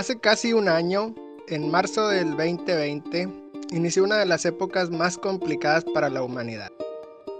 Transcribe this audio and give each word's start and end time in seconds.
Hace 0.00 0.18
casi 0.18 0.54
un 0.54 0.66
año, 0.66 1.14
en 1.48 1.70
marzo 1.70 2.08
del 2.08 2.30
2020, 2.30 3.28
inició 3.70 4.02
una 4.02 4.16
de 4.16 4.24
las 4.24 4.46
épocas 4.46 4.88
más 4.88 5.18
complicadas 5.18 5.84
para 5.92 6.08
la 6.08 6.22
humanidad. 6.22 6.72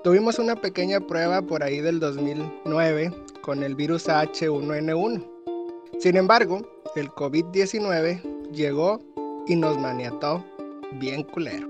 Tuvimos 0.05 0.39
una 0.39 0.57
pequeña 0.57 1.01
prueba 1.01 1.41
por 1.41 1.63
ahí 1.63 1.81
del 1.81 2.01
2009 2.01 3.15
con 3.41 3.63
el 3.63 3.75
virus 3.75 4.09
H1N1. 4.09 5.27
Sin 6.01 6.17
embargo, 6.19 6.61
el 6.97 7.09
COVID-19 7.09 8.53
llegó 8.53 9.01
y 9.47 9.57
nos 9.57 9.79
maniató 9.79 10.45
bien 11.01 11.23
culero. 11.23 11.67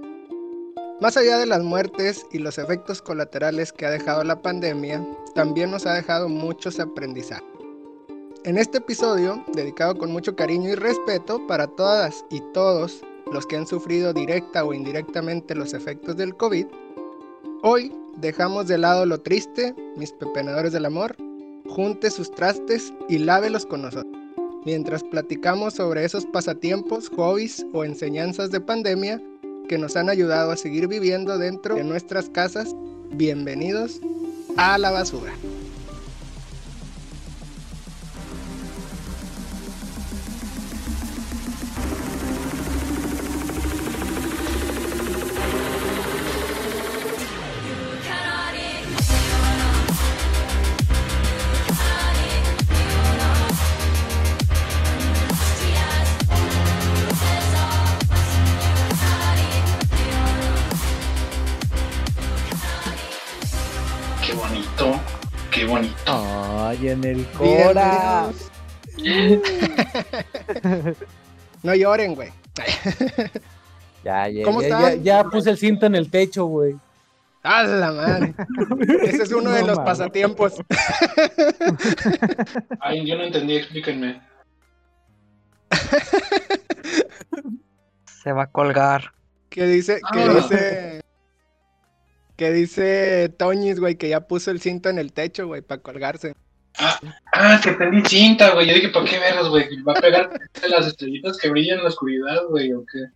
Más 1.01 1.17
allá 1.17 1.39
de 1.39 1.47
las 1.47 1.63
muertes 1.63 2.27
y 2.33 2.39
los 2.39 2.59
efectos 2.59 3.01
colaterales 3.01 3.73
que 3.73 3.87
ha 3.87 3.91
dejado 3.93 4.25
la 4.25 4.43
pandemia, 4.43 5.07
también 5.37 5.71
nos 5.71 5.87
ha 5.87 5.95
dejado 5.95 6.29
muchos 6.29 6.81
aprendizajes. 6.81 7.50
En 8.43 8.57
este 8.57 8.79
episodio, 8.79 9.45
dedicado 9.53 9.99
con 9.99 10.11
mucho 10.13 10.35
cariño 10.35 10.71
y 10.71 10.75
respeto 10.75 11.47
para 11.47 11.67
todas 11.67 12.25
y 12.31 12.41
todos 12.55 13.03
los 13.31 13.47
que 13.47 13.57
han 13.57 13.67
sufrido 13.67 14.15
directa 14.15 14.65
o 14.65 14.73
indirectamente 14.73 15.55
los 15.55 15.75
efectos 15.75 16.17
del 16.17 16.35
COVID, 16.35 16.65
hoy 17.63 17.93
dejamos 18.17 18.67
de 18.67 18.79
lado 18.79 19.05
lo 19.05 19.21
triste, 19.21 19.75
mis 19.95 20.13
pepenadores 20.13 20.73
del 20.73 20.87
amor, 20.87 21.17
junte 21.69 22.11
sus 22.11 22.31
trastes 22.31 22.95
y 23.11 23.19
lávelos 23.19 23.67
con 23.67 23.83
nosotros. 23.83 24.17
Mientras 24.65 25.05
platicamos 25.05 25.75
sobre 25.75 26.07
esos 26.07 26.25
pasatiempos, 26.25 27.11
hobbies 27.11 27.67
o 27.75 27.85
enseñanzas 27.85 28.51
de 28.51 28.61
pandemia 28.61 29.21
que 29.69 29.77
nos 29.77 29.97
han 29.97 30.09
ayudado 30.09 30.51
a 30.51 30.57
seguir 30.57 30.89
viviendo 30.89 31.37
dentro 31.37 31.75
de 31.75 31.85
nuestras 31.85 32.31
casas, 32.31 32.75
bienvenidos 33.11 34.01
a 34.57 34.79
la 34.79 34.91
basura. 34.91 35.33
No 71.71 71.77
lloren, 71.77 72.15
güey. 72.17 72.31
Ya, 74.03 74.29
ya, 74.29 74.45
¿Cómo 74.45 74.63
ya, 74.63 74.69
están? 74.69 75.03
ya, 75.05 75.23
ya 75.23 75.25
puse 75.25 75.51
el 75.51 75.59
cinto 75.59 75.85
en 75.85 75.95
el 75.95 76.11
techo, 76.11 76.47
güey. 76.47 76.75
¡A 77.43 77.63
la 77.65 77.93
madre! 77.93 78.35
Ese 79.03 79.25
es 79.25 79.33
uno 79.33 79.51
de 79.51 79.63
los 79.63 79.79
pasatiempos. 79.79 80.55
Ay, 82.81 83.07
yo 83.07 83.17
no 83.19 83.25
entendí, 83.25 83.57
explíquenme. 83.57 84.23
Se 88.23 88.33
va 88.33 88.45
a 88.45 88.51
colgar. 88.51 89.13
Que 89.51 89.67
dice, 89.67 90.01
que 90.13 90.21
Ah. 90.23 90.29
dice, 90.35 91.01
que 92.37 92.53
dice 92.53 93.29
Toñis, 93.39 93.81
güey, 93.81 93.97
que 93.97 94.09
ya 94.09 94.21
puso 94.27 94.51
el 94.51 94.63
cinto 94.63 94.89
en 94.89 94.99
el 94.99 95.13
techo, 95.13 95.47
güey, 95.47 95.61
para 95.61 95.83
colgarse. 95.83 96.33
Ah, 96.79 97.61
que 97.63 97.73
prendí 97.73 98.03
cinta, 98.09 98.55
güey. 98.55 98.69
Yo 98.69 98.75
dije, 98.75 98.89
¿para 98.89 99.05
qué 99.05 99.19
vergas, 99.19 99.49
güey? 99.49 99.83
¿Va 99.83 99.93
a 99.93 100.01
pegar 100.01 100.31
las 100.69 100.87
estrellitas 100.87 101.37
que 101.39 101.51
brillan 101.51 101.79
en 101.79 101.85
la 101.85 101.91
oscuridad, 101.91 102.45
güey? 102.49 102.73
¿O 102.73 102.85
qué? 102.85 103.07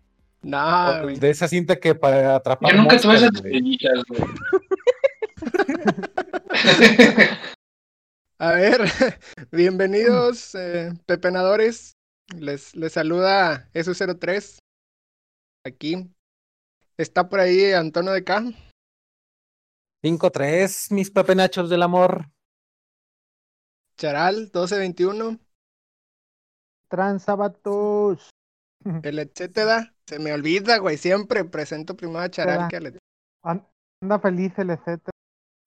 No, 0.42 1.02
güey. 1.02 1.16
De 1.16 1.30
esa 1.30 1.48
cinta 1.48 1.76
que 1.76 1.94
para 1.94 2.36
atrapar. 2.36 2.72
Yo 2.72 2.78
nunca 2.78 2.98
tuve 2.98 3.16
esas 3.16 3.34
estrellitas, 3.34 4.02
güey. 4.08 4.22
A 8.38 8.52
ver, 8.52 8.80
bienvenidos, 9.52 10.54
eh, 10.54 10.92
pepenadores. 11.06 11.96
Les, 12.36 12.74
les 12.74 12.92
saluda 12.92 13.68
ESU03. 13.72 14.58
Aquí. 15.64 16.10
Está 16.98 17.28
por 17.28 17.40
ahí 17.40 17.72
Antonio 17.72 18.12
de 18.12 18.24
K. 18.24 18.42
5-3, 20.02 20.92
mis 20.92 21.10
pepenachos 21.10 21.70
del 21.70 21.82
amor. 21.82 22.26
Charal 23.96 24.36
1221. 24.52 25.38
Transabatos. 26.88 28.30
El 29.02 29.18
etcétera. 29.18 29.94
Se 30.06 30.18
me 30.18 30.32
olvida, 30.32 30.78
güey. 30.78 30.98
Siempre 30.98 31.44
presento 31.44 31.96
primero 31.96 32.20
a 32.20 32.30
Charal 32.30 32.54
Etcétera. 32.60 32.68
que 32.68 32.76
al 32.76 32.86
et- 32.86 32.98
An- 33.42 33.68
Anda 34.02 34.18
feliz 34.18 34.52
el 34.58 34.70
etcétera. 34.70 35.10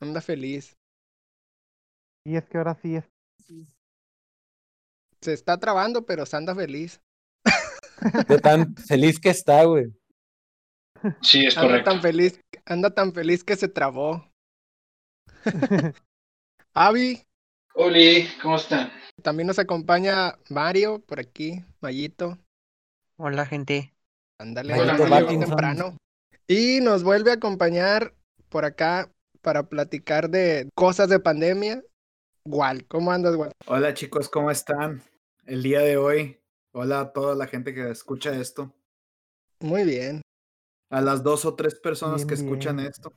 Anda 0.02 0.22
feliz. 0.22 0.76
Y 2.26 2.36
es 2.36 2.48
que 2.48 2.58
ahora 2.58 2.76
sí 2.82 2.96
es. 2.96 3.06
Se 5.22 5.34
está 5.34 5.58
trabando, 5.58 6.06
pero 6.06 6.26
se 6.28 6.38
anda 6.38 6.54
feliz. 6.54 7.02
De 8.28 8.38
tan 8.40 8.76
feliz 8.76 9.20
que 9.20 9.30
está, 9.30 9.64
güey. 9.64 9.92
Sí, 11.22 11.46
es 11.46 11.58
Anda 11.58 11.70
correcto. 11.70 11.92
tan 11.92 12.02
feliz, 12.02 12.40
anda 12.66 12.94
tan 12.94 13.14
feliz 13.14 13.44
que 13.44 13.56
se 13.56 13.68
trabó. 13.68 14.32
Avi, 16.74 17.27
Oli, 17.80 18.28
¿cómo 18.42 18.56
están? 18.56 18.92
también 19.22 19.46
nos 19.46 19.60
acompaña 19.60 20.36
Mario 20.50 21.00
por 21.00 21.20
aquí, 21.20 21.64
Mayito. 21.80 22.40
Hola, 23.18 23.46
gente. 23.46 23.94
Ándale, 24.40 24.74
temprano. 25.28 25.96
Y 26.48 26.80
nos 26.82 27.04
vuelve 27.04 27.30
a 27.30 27.36
acompañar 27.36 28.16
por 28.50 28.66
acá 28.66 29.12
para 29.44 29.70
platicar 29.70 30.32
de 30.32 30.70
cosas 30.76 31.10
de 31.10 31.20
pandemia. 31.20 31.84
Igual, 32.46 32.88
¿cómo 32.88 33.12
andas, 33.12 33.36
Wal? 33.36 33.52
Hola 33.68 33.94
chicos, 33.94 34.28
¿cómo 34.28 34.50
están? 34.50 35.04
El 35.46 35.62
día 35.62 35.82
de 35.82 35.98
hoy, 35.98 36.40
hola 36.74 37.02
a 37.02 37.14
toda 37.14 37.36
la 37.36 37.46
gente 37.46 37.76
que 37.76 37.92
escucha 37.92 38.36
esto, 38.40 38.74
Muy 39.60 39.84
bien. 39.84 40.22
a 40.90 41.02
las 41.02 41.22
dos 41.22 41.46
o 41.46 41.54
tres 41.56 41.76
personas 41.76 42.18
Bien, 42.26 42.28
que 42.28 42.34
escuchan 42.34 42.78
bien. 42.78 42.90
esto. 42.90 43.14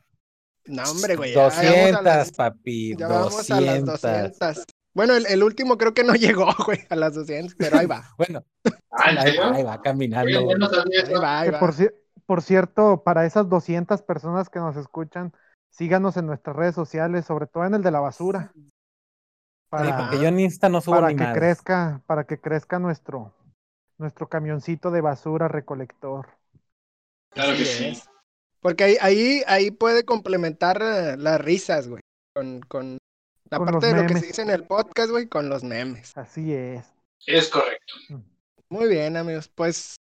No, 0.66 0.82
hombre, 0.84 1.16
güey. 1.16 1.32
ya- 1.34 1.34
ya 1.34 1.42
vamos 1.42 1.58
a 1.58 1.62
200, 1.62 2.04
las- 2.04 2.32
papi. 2.32 2.96
Ya 2.96 3.08
vamos 3.08 3.50
a 3.50 3.60
las 3.60 3.84
200. 3.84 4.00
200. 4.02 4.64
Bueno, 4.92 5.14
el, 5.14 5.26
el 5.26 5.42
último 5.42 5.78
creo 5.78 5.94
que 5.94 6.04
no 6.04 6.14
llegó, 6.14 6.46
güey, 6.66 6.80
a 6.90 6.96
las 6.96 7.14
200, 7.14 7.54
pero 7.56 7.78
ahí 7.78 7.86
va. 7.86 8.04
Bueno, 8.18 8.44
Ah, 8.92 9.10
¿en 9.12 9.18
ahí 9.18 9.36
va, 9.36 9.52
ahí 9.54 9.62
va 9.62 9.80
caminando. 9.80 10.38
Oye, 10.40 10.48
ya 10.48 10.58
no 10.58 10.68
sabía 10.68 11.02
Ahí 11.06 11.14
va, 11.14 11.40
ahí 11.40 11.50
va. 11.50 11.60
por, 11.60 11.72
cier- 11.74 11.94
por 12.26 12.42
cierto, 12.42 13.02
para 13.04 13.24
esas 13.24 13.48
200 13.48 14.02
personas 14.02 14.48
que 14.50 14.58
nos 14.58 14.76
escuchan, 14.76 15.32
síganos 15.70 16.16
en 16.16 16.26
nuestras 16.26 16.56
redes 16.56 16.74
sociales, 16.74 17.24
sobre 17.24 17.46
todo 17.46 17.64
en 17.64 17.74
el 17.74 17.82
de 17.82 17.90
la 17.92 18.00
basura. 18.00 18.50
Sí, 18.54 18.70
Para, 19.70 19.96
porque 19.96 20.18
yo 20.20 20.26
en 20.28 20.40
Insta 20.40 20.68
no 20.68 20.80
subo 20.80 20.96
para 20.96 21.08
ni 21.08 21.16
que 21.16 21.32
crezca, 21.32 22.02
para 22.06 22.24
que 22.24 22.40
crezca 22.40 22.78
nuestro, 22.80 23.32
nuestro 23.98 24.28
camioncito 24.28 24.90
de 24.90 25.00
basura 25.00 25.46
recolector. 25.48 26.26
Claro 27.30 27.52
que 27.56 27.64
sí. 27.64 28.02
Porque 28.60 28.84
ahí, 28.84 28.96
ahí, 29.00 29.42
ahí 29.46 29.70
puede 29.70 30.04
complementar 30.04 30.80
eh, 30.82 31.16
las 31.16 31.40
risas, 31.40 31.88
güey. 31.88 32.02
Con, 32.34 32.60
con, 32.60 32.98
Con 33.48 33.62
aparte 33.68 33.72
los 33.72 33.82
de 33.96 34.02
lo 34.02 34.08
que 34.08 34.18
se 34.18 34.26
dice 34.26 34.42
en 34.42 34.50
el 34.50 34.64
podcast, 34.64 35.10
güey, 35.10 35.26
con 35.26 35.48
los 35.48 35.64
memes. 35.64 36.12
Así 36.16 36.52
es. 36.52 36.84
Es 37.26 37.48
correcto. 37.48 37.94
Muy 38.68 38.88
bien, 38.88 39.16
amigos. 39.16 39.48
Pues 39.54 39.96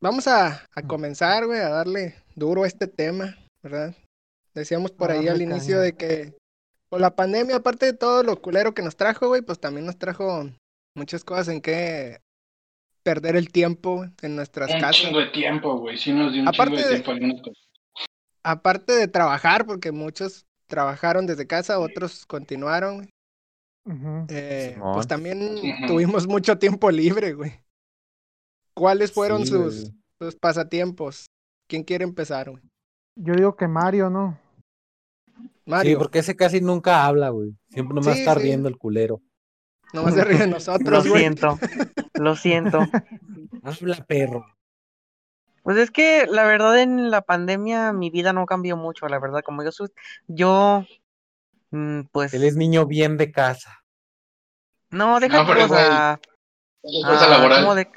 vamos 0.00 0.26
a, 0.28 0.64
a 0.74 0.82
Mm. 0.82 0.86
comenzar, 0.86 1.46
güey, 1.46 1.58
a 1.60 1.68
darle 1.68 2.14
duro 2.34 2.62
a 2.64 2.66
este 2.66 2.86
tema, 2.86 3.36
¿verdad? 3.62 3.94
Decíamos 4.54 4.90
por 4.92 5.10
ahí 5.10 5.28
al 5.28 5.42
inicio 5.42 5.76
caña. 5.76 5.82
de 5.82 5.92
que 5.96 6.34
por 6.88 7.00
la 7.00 7.14
pandemia, 7.14 7.56
aparte 7.56 7.86
de 7.86 7.92
todo 7.92 8.22
lo 8.22 8.40
culero 8.40 8.72
que 8.72 8.82
nos 8.82 8.96
trajo, 8.96 9.28
güey, 9.28 9.42
pues 9.42 9.58
también 9.58 9.84
nos 9.84 9.98
trajo 9.98 10.48
muchas 10.94 11.24
cosas 11.24 11.48
en 11.48 11.60
que 11.60 12.20
perder 13.02 13.36
el 13.36 13.50
tiempo 13.52 14.06
en 14.22 14.36
nuestras 14.36 14.70
Un 14.72 14.80
casas. 14.80 14.96
chingo 14.96 15.18
de 15.18 15.26
tiempo, 15.26 15.78
güey. 15.78 15.98
Sí 15.98 16.12
nos 16.12 16.32
dio 16.32 16.42
un 16.42 16.48
Aparte 16.48 16.76
chingo 16.76 16.76
de 16.76 16.82
de- 16.88 16.94
tiempo 17.02 17.10
algunas 17.10 17.42
cosas. 17.42 17.65
Aparte 18.48 18.92
de 18.92 19.08
trabajar, 19.08 19.66
porque 19.66 19.90
muchos 19.90 20.46
trabajaron 20.68 21.26
desde 21.26 21.48
casa, 21.48 21.80
otros 21.80 22.24
continuaron. 22.26 23.08
Eh, 24.28 24.78
pues 24.94 25.06
también 25.08 25.56
tuvimos 25.88 26.26
mucho 26.28 26.56
tiempo 26.58 26.90
libre, 26.90 27.32
güey. 27.34 27.60
¿Cuáles 28.72 29.12
fueron 29.12 29.44
Sí, 29.46 29.52
sus, 29.52 29.92
pasatiempos? 30.40 31.26
¿Quién 31.68 31.82
quiere 31.82 32.04
empezar, 32.04 32.50
güey? 32.50 32.62
Yo 33.16 33.34
digo 33.34 33.56
que 33.56 33.66
Mario, 33.66 34.10
¿no? 34.10 34.38
Mario, 35.64 35.92
Sí, 35.92 35.96
porque 35.96 36.18
ese 36.20 36.36
casi 36.36 36.60
nunca 36.60 37.04
habla, 37.04 37.30
güey. 37.30 37.56
Siempre 37.70 37.94
nomás 37.94 38.14
Sí, 38.14 38.20
está 38.20 38.34
sí. 38.34 38.40
riendo 38.42 38.68
el 38.68 38.76
culero. 38.78 39.20
nomás 39.92 40.14
se 40.14 40.24
ríe 40.24 40.38
de 40.38 40.46
Lo 40.46 40.52
nosotros, 40.54 41.08
güey. 41.08 41.20
siento. 41.22 41.58
Lo 42.14 42.36
siento. 42.36 42.78
Habla, 43.62 44.04
perro. 44.06 44.46
Pues 45.66 45.78
es 45.78 45.90
que 45.90 46.28
la 46.30 46.44
verdad 46.44 46.78
en 46.78 47.10
la 47.10 47.22
pandemia 47.22 47.92
mi 47.92 48.08
vida 48.08 48.32
no 48.32 48.46
cambió 48.46 48.76
mucho, 48.76 49.08
la 49.08 49.18
verdad. 49.18 49.40
Como 49.44 49.64
yo 49.64 49.72
soy, 49.72 49.88
yo, 50.28 50.84
pues, 52.12 52.32
Él 52.34 52.44
es 52.44 52.54
niño 52.54 52.86
bien 52.86 53.16
de 53.16 53.32
casa. 53.32 53.82
no, 54.90 55.18
deja 55.18 55.38
No, 55.38 55.44
pero 55.48 55.64
o 55.64 55.68
sea, 55.68 56.20
Es 56.84 57.04
fuerza 57.04 57.24
ah, 57.26 57.30
laboral. 57.30 57.62
¿cómo 57.62 57.74
de- 57.74 57.90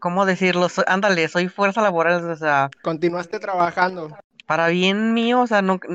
¿cómo 0.00 0.26
decirlo? 0.26 0.68
Soy- 0.68 0.82
ándale, 0.88 1.28
soy 1.28 1.46
fuerza 1.46 1.80
laboral, 1.80 2.28
o 2.28 2.34
sea, 2.34 2.70
Continuaste 2.82 3.38
trabajando. 3.38 4.18
para 4.44 4.66
bien 4.66 5.14
mío, 5.14 5.42
o 5.42 5.46
sea, 5.46 5.62
nunca, 5.62 5.86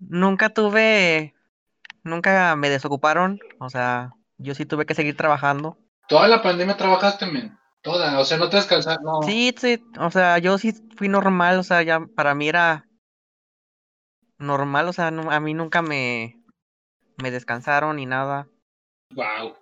nunca 0.00 0.48
tuve, 0.48 1.36
nunca 2.02 2.56
me 2.56 2.68
desocuparon, 2.68 3.38
o 3.60 3.70
sea, 3.70 4.10
yo 4.38 4.56
sí 4.56 4.66
tuve 4.66 4.86
que 4.86 4.96
seguir 4.96 5.16
trabajando. 5.16 5.78
Toda 6.08 6.26
la 6.26 6.42
pandemia 6.42 6.76
trabajaste, 6.76 7.26
men. 7.26 7.56
Toda. 7.84 8.18
O 8.18 8.24
sea, 8.24 8.38
no 8.38 8.48
te 8.48 8.56
descansas. 8.56 8.96
No. 9.02 9.22
Sí, 9.22 9.54
sí, 9.58 9.78
o 10.00 10.10
sea, 10.10 10.38
yo 10.38 10.56
sí 10.56 10.72
fui 10.96 11.06
normal, 11.08 11.58
o 11.58 11.62
sea, 11.62 11.82
ya 11.82 12.00
para 12.16 12.34
mí 12.34 12.48
era 12.48 12.88
normal, 14.38 14.88
o 14.88 14.92
sea, 14.94 15.10
no- 15.10 15.30
a 15.30 15.38
mí 15.38 15.52
nunca 15.52 15.82
me, 15.82 16.42
me 17.22 17.30
descansaron 17.30 17.96
ni 17.96 18.06
nada. 18.06 18.48
Wow. 19.14 19.54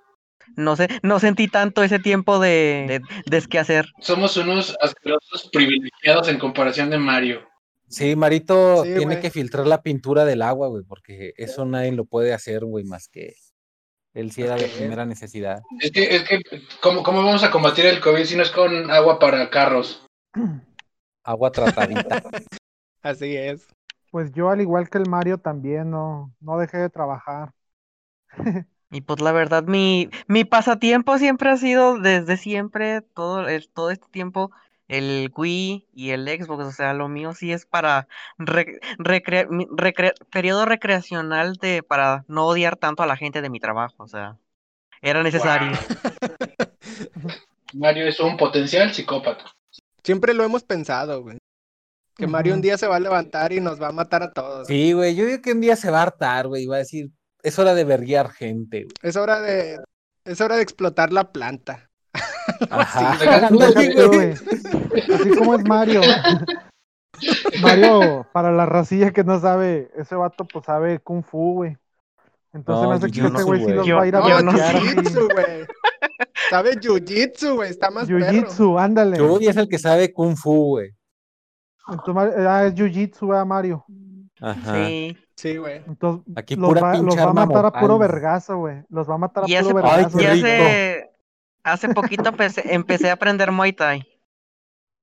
No 0.56 0.76
sé, 0.76 0.88
no 1.02 1.18
sentí 1.18 1.48
tanto 1.48 1.82
ese 1.82 1.98
tiempo 1.98 2.38
de, 2.38 2.86
de, 2.88 3.00
de 3.38 3.46
qué 3.48 3.58
hacer. 3.58 3.86
Somos 4.00 4.36
unos 4.36 4.76
asquerosos 4.80 5.48
privilegiados 5.52 6.28
en 6.28 6.38
comparación 6.38 6.90
de 6.90 6.98
Mario. 6.98 7.40
Sí, 7.88 8.14
Marito 8.14 8.84
Sí, 8.84 8.94
tiene 8.94 9.20
que 9.20 9.30
filtrar 9.30 9.66
la 9.66 9.82
pintura 9.82 10.24
del 10.24 10.42
agua, 10.42 10.68
güey, 10.68 10.84
porque 10.84 11.32
eso 11.36 11.64
nadie 11.64 11.90
lo 11.92 12.04
puede 12.04 12.32
hacer, 12.32 12.64
güey, 12.64 12.84
más 12.84 13.08
que 13.08 13.34
él 14.14 14.30
sí 14.30 14.42
era 14.42 14.56
de 14.56 14.68
primera 14.68 15.04
necesidad. 15.06 15.62
Es 15.80 15.90
que, 15.90 16.02
es 16.16 16.22
que, 16.28 16.40
¿cómo, 16.80 17.02
¿cómo 17.02 17.24
vamos 17.24 17.42
a 17.44 17.50
combatir 17.50 17.86
el 17.86 18.00
COVID 18.00 18.24
si 18.24 18.36
no 18.36 18.42
es 18.42 18.50
con 18.50 18.90
agua 18.90 19.18
para 19.18 19.48
carros? 19.50 20.04
Agua 21.24 21.52
tratadita. 21.52 22.22
Así 23.02 23.36
es. 23.36 23.68
Pues 24.10 24.32
yo, 24.32 24.50
al 24.50 24.60
igual 24.60 24.90
que 24.90 24.98
el 24.98 25.08
Mario, 25.08 25.38
también 25.38 25.90
no, 25.90 26.34
no 26.40 26.58
dejé 26.58 26.78
de 26.78 26.90
trabajar. 26.90 27.52
Y 28.90 29.00
pues 29.00 29.20
la 29.20 29.32
verdad, 29.32 29.64
mi, 29.64 30.10
mi 30.26 30.44
pasatiempo 30.44 31.16
siempre 31.18 31.48
ha 31.48 31.56
sido 31.56 31.98
desde 31.98 32.36
siempre, 32.36 33.00
todo, 33.00 33.46
todo 33.72 33.90
este 33.90 34.06
tiempo, 34.10 34.50
el 34.88 35.30
Wii 35.36 35.88
y 35.94 36.10
el 36.10 36.26
Xbox. 36.28 36.64
O 36.64 36.72
sea, 36.72 36.94
lo 36.94 37.08
mío 37.08 37.32
sí 37.34 37.52
es 37.52 37.66
para 37.66 38.08
re- 38.38 38.80
recre- 38.98 39.48
mi- 39.48 39.66
recre- 39.66 40.14
periodo 40.30 40.64
recreacional 40.64 41.54
de, 41.56 41.82
para 41.82 42.24
no 42.28 42.46
odiar 42.46 42.76
tanto 42.76 43.02
a 43.02 43.06
la 43.06 43.16
gente 43.16 43.42
de 43.42 43.50
mi 43.50 43.60
trabajo. 43.60 44.02
O 44.02 44.08
sea, 44.08 44.38
era 45.00 45.22
necesario. 45.22 45.72
Mario 47.74 48.06
es 48.06 48.20
un 48.20 48.36
potencial 48.36 48.92
psicópata. 48.92 49.44
Siempre 50.04 50.34
lo 50.34 50.44
hemos 50.44 50.64
pensado, 50.64 51.22
güey. 51.22 51.38
Que 52.16 52.26
Mario 52.26 52.54
un 52.54 52.60
día 52.60 52.76
se 52.76 52.86
va 52.86 52.96
a 52.96 53.00
levantar 53.00 53.52
y 53.52 53.60
nos 53.60 53.80
va 53.80 53.88
a 53.88 53.92
matar 53.92 54.22
a 54.22 54.32
todos. 54.32 54.68
Sí, 54.68 54.92
güey, 54.92 55.16
yo 55.16 55.24
digo 55.24 55.40
que 55.40 55.52
un 55.52 55.60
día 55.62 55.76
se 55.76 55.90
va 55.90 56.00
a 56.00 56.02
hartar, 56.02 56.48
güey, 56.48 56.64
y 56.64 56.66
va 56.66 56.76
a 56.76 56.80
decir, 56.80 57.10
es 57.42 57.58
hora 57.58 57.74
de 57.74 57.84
verguiar 57.84 58.30
gente, 58.30 58.82
güey. 58.82 58.92
Es 59.02 59.16
hora 59.16 59.40
de. 59.40 59.78
Es 60.24 60.40
hora 60.40 60.56
de 60.56 60.62
explotar 60.62 61.12
la 61.12 61.32
planta. 61.32 61.90
Ajá. 62.70 63.12
Así 65.14 65.30
como 65.36 65.54
es 65.54 65.64
Mario. 65.64 66.00
Mario, 67.62 68.26
para 68.32 68.50
la 68.52 68.66
racilla 68.66 69.12
que 69.12 69.24
no 69.24 69.40
sabe, 69.40 69.90
ese 69.96 70.14
vato 70.14 70.44
pues 70.44 70.64
sabe 70.64 70.98
Kung 70.98 71.22
Fu, 71.22 71.54
güey. 71.54 71.76
Entonces 72.52 72.82
No, 72.82 72.90
me 72.90 72.96
hace 72.96 73.10
que 73.10 73.20
ese 73.20 73.42
güey 73.44 73.64
sí 73.64 73.72
los 73.72 73.86
Yo- 73.86 73.96
va 73.96 74.02
a 74.02 74.06
ir 74.06 74.16
a 74.16 74.20
No, 74.20 74.42
no 74.42 74.52
jiu-jitsu, 74.52 75.32
güey. 75.32 75.66
Sabe 76.50 76.72
jiu-jitsu, 76.78 77.54
güey. 77.54 77.70
Está 77.70 77.90
más. 77.90 78.08
Jiu-jitsu, 78.08 78.78
ándale. 78.78 79.16
Chuy 79.16 79.46
es 79.46 79.56
el 79.56 79.68
que 79.68 79.78
sabe 79.78 80.12
Kung 80.12 80.36
Fu, 80.36 80.70
güey. 80.70 80.90
Entonces, 81.88 82.14
Mar- 82.14 82.34
ah, 82.46 82.66
es 82.66 82.74
Jiu-Jitsu, 82.74 83.28
¿verdad, 83.28 83.46
Mario? 83.46 83.84
Ajá. 84.40 84.74
Sí. 84.86 85.16
Sí, 85.34 85.56
güey. 85.56 85.82
Entonces 85.86 86.24
Aquí 86.36 86.56
los 86.56 86.68
pura 86.68 86.80
va, 86.80 86.96
los 86.98 87.16
va 87.16 87.30
a 87.30 87.32
matar 87.32 87.66
a 87.66 87.72
puro 87.72 87.98
vergazo, 87.98 88.58
güey. 88.58 88.82
Los 88.90 89.08
va 89.08 89.14
a 89.14 89.18
matar 89.18 89.44
a 89.44 89.46
puro 89.46 89.80
po- 89.80 89.86
Ay, 89.88 90.04
vergazo. 90.04 90.18
qué 90.18 90.30
rico. 90.30 91.11
Hace, 91.64 91.88
poquito 91.88 92.28
empecé, 92.30 92.74
empecé 92.74 93.10
a 93.10 93.14
aprender 93.14 93.50
Muay 93.52 93.72
Thai. 93.72 94.06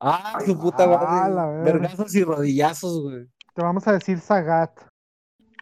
Ah, 0.01 0.39
su 0.45 0.57
puta 0.57 0.83
Ah, 0.83 0.87
madre. 0.87 1.35
la 1.35 1.45
verga. 1.47 1.63
Vergazos 1.79 2.15
y 2.15 2.23
rodillazos, 2.23 3.01
güey. 3.01 3.27
Te 3.53 3.61
vamos 3.61 3.87
a 3.87 3.93
decir 3.93 4.19
Sagat. 4.19 4.71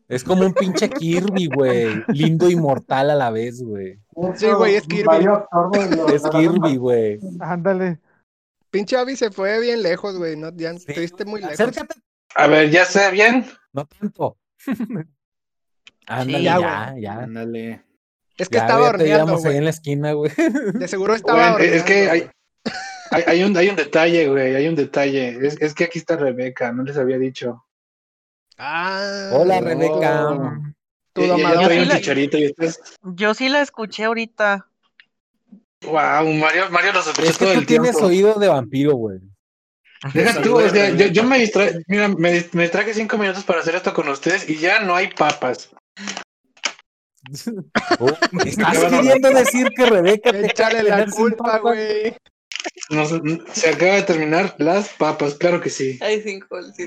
Es 0.08 0.24
como 0.24 0.46
un 0.46 0.54
pinche 0.54 0.90
Kirby, 0.90 1.48
güey. 1.48 2.04
Lindo 2.10 2.50
y 2.50 2.56
mortal 2.56 3.10
a 3.10 3.16
la 3.16 3.32
vez, 3.32 3.62
güey. 3.64 4.00
Sí, 4.36 4.48
güey, 4.52 4.76
es 4.76 4.88
Kirby. 4.88 5.28
Es 6.14 6.24
Kirby, 6.30 6.78
güey. 6.78 7.20
Ándale. 7.40 8.00
Pinche 8.70 8.98
Abby 8.98 9.16
se 9.16 9.32
fue 9.32 9.60
bien 9.60 9.82
lejos, 9.82 10.18
güey. 10.18 10.36
No, 10.38 10.52
ya 10.56 10.72
estuviste 10.72 11.26
muy 11.26 11.42
lejos. 11.42 11.60
Acércate. 11.60 11.96
A 12.36 12.48
ver, 12.48 12.70
ya 12.70 12.86
sé 12.86 13.10
bien. 13.12 13.46
No 13.74 13.86
tanto. 13.86 14.38
Ándale, 16.08 16.38
Sí, 16.38 16.44
ya, 16.44 16.60
ya, 16.60 16.96
ya. 17.00 17.14
Ándale. 17.24 17.84
Es 18.38 18.50
que 18.50 18.56
Ya, 18.58 18.62
estaba 18.62 18.90
horneando, 18.90 19.04
veíamos 19.26 19.40
ahí 19.40 19.44
güey. 19.46 19.58
en 19.58 19.64
la 19.64 19.70
esquina, 19.72 20.12
güey. 20.14 20.32
De 20.74 20.88
seguro 20.88 21.16
estaba 21.16 21.54
Güey, 21.54 21.70
es 21.74 21.84
que 21.84 22.10
hay, 22.10 22.30
hay, 23.12 23.24
hay 23.26 23.44
un, 23.44 23.58
hay 23.58 23.70
un 23.70 23.76
detalle, 23.76 24.28
güey. 24.28 24.56
Hay 24.56 24.68
un 24.68 24.76
detalle. 24.76 25.46
Es, 25.46 25.60
es 25.62 25.74
que 25.74 25.86
aquí 25.86 25.98
está 26.00 26.16
Rebeca. 26.18 26.72
No 26.72 26.84
les 26.84 26.98
había 26.98 27.18
dicho. 27.18 27.66
Ah. 28.58 29.30
Hola, 29.34 29.60
no. 29.62 29.68
Rebeca. 29.68 30.60
Tu 31.14 31.22
Y- 31.22 31.26
y 31.26 31.28
ella 31.28 31.38
domadora. 31.38 31.66
trae 31.68 31.78
un 31.80 31.84
Sí, 31.84 31.90
la- 31.90 31.96
chicharito 31.98 32.38
y 32.38 32.46
ustedes. 32.48 32.80
Yo 33.04 33.34
sí 33.34 33.50
la 33.50 33.62
escuché 33.62 34.04
ahorita. 34.06 34.68
Wow, 35.84 36.34
Mario, 36.34 36.70
Mario 36.72 36.94
los 36.94 37.08
escuchó 37.08 37.30
Es 37.30 37.38
que 37.38 37.46
todo 37.46 37.54
tú 37.54 37.60
el 37.62 37.66
tienes 37.68 37.92
tiempo. 37.92 38.08
oído 38.08 38.34
de 38.36 38.48
vampiro, 38.48 38.94
güey. 38.96 39.20
Deja 40.14 40.42
tú, 40.42 40.58
o 40.58 40.70
sea, 40.70 40.90
yo, 40.92 41.08
yo 41.08 41.24
me 41.24 41.40
distraje, 41.40 41.80
mira, 41.88 42.08
me, 42.08 42.46
me 42.52 42.70
traje 42.70 42.94
cinco 42.94 43.18
minutos 43.18 43.44
para 43.44 43.62
hacer 43.62 43.74
esto 43.76 43.94
con 43.96 44.08
ustedes 44.10 44.48
y 44.48 44.58
ya 44.58 44.80
no 44.82 44.96
hay 44.96 45.08
papas. 45.08 45.70
Oh, 48.00 48.10
¿Estás 48.46 48.78
queriendo 48.86 49.30
decir 49.32 49.70
que 49.76 49.86
Rebeca 49.86 50.32
te 50.32 50.46
Échale 50.46 50.84
la 50.84 51.06
culpa, 51.08 51.60
güey. 51.60 52.16
Nos- 52.90 53.10
se 53.54 53.70
acaba 53.70 53.94
de 53.94 54.04
terminar 54.04 54.56
las 54.60 54.90
papas, 54.90 55.36
claro 55.36 55.60
que 55.62 55.70
sí. 55.70 55.98
Ay, 56.02 56.22
sin. 56.22 56.42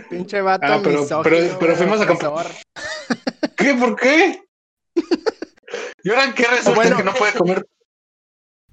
Pinche 0.08 0.40
vato 0.40 0.66
Ah, 0.66 0.80
pero- 0.82 1.00
misógino, 1.02 1.22
pero- 1.22 1.58
pero 1.58 1.76
fuimos 1.76 2.00
a 2.00 2.06
comp- 2.06 2.26
opresor. 2.26 2.46
¿Qué? 3.56 3.74
¿Por 3.74 3.96
qué? 3.96 4.42
¿Y 6.04 6.10
ahora 6.10 6.34
qué 6.34 6.44
resulta 6.46 6.74
Bueno. 6.74 6.96
que 6.96 7.04
no 7.04 7.14
puede 7.14 7.32
comer? 7.32 7.66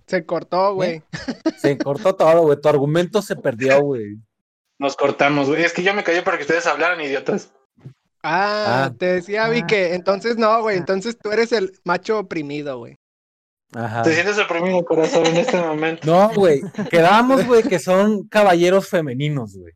Se 0.06 0.26
cortó, 0.26 0.74
güey. 0.74 1.04
Se 1.60 1.78
cortó 1.78 2.16
todo, 2.16 2.44
güey. 2.44 2.62
Tu 2.62 2.70
argumento 2.70 3.22
se 3.22 3.36
perdió, 3.36 3.82
güey. 3.82 4.18
Nos 4.80 4.96
cortamos, 4.96 5.48
güey. 5.50 5.64
Es 5.64 5.74
que 5.74 5.84
yo 5.84 5.94
me 5.94 6.04
callé 6.04 6.22
para 6.22 6.38
que 6.38 6.44
ustedes 6.44 6.66
hablaran, 6.66 7.02
idiotas. 7.02 7.52
Ah, 8.30 8.86
Ah. 8.86 8.94
te 8.98 9.06
decía 9.06 9.46
Ah. 9.46 9.68
que 9.68 9.94
entonces 9.94 10.38
no, 10.38 10.62
güey. 10.62 10.78
Entonces 10.78 11.18
tú 11.18 11.32
eres 11.32 11.52
el 11.52 11.72
macho 11.86 12.20
oprimido, 12.20 12.78
güey. 12.80 12.96
Ajá. 13.74 14.02
Te 14.04 14.14
sientes 14.14 14.38
oprimido, 14.40 14.84
corazón, 14.86 15.26
en 15.28 15.38
este 15.38 15.58
momento. 15.62 16.06
No, 16.06 16.30
güey. 16.34 16.62
Quedamos, 16.90 17.46
güey, 17.46 17.64
que 17.64 17.80
son 17.80 18.28
caballeros 18.28 18.88
femeninos, 18.90 19.56
güey. 19.58 19.74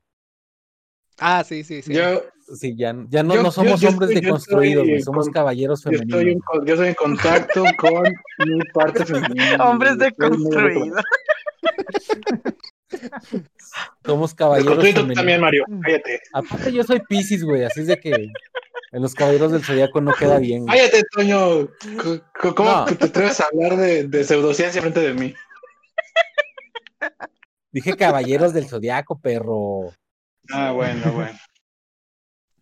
Ah, 1.19 1.43
sí, 1.43 1.63
sí, 1.63 1.81
sí. 1.81 1.93
Yo, 1.93 2.21
Sí, 2.53 2.75
ya, 2.77 2.93
ya 3.09 3.23
no, 3.23 3.35
Yo- 3.35 3.43
no 3.43 3.51
somos 3.51 3.79
yo 3.79 3.87
hombres 3.87 4.09
yo 4.09 4.19
deconstruidos, 4.19 4.81
estoy 4.81 4.89
güey. 4.89 5.01
Somos 5.03 5.25
con- 5.27 5.33
caballeros 5.33 5.83
yo, 5.85 5.91
estoy 5.91 6.01
en, 6.03 6.09
femeninos. 6.41 6.43
yo 6.65 6.73
estoy 6.73 6.87
en 6.89 6.93
contacto 6.95 7.63
con 7.77 8.03
mi 8.45 8.59
parte 8.73 9.05
femenina. 9.05 9.69
Hombres 9.69 9.97
deconstruidos. 9.97 11.01
Somos 14.05 14.33
caballeros 14.33 14.83
tú 14.93 15.13
también, 15.13 15.39
Mario. 15.41 15.65
Cállate. 15.81 16.21
Aparte, 16.33 16.71
yo 16.73 16.83
soy 16.83 16.99
Piscis, 17.07 17.43
güey. 17.43 17.63
Así 17.63 17.81
es 17.81 17.87
de 17.87 17.99
que 17.99 18.11
en 18.11 19.01
los 19.01 19.13
caballeros 19.13 19.51
del 19.51 19.63
zodiaco 19.63 20.01
no 20.01 20.13
queda 20.13 20.37
bien. 20.39 20.65
güey. 20.65 20.77
Cállate, 20.77 21.03
Toño. 21.11 21.69
¿Cómo 22.55 22.69
No. 22.71 22.85
te 22.85 23.05
atreves 23.05 23.39
a 23.39 23.45
hablar 23.45 23.77
de, 23.77 24.07
de 24.07 24.23
pseudociencia 24.23 24.81
frente 24.81 24.99
de 24.99 25.13
mí? 25.13 25.33
Dije 27.71 27.95
caballeros 27.95 28.53
del 28.53 28.67
zodiaco, 28.67 29.19
perro. 29.19 29.93
Ah, 30.51 30.71
bueno, 30.71 31.11
bueno. 31.13 31.37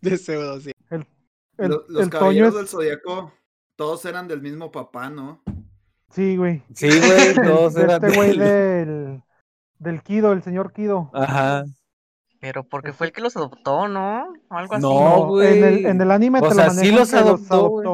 De 0.01 0.17
pseudo, 0.17 0.59
sí. 0.61 0.71
El, 0.91 1.05
Lo- 1.69 1.85
los 1.89 2.03
el 2.03 2.09
caballeros 2.09 2.55
del 2.55 2.67
zodiaco, 2.67 3.33
todos 3.75 4.05
eran 4.05 4.27
del 4.27 4.41
mismo 4.41 4.71
papá, 4.71 5.09
¿no? 5.09 5.43
Sí, 6.11 6.37
güey. 6.37 6.63
Sí, 6.73 6.87
güey. 6.87 7.35
Todos 7.35 7.73
De 7.73 7.81
eran 7.83 8.03
este 8.05 8.15
güey 8.17 8.37
del- 8.37 9.21
del. 9.79 10.03
Kido, 10.03 10.31
el 10.33 10.43
señor 10.43 10.73
Kido. 10.73 11.09
Ajá. 11.13 11.65
Pero 12.41 12.63
porque 12.63 12.93
fue 12.93 13.07
el 13.07 13.13
que 13.13 13.21
los 13.21 13.35
adoptó, 13.35 13.87
¿no? 13.87 14.25
O 14.49 14.55
algo 14.55 14.75
así. 14.75 14.81
No, 14.81 15.25
güey. 15.27 15.57
En 15.57 15.63
el, 15.63 15.85
en 15.85 16.01
el 16.01 16.11
anime 16.11 16.39
O 16.39 16.47
te 16.47 16.55
sea, 16.55 16.67
lo 16.67 16.71
sí 16.73 16.91
los 16.91 17.13
adoptó, 17.13 17.69
güey. 17.69 17.87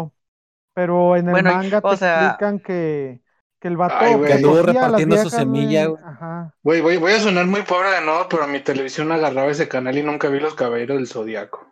Pero 0.73 1.15
en 1.15 1.27
el 1.27 1.31
Bueno, 1.31 1.53
manga 1.53 1.81
te 1.81 1.97
sea- 1.97 2.25
explican 2.27 2.59
que, 2.59 3.21
que 3.59 3.67
el 3.69 3.77
vato 3.77 3.95
Ay, 3.97 4.15
güey. 4.15 4.27
que 4.27 4.33
anduvo 4.33 4.61
repartiendo 4.61 5.17
su 5.17 5.29
semilla, 5.29 5.85
güey. 5.87 6.01
güey. 6.01 6.13
Ajá. 6.13 6.53
Voy, 6.61 7.13
a 7.13 7.19
sonar 7.19 7.47
muy 7.47 7.61
pobre 7.63 7.89
de 7.91 8.01
nuevo, 8.01 8.27
pero 8.29 8.45
mi 8.47 8.59
televisión 8.59 9.11
agarraba 9.11 9.49
ese 9.49 9.67
canal 9.67 9.97
y 9.97 10.03
nunca 10.03 10.27
vi 10.29 10.39
los 10.39 10.53
caballeros 10.53 10.97
del 10.97 11.07
zodiaco. 11.07 11.65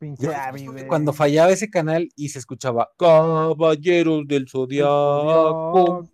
Güey. 0.00 0.86
Cuando 0.86 1.12
fallaba 1.12 1.50
ese 1.50 1.68
canal 1.70 2.08
y 2.14 2.28
se 2.28 2.38
escuchaba 2.38 2.90
Caballeros 2.96 4.26
del 4.28 4.42
El 4.42 4.48
Zodiaco. 4.48 6.04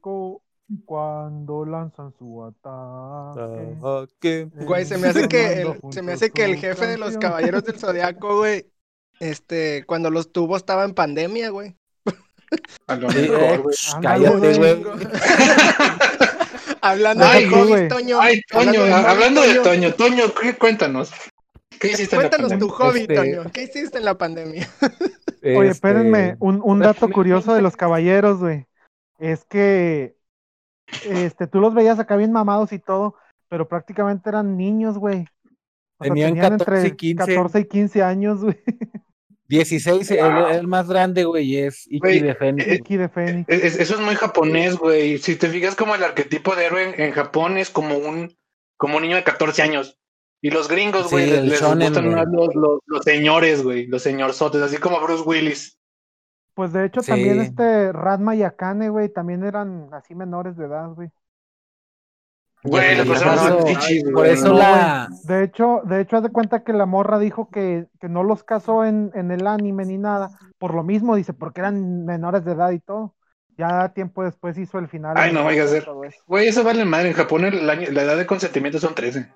Cuando 0.87 1.65
lanzan 1.65 2.13
su 2.19 2.45
ataque. 2.45 4.47
Güey, 4.55 4.85
se 4.85 4.99
me 4.99 5.09
hace 5.09 5.29
que 5.29 5.63
el, 5.63 5.79
se 5.91 6.03
me 6.03 6.13
hace 6.13 6.31
que 6.31 6.45
el 6.45 6.57
jefe 6.57 6.87
de 6.87 6.99
los 6.99 7.17
caballeros 7.19 7.65
del 7.65 7.79
zodiaco, 7.79 8.39
güey, 8.39 8.67
este, 9.21 9.85
cuando 9.87 10.11
los 10.11 10.33
tuvo 10.33 10.57
estaba 10.57 10.85
en 10.85 10.95
pandemia, 10.95 11.51
güey. 11.51 11.77
A 12.87 12.97
lo 12.97 13.09
mejor, 13.09 13.43
eh, 13.43 13.59
güey. 13.59 13.77
cállate, 14.03 14.59
güey. 14.59 14.85
Hablando 16.81 17.25
Ay, 17.25 17.45
de 17.45 17.51
güey. 17.51 17.63
hobbies, 17.63 17.89
Toño. 17.89 18.21
Ay, 18.21 18.41
Toño, 18.51 18.83
hablando 18.85 19.43
de 19.43 19.55
Toño, 19.61 19.95
Toño, 19.95 20.25
¿qué- 20.41 20.57
cuéntanos. 20.57 21.11
¿Qué 21.79 21.89
hiciste 21.93 22.17
en 22.17 22.23
la 22.23 22.29
Cuéntanos 22.31 22.59
tu 22.59 22.69
pandemia? 22.69 22.91
hobby, 22.91 23.01
Este- 23.01 23.15
Toño. 23.15 23.51
¿Qué 23.53 23.63
hiciste 23.65 23.99
en 23.99 24.05
la 24.05 24.19
pandemia? 24.19 24.69
Oye, 25.43 25.45
Este, 25.55 25.69
espérenme, 25.69 26.37
un, 26.41 26.61
un 26.63 26.79
dato 26.81 27.09
curioso 27.11 27.55
de 27.55 27.63
los 27.63 27.77
caballeros, 27.77 28.39
güey. 28.41 28.67
Es 29.19 29.45
que 29.45 30.17
este, 31.05 31.47
tú 31.47 31.61
los 31.61 31.75
veías 31.75 31.99
acá 31.99 32.17
bien 32.17 32.33
mamados 32.33 32.73
y 32.73 32.79
todo, 32.79 33.17
pero 33.49 33.69
prácticamente 33.69 34.29
eran 34.29 34.57
niños, 34.57 34.99
güey. 34.99 35.25
O 35.99 36.05
sea, 36.05 36.15
Tenían 36.15 36.37
14 36.37 36.89
y 36.89 36.93
15. 36.97 37.27
14 37.35 37.61
y 37.61 37.65
15 37.67 38.03
años, 38.03 38.43
güey. 38.43 38.57
16, 39.49 40.11
el, 40.13 40.19
el 40.53 40.67
más 40.67 40.89
grande, 40.89 41.25
güey, 41.25 41.57
es 41.59 41.85
Iki 41.87 41.99
Güey, 41.99 42.21
de 42.21 42.35
Fénix. 42.35 42.67
eh, 42.69 42.75
Iki 42.77 42.97
de 42.97 43.09
Fénix. 43.11 43.49
Es- 43.49 43.65
es- 43.65 43.81
eso 43.81 43.95
es 43.97 44.01
muy 44.01 44.15
japonés, 44.15 44.77
güey. 44.77 45.19
Si 45.19 45.37
te 45.37 45.49
fijas 45.49 45.75
como 45.75 45.95
el 45.95 46.03
arquetipo 46.03 46.57
de 46.57 46.65
héroe 46.67 46.83
en, 46.95 47.01
en 47.01 47.13
Japón 47.13 47.59
es 47.59 47.69
como 47.69 47.99
un, 47.99 48.35
como 48.79 48.97
un 48.97 49.03
niño 49.03 49.17
de 49.17 49.25
14 49.25 49.63
años. 49.63 49.99
Y 50.41 50.51
los 50.51 50.69
gringos, 50.69 51.11
güey, 51.11 51.27
Sí, 51.27 51.31
les, 51.33 51.45
les 51.45 51.61
shonen, 51.61 51.89
gustan 51.89 52.05
güey. 52.07 52.17
más 52.17 52.27
los, 52.33 52.55
los, 52.55 52.79
los 52.87 53.05
señores, 53.05 53.63
güey, 53.63 53.87
los 53.87 54.03
señorzotes, 54.03 54.63
así 54.63 54.79
como 54.79 55.01
Bruce 55.01 55.23
Willis. 55.25 55.79
Pues 56.55 56.73
de 56.73 56.85
hecho 56.85 57.01
Sí. 57.01 57.11
también 57.13 57.41
este 57.41 57.93
Radma 57.93 58.35
y 58.35 58.43
Akane, 58.43 58.89
güey, 58.91 59.09
también 59.09 59.43
eran 59.45 59.89
así 59.93 60.15
menores 60.15 60.57
de 60.57 60.67
edad, 60.67 60.91
güey. 60.91 61.11
Güey, 62.65 62.95
las 62.97 63.07
por 63.07 63.15
personas 63.19 63.65
eso- 63.67 64.13
Por 64.13 64.27
eso 64.27 64.49
No, 64.49 64.55
la. 64.59 65.09
De 65.25 65.43
hecho, 65.43 65.81
de 65.85 66.01
hecho, 66.01 66.17
haz 66.19 66.23
de 66.23 66.31
cuenta 66.31 66.63
que 66.63 66.73
la 66.73 66.87
morra 66.87 67.19
dijo 67.19 67.49
que, 67.51 67.89
que 68.01 68.09
no 68.09 68.23
los 68.23 68.45
casó 68.45 68.85
en, 68.85 69.11
en 69.15 69.33
el 69.33 69.47
anime 69.49 69.85
ni 69.85 69.99
nada. 69.99 70.31
Por 70.59 70.73
lo 70.75 70.85
mismo, 70.85 71.17
dice, 71.17 71.33
porque 71.33 71.61
eran 71.61 72.05
menores 72.05 72.45
de 72.45 72.53
edad 72.53 72.71
y 72.71 72.79
todo. 72.79 73.17
Ya 73.59 73.89
tiempo 73.95 74.23
después 74.23 74.57
hizo 74.59 74.79
el 74.79 74.89
final. 74.89 75.15
Ay, 75.17 75.33
no 75.33 75.43
vaya 75.45 75.65
a 75.65 75.67
ser. 75.67 75.87
Güey, 76.27 76.47
eso 76.49 76.63
vale 76.63 76.85
madre. 76.85 77.09
En 77.09 77.15
Japón 77.15 77.45
el 77.45 77.69
año- 77.69 77.91
la 77.91 78.03
edad 78.03 78.17
de 78.17 78.27
consentimiento 78.27 78.79
son 78.79 78.95
13. 78.95 79.33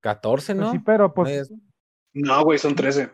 14, 0.00 0.54
Pues 0.54 0.66
¿no? 0.66 0.72
sí, 0.72 0.78
pero 0.80 1.14
pues, 1.14 1.30
Es- 1.30 1.52
No, 2.14 2.42
güey, 2.42 2.58
son 2.58 2.74
13. 2.74 3.10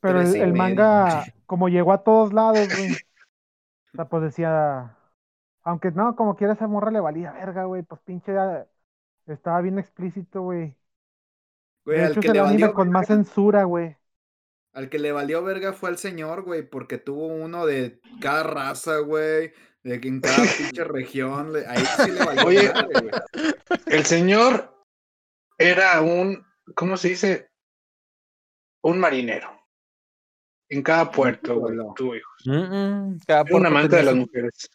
Pero 0.00 0.20
el, 0.20 0.52
manga, 0.52 1.24
como 1.46 1.68
llegó 1.68 1.92
a 1.92 2.02
todos 2.02 2.32
lados, 2.32 2.68
güey. 2.68 2.92
O 2.92 3.96
sea, 3.96 4.04
pues 4.08 4.22
decía, 4.22 4.96
aunque 5.62 5.90
no, 5.90 6.16
como 6.16 6.36
quiera 6.36 6.52
esa 6.54 6.66
morra 6.66 6.90
le 6.90 7.00
valía 7.00 7.32
verga, 7.32 7.64
güey, 7.64 7.82
pues 7.82 8.00
pinche, 8.02 8.36
ah, 8.38 8.66
estaba 9.26 9.60
bien 9.60 9.78
explícito, 9.78 10.42
güey. 10.42 10.76
Güey, 11.84 11.98
De 11.98 12.04
al 12.04 12.10
hecho, 12.12 12.20
que 12.20 12.28
es 12.28 12.30
el 12.30 12.34
le 12.34 12.40
anime 12.40 12.52
valió 12.62 12.74
con 12.74 12.90
más 12.90 13.06
censura, 13.06 13.64
güey. 13.64 13.96
Al 14.72 14.88
que 14.88 14.98
le 14.98 15.12
valió 15.12 15.42
verga 15.42 15.72
fue 15.72 15.88
al 15.90 15.98
señor, 15.98 16.42
güey, 16.42 16.62
porque 16.62 16.98
tuvo 16.98 17.26
uno 17.26 17.66
de 17.66 18.00
cada 18.20 18.44
raza, 18.44 18.98
güey, 18.98 19.52
de 19.82 20.00
que 20.00 20.08
en 20.08 20.20
cada 20.20 20.36
pinche 20.58 20.84
región, 20.84 21.52
le- 21.52 21.66
ahí 21.66 21.84
sí 21.84 22.10
le 22.12 22.24
valió 22.24 22.46
Oye. 22.46 22.72
madre, 22.72 23.00
güey. 23.00 23.10
El 23.86 24.04
señor 24.04 24.74
era 25.58 26.00
un, 26.00 26.46
¿cómo 26.74 26.96
se 26.96 27.08
dice? 27.08 27.50
Un 28.82 28.98
marinero. 29.00 29.59
En 30.70 30.82
cada 30.82 31.10
puerto, 31.10 31.58
güey, 31.58 31.76
tuvo 31.96 32.14
hijos. 32.14 32.42
Mm, 32.46 32.52
mm, 32.52 33.18
cada 33.26 33.40
Era 33.40 33.42
un 33.42 33.48
puerto 33.50 33.66
amante 33.68 33.96
de 33.96 34.02
las 34.04 34.14
mujeres. 34.14 34.70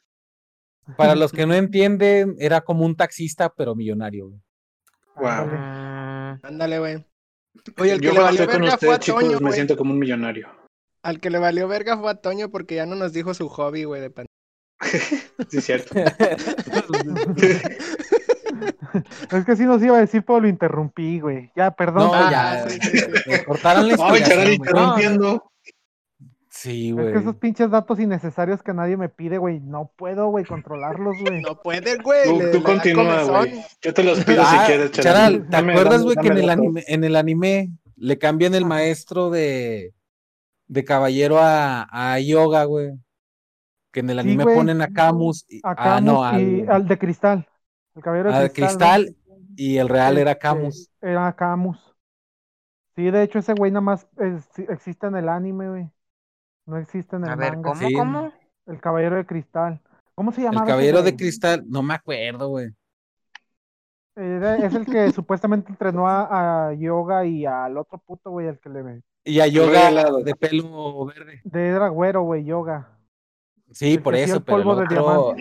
Para 0.97 1.15
los 1.15 1.31
que 1.31 1.45
no 1.47 1.53
entienden, 1.55 2.35
era 2.37 2.61
como 2.61 2.85
un 2.85 2.95
taxista, 2.95 3.49
pero 3.49 3.73
millonario. 3.75 4.27
güey. 4.27 4.41
Wow. 5.15 5.27
Ándale. 5.29 5.57
Mm, 5.57 6.39
Ándale, 6.45 6.79
güey. 6.79 7.05
Oye, 7.79 7.93
el 7.93 8.01
que 8.01 8.07
Yo 8.07 8.13
le 8.13 8.19
valió 8.19 8.45
verga 8.45 8.57
fue 8.57 8.67
a 8.69 8.73
ustedes, 8.75 8.99
chicos, 8.99 9.23
Toño, 9.23 9.39
me 9.39 9.51
siento 9.53 9.77
como 9.77 9.93
un 9.93 9.99
millonario. 9.99 10.49
Al 11.01 11.19
que 11.21 11.29
le 11.29 11.39
valió 11.39 11.67
verga 11.69 11.97
fue 11.97 12.11
a 12.11 12.15
Toño 12.15 12.49
porque 12.51 12.75
ya 12.75 12.85
no 12.85 12.95
nos 12.95 13.13
dijo 13.13 13.33
su 13.33 13.47
hobby, 13.47 13.85
güey, 13.85 14.01
de 14.01 14.09
pan. 14.09 14.25
Sí, 15.49 15.57
es 15.59 15.65
cierto. 15.65 15.95
Es 19.31 19.45
que 19.45 19.55
sí 19.55 19.63
nos 19.63 19.81
iba 19.83 19.97
a 19.97 20.01
decir, 20.01 20.23
pero 20.25 20.39
lo 20.41 20.47
interrumpí, 20.47 21.19
güey. 21.19 21.51
Ya, 21.55 21.71
perdón. 21.71 22.07
No, 22.07 22.13
Ah, 22.13 22.29
ya. 22.31 22.69
sí, 22.69 22.79
sí, 22.81 22.97
sí. 22.99 23.05
me 23.27 23.43
cortaron 23.43 23.87
la 23.87 23.95
güey. 23.95 24.21
No, 24.21 24.53
interrumpiendo. 24.53 25.51
Sí, 26.65 26.89
Es 26.89 26.93
güey. 26.95 27.13
que 27.13 27.19
esos 27.19 27.35
pinches 27.35 27.69
datos 27.69 27.99
innecesarios 27.99 28.63
que 28.63 28.73
nadie 28.73 28.97
me 28.97 29.07
pide, 29.07 29.37
güey. 29.37 29.59
No 29.59 29.91
puedo, 29.95 30.27
güey, 30.29 30.45
controlarlos, 30.45 31.15
güey. 31.21 31.41
No 31.41 31.61
puede, 31.61 31.97
güey. 31.97 32.23
Tú, 32.51 32.57
tú 32.57 32.63
continúa, 32.63 33.23
güey. 33.23 33.61
Yo 33.81 33.93
te 33.93 34.03
los 34.03 34.23
pido 34.23 34.43
si 34.43 34.55
Ah, 34.57 34.63
quieres, 34.65 34.91
Charal. 34.91 35.43
¿te 35.43 35.49
Dame- 35.49 35.73
acuerdas, 35.73 36.01
güey, 36.03 36.15
que 36.15 36.27
en 36.27 36.37
el, 36.37 36.49
anime, 36.49 36.83
en 36.87 37.03
el 37.03 37.15
anime 37.15 37.69
le 37.97 38.17
cambian 38.17 38.55
el 38.55 38.65
maestro 38.65 39.29
de, 39.29 39.93
de 40.67 40.83
caballero 40.83 41.37
a, 41.39 41.87
a 41.91 42.19
yoga, 42.19 42.63
güey? 42.63 42.93
Que 43.91 43.99
en 43.99 44.09
el 44.09 44.17
anime 44.19 44.43
ponen 44.43 44.81
a 44.81 44.87
Camus. 44.87 45.45
y- 45.47 45.59
A 45.63 45.75
ah, 45.97 46.01
no, 46.01 46.23
al, 46.25 46.41
y 46.41 46.65
al 46.67 46.87
de 46.87 46.97
cristal. 46.97 47.47
El 47.95 48.01
caballero 48.01 48.31
de 48.31 48.35
al 48.37 48.51
cristal. 48.51 49.15
y 49.55 49.77
el 49.77 49.87
real 49.87 50.17
era 50.17 50.31
Este, 50.31 50.41
Camus. 50.41 50.89
Era 51.01 51.31
Camus. 51.33 51.77
Sí, 52.95 53.03
de 53.11 53.23
hecho, 53.23 53.39
ese 53.39 53.53
güey 53.53 53.71
nada 53.71 53.81
más 53.81 54.07
es- 54.17 54.59
existe 54.67 55.05
en 55.07 55.15
el 55.15 55.29
anime, 55.29 55.69
güey. 55.69 55.89
No 56.65 56.77
existe 56.77 57.15
en 57.15 57.23
el 57.23 57.29
a 57.29 57.35
ver, 57.35 57.53
manga. 57.53 57.69
¿cómo, 57.69 57.87
Sí. 57.87 57.93
cómo? 57.93 58.33
El 58.65 58.79
caballero 58.81 59.15
de 59.17 59.25
cristal. 59.25 59.81
¿Cómo 60.15 60.31
se 60.31 60.41
El 60.41 60.45
llamaba? 60.47 60.65
ese 60.65 60.71
caballero 60.71 61.03
de 61.03 61.15
cristal, 61.15 61.63
no 61.67 61.83
me 61.83 61.93
acuerdo, 61.93 62.47
güey. 62.49 62.69
Era- 64.15 64.55
es 64.57 64.73
el 64.73 64.85
que 64.85 65.11
supuestamente 65.11 65.69
entrenó 65.71 66.07
a, 66.07 66.69
a 66.69 66.73
Yoga 66.73 67.25
y 67.25 67.45
al 67.45 67.77
otro 67.77 67.97
puto, 67.99 68.31
güey, 68.31 68.47
el 68.47 68.59
que 68.59 68.69
le. 68.69 69.01
Y 69.27 69.39
a 69.39 69.47
yoga 69.47 69.91
de 70.23 70.35
pelo 70.35 71.05
verde. 71.07 71.41
De 71.43 71.67
era 71.67 71.87
güero, 71.89 72.21
güey, 72.21 72.45
Yoga. 72.45 72.91
Sí, 73.71 73.95
El 73.95 74.03
por 74.03 74.13
eso, 74.15 74.35
el 74.37 74.43
pero 74.43 74.57
el 74.59 74.67
otro, 74.67 75.35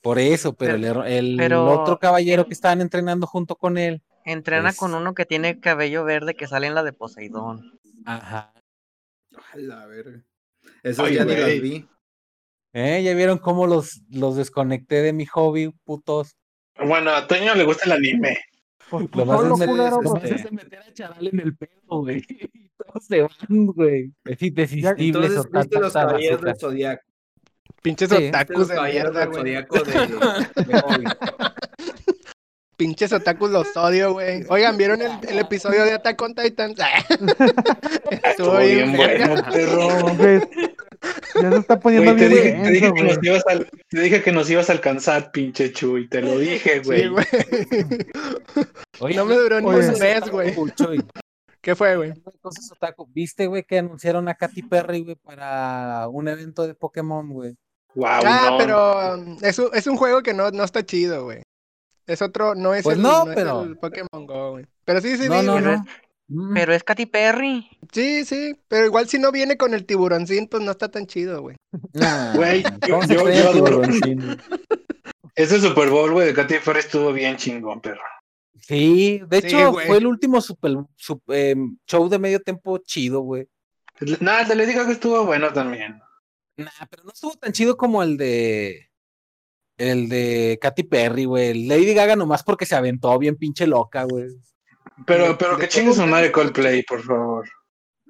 por 0.00 0.18
eso, 0.18 0.52
pero, 0.54 0.74
Pero- 0.80 1.04
el, 1.04 1.32
el 1.32 1.36
pero- 1.36 1.66
otro 1.80 1.98
caballero 1.98 2.46
que 2.46 2.54
estaban 2.54 2.80
entrenando 2.80 3.26
junto 3.26 3.56
con 3.56 3.78
él, 3.78 4.02
Entrena 4.24 4.72
con 4.72 4.94
uno 4.94 5.14
que 5.14 5.26
tiene 5.26 5.58
cabello 5.58 6.04
verde 6.04 6.34
que 6.36 6.46
sale 6.46 6.68
en 6.68 6.76
la 6.76 6.84
de 6.84 6.92
Poseidón. 6.92 7.78
ajá. 8.06 8.52
A 9.52 9.56
la 9.56 9.86
verga. 9.86 10.22
Ay, 10.84 11.14
ya 11.14 11.24
ni 11.24 11.36
las 11.36 11.60
vi. 11.60 11.88
¿Eh? 12.74 13.02
¿Ya 13.04 13.14
vieron 13.14 13.38
cómo 13.38 13.66
los, 13.66 14.00
los 14.10 14.36
desconecté 14.36 15.02
de 15.02 15.12
mi 15.12 15.26
hobby, 15.26 15.72
putos? 15.84 16.36
Bueno, 16.78 17.10
a 17.10 17.26
Toño 17.26 17.54
le 17.54 17.64
gusta 17.64 17.84
el 17.86 17.92
anime. 17.92 18.38
Pues 18.88 19.10
tú 19.10 19.18
Lo 19.18 19.26
más 19.26 19.60
es, 19.60 19.66
culero, 19.68 20.00
lo 20.02 20.10
pues, 20.10 20.22
más 20.22 20.44
es 20.44 20.52
meter 20.52 20.78
a 20.80 20.92
charal 20.92 21.26
en 21.26 21.40
el 21.40 21.56
pedo, 21.56 21.80
güey. 21.88 22.24
Y 22.54 22.68
todos 22.76 23.04
se 23.06 23.22
van, 23.22 23.66
güey. 23.66 24.12
Es 24.24 24.42
indesistible 24.42 25.06
Entonces 25.06 25.50
viste 25.50 25.78
los 25.80 25.92
caballeros 25.92 26.40
del 26.42 26.56
zodiaco. 26.56 27.02
Pinches 27.82 28.08
Sí. 28.10 28.28
Otakus 28.28 28.56
los 28.58 28.68
de 28.68 28.74
caballeros 28.74 29.12
mierda, 29.12 29.20
del 29.20 29.28
güey. 29.28 29.40
zodiaco 29.40 29.78
de, 29.84 30.64
de 30.64 30.80
Hobby. 30.82 31.04
Pinches 32.82 33.12
otakus 33.12 33.48
los 33.50 33.76
odio, 33.76 34.14
güey. 34.14 34.44
Oigan, 34.48 34.76
¿vieron 34.76 35.00
el, 35.02 35.12
el 35.28 35.38
episodio 35.38 35.84
de 35.84 35.92
Attack 35.92 36.20
on 36.20 36.34
Titan? 36.34 36.74
Estuvo 38.24 38.58
bien 38.58 38.96
bueno, 38.96 39.36
perro. 39.52 40.16
Ya 41.40 41.50
se 41.52 41.58
está 41.58 41.78
poniendo 41.78 42.12
Güey, 42.12 42.28
te, 42.28 42.34
bien 42.34 42.62
dije, 42.62 42.62
te, 42.64 42.70
dije 42.70 42.92
que 42.92 43.02
nos 43.04 43.18
ibas 43.22 43.42
a, 43.48 43.58
te 43.88 44.00
dije 44.00 44.22
que 44.22 44.32
nos 44.32 44.50
ibas 44.50 44.68
a 44.68 44.72
alcanzar, 44.72 45.30
pinche 45.30 45.72
Chuy. 45.72 46.08
Te 46.08 46.22
lo 46.22 46.36
dije, 46.38 46.80
güey. 46.80 47.02
Sí, 47.02 47.08
güey. 48.98 49.14
No 49.14 49.26
me 49.26 49.36
duró 49.36 49.60
ni 49.60 49.66
un 49.68 49.98
mes, 50.00 50.28
güey. 50.28 50.56
¿Qué 51.60 51.76
fue, 51.76 51.96
güey? 51.96 52.12
cosas 52.40 52.68
otaku. 52.72 53.08
¿Viste, 53.12 53.46
güey, 53.46 53.62
que 53.62 53.78
anunciaron 53.78 54.28
a 54.28 54.34
Katy 54.34 54.62
Perry, 54.64 55.04
güey, 55.04 55.16
para 55.16 56.08
un 56.08 56.26
evento 56.26 56.66
de 56.66 56.74
Pokémon, 56.74 57.28
güey? 57.30 57.54
Wow, 57.94 58.08
Ah, 58.24 58.48
no. 58.50 58.58
pero 58.58 59.14
um, 59.14 59.38
es 59.40 59.58
un, 59.60 59.68
es 59.72 59.86
un 59.86 59.96
juego 59.96 60.20
que 60.22 60.34
no, 60.34 60.50
no 60.50 60.64
está 60.64 60.84
chido, 60.84 61.24
güey. 61.24 61.42
Es 62.06 62.20
otro, 62.22 62.54
no 62.54 62.74
es, 62.74 62.82
Pues 62.82 62.96
el, 62.96 63.02
no, 63.02 63.28
es 63.28 63.34
pero- 63.34 63.62
el 63.62 63.76
Pokémon 63.78 64.26
Go, 64.26 64.50
güey. 64.52 64.66
Pero 64.84 65.00
sí, 65.00 65.16
sí, 65.16 65.28
no, 65.28 65.40
vi, 65.40 65.46
no, 65.46 65.52
güey. 65.52 65.64
no. 65.64 65.84
Mm. 66.28 66.54
Pero 66.54 66.72
es 66.72 66.82
Katy 66.84 67.06
Perry. 67.06 67.68
Sí, 67.92 68.24
sí, 68.24 68.56
pero 68.68 68.86
igual 68.86 69.06
si 69.08 69.18
no 69.18 69.30
viene 69.32 69.56
con 69.56 69.74
el 69.74 69.84
tiburoncín, 69.84 70.48
pues 70.48 70.62
no 70.62 70.70
está 70.70 70.90
tan 70.90 71.06
chido, 71.06 71.42
güey. 71.42 71.56
Nah, 71.92 72.34
Güey, 72.34 72.62
¿cómo 72.88 73.02
se 73.06 73.14
yo- 73.14 73.20
yo 73.22 73.28
el 73.28 73.46
adoro- 73.46 73.52
tiburoncín? 73.92 74.36
Ese 75.34 75.60
Super 75.60 75.90
Bowl, 75.90 76.12
güey, 76.12 76.26
de 76.28 76.34
Katy 76.34 76.54
Perry 76.64 76.80
estuvo 76.80 77.12
bien 77.12 77.36
chingón, 77.36 77.80
perro. 77.80 78.00
Sí, 78.60 79.20
de 79.28 79.40
Sí, 79.40 79.46
hecho, 79.48 79.72
güey. 79.72 79.86
fue 79.86 79.96
el 79.98 80.06
último 80.06 80.40
super, 80.40 80.72
sup- 80.96 81.22
em, 81.28 81.76
show 81.86 82.08
de 82.08 82.18
medio 82.18 82.40
tiempo 82.40 82.78
chido, 82.78 83.20
güey. 83.20 83.46
Nada, 84.20 84.46
te 84.46 84.54
le 84.54 84.66
digo 84.66 84.84
que 84.86 84.92
estuvo 84.92 85.24
bueno 85.24 85.52
también. 85.52 86.00
Nah, 86.56 86.68
pero 86.90 87.04
no 87.04 87.10
estuvo 87.12 87.34
tan 87.34 87.52
chido 87.52 87.76
como 87.76 88.02
el 88.02 88.16
de. 88.16 88.88
El 89.76 90.08
de 90.08 90.58
Katy 90.60 90.82
Perry, 90.84 91.24
güey. 91.24 91.66
Lady 91.66 91.94
Gaga 91.94 92.16
nomás 92.16 92.42
porque 92.42 92.66
se 92.66 92.74
aventó 92.74 93.18
bien 93.18 93.36
pinche 93.36 93.66
loca, 93.66 94.04
güey. 94.04 94.28
Pero, 95.06 95.36
pero 95.38 95.58
que 95.58 95.68
chingue 95.68 95.94
su 95.94 96.06
madre 96.06 96.30
Coldplay, 96.30 96.82
por 96.82 97.02
favor. 97.02 97.48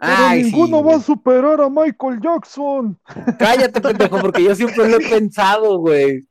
Pero 0.02 0.14
Ay, 0.16 0.42
sí, 0.44 0.50
ninguno 0.50 0.82
va 0.82 0.96
a 0.96 1.00
superar 1.00 1.60
a 1.60 1.68
Michael 1.70 2.20
Jackson. 2.20 2.98
Cállate, 3.38 3.80
pendejo, 3.80 4.20
porque 4.20 4.42
yo 4.42 4.52
siempre 4.54 4.88
lo 4.88 4.96
he 4.96 5.08
pensado, 5.08 5.78
güey. 5.78 6.26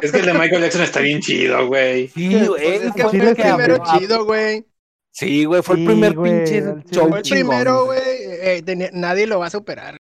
Es 0.00 0.12
que 0.12 0.18
el 0.18 0.26
de 0.26 0.32
Michael 0.32 0.62
Jackson 0.62 0.82
está 0.82 1.00
bien 1.00 1.20
chido, 1.20 1.66
güey. 1.66 2.08
Sí, 2.08 2.46
güey. 2.46 2.66
es 2.66 2.92
que 2.94 3.02
fue 3.02 3.10
fue 3.10 3.28
el 3.28 3.36
que 3.36 3.42
primero 3.42 3.78
chido, 3.84 4.24
güey. 4.24 4.66
Sí, 5.10 5.44
güey, 5.44 5.62
fue 5.62 5.76
el 5.76 5.84
primer 5.84 6.14
güey, 6.14 6.32
pinche 6.32 6.62
show 6.90 7.08
Fue 7.08 7.18
el 7.18 7.28
primero, 7.28 7.84
güey. 7.84 8.00
eh, 8.00 8.90
nadie 8.94 9.26
lo 9.26 9.38
va 9.38 9.46
a 9.46 9.50
superar. 9.50 9.98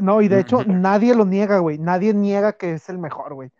No, 0.00 0.22
y 0.22 0.28
de 0.28 0.40
hecho 0.40 0.64
nadie 0.64 1.14
lo 1.14 1.24
niega, 1.24 1.58
güey. 1.58 1.78
Nadie 1.78 2.14
niega 2.14 2.54
que 2.54 2.72
es 2.74 2.88
el 2.88 2.98
mejor, 2.98 3.34
güey. 3.34 3.50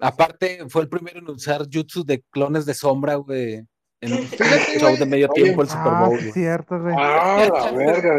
Aparte, 0.00 0.60
fue 0.68 0.82
el 0.82 0.88
primero 0.88 1.18
en 1.18 1.28
usar 1.28 1.66
jutsu 1.72 2.04
de 2.04 2.22
clones 2.30 2.64
de 2.66 2.74
sombra, 2.74 3.16
güey. 3.16 3.64
En 4.00 4.12
un 4.12 4.18
show 4.80 4.96
de 4.96 5.06
medio 5.06 5.28
tiempo, 5.30 5.62
el 5.62 5.68
Super 5.68 5.92
Ah, 5.92 6.04
Bowl. 6.06 6.18
güey. 6.18 6.32
cierto, 6.32 6.80
güey. 6.80 6.94
Ah, 6.96 7.48
la 7.52 7.72
verga. 7.72 8.16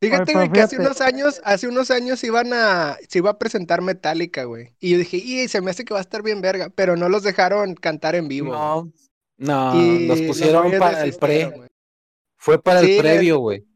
Fíjate, 0.00 0.32
güey, 0.32 0.50
que 0.50 0.60
hace 0.60 0.78
unos 0.78 1.00
años, 1.00 1.40
hace 1.44 1.68
unos 1.68 1.90
años 1.90 2.24
iban 2.24 2.52
a, 2.52 2.96
se 3.08 3.18
iba 3.18 3.30
a 3.30 3.38
presentar 3.38 3.82
Metallica, 3.82 4.44
güey. 4.44 4.74
Y 4.80 4.90
yo 4.92 4.98
dije, 4.98 5.18
y 5.18 5.46
se 5.48 5.60
me 5.60 5.70
hace 5.70 5.84
que 5.84 5.92
va 5.94 6.00
a 6.00 6.02
estar 6.02 6.22
bien 6.22 6.40
verga, 6.40 6.70
pero 6.74 6.96
no 6.96 7.08
los 7.08 7.22
dejaron 7.22 7.74
cantar 7.74 8.14
en 8.14 8.26
vivo. 8.28 8.52
No, 8.52 8.90
no, 9.38 9.76
Y 9.80 10.06
los 10.06 10.20
pusieron 10.22 10.72
para 10.78 11.04
el 11.04 11.12
pre. 11.14 11.44
güey. 11.46 11.68
Fue 12.36 12.62
para 12.62 12.80
Sí, 12.80 12.92
el 12.96 13.00
previo, 13.02 13.38
güey. 13.38 13.66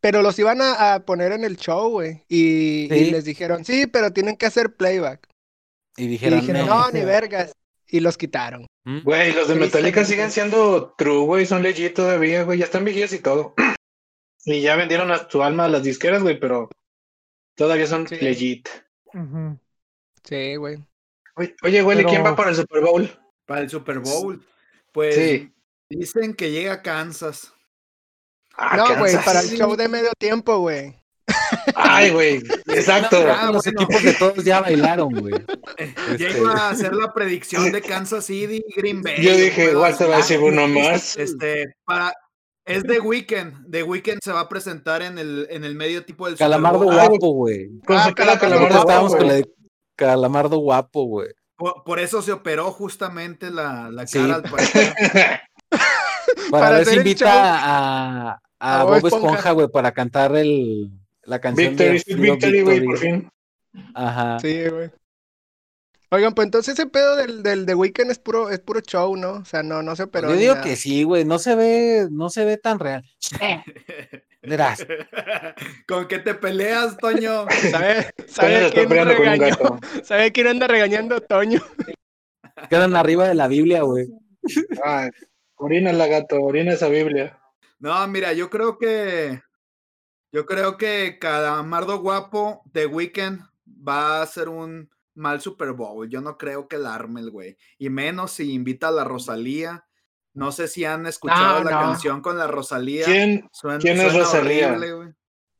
Pero 0.00 0.22
los 0.22 0.38
iban 0.38 0.60
a, 0.60 0.94
a 0.94 1.00
poner 1.04 1.32
en 1.32 1.44
el 1.44 1.56
show, 1.56 1.90
güey. 1.90 2.24
Y, 2.28 2.88
les 2.88 3.24
dijeron, 3.24 3.64
sí, 3.64 3.86
pero 3.86 4.12
tienen 4.12 4.36
que 4.36 4.46
hacer 4.46 4.74
playback. 4.76 5.26
Y 5.96 6.04
Y 6.04 6.08
dijeron, 6.08 6.46
"No". 6.46 6.66
no, 6.66 6.90
ni 6.92 7.04
vergas. 7.04 7.52
Y 7.88 8.00
los 8.00 8.16
quitaron. 8.16 8.66
¿Mm? 8.84 9.00
Güey, 9.02 9.32
los 9.32 9.48
de 9.48 9.54
Metallica 9.56 10.04
siguen 10.04 10.30
siendo 10.30 10.94
true, 10.96 11.24
güey, 11.24 11.46
son 11.46 11.62
legit 11.62 11.94
todavía, 11.94 12.44
güey, 12.44 12.58
ya 12.58 12.66
están 12.66 12.84
viejitos 12.84 13.12
y 13.14 13.18
todo. 13.20 13.54
Y 14.44 14.62
ya 14.62 14.76
vendieron 14.76 15.10
a 15.10 15.28
su 15.28 15.42
alma 15.42 15.64
a 15.66 15.68
las 15.68 15.82
disqueras, 15.82 16.22
güey, 16.22 16.38
pero 16.40 16.70
todavía 17.54 17.86
son 17.86 18.06
Sí. 18.08 18.16
legit. 18.20 18.66
Sí, 20.24 20.56
güey. 20.56 20.78
Oye, 21.62 21.82
güey, 21.82 21.98
¿y 21.98 22.00
Pero- 22.00 22.08
quién 22.08 22.24
va 22.24 22.34
para 22.36 22.50
el 22.50 22.56
Super 22.56 22.80
Bowl? 22.82 23.10
Para 23.46 23.60
el 23.62 23.70
Super 23.70 23.98
Bowl. 23.98 24.42
Pues 24.92 25.14
Sí. 25.14 25.52
dicen 25.90 26.34
que 26.34 26.50
llega 26.50 26.74
a 26.74 26.82
Kansas. 26.82 27.52
Ah, 28.60 28.76
no, 28.76 28.98
güey, 28.98 29.16
para 29.24 29.40
el 29.40 29.48
show 29.56 29.76
de 29.76 29.88
medio 29.88 30.10
tiempo, 30.18 30.58
güey. 30.58 30.94
Ay, 31.76 32.10
güey, 32.10 32.42
exacto. 32.68 33.18
Ah, 33.28 33.50
los 33.52 33.62
bueno. 33.64 33.82
equipos 33.82 34.02
de 34.02 34.12
todos 34.14 34.44
ya 34.44 34.60
bailaron, 34.60 35.10
güey. 35.10 35.34
Ya 36.18 36.26
Este- 36.28 36.38
iba 36.38 36.52
a 36.52 36.70
hacer 36.70 36.92
la 36.94 37.12
predicción 37.12 37.70
de 37.70 37.80
Kansas 37.82 38.24
City 38.24 38.62
y 38.66 38.74
Green 38.80 39.02
Bay. 39.02 39.22
Yo 39.22 39.36
dije, 39.36 39.70
igual 39.72 39.94
se 39.94 40.06
va 40.06 40.14
a 40.14 40.18
decir 40.18 40.40
uno 40.40 40.66
más. 40.68 41.16
Este, 41.16 41.66
para. 41.84 42.12
Es 42.64 42.82
de 42.82 43.00
Weekend. 43.00 43.70
The 43.70 43.82
Weekend 43.82 44.20
se 44.22 44.32
va 44.32 44.40
a 44.40 44.48
presentar 44.48 45.00
en 45.02 45.18
el, 45.18 45.46
en 45.50 45.64
el 45.64 45.74
medio 45.74 46.04
tipo 46.04 46.26
del 46.26 46.34
Super 46.34 46.46
Calamardo 46.46 46.80
Bowl. 46.80 46.94
guapo, 46.94 47.32
güey. 47.32 47.68
Con 47.86 47.96
Ah, 47.96 48.08
su 48.08 48.14
cara 48.14 48.38
Calamardo 48.38 48.82
guapo, 48.82 49.16
con 49.16 49.26
la 49.26 49.34
de 49.34 49.46
Calamardo 49.96 50.58
guapo, 50.58 51.04
güey. 51.04 51.28
Por, 51.56 51.82
por 51.84 51.98
eso 51.98 52.20
se 52.22 52.32
operó 52.32 52.70
justamente 52.70 53.50
la, 53.50 53.90
la 53.90 54.06
Sí. 54.06 54.18
cara 54.18 54.34
al 54.36 54.42
parecer. 54.42 54.94
Para, 55.70 56.50
Para 56.50 56.70
ver 56.76 56.86
si 56.86 56.96
invita 56.96 57.30
a, 58.32 58.38
a 58.60 58.80
A 58.80 58.84
Bob 58.84 59.00
Bob 59.00 59.06
Esponja. 59.06 59.52
Güey, 59.52 59.68
para 59.68 59.92
cantar 59.92 60.36
el, 60.36 60.90
la 61.22 61.40
canción 61.40 61.76
Victory, 61.76 62.02
de 62.06 62.14
Victory, 62.14 62.62
güey, 62.62 62.84
por 62.84 62.98
fin. 62.98 63.28
Ajá. 63.94 64.38
Sí, 64.40 64.68
güey. 64.68 64.90
Oigan, 66.10 66.34
pues 66.34 66.46
entonces 66.46 66.78
ese 66.78 66.86
pedo 66.86 67.16
del, 67.16 67.42
del 67.42 67.66
The 67.66 67.74
Weeknd 67.74 68.10
es 68.10 68.18
puro, 68.18 68.48
es 68.48 68.60
puro 68.60 68.80
show, 68.80 69.14
¿no? 69.14 69.32
O 69.32 69.44
sea, 69.44 69.62
no, 69.62 69.82
no 69.82 69.94
se 69.94 70.04
operó 70.04 70.30
Yo 70.30 70.36
digo 70.36 70.54
nada. 70.54 70.64
que 70.64 70.74
sí, 70.76 71.02
güey. 71.02 71.26
No 71.26 71.38
se 71.38 71.54
ve, 71.54 72.08
no 72.10 72.30
se 72.30 72.46
ve 72.46 72.56
tan 72.56 72.78
real. 72.78 73.04
Verás. 74.40 74.86
¿Con 75.86 76.08
qué 76.08 76.18
te 76.18 76.34
peleas, 76.34 76.96
Toño? 76.96 77.46
¿Sabe, 77.70 78.10
sabe 78.26 78.70
quién 78.72 78.88
regañó? 78.88 79.56
¿Sabe 80.02 80.32
quién 80.32 80.46
anda 80.46 80.66
regañando 80.66 81.16
a 81.16 81.20
Toño? 81.20 81.60
Quedan 82.70 82.96
arriba 82.96 83.28
de 83.28 83.34
la 83.34 83.46
Biblia, 83.46 83.82
güey. 83.82 84.08
Ay, 84.82 85.10
orina 85.56 85.92
la 85.92 86.06
gato, 86.06 86.40
orina 86.40 86.72
esa 86.72 86.88
Biblia. 86.88 87.38
No, 87.78 88.06
mira, 88.08 88.32
yo 88.32 88.50
creo 88.50 88.78
que. 88.78 89.40
Yo 90.32 90.44
creo 90.44 90.76
que 90.76 91.18
Calamardo 91.18 92.00
Guapo 92.00 92.62
de 92.66 92.86
Weekend 92.86 93.40
va 93.66 94.20
a 94.20 94.26
ser 94.26 94.48
un 94.50 94.90
mal 95.14 95.40
Super 95.40 95.72
Bowl. 95.72 96.08
Yo 96.08 96.20
no 96.20 96.36
creo 96.36 96.68
que 96.68 96.76
la 96.78 96.94
arme 96.94 97.20
el 97.22 97.30
güey. 97.30 97.56
Y 97.78 97.88
menos 97.88 98.32
si 98.32 98.52
invita 98.52 98.88
a 98.88 98.92
la 98.92 99.04
Rosalía. 99.04 99.86
No 100.34 100.52
sé 100.52 100.68
si 100.68 100.84
han 100.84 101.06
escuchado 101.06 101.60
No, 101.60 101.64
la 101.64 101.70
no. 101.70 101.80
canción 101.80 102.20
con 102.20 102.36
la 102.36 102.46
Rosalía. 102.46 103.06
¿Quién? 103.06 103.48
Suena- 103.52 103.78
quién 103.78 103.98
es 104.00 104.14
Rosalía? 104.14 104.68
horrible, 104.68 104.92
güey. 104.92 105.08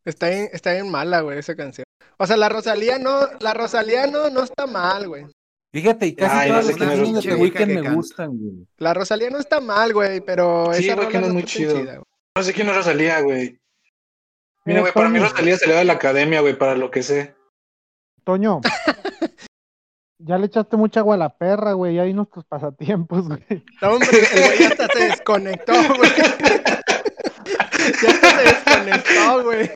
Está 0.04 0.28
bien, 0.28 0.48
está 0.52 0.72
bien 0.72 0.90
mala, 0.90 1.22
güey, 1.22 1.38
esa 1.38 1.56
canción. 1.56 1.84
O 2.18 2.26
sea, 2.26 2.36
la 2.36 2.48
Rosalía 2.48 2.98
no, 2.98 3.26
la 3.40 3.54
Rosalía 3.54 4.06
no, 4.06 4.28
no 4.30 4.42
está 4.42 4.66
mal, 4.66 5.08
güey. 5.08 5.26
Fíjate, 5.72 6.06
y 6.06 6.14
casi 6.14 6.36
Ay, 6.36 6.48
no 6.50 6.60
todas 6.60 6.66
sé 6.66 6.70
las 6.72 6.78
quién 6.78 6.90
es 6.90 6.96
canciones 6.96 7.24
de. 7.24 7.30
The 7.30 7.36
Weeknd 7.42 7.66
me 7.68 7.74
canta. 7.74 7.92
gustan, 7.92 8.38
güey. 8.38 8.66
La 8.78 8.94
Rosalía 8.94 9.30
no 9.30 9.38
está 9.38 9.60
mal, 9.60 9.92
güey, 9.92 10.20
pero 10.22 10.72
Sí, 10.72 10.84
esa 10.86 10.94
güey, 10.96 11.08
que 11.08 11.18
no 11.18 11.26
es 11.26 11.32
muy 11.34 11.42
chido. 11.44 11.72
chida, 11.78 11.92
güey. 11.96 12.04
No 12.36 12.42
sé 12.42 12.52
quién 12.54 12.68
es 12.68 12.76
Rosalía, 12.76 13.20
güey. 13.20 13.58
Mira, 14.64 14.80
güey, 14.80 14.92
para 14.92 15.08
mí. 15.08 15.18
Rosalía 15.18 15.56
se 15.56 15.66
le 15.66 15.74
da 15.74 15.80
a 15.80 15.84
la 15.84 15.94
academia, 15.94 16.40
güey, 16.40 16.56
para 16.58 16.74
lo 16.74 16.90
que 16.90 17.02
sé. 17.02 17.34
Toño. 18.24 18.60
ya 20.18 20.38
le 20.38 20.46
echaste 20.46 20.76
mucha 20.76 21.00
agua 21.00 21.14
a 21.16 21.18
la 21.18 21.36
perra, 21.36 21.72
güey. 21.72 21.94
Ya 21.96 22.04
vino 22.04 22.24
tus 22.26 22.44
pasatiempos, 22.44 23.28
güey. 23.28 23.64
No, 23.82 23.90
hombre, 23.92 24.08
el 24.32 24.42
güey 24.46 24.64
hasta 24.64 24.86
se 24.88 25.04
desconectó, 25.04 25.72
güey. 25.96 26.10
ya 28.02 28.10
hasta 28.10 28.30
se 28.30 28.42
desconectó, 28.42 29.42
güey. 29.44 29.70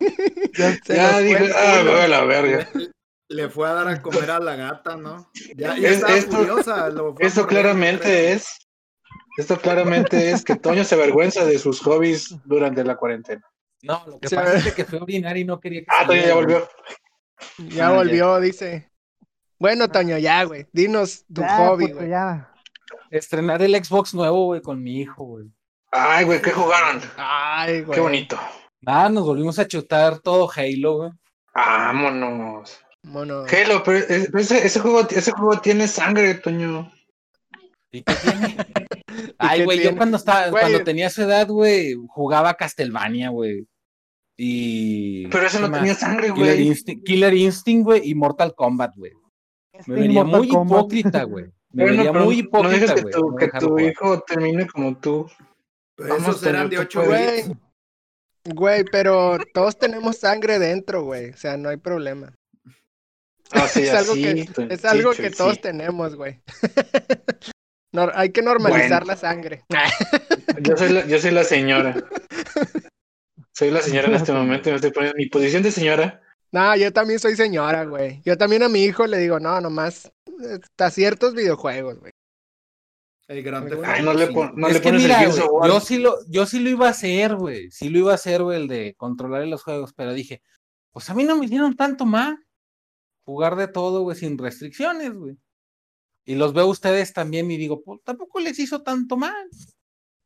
Ya- 0.54 0.76
Se 0.84 0.96
ya 0.96 1.18
el 1.20 1.52
ah, 1.52 2.04
a 2.04 2.08
la 2.08 2.24
verga. 2.24 2.68
Le 3.32 3.48
fue 3.48 3.68
a 3.68 3.72
dar 3.74 3.88
a 3.88 4.02
comer 4.02 4.30
a 4.30 4.38
la 4.40 4.56
gata, 4.56 4.96
¿no? 4.96 5.30
Ya, 5.56 5.76
ya 5.76 5.88
Es- 5.88 6.02
esto- 6.02 6.36
furiosa. 6.38 6.88
lo 6.90 7.14
Esto 7.18 7.46
claramente 7.46 8.32
es. 8.32 8.46
Esto 9.38 9.56
claramente 9.58 10.30
es 10.30 10.44
que 10.44 10.56
Toño 10.56 10.84
se 10.84 10.94
avergüenza 10.94 11.44
de 11.46 11.58
sus 11.58 11.80
hobbies 11.80 12.36
durante 12.44 12.84
la 12.84 12.96
cuarentena. 12.96 13.42
No, 13.82 14.02
lo 14.06 14.20
que 14.20 14.28
Sí, 14.28 14.36
pasa 14.36 14.56
es 14.56 14.74
que 14.74 14.84
fue 14.84 14.98
a 14.98 15.02
orinar 15.02 15.36
y 15.38 15.44
no 15.44 15.58
quería 15.58 15.80
que 15.80 15.86
Ah, 15.88 16.06
Toño 16.06 16.22
ya 16.22 16.34
volvió. 16.34 16.68
Ya 17.58 17.88
Ah, 17.88 17.92
volvió, 17.92 18.38
dice. 18.40 18.90
Bueno, 19.58 19.88
Toño, 19.88 20.18
ya, 20.18 20.44
güey. 20.44 20.66
Dinos 20.72 21.24
tu 21.32 21.40
ya, 21.40 21.56
hobby, 21.56 21.90
güey. 21.90 22.10
ya. 22.10 22.52
Estrenar 23.10 23.62
el 23.62 23.74
Xbox 23.82 24.12
nuevo, 24.14 24.46
güey, 24.46 24.60
con 24.60 24.82
mi 24.82 25.00
hijo, 25.00 25.24
güey. 25.24 25.46
Ay, 25.90 26.24
güey, 26.24 26.40
¿qué 26.42 26.50
jugaron? 26.50 27.00
Ay, 27.16 27.82
güey. 27.82 27.94
Qué 27.94 28.00
bonito. 28.00 28.38
Ah, 28.86 29.08
nos 29.08 29.24
volvimos 29.24 29.58
a 29.58 29.66
chutar 29.66 30.18
todo 30.18 30.50
Halo, 30.54 30.96
güey. 30.98 31.10
Vámonos. 31.54 32.78
Mono. 33.04 33.44
Halo, 33.50 33.82
pero, 33.84 33.98
eh, 33.98 34.28
ese, 34.34 34.64
ese 34.66 34.80
juego, 34.80 35.06
ese 35.08 35.32
juego 35.32 35.60
tiene 35.60 35.88
sangre, 35.88 36.34
Toño. 36.34 36.90
¿Y 37.90 38.02
qué 38.02 38.14
tiene? 38.14 38.56
Ay, 39.38 39.64
güey, 39.64 39.82
yo 39.82 39.96
cuando 39.96 40.16
estaba, 40.16 40.48
Güey. 40.48 40.60
cuando 40.62 40.84
tenía 40.84 41.10
su 41.10 41.22
edad, 41.22 41.46
güey, 41.48 41.94
jugaba 42.08 42.54
Castlevania, 42.54 43.30
güey. 43.30 43.66
Y. 44.38 45.26
Pero 45.28 45.46
ese 45.46 45.58
¿qué 45.58 45.62
no 45.64 45.68
más? 45.70 45.80
tenía 45.80 45.94
sangre, 45.94 46.32
Killer 46.32 46.56
güey. 46.56 47.02
Killer 47.04 47.34
Instinct, 47.34 47.84
güey, 47.84 48.08
y 48.08 48.14
Mortal 48.14 48.54
Kombat, 48.54 48.94
güey. 48.96 49.12
Me 49.74 49.80
Este 49.80 49.92
vería 49.92 50.24
Mortal 50.24 50.38
muy 50.40 50.48
Kombat. 50.48 50.78
hipócrita, 50.78 51.22
güey. 51.24 51.44
Me 51.70 51.84
Bueno, 51.84 51.96
vería 51.96 52.12
pero 52.12 52.24
muy 52.24 52.34
no 52.36 52.40
hipócrita, 52.40 52.78
dejes 52.78 52.92
que 52.94 53.00
güey. 53.02 53.12
tu, 53.12 53.30
no 53.30 53.36
que 53.36 53.44
dejarlo 53.46 53.68
tu 53.68 53.74
jugar. 53.74 53.92
hijo 53.92 54.20
termine 54.22 54.66
como 54.68 54.98
tú. 54.98 55.26
Pero 55.96 56.08
Vamos, 56.14 56.28
esos 56.30 56.46
eran 56.46 56.70
Toño, 56.70 56.80
de 56.80 56.86
tú 56.86 57.00
8 57.00 57.04
puedes. 57.04 57.48
bits. 57.48 57.58
Güey, 58.44 58.54
güey, 58.54 58.84
pero 58.90 59.38
todos 59.52 59.78
tenemos 59.78 60.16
sangre 60.18 60.58
dentro, 60.58 61.02
güey. 61.04 61.30
O 61.30 61.36
sea, 61.36 61.56
no 61.56 61.68
hay 61.68 61.76
problema. 61.76 62.34
Ah, 63.64 63.68
sí, 63.68 63.82
es 63.82 63.90
algo 63.92 64.12
así, 64.12 64.22
que, 64.22 64.44
Toño, 64.52 64.68
es 64.70 64.84
algo 64.84 65.10
que 65.12 65.30
todos 65.30 65.54
sí. 65.54 65.60
tenemos, 65.60 66.14
güey. 66.16 66.40
Hay 68.14 68.30
que 68.30 68.40
normalizar 68.40 68.88
Bueno. 69.02 69.06
la 69.06 69.16
sangre. 69.16 69.64
Yo 70.62 70.76
soy 70.76 70.88
la, 70.90 71.06
yo 71.06 71.18
soy 71.18 71.30
la 71.32 71.44
señora. 71.44 71.94
Soy 73.54 73.70
la 73.70 73.80
señora 73.82 74.08
en 74.08 74.14
este 74.14 74.32
momento 74.32 74.68
y 74.68 74.72
me 74.72 74.76
estoy 74.76 74.92
poniendo 74.92 75.16
en 75.18 75.24
mi 75.24 75.28
posición 75.28 75.62
de 75.62 75.70
señora. 75.70 76.22
No, 76.52 76.76
yo 76.76 76.92
también 76.92 77.18
soy 77.18 77.34
señora, 77.36 77.84
güey. 77.84 78.20
Yo 78.24 78.36
también 78.38 78.62
a 78.62 78.68
mi 78.68 78.84
hijo 78.84 79.06
le 79.06 79.18
digo, 79.18 79.40
no, 79.40 79.60
nomás 79.60 80.10
hasta 80.62 80.90
ciertos 80.90 81.34
videojuegos, 81.34 81.98
güey. 81.98 82.12
El 83.28 83.42
Gran 83.42 83.68
Ay, 83.84 84.02
no 84.02 84.12
le, 84.14 84.26
pon- 84.28 84.52
no 84.56 84.68
le 84.68 84.80
pones 84.80 85.02
mira, 85.02 85.22
el 85.22 85.30
War. 85.50 85.70
yo 85.70 85.80
sí 85.80 85.98
lo, 85.98 86.16
yo 86.28 86.44
sí 86.46 86.60
lo 86.60 86.70
iba 86.70 86.86
a 86.88 86.90
hacer, 86.90 87.34
güey. 87.36 87.70
Sí 87.70 87.88
lo 87.88 87.98
iba 87.98 88.12
a 88.12 88.16
hacer, 88.16 88.42
güey, 88.42 88.60
el 88.60 88.68
de 88.68 88.94
controlar 88.96 89.46
los 89.46 89.62
juegos, 89.62 89.92
pero 89.94 90.12
dije, 90.12 90.42
pues 90.92 91.08
a 91.08 91.14
mí 91.14 91.24
no 91.24 91.36
me 91.36 91.46
hicieron 91.46 91.74
tanto 91.76 92.04
más. 92.04 92.34
Jugar 93.24 93.56
de 93.56 93.68
todo, 93.68 94.02
güey, 94.02 94.16
sin 94.16 94.36
restricciones, 94.38 95.12
güey. 95.14 95.36
Y 96.24 96.34
los 96.36 96.52
veo 96.52 96.64
a 96.64 96.68
ustedes 96.68 97.12
también 97.12 97.50
y 97.50 97.56
digo, 97.56 97.82
pues 97.82 98.00
tampoco 98.04 98.40
les 98.40 98.58
hizo 98.58 98.82
tanto 98.82 99.16
mal. 99.16 99.48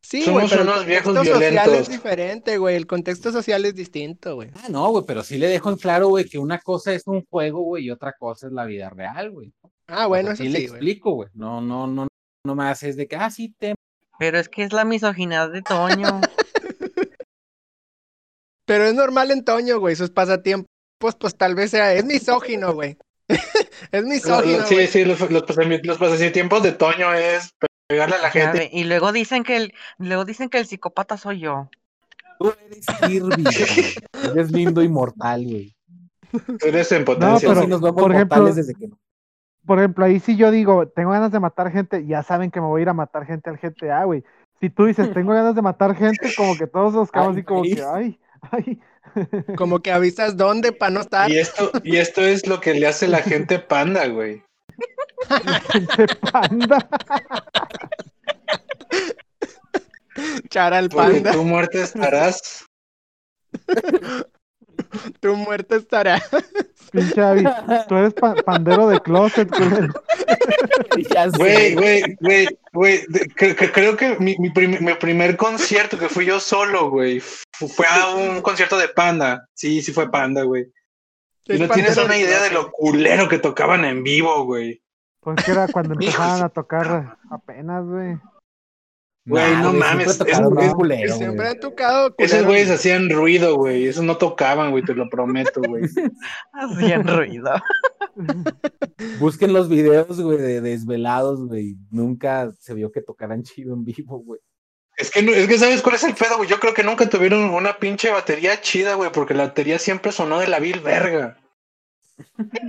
Sí, 0.02 0.22
Somos 0.22 0.42
güey, 0.42 0.50
pero 0.50 0.62
el 0.62 0.68
unos 0.68 0.86
viejos 0.86 1.14
contexto 1.14 1.34
social 1.34 1.56
es 1.56 1.64
violentos. 1.64 1.88
diferente, 1.88 2.58
güey. 2.58 2.76
El 2.76 2.86
contexto 2.86 3.32
social 3.32 3.64
es 3.64 3.74
distinto, 3.74 4.36
güey. 4.36 4.50
Ah, 4.54 4.68
no, 4.70 4.88
güey, 4.90 5.04
pero 5.06 5.24
sí 5.24 5.36
le 5.36 5.48
dejo 5.48 5.70
en 5.70 5.76
claro, 5.76 6.08
güey, 6.08 6.26
que 6.26 6.38
una 6.38 6.58
cosa 6.60 6.92
es 6.94 7.02
un 7.06 7.24
juego, 7.26 7.62
güey, 7.62 7.86
y 7.86 7.90
otra 7.90 8.12
cosa 8.12 8.46
es 8.46 8.52
la 8.52 8.64
vida 8.66 8.88
real, 8.90 9.30
güey. 9.32 9.52
Ah, 9.88 10.06
O 10.06 10.10
bueno, 10.10 10.26
sea, 10.28 10.34
eso 10.34 10.42
sí 10.44 10.48
le 10.50 10.60
explico, 10.60 11.12
güey. 11.12 11.28
No, 11.34 11.60
no, 11.60 11.86
no, 11.88 12.06
no 12.44 12.54
me 12.54 12.64
haces 12.64 12.96
de 12.96 13.08
que, 13.08 13.16
ah, 13.16 13.30
sí, 13.30 13.54
te 13.58 13.74
Pero 14.18 14.38
es 14.38 14.48
que 14.48 14.62
es 14.62 14.72
la 14.72 14.84
misoginidad 14.84 15.50
de 15.50 15.62
Toño. 15.62 16.20
Pero 18.64 18.84
es 18.84 18.94
normal 18.94 19.30
en 19.30 19.44
Toño, 19.44 19.78
güey. 19.80 19.96
Sus 19.96 20.10
pasatiempos, 20.10 20.68
pues 20.98 21.16
tal 21.36 21.54
vez 21.54 21.70
sea. 21.70 21.92
Es 21.92 22.04
misógino, 22.04 22.72
güey. 22.74 22.96
es 23.92 24.04
misógino, 24.04 24.64
sí, 24.66 24.86
sí, 24.86 25.04
los, 25.04 25.18
los, 25.30 25.42
pasami- 25.44 25.82
los 25.82 25.98
pasatiempos 25.98 26.62
de 26.62 26.72
Toño 26.72 27.12
es 27.12 27.50
pegarle 27.88 28.16
a 28.16 28.22
la 28.22 28.30
gente. 28.30 28.70
Y 28.72 28.84
luego 28.84 29.12
dicen 29.12 29.42
que 29.42 29.56
el, 29.56 29.74
luego 29.98 30.24
dicen 30.24 30.48
que 30.48 30.58
el 30.58 30.66
psicópata 30.66 31.16
soy 31.16 31.40
yo. 31.40 31.68
Tú 32.38 32.54
eres 32.66 32.86
Kirby. 33.00 33.44
Eres 34.32 34.52
lindo 34.52 34.82
y 34.82 34.88
mortal, 34.88 35.44
güey. 35.44 35.74
Tú 36.30 36.66
eres 36.66 36.92
en 36.92 37.00
No, 37.00 37.04
potencia. 37.06 37.48
pero, 37.48 37.62
Sí, 37.62 37.66
nos 37.66 37.80
vemos 37.80 38.02
por 38.02 38.14
ejemplo, 38.14 38.44
desde 38.52 38.74
que 38.74 38.88
no. 38.88 38.98
Por 39.64 39.78
ejemplo, 39.78 40.04
ahí 40.04 40.20
sí 40.20 40.36
yo 40.36 40.50
digo, 40.52 40.86
tengo 40.86 41.10
ganas 41.10 41.32
de 41.32 41.40
matar 41.40 41.72
gente, 41.72 42.06
ya 42.06 42.22
saben 42.22 42.50
que 42.52 42.60
me 42.60 42.66
voy 42.66 42.80
a 42.80 42.82
ir 42.82 42.88
a 42.88 42.94
matar 42.94 43.26
gente 43.26 43.50
al 43.50 43.58
GTA, 43.58 44.04
güey. 44.04 44.22
Si 44.60 44.70
tú 44.70 44.84
dices, 44.84 45.12
tengo 45.12 45.32
ganas 45.32 45.54
de 45.56 45.62
matar 45.62 45.96
gente, 45.96 46.32
como 46.36 46.56
que 46.56 46.66
todos 46.66 46.94
nos 46.94 47.10
quedamos 47.10 47.34
Ay, 47.34 47.40
así 47.40 47.44
como 47.44 47.62
que, 47.62 47.82
ay, 47.82 48.20
ay. 48.52 48.80
Como 49.56 49.80
que 49.80 49.92
avisas 49.92 50.36
dónde 50.36 50.72
para 50.72 50.90
no 50.90 51.00
estar. 51.00 51.30
Y 51.30 51.38
esto, 51.38 51.70
y 51.84 51.96
esto 51.96 52.22
es 52.22 52.46
lo 52.46 52.60
que 52.60 52.74
le 52.74 52.86
hace 52.86 53.08
la 53.08 53.18
gente 53.22 53.58
panda, 53.58 54.06
güey. 54.08 54.42
Gente 55.72 56.06
panda. 56.30 56.88
Charal 60.50 60.88
Porque 60.88 61.12
panda, 61.14 61.32
tú 61.32 61.44
muerto 61.44 61.78
estarás. 61.78 62.64
tu 65.20 65.36
muerte 65.36 65.76
estará. 65.76 66.22
Pinche 66.92 67.20
Abby, 67.20 67.44
tú 67.88 67.96
eres 67.96 68.14
pa- 68.14 68.34
pandero 68.36 68.88
de 68.88 69.00
closet, 69.00 69.48
culero. 69.50 69.92
Ya 71.10 71.30
sé. 71.30 71.36
Güey, 71.38 71.74
güey, 71.74 72.16
güey, 72.20 72.48
güey. 72.72 72.98
cre- 73.36 73.70
Creo 73.72 73.96
que 73.96 74.16
mi, 74.18 74.36
mi 74.38 74.50
prim- 74.50 74.78
mi 74.80 74.94
primer 74.94 75.36
concierto 75.36 75.98
que 75.98 76.08
fui 76.08 76.24
yo 76.26 76.40
solo, 76.40 76.88
güey, 76.90 77.22
fue 77.58 77.86
a 77.86 78.14
un 78.14 78.40
concierto 78.42 78.76
de 78.78 78.88
panda. 78.88 79.48
Sí, 79.54 79.82
sí 79.82 79.92
fue 79.92 80.10
panda, 80.10 80.42
güey. 80.42 80.66
Y 81.46 81.58
no 81.58 81.68
tienes 81.68 81.96
una 81.96 82.14
de 82.14 82.20
idea 82.20 82.42
de 82.42 82.50
lo 82.50 82.70
culero 82.72 83.28
que 83.28 83.38
tocaban 83.38 83.84
en 83.84 84.02
vivo, 84.02 84.44
güey. 84.44 84.82
Pues 85.20 85.44
que 85.44 85.52
era 85.52 85.68
cuando 85.68 85.94
empezaban 86.00 86.42
a 86.42 86.48
tocar 86.48 87.18
apenas, 87.30 87.84
güey. 87.86 88.16
Güey, 89.28 89.56
no 89.56 89.72
mames, 89.72 90.18
tocaron 90.18 90.52
es- 90.52 90.56
bien 90.56 90.68
es- 90.68 90.74
culero, 90.74 91.16
Siempre 91.16 91.36
güey. 91.36 91.48
han 91.48 91.58
tocado 91.60 92.14
Esos 92.16 92.44
güeyes 92.44 92.70
hacían 92.70 93.10
ruido, 93.10 93.56
güey. 93.56 93.86
Esos 93.86 94.04
no 94.04 94.16
tocaban, 94.18 94.70
güey, 94.70 94.84
te 94.84 94.94
lo 94.94 95.08
prometo, 95.10 95.60
güey. 95.66 95.82
Hacían 96.52 97.06
ruido. 97.08 97.50
Busquen 99.18 99.52
los 99.52 99.68
videos, 99.68 100.20
güey, 100.20 100.38
de 100.38 100.60
desvelados, 100.60 101.44
güey. 101.46 101.76
Nunca 101.90 102.52
se 102.60 102.74
vio 102.74 102.92
que 102.92 103.02
tocaran 103.02 103.42
chido 103.42 103.74
en 103.74 103.84
vivo, 103.84 104.18
güey. 104.20 104.40
Es 104.96 105.10
que, 105.10 105.22
no- 105.22 105.32
es 105.32 105.46
que 105.46 105.58
¿sabes 105.58 105.82
cuál 105.82 105.96
es 105.96 106.04
el 106.04 106.14
pedo, 106.14 106.38
güey? 106.38 106.48
Yo 106.48 106.58
creo 106.58 106.72
que 106.74 106.82
nunca 106.82 107.08
tuvieron 107.08 107.50
una 107.50 107.78
pinche 107.78 108.10
batería 108.10 108.60
chida, 108.60 108.94
güey, 108.94 109.10
porque 109.12 109.34
la 109.34 109.44
batería 109.48 109.78
siempre 109.78 110.10
sonó 110.12 110.38
de 110.40 110.48
la 110.48 110.58
vil 110.58 110.80
verga. 110.80 111.38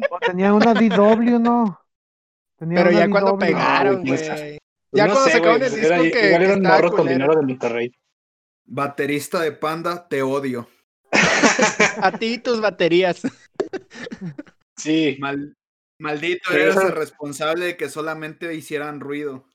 O 0.10 0.20
Tenían 0.20 0.54
una 0.54 0.74
DW, 0.74 1.40
¿no? 1.40 1.82
Pero 2.60 2.90
una 2.90 2.92
ya 2.92 3.10
cuando 3.10 3.38
pegaron, 3.38 4.04
güey, 4.06 4.28
güey. 4.28 4.60
Ya 4.92 5.08
no 5.08 5.14
cuando 5.14 5.32
sacaron 5.32 5.64
el 5.64 5.74
era- 5.74 6.00
disco 6.02 6.20
que, 6.20 6.28
igual 6.28 6.42
que 6.42 6.46
eran 6.46 6.58
estaba 6.58 6.76
morros 6.76 6.92
con 6.96 7.08
dinero 7.08 7.36
de 7.36 7.42
Monterrey. 7.46 7.92
Baterista 8.66 9.40
de 9.42 9.52
Panda, 9.54 10.08
te 10.10 10.22
odio. 10.22 10.68
A 12.02 12.12
ti 12.12 12.34
y 12.34 12.38
tus 12.40 12.60
baterías. 12.60 13.22
Sí, 14.76 15.18
Mal- 15.20 15.56
maldito, 16.00 16.52
eres 16.52 16.76
el 16.76 16.92
responsable 16.92 17.66
de 17.66 17.78
que 17.78 17.90
solamente 17.90 18.54
hicieran 18.54 19.00
ruido. 19.00 19.47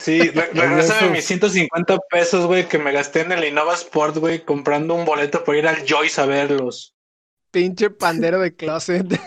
Sí, 0.00 0.20
re- 0.30 0.50
regrésame 0.54 0.98
eso- 1.00 1.10
mis 1.10 1.24
150 1.24 1.98
pesos, 2.10 2.46
güey, 2.46 2.66
que 2.68 2.78
me 2.78 2.90
gasté 2.92 3.20
en 3.20 3.30
el 3.32 3.44
Innova 3.44 3.74
Sport, 3.74 4.16
güey, 4.16 4.44
comprando 4.44 4.94
un 4.94 5.04
boleto 5.04 5.44
para 5.44 5.58
ir 5.58 5.66
al 5.68 5.84
Joyce 5.88 6.20
a 6.20 6.26
verlos. 6.26 6.94
Pinche 7.52 7.90
pandero 7.90 8.40
de 8.40 8.54
closet. 8.54 9.06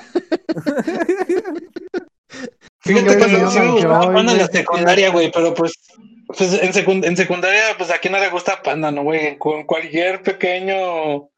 Fíjate 2.82 3.18
que 3.18 3.24
sí 3.24 3.30
me 3.32 3.38
no 3.66 3.74
gustaba 3.74 4.14
Panda 4.14 4.32
en 4.34 4.38
la 4.40 4.48
secundaria, 4.48 5.10
güey, 5.10 5.32
pero 5.32 5.54
pues, 5.54 5.74
pues 6.28 6.54
en, 6.54 6.74
secund- 6.74 7.06
en 7.06 7.16
secundaria, 7.16 7.62
pues 7.78 7.90
a 7.92 7.98
quién 8.00 8.12
no 8.14 8.20
le 8.20 8.30
gusta 8.30 8.62
Panda, 8.62 8.92
¿no, 8.92 9.04
güey? 9.04 9.38
Con 9.38 9.64
cualquier 9.66 10.22
pequeño, 10.22 11.30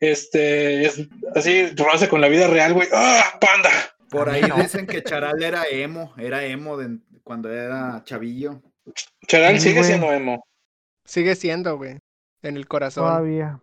este, 0.00 0.84
es 0.84 1.00
así, 1.34 1.66
roce 1.76 2.08
con 2.08 2.20
la 2.20 2.28
vida 2.28 2.48
real, 2.48 2.74
güey. 2.74 2.88
¡Ah, 2.92 3.38
Panda! 3.40 3.70
Por 4.10 4.28
ahí 4.30 4.42
No. 4.48 4.56
dicen 4.56 4.86
que 4.86 5.02
Charal 5.04 5.40
era 5.42 5.64
emo, 5.70 6.12
era 6.18 6.44
emo 6.44 6.76
de- 6.76 6.98
cuando 7.28 7.52
era 7.52 8.02
chavillo. 8.04 8.62
Charal 9.26 9.56
Sí, 9.60 9.68
sigue 9.68 9.74
güey. 9.80 9.84
siendo 9.84 10.10
emo. 10.12 10.46
Sigue 11.04 11.34
siendo, 11.36 11.76
güey. 11.76 11.98
En 12.42 12.56
el 12.56 12.66
corazón. 12.66 13.04
Todavía. 13.04 13.60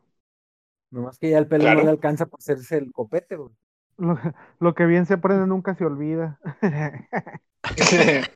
Nomás 0.91 1.17
que 1.17 1.31
ya 1.31 1.39
el 1.39 1.47
pelo 1.47 1.63
Claro. 1.63 1.79
no 1.79 1.85
le 1.85 1.89
alcanza 1.91 2.27
para 2.27 2.37
hacerse 2.39 2.77
el 2.77 2.91
copete, 2.91 3.35
güey. 3.37 3.49
Lo, 3.97 4.19
lo 4.59 4.75
que 4.75 4.85
bien 4.85 5.05
se 5.07 5.15
aprende 5.15 5.47
nunca 5.47 5.73
se 5.73 5.83
olvida. 5.85 6.39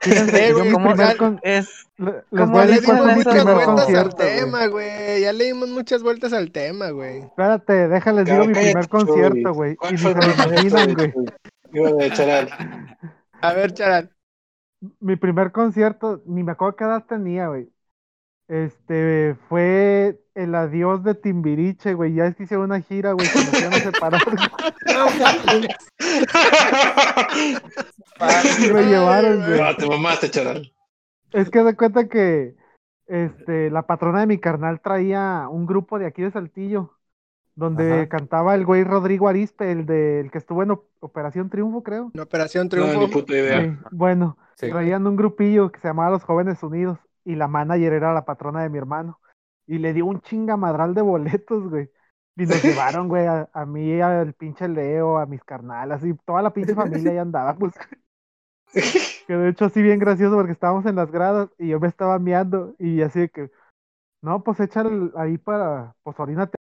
Fíjense 0.00 0.48
yo 0.48 0.54
güey, 0.54 0.66
mi 0.68 0.72
¿cómo 0.72 0.88
primer 0.90 1.08
ya- 1.08 1.16
con- 1.16 1.40
Es 1.42 1.86
le- 1.96 2.12
les 2.12 2.22
¿Cómo 2.30 2.52
voy 2.52 2.60
a 2.60 2.64
Ya 2.64 2.66
le 2.66 2.72
decir 2.74 2.84
cuál 2.86 2.96
dimos 2.98 3.04
fue 3.04 3.12
mi 3.14 3.18
dicen 3.18 3.34
muchas 3.34 3.44
vueltas 3.44 3.94
al 3.94 4.14
tema, 4.14 4.66
güey. 4.68 5.20
Ya 5.20 5.32
le 5.32 5.44
dimos 5.44 5.68
muchas 5.70 6.02
vueltas 6.02 6.32
al 6.32 6.50
tema, 6.52 6.90
güey. 6.90 7.18
Espérate, 7.20 7.88
déjales 7.88 8.24
digo 8.26 8.44
mi 8.46 8.52
primer 8.54 8.88
concierto, 8.88 9.52
güey. 9.54 9.72
Y 9.72 9.76
¿Cuál 9.76 9.92
ni 9.92 9.98
se 9.98 10.08
lo 10.08 10.14
primer 10.20 10.34
imaginan, 10.34 10.94
concierto, 10.94 11.12
güey. 11.20 11.26
Digo, 11.72 11.96
de 11.96 12.10
Charal. 12.12 12.96
A 13.44 13.52
ver, 13.52 13.74
Charal. 13.74 14.10
Mi 15.00 15.16
primer 15.16 15.52
concierto, 15.52 16.22
ni 16.24 16.42
me 16.42 16.52
acuerdo 16.52 16.76
qué 16.76 16.84
edad 16.84 17.04
tenía, 17.06 17.48
güey. 17.48 17.68
Este, 18.48 19.36
fue 19.50 20.18
el 20.34 20.54
adiós 20.54 21.04
de 21.04 21.14
Timbiriche, 21.14 21.92
güey. 21.92 22.14
Ya 22.14 22.24
es 22.24 22.36
que 22.36 22.44
hice 22.44 22.56
una 22.56 22.80
gira, 22.80 23.12
güey, 23.12 23.28
cuando 23.30 23.50
se 23.50 23.60
iban 23.60 23.74
a 23.74 23.78
separar. 23.80 24.22
Y 28.60 28.72
me 28.72 28.82
llevaron, 28.84 29.44
güey. 29.46 29.60
Ah, 29.60 29.74
te 29.76 29.86
mamaste, 29.86 30.30
Charal. 30.30 30.72
Es 31.32 31.50
que 31.50 31.62
de 31.62 31.76
cuenta 31.76 32.08
que 32.08 32.56
este, 33.06 33.70
la 33.70 33.82
patrona 33.82 34.20
de 34.20 34.26
mi 34.26 34.38
carnal 34.38 34.80
traía 34.80 35.48
un 35.50 35.66
grupo 35.66 35.98
de 35.98 36.06
aquí 36.06 36.22
de 36.22 36.30
Saltillo, 36.30 36.93
donde 37.56 37.92
Ajá. 37.92 38.08
cantaba 38.08 38.54
el 38.54 38.64
güey 38.66 38.84
Rodrigo 38.84 39.28
Arispe, 39.28 39.70
el 39.70 39.86
de, 39.86 40.20
el 40.20 40.30
que 40.30 40.38
estuvo 40.38 40.62
en 40.62 40.72
Op- 40.72 40.88
Operación 41.00 41.50
Triunfo, 41.50 41.82
creo. 41.82 42.10
En 42.14 42.20
Operación 42.20 42.64
No, 42.66 42.70
Triunfo. 42.70 43.00
ni 43.00 43.06
puta 43.08 43.32
idea. 43.32 43.60
Sí, 43.62 43.78
bueno, 43.92 44.36
Sí. 44.56 44.70
traían 44.70 45.06
un 45.06 45.16
grupillo 45.16 45.70
que 45.72 45.80
se 45.80 45.88
llamaba 45.88 46.10
Los 46.10 46.24
Jóvenes 46.24 46.62
Unidos 46.62 46.98
y 47.24 47.34
la 47.36 47.48
manager 47.48 47.92
era 47.92 48.12
la 48.12 48.24
patrona 48.24 48.62
de 48.62 48.68
mi 48.68 48.78
hermano. 48.78 49.20
Y 49.66 49.78
le 49.78 49.92
dio 49.92 50.06
un 50.06 50.20
chingamadral 50.20 50.94
de 50.94 51.02
boletos, 51.02 51.68
güey. 51.70 51.90
Y 52.36 52.46
nos 52.46 52.62
llevaron, 52.98 53.08
güey, 53.08 53.26
a, 53.26 53.48
a 53.52 53.64
mí, 53.66 54.00
al 54.00 54.32
pinche 54.34 54.68
Leo, 54.68 55.18
a 55.18 55.26
mis 55.26 55.42
carnalas, 55.44 56.04
y 56.04 56.14
toda 56.24 56.42
la 56.42 56.52
pinche 56.52 56.74
familia 56.74 57.12
ahí 57.12 57.18
andaba, 57.18 57.54
pues. 57.56 57.74
Que 59.26 59.36
de 59.36 59.48
hecho 59.50 59.66
así 59.66 59.80
bien 59.80 59.98
gracioso 59.98 60.34
porque 60.36 60.52
estábamos 60.52 60.84
en 60.86 60.96
las 60.96 61.10
gradas 61.10 61.48
y 61.58 61.68
yo 61.68 61.80
me 61.80 61.88
estaba 61.88 62.18
meando 62.18 62.74
y 62.78 63.00
así 63.02 63.20
de 63.20 63.28
que, 63.30 63.50
no, 64.22 64.42
pues 64.42 64.60
échale 64.60 65.10
ahí 65.16 65.38
para, 65.38 65.94
pues 66.02 66.18
orínate 66.18 66.56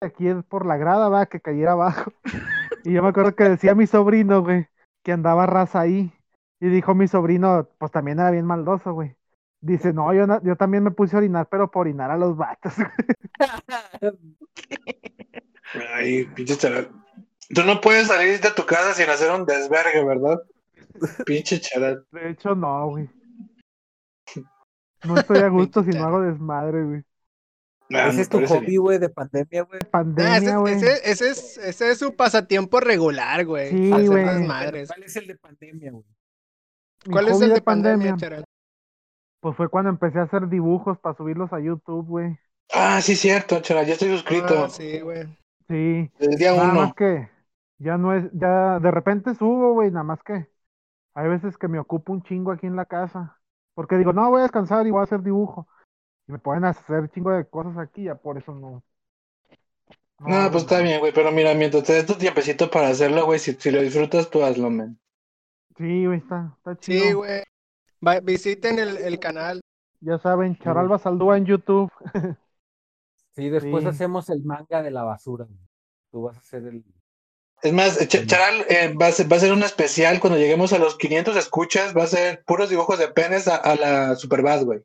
aquí 0.00 0.26
por 0.48 0.66
la 0.66 0.76
grada, 0.76 1.08
va, 1.08 1.26
que 1.26 1.40
cayera 1.40 1.72
abajo. 1.72 2.12
Y 2.82 2.92
yo 2.94 3.02
me 3.02 3.10
acuerdo 3.10 3.34
que 3.34 3.44
decía 3.44 3.74
mi 3.74 3.86
sobrino, 3.86 4.42
güey, 4.42 4.66
que 5.02 5.12
andaba 5.12 5.44
raza 5.44 5.80
ahí. 5.80 6.10
Y 6.60 6.68
dijo 6.68 6.94
mi 6.94 7.08
sobrino, 7.08 7.68
pues 7.76 7.92
también 7.92 8.18
era 8.18 8.30
bien 8.30 8.46
maldoso, 8.46 8.94
güey. 8.94 9.16
Dice, 9.60 9.92
no, 9.92 10.14
yo, 10.14 10.26
yo 10.42 10.56
también 10.56 10.82
me 10.82 10.90
puse 10.90 11.14
a 11.14 11.18
orinar, 11.18 11.46
pero 11.50 11.70
por 11.70 11.82
orinar 11.82 12.10
a 12.10 12.16
los 12.16 12.38
vatos. 12.38 12.72
Ay, 15.94 16.24
pinche 16.34 16.56
Charal. 16.56 16.90
Tú 17.54 17.64
no 17.64 17.82
puedes 17.82 18.06
salir 18.06 18.40
de 18.40 18.50
tu 18.52 18.64
casa 18.64 18.94
sin 18.94 19.10
hacer 19.10 19.30
un 19.30 19.44
desvergue, 19.44 20.02
¿verdad? 20.02 20.40
Pinche 21.26 21.60
Charal. 21.60 22.06
De 22.10 22.30
hecho, 22.30 22.54
no, 22.54 22.88
güey. 22.88 23.10
No 25.04 25.18
estoy 25.18 25.38
a 25.38 25.48
gusto 25.48 25.82
si 25.82 25.90
no 25.90 26.06
hago 26.06 26.22
desmadre, 26.22 26.82
güey. 26.84 27.04
Ah, 27.92 28.08
Ese 28.08 28.22
es 28.22 28.28
tu 28.28 28.44
hobby, 28.46 28.76
güey, 28.76 28.98
de 28.98 29.08
pandemia, 29.08 29.62
güey. 29.62 29.74
Ah, 29.74 29.82
ese, 29.82 29.90
Pandemia, 29.90 30.56
güey. 30.58 30.74
ese- 30.74 31.10
ese 31.10 31.30
es, 31.30 31.58
ese 31.58 31.90
es 31.90 31.98
su 31.98 32.14
pasatiempo 32.14 32.78
regular, 32.80 33.44
güey. 33.44 33.70
Sí, 33.70 33.92
hacer 33.92 34.06
güey. 34.06 34.46
¿Cuál 34.46 35.02
es 35.04 35.16
el 35.16 35.26
de 35.26 35.36
pandemia, 35.36 35.90
güey? 35.92 36.04
Mi 37.06 37.12
¿Cuál 37.12 37.28
es 37.28 37.40
el 37.40 37.54
de 37.54 37.62
pandemia, 37.62 38.16
Charal? 38.16 38.44
Pues 39.40 39.56
fue 39.56 39.68
cuando 39.68 39.90
empecé 39.90 40.18
a 40.18 40.22
hacer 40.24 40.48
dibujos 40.48 40.98
para 40.98 41.16
subirlos 41.16 41.52
a 41.52 41.60
YouTube, 41.60 42.06
güey. 42.06 42.38
Ah, 42.72 43.00
sí, 43.00 43.16
cierto, 43.16 43.60
Charal. 43.60 43.86
Ya 43.86 43.94
estoy 43.94 44.10
suscrito. 44.10 44.64
Ah, 44.64 44.68
sí, 44.68 45.00
güey. 45.00 45.24
Sí. 45.68 46.10
Desde 46.18 46.32
el 46.32 46.38
día 46.38 46.52
Nada 46.54 46.64
uno. 46.72 46.80
más 46.82 46.94
que 46.94 47.28
ya 47.78 47.96
no 47.96 48.14
es, 48.14 48.24
ya 48.32 48.78
de 48.78 48.90
repente 48.90 49.34
subo, 49.34 49.72
güey, 49.72 49.90
nada 49.90 50.04
más 50.04 50.22
que 50.22 50.46
hay 51.14 51.28
veces 51.28 51.56
que 51.56 51.68
me 51.68 51.78
ocupo 51.78 52.12
un 52.12 52.22
chingo 52.22 52.52
aquí 52.52 52.66
en 52.66 52.76
la 52.76 52.84
casa. 52.84 53.38
Porque 53.74 53.96
digo, 53.96 54.12
no, 54.12 54.28
voy 54.30 54.40
a 54.40 54.42
descansar 54.42 54.86
y 54.86 54.90
voy 54.90 55.00
a 55.00 55.04
hacer 55.04 55.22
dibujo. 55.22 55.66
Y 56.30 56.32
me 56.32 56.38
pueden 56.38 56.64
hacer 56.64 57.10
chingo 57.10 57.32
de 57.32 57.44
cosas 57.44 57.76
aquí, 57.76 58.04
ya 58.04 58.14
por 58.14 58.38
eso 58.38 58.54
no. 58.54 58.84
No, 60.20 60.50
pues 60.52 60.62
está 60.62 60.78
bien, 60.78 61.00
güey. 61.00 61.12
Pero 61.12 61.32
mira, 61.32 61.54
mientras 61.54 61.82
te 61.82 61.94
des 61.94 62.06
tu 62.06 62.14
tiempecito 62.14 62.70
para 62.70 62.88
hacerlo, 62.88 63.24
güey, 63.24 63.40
si, 63.40 63.54
si 63.54 63.72
lo 63.72 63.82
disfrutas, 63.82 64.30
tú 64.30 64.44
hazlo, 64.44 64.70
man. 64.70 64.96
Sí, 65.76 66.06
güey, 66.06 66.18
está, 66.18 66.54
está 66.58 66.78
chido. 66.78 67.04
Sí, 67.04 67.12
güey. 67.14 67.42
Va- 68.06 68.20
Visiten 68.20 68.78
el, 68.78 68.96
el 68.98 69.18
canal. 69.18 69.60
Ya 70.00 70.18
saben, 70.18 70.56
Charalba 70.58 70.98
Saldúa 70.98 71.36
en 71.36 71.46
YouTube. 71.46 71.90
Sí, 73.36 73.48
después 73.48 73.84
Sí. 73.84 73.88
hacemos 73.88 74.28
el 74.28 74.42
manga 74.44 74.82
de 74.82 74.90
la 74.90 75.02
basura, 75.04 75.44
güey. 75.46 75.58
Tú 76.10 76.22
vas 76.22 76.36
a 76.36 76.40
hacer 76.40 76.64
el. 76.66 76.84
Es 77.62 77.72
más, 77.72 77.98
Ch- 78.00 78.26
Charal 78.26 78.66
eh, 78.68 78.92
va, 79.00 79.06
a 79.06 79.12
ser, 79.12 79.32
va 79.32 79.36
a 79.36 79.40
ser 79.40 79.52
un 79.52 79.62
especial 79.62 80.18
cuando 80.20 80.36
lleguemos 80.38 80.72
a 80.72 80.78
los 80.78 80.96
500 80.96 81.36
escuchas. 81.36 81.96
Va 81.96 82.02
a 82.02 82.06
ser 82.08 82.42
puros 82.44 82.68
dibujos 82.70 82.98
de 82.98 83.08
penes 83.08 83.46
a, 83.48 83.56
a 83.56 83.76
la 83.76 84.16
Superbass, 84.16 84.64
güey. 84.64 84.80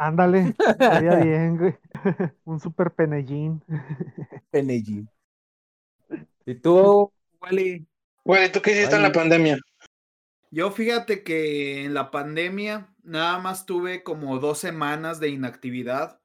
Ándale, 0.00 0.54
estaría 0.58 1.14
bien, 1.22 1.58
güey. 1.58 1.74
Un 2.46 2.58
super 2.58 2.90
penellín. 2.90 3.62
Penellín. 4.50 5.10
¿Y 6.46 6.54
tú, 6.54 7.12
Wally? 7.42 7.86
Güey, 8.24 8.50
¿tú 8.50 8.62
qué 8.62 8.72
hiciste 8.72 8.96
en 8.96 9.02
la 9.02 9.12
pandemia? 9.12 9.58
Yo 10.50 10.70
fíjate 10.70 11.22
que 11.22 11.84
en 11.84 11.92
la 11.92 12.10
pandemia 12.10 12.88
nada 13.02 13.38
más 13.40 13.66
tuve 13.66 14.02
como 14.02 14.38
dos 14.38 14.58
semanas 14.58 15.20
de 15.20 15.28
inactividad. 15.28 16.18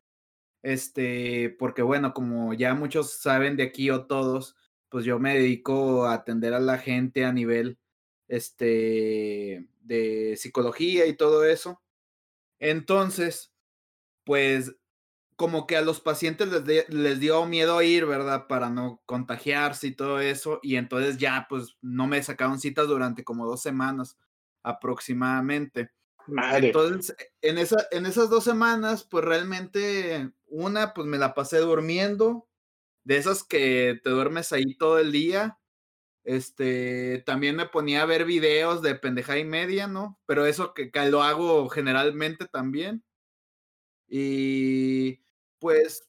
Este, 0.64 1.50
porque 1.60 1.82
bueno, 1.82 2.14
como 2.14 2.54
ya 2.54 2.76
muchos 2.76 3.12
saben 3.20 3.58
de 3.58 3.64
aquí 3.64 3.90
o 3.90 4.06
todos, 4.06 4.56
pues 4.88 5.04
yo 5.04 5.20
me 5.20 5.34
dedico 5.34 6.06
a 6.06 6.14
atender 6.14 6.54
a 6.54 6.62
la 6.62 6.78
gente 6.78 7.26
a 7.26 7.34
nivel 7.34 7.78
este 8.30 9.68
de 9.82 10.36
psicología 10.38 11.08
y 11.08 11.14
todo 11.18 11.44
eso. 11.44 11.82
Entonces, 12.58 13.52
pues 14.26 14.76
como 15.36 15.68
que 15.68 15.78
a 15.78 15.82
los 15.82 16.00
pacientes 16.02 16.50
les, 16.50 16.66
de- 16.66 16.86
les 16.90 17.20
dio 17.20 17.46
miedo 17.46 17.82
ir, 17.82 18.06
¿verdad? 18.06 18.48
Para 18.48 18.70
no 18.70 19.02
contagiarse 19.06 19.88
y 19.88 19.96
todo 19.96 20.20
eso. 20.22 20.60
Y 20.64 20.78
entonces 20.78 21.18
ya, 21.18 21.48
pues 21.50 21.78
no 21.82 22.08
me 22.08 22.24
sacaron 22.24 22.60
citas 22.60 22.88
durante 22.88 23.24
como 23.26 23.46
dos 23.46 23.62
semanas 23.62 24.18
aproximadamente. 24.64 25.92
Madre. 26.28 26.68
Entonces, 26.68 27.16
en, 27.42 27.58
esa, 27.58 27.88
en 27.92 28.06
esas 28.06 28.30
dos 28.30 28.44
semanas, 28.44 29.04
pues 29.04 29.24
realmente 29.26 30.32
una, 30.48 30.94
pues 30.94 31.08
me 31.08 31.18
la 31.18 31.34
pasé 31.34 31.60
durmiendo, 31.60 32.48
de 33.04 33.18
esas 33.18 33.44
que 33.44 34.00
te 34.04 34.10
duermes 34.12 34.54
ahí 34.54 34.76
todo 34.78 35.00
el 35.00 35.12
día. 35.12 35.60
Este, 36.24 37.24
también 37.26 37.56
me 37.56 37.68
ponía 37.68 38.02
a 38.02 38.06
ver 38.06 38.26
videos 38.26 38.82
de 38.82 38.96
pendeja 38.96 39.38
y 39.38 39.46
media, 39.46 39.88
¿no? 39.88 40.20
Pero 40.26 40.46
eso 40.48 40.74
que, 40.74 40.92
que 40.92 41.10
lo 41.10 41.24
hago 41.24 41.70
generalmente 41.70 42.48
también. 42.48 43.04
Y 44.08 45.22
pues 45.60 46.08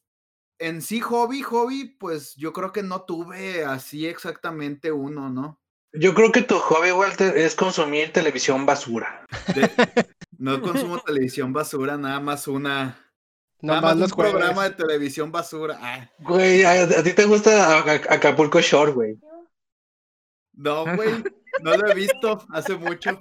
en 0.59 0.81
sí, 0.81 0.99
hobby, 1.01 1.41
hobby, 1.43 1.85
pues 1.99 2.35
yo 2.35 2.53
creo 2.53 2.71
que 2.71 2.83
no 2.83 3.01
tuve 3.03 3.63
así 3.63 4.07
exactamente 4.07 4.91
uno, 4.91 5.29
¿no? 5.29 5.59
Yo 5.93 6.13
creo 6.13 6.31
que 6.31 6.41
tu 6.41 6.59
hobby, 6.59 6.91
Walter, 6.91 7.37
es 7.37 7.55
consumir 7.55 8.11
televisión 8.11 8.65
basura. 8.65 9.25
De- 9.55 9.69
no 10.37 10.61
consumo 10.61 10.99
televisión 10.99 11.53
basura, 11.53 11.97
nada 11.97 12.19
más 12.19 12.47
una. 12.47 13.03
Nada 13.61 13.81
más 13.81 13.97
los 13.97 14.11
un 14.11 14.17
programa 14.17 14.69
de 14.69 14.75
televisión 14.75 15.31
basura. 15.31 15.79
Ah, 15.81 16.09
Güey, 16.19 16.63
a, 16.63 16.83
a 16.83 17.03
ti 17.03 17.13
te 17.13 17.25
gusta 17.25 17.79
Aca- 17.79 18.13
Acapulco 18.13 18.59
Shore, 18.61 18.91
güey. 18.91 19.19
no, 20.53 20.85
güey. 20.95 21.23
No 21.61 21.75
lo 21.75 21.87
he 21.89 21.93
visto 21.93 22.45
hace 22.49 22.75
mucho. 22.75 23.19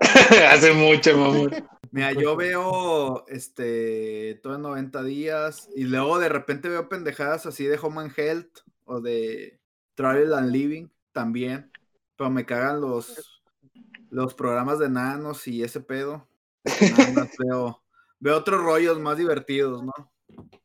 Hace 0.50 0.72
mucho, 0.72 1.16
mamón. 1.16 1.68
Mira, 1.90 2.12
yo 2.12 2.36
veo 2.36 3.26
este 3.28 4.40
todo 4.42 4.54
en 4.54 4.62
90 4.62 5.02
días 5.02 5.68
y 5.76 5.84
luego 5.84 6.18
de 6.18 6.28
repente 6.30 6.68
veo 6.68 6.88
pendejadas 6.88 7.44
así 7.44 7.64
de 7.66 7.78
Home 7.82 8.00
and 8.00 8.12
Health 8.16 8.60
o 8.84 9.00
de 9.00 9.60
Travel 9.94 10.32
and 10.32 10.50
Living 10.50 10.88
también. 11.12 11.70
Pero 12.16 12.30
me 12.30 12.46
cagan 12.46 12.80
los, 12.80 13.42
los 14.10 14.34
programas 14.34 14.78
de 14.78 14.88
nanos 14.88 15.46
y 15.46 15.62
ese 15.62 15.80
pedo. 15.80 16.26
Nada 16.64 17.12
más 17.12 17.30
veo, 17.38 17.82
veo 18.20 18.36
otros 18.38 18.62
rollos 18.62 18.98
más 18.98 19.18
divertidos, 19.18 19.84
¿no? 19.84 19.92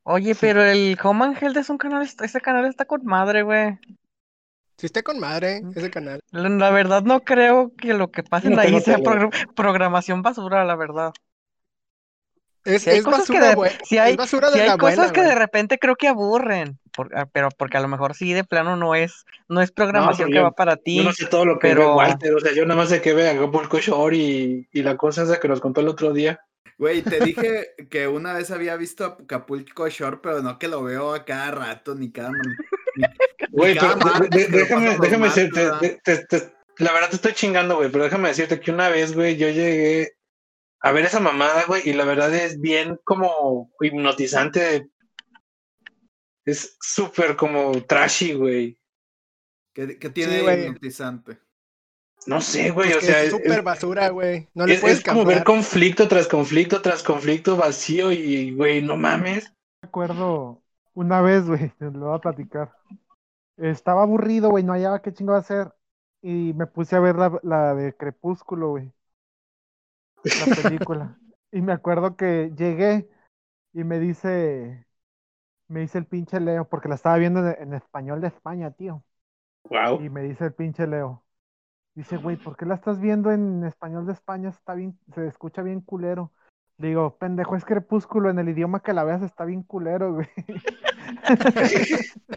Oye, 0.04 0.36
pero 0.36 0.64
el 0.64 0.98
Home 1.04 1.26
and 1.26 1.44
Health 1.44 1.58
es 1.58 1.70
un 1.70 1.78
canal, 1.78 2.04
ese 2.04 2.40
canal 2.40 2.66
está 2.66 2.86
con 2.86 3.06
madre, 3.06 3.44
güey. 3.44 3.78
Sí 4.78 4.86
está 4.86 5.02
con 5.02 5.20
madre 5.20 5.62
ese 5.76 5.90
canal. 5.90 6.20
La, 6.32 6.50
la 6.50 6.70
verdad 6.70 7.02
no 7.04 7.22
creo 7.24 7.72
que 7.76 7.94
lo 7.96 8.12
que 8.12 8.22
pasen 8.24 8.54
No 8.54 8.62
ahí 8.62 8.80
sea 8.82 9.00
programación 9.56 10.22
basura, 10.22 10.64
la 10.66 10.76
verdad. 10.76 11.14
Es, 12.64 12.84
Si 12.84 12.90
hay 12.90 12.98
es 12.98 13.04
cosas 13.04 13.28
que 13.28 13.40
basura, 13.40 13.70
de, 13.70 13.78
si 13.86 13.98
hay, 13.98 14.12
es 14.12 14.18
basura 14.18 14.50
si 14.50 14.56
de 14.58 14.62
hay 14.64 14.68
la 14.68 14.78
cosas 14.78 14.98
buena, 14.98 15.14
que 15.14 15.22
de 15.22 15.36
repente 15.36 15.80
creo 15.80 15.96
que 15.96 16.10
aburren, 16.10 16.78
por- 16.94 17.18
ah, 17.18 17.26
pero 17.32 17.48
porque 17.58 17.78
a 17.78 17.80
lo 17.80 17.88
mejor 17.88 18.14
sí 18.14 18.34
de 18.34 18.44
plano 18.44 18.76
no 18.76 18.94
es, 18.94 19.26
no 19.48 19.62
es 19.62 19.72
programación 19.72 20.28
pero 20.28 20.32
que 20.32 20.36
yo- 20.36 20.44
va 20.44 20.52
para 20.52 20.76
Yo 20.76 20.82
ti. 20.84 21.00
no 21.04 21.14
sé 21.14 21.28
todo 21.28 21.46
lo 21.46 21.60
que 21.60 21.70
ve 21.70 21.76
pero- 21.76 21.96
Walter, 21.96 22.34
o 22.36 22.40
sea, 22.42 22.54
yo 22.54 22.66
nada 22.66 22.82
más 22.82 22.90
sé 22.90 23.02
que 23.02 23.14
ve 23.14 23.30
Acapulco 23.30 23.80
Shore 23.80 24.18
y, 24.18 24.68
y 24.74 24.84
la 24.84 24.98
cosa 24.98 25.24
esa 25.24 25.40
que 25.40 25.48
nos 25.48 25.62
contó 25.62 25.80
el 25.82 25.88
otro 25.88 26.12
día. 26.12 26.42
Güey, 26.78 27.02
te 27.02 27.20
dije 27.22 27.70
que 27.90 28.08
una 28.10 28.34
vez 28.34 28.52
había 28.52 28.76
visto 28.76 29.06
Acapulco 29.06 29.88
Shore, 29.88 30.18
pero 30.22 30.42
no 30.42 30.60
que 30.60 30.68
lo 30.68 30.84
veo 30.84 31.16
a 31.16 31.24
cada 31.26 31.50
rato, 31.52 31.96
ni 31.96 32.12
cada... 32.12 32.32
Güey, 33.52 33.74
déjame, 33.74 34.98
déjame 35.00 35.28
decirte, 35.28 35.64
la 36.80 36.92
verdad 36.94 37.10
te 37.10 37.16
estoy 37.16 37.34
chingando, 37.34 37.78
güey, 37.78 37.92
pero 37.92 38.04
déjame 38.04 38.30
decirte 38.30 38.60
que 38.60 38.72
una 38.72 38.90
vez, 38.90 39.14
güey, 39.14 39.38
yo 39.38 39.48
llegué 39.50 40.14
a 40.82 40.92
ver 40.92 41.06
esa 41.06 41.20
mamada, 41.20 41.64
güey, 41.66 41.82
y 41.90 41.94
la 41.94 42.06
verdad 42.06 42.34
es 42.36 42.60
bien 42.60 43.00
como 43.04 43.72
hipnotizante. 43.82 44.90
Es 46.46 46.78
súper 46.80 47.36
como 47.36 47.84
trashy, 47.84 48.34
güey. 48.34 48.80
que, 49.74 49.98
que 50.00 50.10
tiene 50.10 50.42
güey. 50.42 50.66
hipnotizante. 50.68 51.40
No 52.26 52.42
sé, 52.42 52.72
güey, 52.72 52.92
Pues 52.92 53.04
o 53.04 53.08
sea, 53.08 53.24
es 53.24 53.32
súper 53.32 53.62
basura, 53.62 54.10
güey. 54.10 54.48
No 54.54 54.66
le 54.66 54.74
es- 54.76 54.82
puedes 54.82 54.98
es 55.00 55.04
como 55.04 55.24
ver 55.24 55.44
conflicto 55.44 56.08
tras 56.08 56.28
conflicto 56.28 56.82
tras 56.82 57.04
conflicto 57.04 57.56
vacío 57.56 58.12
y, 58.12 58.52
güey, 58.54 58.82
no 58.82 58.98
mames. 58.98 59.52
Me 59.82 59.88
acuerdo 59.88 60.62
una 60.98 61.22
vez, 61.22 61.46
güey, 61.48 61.72
lo 61.80 62.08
voy 62.08 62.16
a 62.16 62.20
platicar. 62.20 62.74
Estaba 63.58 64.04
aburrido, 64.04 64.50
güey, 64.50 64.64
no 64.64 64.74
hallaba 64.74 65.02
qué 65.02 65.14
chingo 65.14 65.34
hacer. 65.34 65.74
Y 66.22 66.54
me 66.56 66.68
puse 66.68 66.96
a 66.96 67.00
ver 67.00 67.16
la, 67.16 67.40
la 67.44 67.76
de 67.76 67.96
Crepúsculo, 67.96 68.70
güey. 68.72 68.92
La 70.24 70.46
película. 70.64 71.20
y 71.52 71.62
me 71.62 71.74
acuerdo 71.74 72.16
que 72.16 72.52
llegué 72.56 73.10
y 73.74 73.84
me 73.84 74.00
dice, 74.00 74.88
me 75.68 75.82
dice 75.82 76.00
el 76.00 76.06
pinche 76.06 76.40
Leo, 76.40 76.70
porque 76.70 76.90
la 76.90 76.96
estaba 76.96 77.18
viendo 77.18 77.40
en, 77.42 77.56
en 77.62 77.74
español 77.74 78.22
de 78.22 78.28
España, 78.28 78.72
tío. 78.72 79.04
Wow. 79.70 80.02
Y 80.02 80.10
me 80.10 80.22
dice 80.24 80.46
el 80.46 80.54
pinche 80.54 80.88
Leo. 80.88 81.24
Dice, 81.96 82.18
güey, 82.18 82.38
¿por 82.38 82.58
qué 82.58 82.66
la 82.66 82.76
estás 82.76 83.00
viendo 83.00 83.32
en 83.32 83.64
español 83.64 84.06
de 84.06 84.14
España? 84.14 84.50
Está 84.50 84.76
bien, 84.76 85.00
se 85.16 85.28
escucha 85.28 85.62
bien 85.64 85.82
culero. 85.82 86.32
Digo, 86.80 87.18
pendejo, 87.18 87.56
es 87.56 87.66
crepúsculo, 87.66 88.30
en 88.30 88.38
el 88.38 88.50
idioma 88.50 88.82
que 88.82 88.94
la 88.94 89.04
veas 89.04 89.24
está 89.24 89.46
bien 89.46 89.64
culero, 89.64 90.14
güey. 90.14 90.28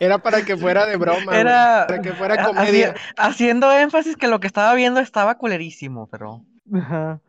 Era 0.00 0.18
para 0.18 0.44
que 0.44 0.56
fuera 0.56 0.86
de 0.86 0.96
broma, 0.96 1.24
güey. 1.26 1.40
Era 1.40 1.84
Para 1.88 2.02
que 2.02 2.12
fuera 2.12 2.44
comedia. 2.44 2.94
haci- 2.94 3.14
haciendo 3.16 3.72
énfasis 3.72 4.16
que 4.16 4.28
lo 4.28 4.40
que 4.40 4.46
estaba 4.46 4.74
viendo 4.74 5.00
estaba 5.00 5.36
culerísimo, 5.36 6.08
pero 6.08 6.42
Ajá. 6.74 7.20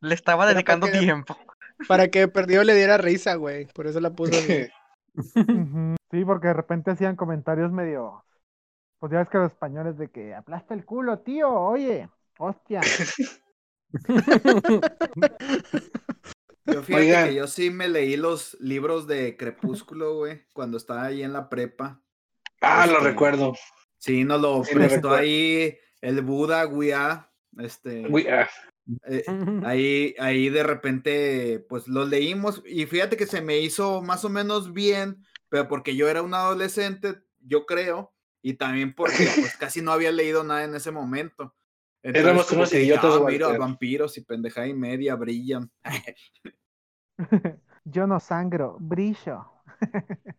le 0.00 0.14
estaba 0.14 0.46
dedicando 0.46 0.86
para 0.86 0.98
que- 0.98 1.04
tiempo. 1.04 1.36
Para 1.88 2.08
que 2.08 2.26
perdido 2.28 2.64
le 2.64 2.74
diera 2.74 2.96
risa, 2.96 3.34
güey. 3.34 3.66
Por 3.66 3.86
eso 3.86 4.00
la 4.00 4.10
puso. 4.10 4.32
Sí, 6.10 6.24
porque 6.24 6.48
de 6.48 6.54
repente 6.54 6.90
hacían 6.90 7.16
comentarios 7.16 7.72
medio. 7.72 8.22
Pues 8.98 9.12
ya 9.12 9.18
ves 9.18 9.28
que 9.28 9.38
los 9.38 9.52
españoles 9.52 9.98
de 9.98 10.08
que 10.08 10.34
aplasta 10.34 10.72
el 10.74 10.84
culo, 10.84 11.18
tío, 11.18 11.50
oye, 11.52 12.08
hostia. 12.38 12.80
Yo 16.66 16.82
fíjate 16.82 16.94
Oigan. 17.04 17.28
que 17.28 17.34
yo 17.34 17.46
sí 17.46 17.70
me 17.70 17.88
leí 17.88 18.16
los 18.16 18.56
libros 18.60 19.06
de 19.06 19.36
Crepúsculo, 19.36 20.16
güey, 20.16 20.46
cuando 20.52 20.76
estaba 20.76 21.04
ahí 21.04 21.22
en 21.22 21.32
la 21.32 21.48
prepa. 21.48 22.02
ah, 22.60 22.86
lo 22.86 22.94
Este, 22.98 23.04
recuerdo. 23.08 23.54
Sí, 23.98 24.24
nos 24.24 24.40
lo 24.40 24.64
Sí, 24.64 24.74
prestó 24.74 25.12
ahí 25.12 25.76
el 26.00 26.22
Buda, 26.22 26.64
Guía. 26.66 27.30
Este, 27.58 28.04
eh, 29.08 29.24
ahí, 29.64 30.14
ahí 30.18 30.48
de 30.50 30.62
repente, 30.62 31.64
pues 31.68 31.88
los 31.88 32.08
leímos 32.08 32.62
y 32.66 32.86
fíjate 32.86 33.16
que 33.16 33.26
se 33.26 33.40
me 33.40 33.58
hizo 33.60 34.02
más 34.02 34.24
o 34.24 34.28
menos 34.28 34.72
bien, 34.72 35.24
pero 35.48 35.66
porque 35.68 35.96
yo 35.96 36.08
era 36.08 36.22
un 36.22 36.34
adolescente, 36.34 37.20
yo 37.40 37.64
creo, 37.64 38.12
y 38.42 38.54
también 38.54 38.94
porque 38.94 39.28
pues 39.40 39.56
casi 39.58 39.80
no 39.82 39.92
había 39.92 40.12
leído 40.12 40.44
nada 40.44 40.64
en 40.64 40.74
ese 40.74 40.90
momento. 40.90 41.54
Éramos 42.14 42.46
como 42.46 42.60
unos 42.60 42.72
idiotas, 42.72 43.14
"Ah, 43.14 43.24
mira, 43.26 43.46
Walter". 43.46 43.60
vampiros 43.60 44.16
y 44.18 44.20
pendeja 44.22 44.66
y 44.66 44.74
media 44.74 45.14
brillan. 45.16 45.70
Yo 47.84 48.06
no 48.06 48.20
sangro, 48.20 48.76
brillo. 48.80 49.44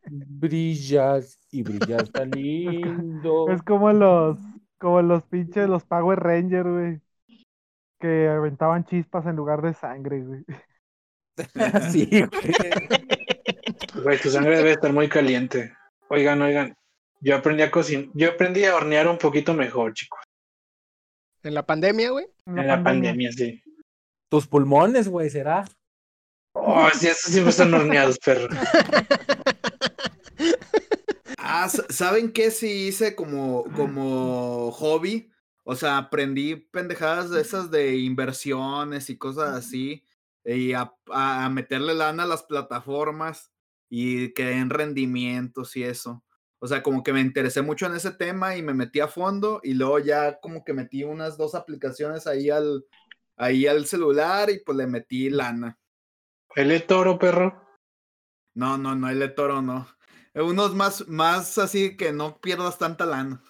Brillas 0.10 1.40
y 1.52 1.64
brillas 1.64 2.12
tan 2.12 2.32
lindo. 2.32 3.50
Es 3.50 3.62
como 3.62 3.92
los, 3.94 4.38
como 4.78 5.02
los 5.02 5.24
pinches, 5.24 5.68
los 5.70 5.84
Power 5.86 6.20
Rangers, 6.20 6.70
güey. 6.70 7.02
Que 8.00 8.28
aventaban 8.28 8.86
chispas 8.86 9.26
en 9.26 9.36
lugar 9.36 9.62
de 9.62 9.74
sangre, 9.74 10.22
güey. 10.24 10.46
Sí, 11.92 12.08
güey. 12.10 12.32
Güey, 14.04 14.20
tu 14.20 14.30
sangre 14.30 14.58
debe 14.58 14.72
estar 14.72 14.92
muy 14.92 15.08
caliente. 15.08 15.74
Oigan, 16.10 16.42
oigan. 16.42 16.76
Yo 17.22 17.36
aprendí 17.36 17.64
a 17.64 17.72
cocinar. 17.72 18.08
Yo 18.14 18.32
aprendí 18.32 18.66
a 18.66 18.76
hornear 18.76 19.08
un 19.08 19.18
poquito 19.18 19.54
mejor, 19.54 19.94
chicos. 19.94 20.20
En 21.44 21.54
la 21.54 21.66
pandemia, 21.66 22.10
güey. 22.12 22.26
En 22.46 22.68
la 22.68 22.84
pandemia, 22.84 23.32
sí. 23.32 23.62
Tus 24.30 24.48
pulmones, 24.48 25.08
güey, 25.08 25.30
será. 25.30 25.66
Oh, 26.54 26.90
sí, 26.94 27.08
esos 27.08 27.32
siempre 27.32 27.52
están 27.52 27.74
horneados, 27.74 28.18
perro. 28.20 28.50
Ah, 31.38 31.70
¿saben 31.70 32.34
qué 32.34 32.52
sí 32.52 32.88
hice 32.88 33.16
como, 33.16 33.64
como 33.76 34.70
hobby? 34.74 35.32
O 35.64 35.76
sea, 35.76 35.98
aprendí 35.98 36.56
pendejadas 36.56 37.30
de 37.30 37.42
esas 37.42 37.72
de 37.72 37.96
inversiones 37.98 39.10
y 39.10 39.18
cosas 39.18 39.56
así. 39.56 40.04
y 40.44 40.74
a, 40.74 40.94
a 41.10 41.50
meterle 41.50 41.94
lana 41.94 42.24
a 42.24 42.28
las 42.28 42.44
plataformas 42.44 43.52
y 43.90 44.34
que 44.34 44.46
den 44.46 44.70
rendimientos 44.70 45.76
y 45.78 45.84
eso. 45.84 46.24
O 46.60 46.68
sea, 46.68 46.82
como 46.82 47.04
que 47.04 47.14
me 47.14 47.22
interesé 47.22 47.62
mucho 47.62 47.86
en 47.86 47.96
ese 47.96 48.12
tema 48.12 48.56
y 48.56 48.62
me 48.62 48.74
metí 48.74 49.00
a 49.00 49.08
fondo 49.08 49.60
y 49.64 49.74
luego 49.74 50.00
ya 50.00 50.40
como 50.40 50.64
que 50.64 50.74
metí 50.74 51.04
unas 51.04 51.38
dos 51.38 51.54
aplicaciones 51.56 52.26
ahí 52.26 52.50
al, 52.50 52.86
ahí 53.36 53.68
al 53.68 53.86
celular 53.86 54.50
y 54.50 54.60
pues 54.60 54.78
le 54.78 54.88
metí 54.88 55.30
lana. 55.30 55.78
El 56.56 56.84
toro, 56.86 57.20
perro. 57.20 57.64
No, 58.56 58.78
no, 58.78 58.96
no, 58.96 59.10
el 59.10 59.36
toro 59.36 59.62
no. 59.62 59.88
Unos 60.34 60.74
más, 60.74 61.08
más 61.08 61.58
así 61.58 61.96
que 61.96 62.12
no 62.12 62.40
pierdas 62.40 62.78
tanta 62.78 63.06
lana. 63.06 63.42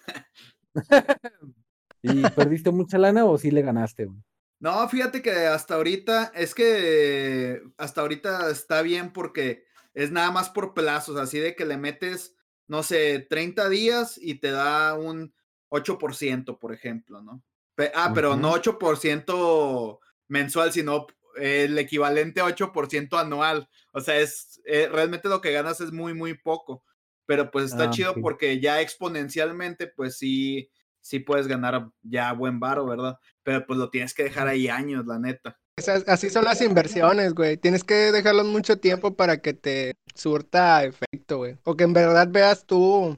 ¿Y 2.01 2.21
perdiste 2.29 2.71
mucha 2.71 2.97
lana 2.97 3.25
o 3.25 3.37
sí 3.37 3.51
le 3.51 3.61
ganaste? 3.61 4.05
güey? 4.05 4.21
No, 4.59 4.87
fíjate 4.89 5.21
que 5.21 5.31
hasta 5.31 5.75
ahorita, 5.75 6.31
es 6.33 6.55
que 6.55 7.61
hasta 7.77 8.01
ahorita 8.01 8.49
está 8.49 8.81
bien 8.81 9.13
porque 9.13 9.65
es 9.93 10.11
nada 10.11 10.31
más 10.31 10.49
por 10.49 10.73
plazos, 10.73 11.17
así 11.17 11.39
de 11.39 11.55
que 11.55 11.65
le 11.65 11.77
metes, 11.77 12.35
no 12.67 12.83
sé, 12.83 13.25
30 13.29 13.69
días 13.69 14.17
y 14.21 14.35
te 14.35 14.51
da 14.51 14.93
un 14.95 15.33
8%, 15.69 16.59
por 16.59 16.73
ejemplo, 16.73 17.21
¿no? 17.21 17.43
Pe- 17.75 17.91
ah, 17.95 18.11
pero 18.13 18.35
no 18.35 18.51
8% 18.51 19.99
mensual, 20.27 20.71
sino 20.73 21.07
el 21.35 21.77
equivalente 21.77 22.41
a 22.41 22.45
8% 22.45 23.17
anual. 23.17 23.69
O 23.93 24.01
sea, 24.01 24.17
es 24.19 24.61
eh, 24.65 24.89
realmente 24.91 25.29
lo 25.29 25.41
que 25.41 25.51
ganas 25.51 25.81
es 25.81 25.91
muy, 25.91 26.13
muy 26.13 26.33
poco. 26.35 26.83
Pero 27.25 27.51
pues 27.51 27.65
está 27.65 27.89
Ah, 27.89 27.89
chido 27.89 28.19
porque 28.19 28.59
ya 28.61 28.81
exponencialmente, 28.81 29.87
pues 29.87 30.17
sí, 30.17 30.69
sí 31.01 31.19
puedes 31.19 31.47
ganar 31.47 31.89
ya 32.01 32.31
buen 32.33 32.59
varo, 32.59 32.85
¿verdad? 32.85 33.17
Pero 33.43 33.65
pues 33.67 33.77
lo 33.79 33.89
tienes 33.89 34.13
que 34.13 34.23
dejar 34.23 34.47
ahí 34.47 34.67
años, 34.69 35.05
la 35.05 35.19
neta. 35.19 35.59
Así 36.07 36.29
son 36.31 36.45
las 36.45 36.61
inversiones, 36.61 37.33
güey. 37.35 37.57
Tienes 37.57 37.83
que 37.83 38.11
dejarlos 38.11 38.47
mucho 38.47 38.79
tiempo 38.79 39.15
para 39.15 39.41
que 39.41 39.53
te 39.53 39.93
surta 40.15 40.83
efecto, 40.83 41.37
güey. 41.37 41.57
O 41.63 41.75
que 41.75 41.83
en 41.83 41.93
verdad 41.93 42.27
veas 42.29 42.65
tú, 42.65 43.15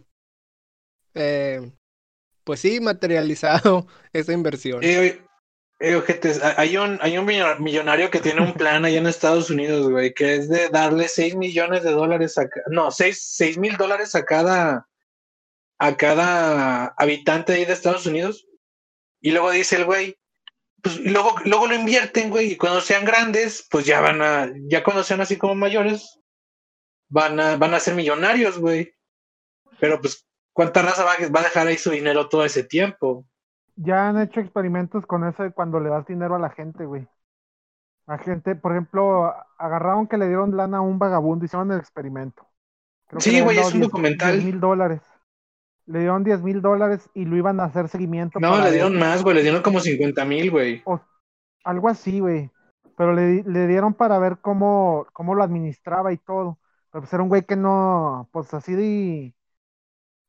eh, 1.13 1.71
pues 2.43 2.59
sí, 2.59 2.81
materializado 2.81 3.87
esa 4.13 4.33
inversión. 4.33 4.81
Eh, 4.83 5.21
eh, 5.79 6.01
hay 6.57 6.75
un, 6.75 6.99
hay 7.01 7.17
un 7.17 7.25
millo- 7.25 7.57
millonario 7.59 8.11
que 8.11 8.19
tiene 8.19 8.41
un 8.41 8.53
plan 8.53 8.83
allá 8.83 8.97
en 8.97 9.07
Estados 9.07 9.49
Unidos, 9.49 9.89
güey, 9.89 10.13
que 10.13 10.35
es 10.35 10.49
de 10.49 10.67
darle 10.67 11.07
6 11.07 11.35
millones 11.35 11.83
de 11.83 11.91
dólares 11.91 12.37
a, 12.37 12.49
no, 12.67 12.91
6 12.91 13.57
mil 13.57 13.77
dólares 13.77 14.15
a 14.15 14.25
cada, 14.25 14.89
a 15.79 15.95
cada 15.95 16.87
habitante 16.97 17.53
ahí 17.53 17.63
de 17.63 17.71
Estados 17.71 18.05
Unidos. 18.05 18.45
Y 19.21 19.31
luego 19.31 19.51
dice 19.51 19.77
el 19.77 19.85
güey, 19.85 20.17
pues 20.81 20.97
y 20.97 21.09
luego, 21.09 21.35
luego 21.45 21.67
lo 21.67 21.75
invierten, 21.75 22.29
güey, 22.29 22.53
y 22.53 22.57
cuando 22.57 22.81
sean 22.81 23.05
grandes, 23.05 23.67
pues 23.69 23.85
ya 23.85 24.01
van 24.01 24.21
a, 24.21 24.49
ya 24.69 24.83
cuando 24.83 25.03
sean 25.03 25.21
así 25.21 25.37
como 25.37 25.55
mayores, 25.55 26.19
van 27.09 27.39
a, 27.39 27.57
van 27.57 27.73
a 27.73 27.79
ser 27.79 27.95
millonarios, 27.95 28.57
güey. 28.59 28.93
Pero 29.79 29.99
pues, 30.01 30.27
¿cuánta 30.53 30.81
raza 30.81 31.03
va, 31.03 31.13
a- 31.13 31.29
va 31.29 31.39
a 31.41 31.43
dejar 31.43 31.67
ahí 31.67 31.77
su 31.77 31.91
dinero 31.91 32.29
todo 32.29 32.45
ese 32.45 32.63
tiempo? 32.63 33.25
Ya 33.75 34.09
han 34.09 34.19
hecho 34.19 34.41
experimentos 34.41 35.05
con 35.05 35.25
eso 35.27 35.43
de 35.43 35.51
cuando 35.51 35.79
le 35.79 35.89
das 35.89 36.05
dinero 36.05 36.35
a 36.35 36.39
la 36.39 36.49
gente, 36.49 36.85
güey. 36.85 37.07
La 38.07 38.17
gente, 38.17 38.55
por 38.55 38.71
ejemplo, 38.73 39.33
agarraron 39.57 40.07
que 40.07 40.17
le 40.17 40.27
dieron 40.27 40.57
lana 40.57 40.77
a 40.79 40.81
un 40.81 40.99
vagabundo, 40.99 41.45
hicieron 41.45 41.71
el 41.71 41.79
experimento. 41.79 42.47
Creo 43.07 43.21
Sí, 43.21 43.39
güey, 43.41 43.57
es 43.57 43.67
un 43.67 43.73
10 43.73 43.83
documental. 43.83 44.33
10 44.33 44.45
mil 44.45 44.59
dólares. 44.59 45.01
Le 45.89 45.99
dieron 45.99 46.23
10 46.23 46.41
mil 46.41 46.61
dólares 46.61 47.09
y 47.15 47.25
lo 47.25 47.35
iban 47.35 47.59
a 47.59 47.65
hacer 47.65 47.89
seguimiento. 47.89 48.39
No, 48.39 48.59
le 48.61 48.71
dieron 48.71 48.97
más, 48.97 49.23
güey, 49.23 49.35
le 49.35 49.41
dieron 49.41 49.63
como 49.63 49.79
50 49.79 50.23
mil, 50.23 50.51
güey. 50.51 50.83
Algo 51.63 51.89
así, 51.89 52.19
güey. 52.19 52.51
Pero 52.95 53.13
le, 53.13 53.43
le 53.43 53.67
dieron 53.67 53.93
para 53.93 54.19
ver 54.19 54.37
cómo, 54.39 55.07
cómo 55.13 55.33
lo 55.33 55.43
administraba 55.43 56.13
y 56.13 56.17
todo. 56.17 56.59
Pero 56.91 57.01
pues 57.01 57.13
era 57.13 57.23
un 57.23 57.29
güey 57.29 57.43
que 57.43 57.55
no, 57.55 58.29
pues 58.31 58.53
así 58.53 58.73
de, 58.73 59.33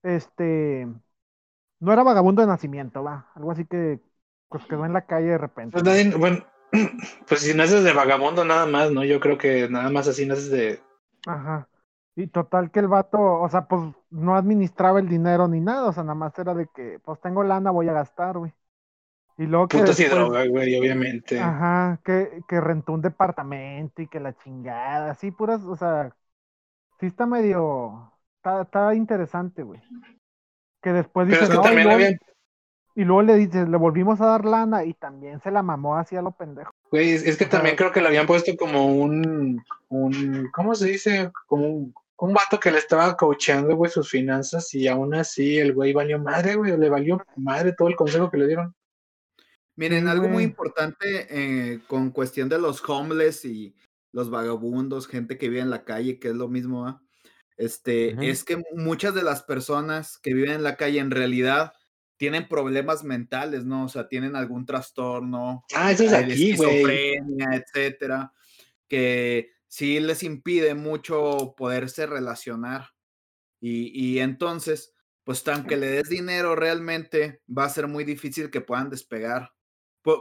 este, 0.03 0.87
no 1.81 1.93
era 1.93 2.03
vagabundo 2.03 2.43
de 2.43 2.49
nacimiento, 2.49 3.03
va. 3.03 3.31
Algo 3.35 3.51
así 3.53 3.65
que, 3.65 4.01
pues 4.49 4.65
quedó 4.67 4.85
en 4.85 4.93
la 4.93 5.07
calle 5.07 5.29
de 5.29 5.39
repente. 5.39 5.73
Pues 5.73 5.85
nadie, 5.85 6.11
bueno, 6.17 6.45
pues 7.29 7.41
si 7.41 7.55
naces 7.55 7.85
de 7.85 7.93
vagabundo 7.93 8.45
nada 8.45 8.67
más, 8.67 8.91
¿no? 8.91 9.05
Yo 9.05 9.21
creo 9.21 9.39
que 9.39 9.69
nada 9.69 9.91
más 9.91 10.09
así 10.09 10.27
naces 10.27 10.51
de... 10.51 10.81
Ajá. 11.27 11.69
Y 12.17 12.27
total 12.27 12.71
que 12.71 12.81
el 12.81 12.89
vato, 12.89 13.19
o 13.21 13.49
sea, 13.49 13.67
pues 13.67 13.83
no 14.11 14.35
administraba 14.37 14.99
el 14.99 15.09
dinero 15.09 15.49
ni 15.49 15.61
nada, 15.61 15.89
o 15.89 15.93
sea, 15.93 16.03
nada 16.03 16.15
más 16.17 16.39
era 16.39 16.55
de 16.55 16.67
que, 16.75 16.99
pues 17.05 17.21
tengo 17.21 17.43
lana, 17.45 17.71
voy 17.71 17.89
a 17.89 17.93
gastar, 17.93 18.37
güey. 18.39 18.53
Y 19.39 19.47
luego 19.47 19.69
que 19.69 19.79
Putas 19.79 19.99
y 19.99 20.03
después- 20.03 20.21
droga, 20.21 20.47
güey, 20.47 20.79
obviamente. 20.79 21.41
Ajá, 21.41 22.01
que, 22.05 22.43
que 22.47 22.61
rentó 22.61 22.93
un 22.93 23.01
departamento 23.01 24.03
y 24.03 24.09
que 24.09 24.21
la 24.21 24.37
chingada, 24.37 25.13
así 25.13 25.31
puras, 25.31 25.63
o 25.63 25.77
sea, 25.77 26.15
sí 26.99 27.07
está 27.07 27.25
medio, 27.27 28.13
está, 28.37 28.63
está 28.63 28.95
interesante, 28.95 29.63
güey. 29.63 29.81
Que 30.83 30.93
después 30.93 31.27
Pero 31.29 31.41
dice, 31.41 31.45
es 31.45 31.51
que 31.51 31.57
no, 31.57 31.63
y 31.63 31.65
también 31.65 31.91
había, 31.91 32.19
y 32.95 33.05
luego 33.05 33.23
le 33.23 33.37
dices, 33.37 33.69
le 33.69 33.77
volvimos 33.77 34.21
a 34.21 34.27
dar 34.27 34.45
lana 34.45 34.85
y 34.85 34.95
también 34.95 35.41
se 35.41 35.51
la 35.51 35.63
mamó 35.63 35.97
así 35.97 36.17
a 36.17 36.23
lo 36.23 36.33
pendejo. 36.33 36.73
güey, 36.91 37.11
es, 37.11 37.25
es 37.25 37.37
que 37.37 37.45
Ajá. 37.45 37.59
también 37.59 37.77
creo 37.77 37.93
que 37.93 38.01
le 38.01 38.09
habían 38.09 38.27
puesto 38.27 38.57
como 38.57 38.95
un, 38.95 39.63
un, 39.89 40.51
¿cómo 40.53 40.75
se 40.75 40.89
dice? 40.89 41.31
Como 41.47 41.67
un, 41.69 41.95
un 42.19 42.35
vato 42.35 42.61
que 42.61 42.71
le 42.71 42.79
estaba 42.79 43.17
coacheando, 43.17 43.75
güey, 43.77 43.91
sus 43.91 44.11
finanzas 44.11 44.75
y 44.75 44.89
aún 44.89 45.15
así 45.15 45.59
el 45.59 45.73
güey 45.73 45.93
valió 45.93 46.19
madre, 46.19 46.55
güey, 46.57 46.77
le 46.77 46.89
valió 46.89 47.23
madre 47.37 47.73
todo 47.73 47.89
el 47.89 47.97
consejo 47.97 48.31
que 48.31 48.39
le 48.39 48.47
dieron. 48.47 48.75
Miren, 49.77 50.09
algo 50.09 50.29
muy 50.29 50.43
importante 50.43 51.27
eh, 51.31 51.81
con 51.87 52.11
cuestión 52.11 52.51
de 52.51 52.59
los 52.59 52.87
homeless 52.87 53.47
y 53.47 53.75
los 54.13 54.29
vagabundos, 54.29 55.07
gente 55.07 55.39
que 55.39 55.49
vive 55.49 55.63
en 55.63 55.71
la 55.71 55.85
calle, 55.85 56.19
que 56.19 56.29
es 56.29 56.35
lo 56.35 56.49
mismo, 56.49 56.87
¿ah? 56.87 57.01
este, 57.57 58.29
es 58.29 58.45
que 58.45 58.63
muchas 58.75 59.15
de 59.15 59.23
las 59.23 59.43
personas 59.43 60.19
que 60.19 60.35
viven 60.35 60.53
en 60.53 60.63
la 60.63 60.77
calle 60.77 60.99
en 60.99 61.11
realidad 61.11 61.73
tienen 62.21 62.49
problemas 62.49 63.03
mentales, 63.03 63.65
¿no? 63.65 63.87
O 63.87 63.89
sea, 63.89 64.07
tienen 64.07 64.37
algún 64.37 64.67
trastorno, 64.67 65.65
Ah, 65.75 65.91
eso 65.91 66.05
es 66.05 66.13
hay 66.13 66.27
de 66.27 66.33
aquí, 66.35 66.55
güey. 66.55 66.69
esquizofrenia, 66.69 67.47
etcétera, 67.55 68.35
que 68.87 69.53
sí 69.67 69.99
les 70.01 70.23
impide 70.23 70.75
mucho 70.75 71.55
poderse 71.57 72.05
relacionar. 72.05 72.91
Y, 73.59 73.99
y 73.99 74.19
entonces, 74.19 74.93
pues 75.25 75.49
aunque 75.49 75.79
le 75.79 75.87
des 75.87 76.11
dinero 76.11 76.55
realmente, 76.57 77.41
va 77.49 77.65
a 77.65 77.71
ser 77.71 77.87
muy 77.89 78.05
difícil 78.05 78.51
que 78.51 78.61
puedan 78.61 78.91
despegar. 78.91 79.55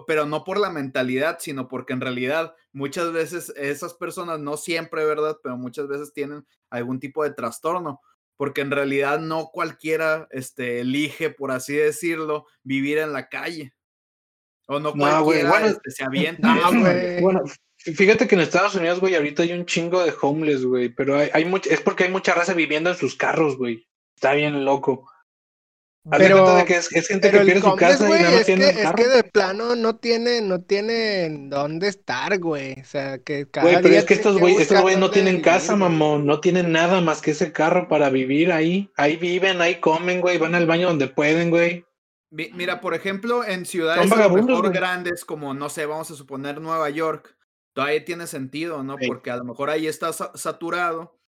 Pero 0.07 0.25
no 0.25 0.45
por 0.45 0.57
la 0.57 0.69
mentalidad, 0.69 1.39
sino 1.41 1.67
porque 1.67 1.91
en 1.91 1.99
realidad 1.99 2.55
muchas 2.71 3.12
veces 3.12 3.51
esas 3.57 3.93
personas, 3.93 4.39
no 4.39 4.55
siempre, 4.55 5.03
¿verdad? 5.03 5.38
Pero 5.43 5.57
muchas 5.57 5.89
veces 5.89 6.13
tienen 6.13 6.47
algún 6.69 7.01
tipo 7.01 7.25
de 7.25 7.33
trastorno, 7.33 7.99
porque 8.39 8.62
en 8.62 8.71
realidad 8.71 9.19
no 9.19 9.47
cualquiera 9.52 10.25
este, 10.32 10.80
elige, 10.80 11.30
por 11.30 11.52
así 11.52 11.73
decirlo, 11.73 12.45
vivir 12.63 12.97
en 12.99 13.12
la 13.12 13.28
calle. 13.28 13.73
O 14.65 14.80
no 14.80 14.93
No, 14.95 15.23
cualquiera 15.25 15.49
bueno, 15.49 15.65
este, 15.67 15.91
se 15.91 16.06
avienta. 16.06 16.47
no, 16.56 16.80
güey. 16.80 17.19
Bueno, 17.21 17.41
fí- 17.78 17.93
fíjate 17.93 18.30
que 18.30 18.36
en 18.36 18.41
Estados 18.41 18.75
Unidos, 18.75 19.02
güey, 19.02 19.15
ahorita 19.15 19.43
hay 19.43 19.52
un 19.52 19.65
chingo 19.65 20.02
de 20.06 20.13
homeless, 20.21 20.63
güey, 20.63 20.88
pero 20.88 21.17
hay, 21.17 21.30
hay 21.34 21.43
much- 21.43 21.67
es 21.69 21.82
porque 21.82 22.06
hay 22.06 22.12
mucha 22.12 22.34
raza 22.34 22.54
viviendo 22.54 22.89
en 22.89 22.95
sus 22.95 23.15
carros, 23.15 23.58
güey. 23.58 23.86
Está 24.15 24.32
bien 24.34 24.63
loco. 24.63 25.12
Pero- 26.17 26.35
cuenta 26.43 26.55
de 26.59 26.65
que 26.65 26.75
es, 26.77 26.91
es 26.93 27.07
gente 27.07 27.31
que 27.31 27.39
pierde 27.41 27.61
su 27.61 27.75
casa 27.75 28.05
y 28.05 28.09
más 28.09 28.21
es 28.33 28.37
que, 28.39 28.45
tiene 28.45 28.69
el 28.69 28.77
es 28.77 28.83
carro. 28.83 28.95
que 28.97 29.07
de 29.07 29.23
plano 29.23 29.75
no 29.75 29.95
tiene, 29.97 30.41
no 30.41 30.62
tienen 30.62 31.49
dónde 31.49 31.87
estar, 31.87 32.37
güey. 32.39 32.79
O 32.81 32.85
sea, 32.85 33.19
que 33.19 33.47
cada 33.49 33.65
Güey, 33.65 33.75
pero 33.77 33.89
día 33.89 33.99
es 33.99 34.05
que 34.05 34.13
estos 34.15 34.37
güey, 34.39 34.55
estos 34.55 34.81
güey 34.81 34.97
no 34.97 35.12
tienen 35.12 35.35
vivir, 35.35 35.45
casa, 35.45 35.75
mamón, 35.75 36.25
no 36.25 36.39
tienen 36.39 36.71
nada 36.71 37.01
más 37.01 37.21
que 37.21 37.31
ese 37.31 37.51
carro 37.51 37.87
para 37.87 38.10
vivir 38.10 38.51
ahí. 38.51 38.89
Ahí 38.95 39.17
viven, 39.17 39.62
ahí 39.62 39.79
comen, 39.79 40.21
güey, 40.21 40.37
van 40.37 40.55
al 40.55 40.65
baño 40.67 40.87
donde 40.87 41.07
pueden, 41.07 41.49
güey. 41.49 41.85
Mi- 42.31 42.51
Mira, 42.53 42.79
por 42.81 42.93
ejemplo, 42.93 43.43
en 43.43 43.65
ciudades 43.65 44.07
mejor 44.10 44.71
grandes 44.71 45.25
como, 45.25 45.53
no 45.53 45.69
sé, 45.69 45.85
vamos 45.85 46.10
a 46.12 46.15
suponer 46.15 46.62
Nueva 46.62 46.89
York, 46.89 47.35
todavía 47.73 48.05
tiene 48.05 48.27
sentido, 48.27 48.83
¿no? 48.83 48.97
Sí. 48.99 49.07
Porque 49.07 49.31
a 49.31 49.37
lo 49.37 49.45
mejor 49.45 49.69
ahí 49.69 49.87
está 49.87 50.13
sa- 50.13 50.31
saturado 50.35 51.18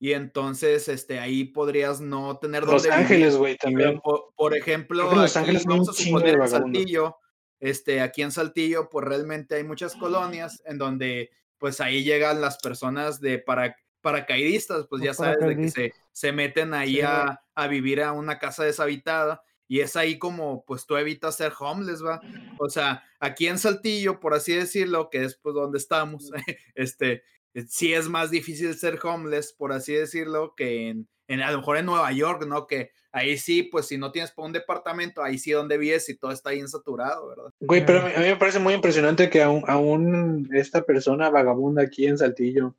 y 0.00 0.14
entonces 0.14 0.88
este, 0.88 1.20
ahí 1.20 1.44
podrías 1.44 2.00
no 2.00 2.38
tener 2.38 2.64
Los 2.64 2.82
dónde 2.82 2.88
vivir. 2.88 3.04
Ángeles, 3.04 3.36
güey, 3.36 3.56
también. 3.58 4.00
por, 4.00 4.32
por 4.34 4.56
ejemplo, 4.56 5.14
Los 5.14 5.36
Ángeles 5.36 5.64
vamos 5.66 5.90
a 5.90 5.92
suponer 5.92 6.40
en. 6.40 6.48
Saltillo, 6.48 7.18
este, 7.60 8.00
aquí 8.00 8.22
en 8.22 8.32
Saltillo, 8.32 8.88
pues 8.88 9.06
realmente 9.06 9.56
hay 9.56 9.64
muchas 9.64 9.94
colonias 9.94 10.62
en 10.64 10.78
donde 10.78 11.30
pues 11.58 11.82
ahí 11.82 12.02
llegan 12.02 12.40
las 12.40 12.56
personas 12.56 13.20
de 13.20 13.38
para, 13.38 13.76
paracaidistas, 14.00 14.86
pues 14.88 15.02
ya 15.02 15.12
sabes, 15.12 15.46
de 15.46 15.56
que 15.56 15.70
se, 15.70 15.92
se 16.12 16.32
meten 16.32 16.72
ahí 16.72 16.96
Sí, 16.96 17.02
a, 17.02 17.42
a 17.54 17.66
vivir 17.66 18.02
a 18.02 18.12
una 18.12 18.38
casa 18.38 18.64
deshabitada 18.64 19.42
y 19.68 19.80
es 19.80 19.94
ahí 19.94 20.18
como 20.18 20.64
pues 20.64 20.86
tú 20.86 20.96
evitas 20.96 21.36
ser 21.36 21.52
homeless, 21.56 22.02
va. 22.02 22.20
O 22.58 22.68
sea, 22.68 23.04
aquí 23.20 23.46
en 23.46 23.58
Saltillo, 23.58 24.18
por 24.18 24.34
así 24.34 24.52
decirlo, 24.52 25.10
que 25.10 25.24
es 25.24 25.36
pues 25.36 25.54
donde 25.54 25.78
estamos, 25.78 26.30
este, 26.74 27.22
sí 27.68 27.92
es 27.92 28.08
más 28.08 28.30
difícil 28.30 28.74
ser 28.74 28.98
homeless, 29.02 29.52
por 29.52 29.72
así 29.72 29.94
decirlo, 29.94 30.54
que 30.56 30.88
en, 30.88 31.08
en, 31.28 31.40
a 31.40 31.50
lo 31.50 31.58
mejor 31.58 31.76
en 31.76 31.86
Nueva 31.86 32.12
York, 32.12 32.44
¿no? 32.46 32.66
Que 32.66 32.90
ahí 33.12 33.36
sí, 33.36 33.62
pues 33.62 33.86
si 33.86 33.98
no 33.98 34.12
tienes 34.12 34.30
para 34.30 34.46
un 34.46 34.52
departamento, 34.52 35.22
ahí 35.22 35.38
sí 35.38 35.52
donde 35.52 35.78
vives 35.78 36.08
y 36.08 36.16
todo 36.16 36.32
está 36.32 36.50
bien 36.50 36.68
saturado, 36.68 37.28
¿verdad? 37.28 37.52
Güey, 37.60 37.84
pero 37.84 38.00
a 38.00 38.04
mí, 38.04 38.12
a 38.14 38.20
mí 38.20 38.26
me 38.26 38.36
parece 38.36 38.58
muy 38.58 38.74
impresionante 38.74 39.30
que 39.30 39.42
aún, 39.42 39.64
aún 39.66 40.48
esta 40.52 40.82
persona 40.82 41.30
vagabunda 41.30 41.82
aquí 41.82 42.06
en 42.06 42.18
Saltillo, 42.18 42.76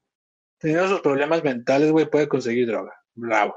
teniendo 0.57 0.87
sus 0.87 1.01
problemas 1.01 1.43
mentales, 1.43 1.91
güey, 1.91 2.09
puede 2.09 2.27
conseguir 2.27 2.67
droga. 2.67 2.93
Bravo. 3.15 3.55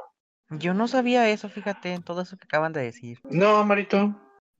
Yo 0.50 0.74
no 0.74 0.88
sabía 0.88 1.28
eso, 1.30 1.48
fíjate, 1.48 1.92
en 1.92 2.02
todo 2.02 2.22
eso 2.22 2.36
que 2.36 2.44
acaban 2.44 2.72
de 2.72 2.82
decir. 2.82 3.18
No, 3.24 3.64
Marito. 3.64 4.14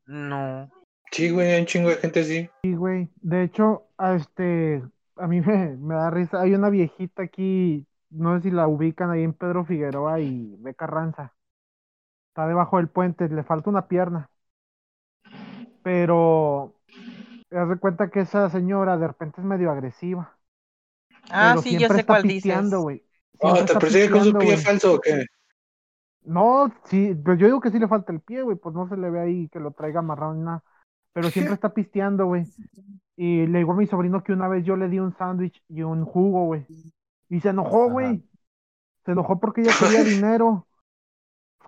No. 0.07 0.71
Sí, 1.11 1.31
güey, 1.31 1.53
hay 1.53 1.61
un 1.61 1.67
chingo 1.67 1.91
de 1.91 1.97
gente 1.97 2.21
así. 2.21 2.51
Sí, 2.63 2.75
güey. 2.75 3.09
De 3.21 3.45
hecho, 3.45 3.87
este, 4.17 4.83
a 5.17 5.27
mí 5.27 5.41
me, 5.41 5.77
me 5.77 5.95
da 5.95 6.11
risa. 6.11 6.41
Hay 6.41 6.55
una 6.55 6.71
viejita 6.71 7.23
aquí, 7.23 7.87
no 8.11 8.37
sé 8.37 8.45
si 8.45 8.51
la 8.51 8.67
ubican 8.69 9.11
ahí 9.11 9.23
en 9.23 9.33
Pedro 9.33 9.65
Figueroa 9.65 10.21
y 10.21 10.57
Beca 10.59 10.87
Ranza. 10.87 11.35
Está 12.29 12.47
debajo 12.49 12.79
del 12.79 12.89
puente, 12.89 13.29
le 13.29 13.45
falta 13.45 13.71
una 13.71 13.87
pierna. 13.87 14.29
Pero, 15.83 16.75
haz 17.51 17.69
de 17.69 17.77
cuenta 17.77 18.11
que 18.11 18.21
esa 18.21 18.49
señora 18.51 18.97
de 18.97 19.07
repente 19.07 19.41
es 19.41 19.47
medio 19.47 19.71
agresiva. 19.71 20.37
Ah, 21.31 21.51
pero 21.51 21.63
sí, 21.63 21.73
yo 21.73 21.79
siempre 21.79 21.99
sé 21.99 22.05
cuál 22.07 22.23
dices. 22.23 22.59
Oh, 23.41 23.55
¿te 23.65 23.75
persigue 23.75 24.11
con 24.11 24.25
su 24.25 24.33
pie 24.33 24.47
güey. 24.47 24.57
falso 24.57 24.95
o 24.95 25.01
qué? 25.01 25.27
No, 26.25 26.73
sí, 26.85 27.15
pues 27.23 27.39
yo 27.39 27.47
digo 27.47 27.61
que 27.61 27.71
sí 27.71 27.79
le 27.79 27.87
falta 27.87 28.13
el 28.13 28.21
pie, 28.21 28.43
güey, 28.43 28.57
pues 28.57 28.75
no 28.75 28.89
se 28.89 28.97
le 28.97 29.11
ve 29.11 29.21
ahí 29.21 29.49
que 29.49 29.61
lo 29.61 29.73
traiga 29.73 30.01
amarrado 30.01 30.35
ni 30.35 30.43
nada. 30.43 30.63
Pero 31.15 31.31
siempre 31.31 31.55
está 31.55 31.73
pisteando, 31.73 32.27
güey. 32.27 32.45
Y 33.17 33.47
le 33.47 33.59
digo 33.59 33.73
a 33.73 33.77
mi 33.77 33.87
sobrino 33.87 34.23
que 34.23 34.33
una 34.33 34.49
vez 34.49 34.65
yo 34.65 34.77
le 34.77 34.89
di 34.89 34.99
un 34.99 35.17
sándwich 35.17 35.63
y 35.69 35.83
un 35.83 36.05
jugo, 36.05 36.45
güey. 36.47 36.67
Y 37.31 37.41
se 37.41 37.51
enojó, 37.51 37.89
güey. 37.89 38.23
Se 39.07 39.13
enojó 39.13 39.41
porque 39.41 39.63
ella 39.63 39.73
quería 39.79 40.05
dinero. 40.05 40.67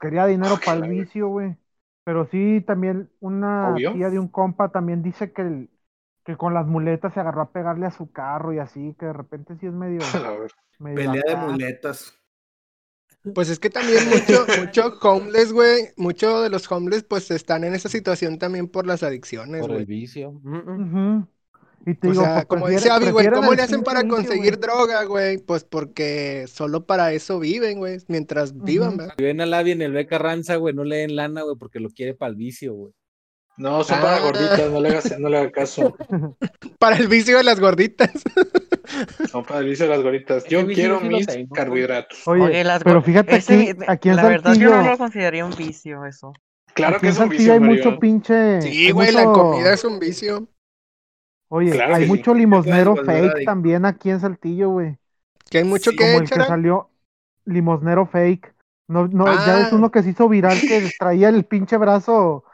Quería 0.00 0.26
dinero 0.26 0.56
para 0.64 0.84
el 0.84 0.90
vicio, 0.90 1.28
güey. 1.28 1.56
Pero 2.04 2.26
sí, 2.26 2.62
también 2.66 3.10
una 3.20 3.70
Obvio. 3.70 3.92
tía 3.94 4.10
de 4.10 4.18
un 4.18 4.28
compa 4.28 4.70
también 4.70 5.02
dice 5.02 5.32
que, 5.32 5.42
el- 5.42 5.70
que 6.24 6.36
con 6.36 6.54
las 6.54 6.66
muletas 6.66 7.14
se 7.14 7.20
agarró 7.20 7.42
a 7.42 7.50
pegarle 7.52 7.86
a 7.86 7.90
su 7.90 8.10
carro 8.12 8.52
y 8.52 8.58
así, 8.58 8.94
que 8.98 9.06
de 9.06 9.12
repente 9.12 9.56
sí 9.56 9.66
es 9.66 9.72
medio, 9.72 10.00
A 10.36 10.38
ver. 10.38 10.50
medio 10.78 10.96
Pelea 11.12 11.22
de 11.26 11.36
muletas. 11.36 12.14
Pues 13.34 13.48
es 13.48 13.58
que 13.58 13.70
también 13.70 14.08
mucho, 14.08 14.46
mucho 14.60 14.98
homeless, 15.02 15.52
güey, 15.52 15.88
mucho 15.96 16.42
de 16.42 16.50
los 16.50 16.70
homeless 16.70 17.02
pues 17.04 17.30
están 17.30 17.64
en 17.64 17.74
esa 17.74 17.88
situación 17.88 18.38
también 18.38 18.68
por 18.68 18.86
las 18.86 19.02
adicciones, 19.02 19.60
Por 19.62 19.70
el 19.72 19.76
güey. 19.76 19.86
vicio. 19.86 20.40
Y 21.88 21.94
te 21.94 22.08
O 22.08 22.10
digo, 22.10 22.22
sea, 22.24 22.34
pues 22.34 22.46
como 22.46 22.68
dice 22.68 22.90
Abby, 22.90 23.10
güey, 23.10 23.28
¿cómo 23.30 23.52
el 23.52 23.58
le 23.58 23.62
hacen 23.62 23.82
para 23.82 24.02
vicio, 24.02 24.16
conseguir 24.16 24.56
güey. 24.56 24.60
droga, 24.60 25.04
güey? 25.04 25.38
Pues 25.38 25.62
porque 25.64 26.46
solo 26.48 26.84
para 26.84 27.12
eso 27.12 27.38
viven, 27.38 27.78
güey, 27.78 27.98
mientras 28.08 28.56
vivan. 28.60 28.96
¿verdad? 28.96 29.14
Si 29.16 29.22
ven 29.24 29.40
a 29.40 29.46
Lavi 29.46 29.70
en 29.72 29.82
el 29.82 29.92
Beca 29.92 30.18
Ranza, 30.18 30.56
güey, 30.56 30.74
no 30.74 30.82
le 30.84 30.96
den 30.96 31.14
lana, 31.14 31.42
güey, 31.42 31.56
porque 31.56 31.78
lo 31.78 31.90
quiere 31.90 32.14
para 32.14 32.30
el 32.30 32.36
vicio, 32.36 32.74
güey. 32.74 32.92
No, 33.58 33.82
son 33.84 34.00
para 34.00 34.16
Ah. 34.16 34.20
gorditas, 34.20 34.70
no 34.70 34.80
le 34.80 34.88
hagas, 34.90 35.18
no 35.18 35.28
le 35.28 35.38
hagas 35.38 35.52
caso. 35.52 35.96
Para 36.78 36.96
el 36.96 37.08
vicio 37.08 37.38
de 37.38 37.44
las 37.44 37.58
gorditas. 37.58 38.10
Son 39.32 39.44
para 39.44 39.60
el 39.60 39.66
vicio 39.66 39.86
de 39.86 39.90
las 39.96 40.02
gorditas. 40.02 40.44
Yo 40.44 40.64
quiero 40.66 41.00
sí 41.00 41.08
mis 41.08 41.26
tengo, 41.26 41.52
carbohidratos. 41.54 42.26
Oye, 42.28 42.42
Oye, 42.42 42.64
las 42.64 42.84
pero 42.84 43.02
fíjate 43.02 43.36
ese 43.36 43.70
aquí, 43.70 43.82
aquí 43.88 44.08
en 44.10 44.16
la 44.16 44.28
verdad, 44.28 44.54
yo 44.54 44.70
no 44.70 44.90
lo 44.90 44.96
consideraría 44.98 45.44
un 45.44 45.54
vicio 45.56 46.04
eso. 46.04 46.32
Claro 46.74 46.96
aquí 46.96 47.02
que 47.02 47.08
es 47.08 47.14
un 47.14 47.18
Saltillo 47.28 47.38
vicio, 47.38 47.52
hay 47.54 47.60
Mario. 47.60 47.74
mucho 47.84 47.98
pinche, 47.98 48.62
Sí, 48.62 48.90
güey, 48.92 49.10
la 49.12 49.24
comida 49.24 49.72
es 49.72 49.82
un 49.84 49.98
vicio. 49.98 50.46
Oye, 51.48 51.72
Claro 51.72 51.94
hay 51.96 52.04
sí. 52.04 52.08
mucho 52.08 52.32
limosnero 52.34 52.94
fake 52.96 53.44
también 53.44 53.84
aquí 53.86 54.10
en 54.10 54.20
Saltillo, 54.20 54.70
güey. 54.70 54.96
Que 55.50 55.58
hay 55.58 55.64
mucho 55.64 55.90
Sí, 55.90 55.96
que 55.96 56.04
Como 56.04 56.18
el 56.22 56.28
que 56.28 56.34
echar. 56.34 56.46
salió 56.46 56.90
limosnero 57.44 58.06
fake. 58.06 58.54
No, 58.88 59.08
no, 59.08 59.26
ya 59.46 59.56
ves 59.56 59.68
Ah. 59.72 59.74
uno 59.76 59.90
que 59.90 60.02
se 60.04 60.10
hizo 60.10 60.28
viral 60.28 60.60
que 60.60 60.90
traía 60.98 61.28
el 61.28 61.44
pinche 61.44 61.76
brazo 61.76 62.44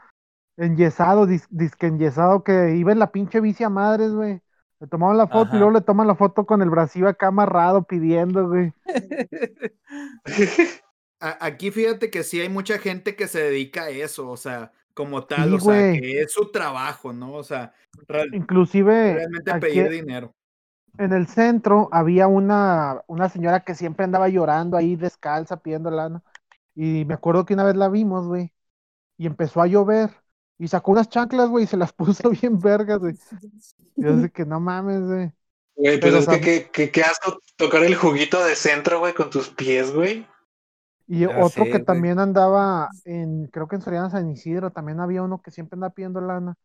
enyesado, 0.57 1.25
dis, 1.25 1.47
disque 1.49 1.87
enyesado, 1.87 2.43
que 2.43 2.75
iba 2.75 2.91
en 2.91 2.99
la 2.99 3.11
pinche 3.11 3.39
bici 3.41 3.63
a 3.63 3.69
madres, 3.69 4.11
güey. 4.13 4.41
Le 4.79 4.87
tomaban 4.87 5.17
la 5.17 5.27
foto 5.27 5.49
Ajá. 5.49 5.55
y 5.55 5.59
luego 5.59 5.71
le 5.73 5.81
toman 5.81 6.07
la 6.07 6.15
foto 6.15 6.45
con 6.45 6.61
el 6.61 6.69
bracillo 6.69 7.07
acá 7.07 7.27
amarrado 7.27 7.83
pidiendo, 7.83 8.47
güey. 8.49 8.73
Aquí 11.19 11.71
fíjate 11.71 12.09
que 12.09 12.23
sí 12.23 12.41
hay 12.41 12.49
mucha 12.49 12.77
gente 12.79 13.15
que 13.15 13.27
se 13.27 13.39
dedica 13.41 13.83
a 13.83 13.89
eso, 13.89 14.29
o 14.29 14.35
sea, 14.37 14.73
como 14.93 15.25
tal, 15.25 15.49
Sí, 15.49 15.55
o 15.55 15.59
sea, 15.59 15.91
que 15.93 16.21
es 16.21 16.33
su 16.33 16.51
trabajo, 16.51 17.13
¿no? 17.13 17.33
O 17.33 17.43
sea, 17.43 17.73
real- 18.07 18.33
Inclusive 18.33 19.13
realmente 19.13 19.51
aquí 19.51 19.61
pedir 19.61 19.89
dinero. 19.89 20.35
en 20.97 21.13
el 21.13 21.27
centro 21.27 21.89
había 21.91 22.27
una, 22.27 23.01
una 23.07 23.29
señora 23.29 23.61
que 23.63 23.75
siempre 23.75 24.03
andaba 24.05 24.27
llorando 24.29 24.77
ahí 24.77 24.95
descalza 24.95 25.57
pidiendo 25.57 25.89
lana. 25.91 26.21
Y 26.75 27.05
me 27.05 27.15
acuerdo 27.15 27.45
que 27.45 27.53
una 27.55 27.63
vez 27.65 27.75
la 27.75 27.89
vimos, 27.89 28.27
güey. 28.27 28.53
Y 29.17 29.27
empezó 29.27 29.61
a 29.61 29.67
llover. 29.67 30.11
Y 30.57 30.67
sacó 30.67 30.91
unas 30.91 31.09
chanclas, 31.09 31.49
güey, 31.49 31.65
y 31.65 31.67
se 31.67 31.77
las 31.77 31.93
puso 31.93 32.29
bien 32.29 32.59
vergas, 32.59 32.99
güey. 32.99 33.15
Y 33.95 34.03
yo 34.05 34.13
así 34.13 34.29
que 34.31 34.45
no 34.45 34.59
mames, 34.59 35.01
güey. 35.03 35.33
Güey, 35.75 35.99
pues 35.99 36.13
Pero, 36.13 36.19
es 36.19 36.27
o 36.27 36.29
sea, 36.31 36.39
que, 36.39 36.41
que, 36.41 36.69
que, 36.71 36.91
que 36.91 37.01
asco 37.03 37.39
tocar 37.57 37.83
el 37.83 37.95
juguito 37.95 38.43
de 38.43 38.55
centro, 38.55 38.99
güey, 38.99 39.13
con 39.13 39.29
tus 39.29 39.49
pies, 39.49 39.91
güey. 39.91 40.25
Y 41.07 41.25
Ya 41.25 41.43
otro 41.43 41.45
sé, 41.45 41.69
que 41.69 41.79
güey. 41.79 41.79
también 41.79 42.19
andaba 42.19 42.95
en, 43.03 43.47
creo 43.47 43.67
que 43.67 43.75
en 43.75 43.81
Soriana 43.81 44.09
San 44.09 44.29
Isidro, 44.31 44.71
también 44.71 44.99
había 44.99 45.21
uno 45.23 45.41
que 45.41 45.51
siempre 45.51 45.75
andaba 45.75 45.93
pidiendo 45.93 46.21
lana. 46.21 46.55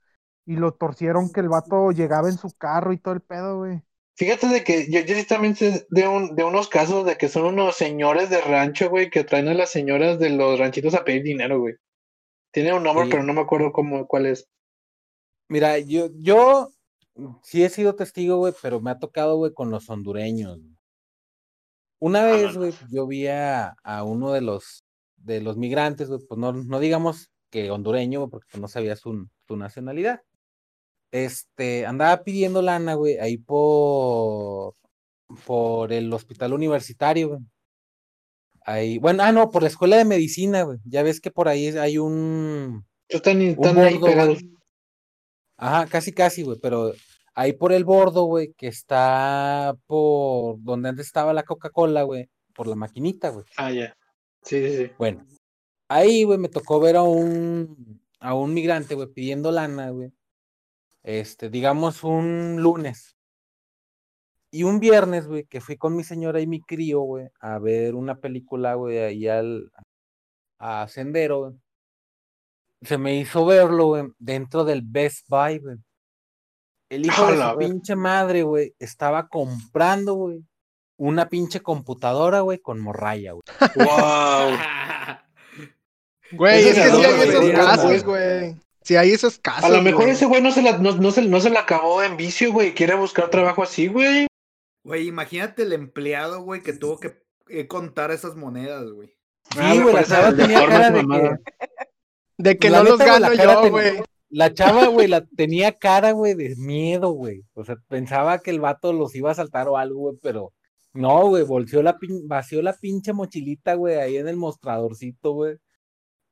Y 0.46 0.56
lo 0.56 0.74
torcieron 0.74 1.30
que 1.32 1.40
el 1.40 1.48
vato 1.50 1.92
llegaba 1.92 2.28
en 2.30 2.38
su 2.38 2.52
carro 2.54 2.92
y 2.92 2.98
todo 2.98 3.14
el 3.14 3.22
pedo, 3.22 3.58
güey. 3.58 3.82
Fíjate 4.16 4.48
de 4.48 4.64
que 4.64 4.90
yo, 4.90 5.00
yo 5.00 5.14
sí 5.14 5.24
también 5.24 5.56
sé 5.56 5.86
de, 5.90 6.06
un, 6.06 6.34
de 6.36 6.44
unos 6.44 6.68
casos 6.68 7.06
de 7.06 7.16
que 7.16 7.28
son 7.28 7.46
unos 7.46 7.76
señores 7.76 8.28
de 8.28 8.40
rancho, 8.42 8.90
güey, 8.90 9.08
que 9.10 9.24
traen 9.24 9.48
a 9.48 9.54
las 9.54 9.70
señoras 9.70 10.18
de 10.18 10.28
los 10.30 10.58
ranchitos 10.58 10.92
a 10.94 11.04
pedir 11.04 11.22
dinero, 11.22 11.58
güey. 11.60 11.76
Tiene 12.62 12.74
un 12.74 12.82
nombre, 12.82 13.04
Sí. 13.04 13.10
pero 13.12 13.22
no 13.22 13.32
me 13.34 13.40
acuerdo 13.40 13.70
cómo, 13.72 14.06
cuál 14.06 14.26
es. 14.26 14.48
Mira, 15.48 15.78
yo, 15.78 16.08
yo 16.16 16.70
sí 17.42 17.62
he 17.64 17.68
sido 17.70 17.94
testigo, 17.94 18.36
güey, 18.38 18.52
pero 18.60 18.80
me 18.80 18.90
ha 18.90 18.98
tocado, 18.98 19.36
güey, 19.36 19.52
con 19.54 19.70
los 19.70 19.88
hondureños. 19.88 20.58
güey. 20.58 20.76
Una 22.00 22.22
Ah, 22.24 22.32
vez, 22.32 22.54
no, 22.54 22.60
güey, 22.60 22.72
yo 22.90 23.06
vi 23.06 23.26
a, 23.28 23.74
a 23.82 24.02
uno 24.04 24.32
de 24.32 24.40
los, 24.40 24.84
de 25.16 25.40
los 25.40 25.56
migrantes, 25.56 26.08
güey, 26.08 26.20
pues 26.28 26.38
no, 26.38 26.52
no 26.52 26.80
digamos 26.80 27.30
que 27.50 27.70
hondureño, 27.70 28.20
güey, 28.20 28.30
porque 28.30 28.58
no 28.58 28.66
sabía 28.68 28.96
su, 28.96 29.28
su 29.46 29.56
nacionalidad. 29.56 30.20
Este, 31.12 31.86
andaba 31.86 32.22
pidiendo 32.24 32.60
lana, 32.60 32.94
güey, 32.94 33.18
ahí 33.18 33.38
por, 33.38 34.74
por 35.46 35.92
el 35.92 36.12
hospital 36.12 36.52
universitario, 36.52 37.28
güey. 37.28 37.40
Ahí, 38.68 38.98
bueno, 38.98 39.22
ah, 39.22 39.32
no, 39.32 39.48
por 39.50 39.62
la 39.62 39.68
escuela 39.68 39.96
de 39.96 40.04
medicina, 40.04 40.62
güey. 40.62 40.78
Ya 40.84 41.02
ves 41.02 41.22
que 41.22 41.30
por 41.30 41.48
ahí 41.48 41.68
hay 41.68 41.96
un, 41.96 42.84
Están, 43.08 43.38
un 43.38 43.42
están 43.44 43.78
ahí 43.78 43.94
bordo, 43.94 44.06
pegados. 44.06 44.42
güey. 44.42 44.54
Ajá, 45.56 45.86
casi, 45.86 46.12
casi, 46.12 46.42
güey, 46.42 46.58
pero 46.60 46.92
ahí 47.34 47.54
por 47.54 47.72
el 47.72 47.86
bordo, 47.86 48.24
güey, 48.24 48.52
que 48.58 48.66
está 48.68 49.74
por 49.86 50.62
donde 50.62 50.90
antes 50.90 51.06
estaba 51.06 51.32
la 51.32 51.44
Coca-Cola, 51.44 52.02
güey, 52.02 52.28
por 52.54 52.66
la 52.66 52.74
maquinita, 52.74 53.30
güey. 53.30 53.46
Ah, 53.56 53.72
ya. 53.72 53.96
Sí, 54.42 54.60
sí, 54.62 54.76
sí. 54.76 54.90
Bueno, 54.98 55.26
ahí, 55.88 56.24
güey, 56.24 56.36
me 56.36 56.50
tocó 56.50 56.78
ver 56.78 56.96
a 56.96 57.02
un, 57.04 58.02
a 58.20 58.34
un 58.34 58.52
migrante, 58.52 58.94
güey, 58.94 59.08
pidiendo 59.08 59.50
lana, 59.50 59.88
güey. 59.92 60.12
Este, 61.02 61.48
digamos, 61.48 62.04
un 62.04 62.56
lunes. 62.60 63.16
Y 64.50 64.62
un 64.62 64.80
viernes, 64.80 65.26
güey, 65.26 65.44
que 65.44 65.60
fui 65.60 65.76
con 65.76 65.94
mi 65.94 66.04
señora 66.04 66.40
y 66.40 66.46
mi 66.46 66.60
crío, 66.60 67.00
güey, 67.00 67.28
a 67.40 67.58
ver 67.58 67.94
una 67.94 68.16
película, 68.18 68.74
güey, 68.74 68.98
ahí 68.98 69.28
al, 69.28 69.70
a 70.58 70.88
Sendero, 70.88 71.40
güey. 71.40 71.54
Se 72.82 72.96
me 72.96 73.16
hizo 73.16 73.44
verlo, 73.44 73.86
güey, 73.88 74.04
dentro 74.18 74.64
del 74.64 74.82
Best 74.82 75.28
Buy, 75.28 75.58
güey. 75.58 75.76
El 76.88 77.04
hijo 77.04 77.26
de 77.26 77.36
su 77.36 77.58
pinche 77.58 77.96
madre, 77.96 78.42
güey, 78.42 78.74
estaba 78.78 79.28
comprando, 79.28 80.14
güey, 80.14 80.42
una 80.96 81.28
pinche 81.28 81.60
computadora, 81.60 82.40
güey, 82.40 82.58
con 82.58 82.80
morralla, 82.80 83.32
güey. 83.32 83.42
¡Wow! 83.76 84.56
Güey, 86.30 86.68
es 86.68 86.74
que 86.74 86.90
sí 86.90 87.04
hay 87.04 87.20
esos 87.22 87.40
güey. 87.40 87.54
casos, 87.54 88.04
güey. 88.04 88.56
Sí 88.82 88.96
hay 88.96 89.12
esos 89.12 89.38
casos. 89.38 89.64
A 89.64 89.68
lo 89.70 89.82
mejor 89.82 90.02
güey. 90.02 90.12
ese 90.12 90.26
güey 90.26 90.42
no 90.42 90.52
se 90.52 90.60
la, 90.62 90.76
no, 90.76 90.92
no 90.92 91.10
se, 91.10 91.22
no 91.22 91.40
se 91.40 91.50
la 91.50 91.60
acabó 91.60 92.02
en 92.02 92.18
vicio, 92.18 92.52
güey. 92.52 92.74
Quiere 92.74 92.94
buscar 92.94 93.30
trabajo 93.30 93.62
así, 93.62 93.86
güey. 93.86 94.27
Güey, 94.88 95.06
imagínate 95.06 95.62
el 95.64 95.72
empleado, 95.74 96.42
güey, 96.42 96.62
que 96.62 96.72
tuvo 96.72 96.98
que 96.98 97.18
eh, 97.48 97.66
contar 97.68 98.10
esas 98.10 98.34
monedas, 98.36 98.90
güey. 98.90 99.14
Sí, 99.50 99.58
güey, 99.60 99.78
la 99.84 99.90
pues, 99.92 100.08
chava 100.08 100.28
el 100.28 100.36
de 100.36 100.42
tenía 100.44 100.66
cara 100.66 100.90
de 100.90 101.02
mamada. 101.02 101.38
que, 101.38 101.68
De 102.38 102.58
que 102.58 102.70
La 102.70 102.78
no 102.78 102.84
los 102.90 102.98
la 102.98 103.04
gano 103.04 103.26
cara 103.36 103.54
yo, 103.54 103.60
ten- 103.62 103.70
güey. 103.70 104.02
La 104.30 104.52
chava, 104.54 104.86
güey, 104.88 105.08
la 105.08 105.24
tenía 105.26 105.78
cara, 105.78 106.12
güey, 106.12 106.34
de 106.34 106.54
miedo, 106.56 107.10
güey. 107.10 107.44
O 107.54 107.64
sea, 107.64 107.76
pensaba 107.88 108.38
que 108.40 108.50
el 108.50 108.60
vato 108.60 108.92
los 108.92 109.14
iba 109.14 109.30
a 109.30 109.34
saltar 109.34 109.68
o 109.68 109.76
algo, 109.78 110.00
güey, 110.00 110.16
pero 110.22 110.52
no, 110.92 111.28
güey, 111.28 111.44
volteó 111.44 111.82
la 111.82 111.98
pin- 111.98 112.26
vació 112.26 112.60
la 112.62 112.72
pinche 112.74 113.12
mochilita, 113.12 113.74
güey, 113.74 113.96
ahí 113.96 114.16
en 114.16 114.28
el 114.28 114.36
mostradorcito, 114.36 115.32
güey. 115.32 115.56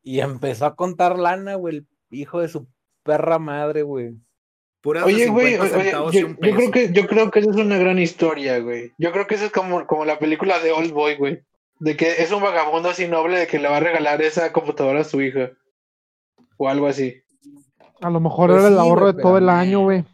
Y 0.03 0.21
empezó 0.21 0.67
a 0.67 0.77
contar 0.77 1.19
lana, 1.19 1.55
güey, 1.57 1.77
el 1.79 1.87
hijo 2.11 2.41
de 2.41 2.49
su 2.49 2.69
perra 3.03 3.39
madre, 3.39 3.83
güey. 3.83 4.15
Puras 4.87 5.05
Oye, 5.05 5.27
güey, 5.27 5.55
50 5.55 5.75
oye, 5.75 5.83
centavos 5.85 6.13
yo, 6.15 6.37
creo 6.39 6.71
que, 6.71 6.93
yo 6.93 7.07
creo 7.09 7.31
que 7.33 7.41
esa 7.41 7.51
es 7.51 7.57
una 7.57 7.77
gran 7.77 7.99
historia, 7.99 8.61
güey. 8.61 8.93
Yo 8.99 9.11
creo 9.11 9.27
que 9.27 9.35
esa 9.35 9.47
es 9.47 9.51
como, 9.51 9.85
como 9.85 10.05
la 10.05 10.21
película 10.21 10.61
de 10.61 10.71
Old 10.71 10.93
Boy, 10.93 11.17
güey. 11.17 11.41
De 11.81 11.97
que 11.97 12.23
es 12.23 12.31
un 12.31 12.41
vagabundo 12.41 12.89
así 12.89 13.09
noble 13.09 13.37
de 13.37 13.49
que 13.49 13.59
le 13.59 13.69
va 13.69 13.79
a 13.79 13.81
regalar 13.81 14.23
esa 14.23 14.53
computadora 14.53 15.01
a 15.01 15.05
su 15.05 15.21
hija. 15.21 15.51
O 16.57 16.69
algo 16.69 16.87
así. 16.87 17.17
A 18.01 18.11
lo 18.11 18.21
mejor 18.21 18.51
Pues 18.51 18.61
era 18.61 18.69
el 18.69 18.75
sí, 18.75 18.81
ahorro 18.81 19.07
de 19.13 19.21
todo 19.21 19.33
pero 19.35 19.39
el 19.39 19.49
año, 19.49 19.81
güey. 19.81 20.05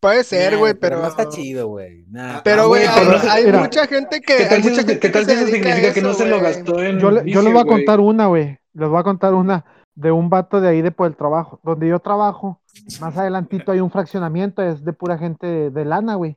Puede 0.00 0.24
ser, 0.24 0.52
Nah, 0.54 0.58
güey, 0.58 0.72
pero. 0.72 1.02
No 1.02 1.08
está 1.08 1.28
chido, 1.28 1.66
güey. 1.68 2.06
Nah. 2.08 2.40
Pero, 2.42 2.62
Ah, 2.62 2.66
güey, 2.66 2.86
hay, 2.86 3.06
pero- 3.06 3.30
hay 3.30 3.44
mira, 3.44 3.58
mucha 3.60 3.86
gente 3.86 4.20
que. 4.22 4.36
¿Qué 4.38 4.42
hay 4.44 4.48
tal 4.48 4.62
si 4.62 4.70
mucha 4.70 4.80
eso, 4.80 5.32
eso 5.32 5.46
significa 5.48 5.92
que 5.92 6.00
no 6.00 6.10
eso, 6.12 6.18
se 6.20 6.26
lo 6.30 6.40
gastó 6.40 6.82
en. 6.82 6.98
Yo, 6.98 7.10
le- 7.10 7.30
yo 7.30 7.42
les 7.42 7.52
voy 7.52 7.60
a 7.60 7.66
contar 7.66 8.00
una, 8.00 8.24
güey. 8.26 8.58
Les 8.72 8.88
voy 8.88 8.98
a 8.98 9.02
contar 9.02 9.34
una 9.34 9.66
de 9.98 10.12
un 10.12 10.30
vato 10.30 10.60
de 10.60 10.68
ahí 10.68 10.80
de 10.80 10.92
por 10.92 11.08
el 11.08 11.16
trabajo. 11.16 11.58
Donde 11.64 11.88
yo 11.88 11.98
trabajo, 11.98 12.60
más 13.00 13.16
adelantito 13.18 13.72
hay 13.72 13.80
un 13.80 13.90
fraccionamiento, 13.90 14.62
es 14.62 14.84
de 14.84 14.92
pura 14.92 15.18
gente 15.18 15.46
de, 15.46 15.70
de 15.70 15.84
lana, 15.84 16.14
güey. 16.14 16.36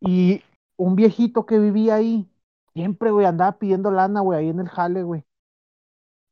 Y 0.00 0.42
un 0.76 0.94
viejito 0.94 1.44
que 1.44 1.58
vivía 1.58 1.96
ahí, 1.96 2.30
siempre, 2.72 3.10
güey, 3.10 3.26
andaba 3.26 3.58
pidiendo 3.58 3.90
lana, 3.90 4.20
güey, 4.20 4.38
ahí 4.38 4.48
en 4.48 4.60
el 4.60 4.68
jale, 4.68 5.02
güey. 5.02 5.24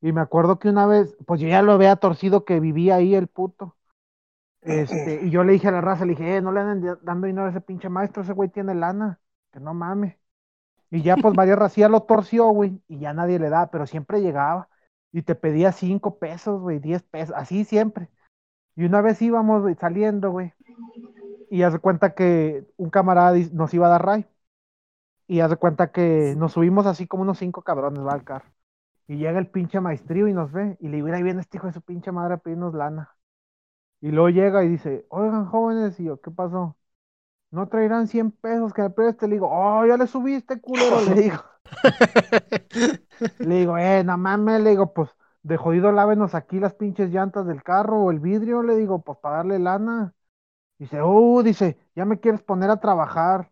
Y 0.02 0.12
me 0.12 0.20
acuerdo 0.20 0.58
que 0.60 0.68
una 0.68 0.86
vez, 0.86 1.16
pues 1.26 1.40
yo 1.40 1.48
ya 1.48 1.62
lo 1.62 1.72
había 1.72 1.96
torcido 1.96 2.44
que 2.44 2.60
vivía 2.60 2.96
ahí 2.96 3.14
el 3.16 3.26
puto. 3.26 3.76
Este, 4.60 5.20
y 5.24 5.30
yo 5.30 5.42
le 5.42 5.54
dije 5.54 5.68
a 5.68 5.72
la 5.72 5.80
raza, 5.80 6.04
le 6.04 6.12
dije, 6.12 6.36
eh, 6.36 6.42
no 6.42 6.52
le 6.52 6.60
anden 6.60 6.96
dando 7.02 7.26
dinero 7.26 7.46
a 7.46 7.50
ese 7.50 7.60
pinche 7.60 7.88
maestro, 7.88 8.22
ese 8.22 8.34
güey 8.34 8.50
tiene 8.50 8.74
lana, 8.74 9.18
que 9.50 9.58
no 9.58 9.74
mames. 9.74 10.16
Y 10.90 11.02
ya 11.02 11.16
pues 11.16 11.34
varias 11.34 11.58
racías 11.58 11.90
lo 11.90 12.02
torció, 12.02 12.46
güey, 12.50 12.80
y 12.86 13.00
ya 13.00 13.12
nadie 13.12 13.38
le 13.40 13.48
da, 13.48 13.70
pero 13.70 13.86
siempre 13.86 14.20
llegaba. 14.20 14.68
Y 15.14 15.22
te 15.24 15.36
pedía 15.36 15.72
cinco 15.72 16.18
pesos, 16.20 16.60
güey, 16.62 16.80
diez 16.80 17.02
pesos, 17.04 17.34
así 17.38 17.64
siempre. 17.64 18.10
Y 18.76 18.84
una 18.84 19.02
vez 19.02 19.22
íbamos, 19.22 19.64
saliendo, 19.80 20.30
güey. 20.32 20.52
Y 21.50 21.62
haz 21.62 21.72
de 21.74 21.78
cuenta 21.80 22.14
que 22.14 22.66
un 22.76 22.90
camarada 22.90 23.36
nos 23.52 23.74
iba 23.74 23.86
a 23.86 23.90
dar 23.90 24.04
ray. 24.06 24.26
Y 25.26 25.40
haz 25.40 25.50
de 25.50 25.56
cuenta 25.56 25.90
que 25.92 26.34
nos 26.36 26.52
subimos 26.52 26.86
así 26.86 27.06
como 27.06 27.22
unos 27.22 27.38
cinco 27.38 27.62
cabrones, 27.62 28.04
va 28.04 28.12
al 28.12 28.24
carro. 28.24 28.46
Y 29.08 29.16
llega 29.18 29.38
el 29.38 29.48
pinche 29.48 29.80
maestrío 29.80 30.28
y 30.28 30.34
nos 30.34 30.52
ve. 30.52 30.76
Y 30.80 30.88
le 30.88 30.96
digo, 30.96 31.06
"Mira, 31.06 31.18
ahí 31.18 31.24
viene 31.24 31.40
este 31.42 31.58
hijo 31.58 31.68
de 31.68 31.74
su 31.74 31.82
pinche 31.82 32.12
madre 32.12 32.34
a 32.34 32.38
pedirnos 32.38 32.74
lana. 32.74 33.16
Y 34.00 34.10
luego 34.12 34.30
llega 34.30 34.64
y 34.64 34.68
dice, 34.68 35.06
oigan, 35.10 35.46
jóvenes, 35.46 35.98
y 36.00 36.04
yo, 36.04 36.20
¿qué 36.20 36.30
pasó? 36.30 36.76
No 37.50 37.68
traerán 37.68 38.08
100 38.08 38.30
pesos 38.32 38.74
que 38.74 38.82
me 38.82 38.90
preste. 38.90 39.28
Le 39.28 39.34
digo, 39.36 39.48
oh, 39.50 39.86
ya 39.86 39.96
le 39.96 40.06
subiste, 40.08 40.60
culero, 40.60 41.00
le 41.02 41.14
digo. 41.22 41.38
Le 43.42 43.56
digo, 43.60 43.78
eh, 43.78 44.02
no 44.04 44.16
mames, 44.18 44.60
le 44.62 44.70
digo, 44.70 44.92
pues, 44.92 45.10
de 45.42 45.56
jodido 45.56 45.92
lávenos 45.92 46.34
aquí 46.34 46.58
las 46.60 46.74
pinches 46.74 47.10
llantas 47.10 47.46
del 47.46 47.62
carro 47.62 47.98
o 48.04 48.10
el 48.10 48.20
vidrio, 48.20 48.62
le 48.62 48.76
digo, 48.76 49.00
pues, 49.02 49.18
para 49.18 49.36
darle 49.38 49.58
lana. 49.58 50.14
Dice, 50.78 51.02
uh, 51.02 51.42
dice, 51.42 51.78
ya 51.94 52.04
me 52.04 52.20
quieres 52.20 52.42
poner 52.42 52.70
a 52.70 52.80
trabajar. 52.80 53.50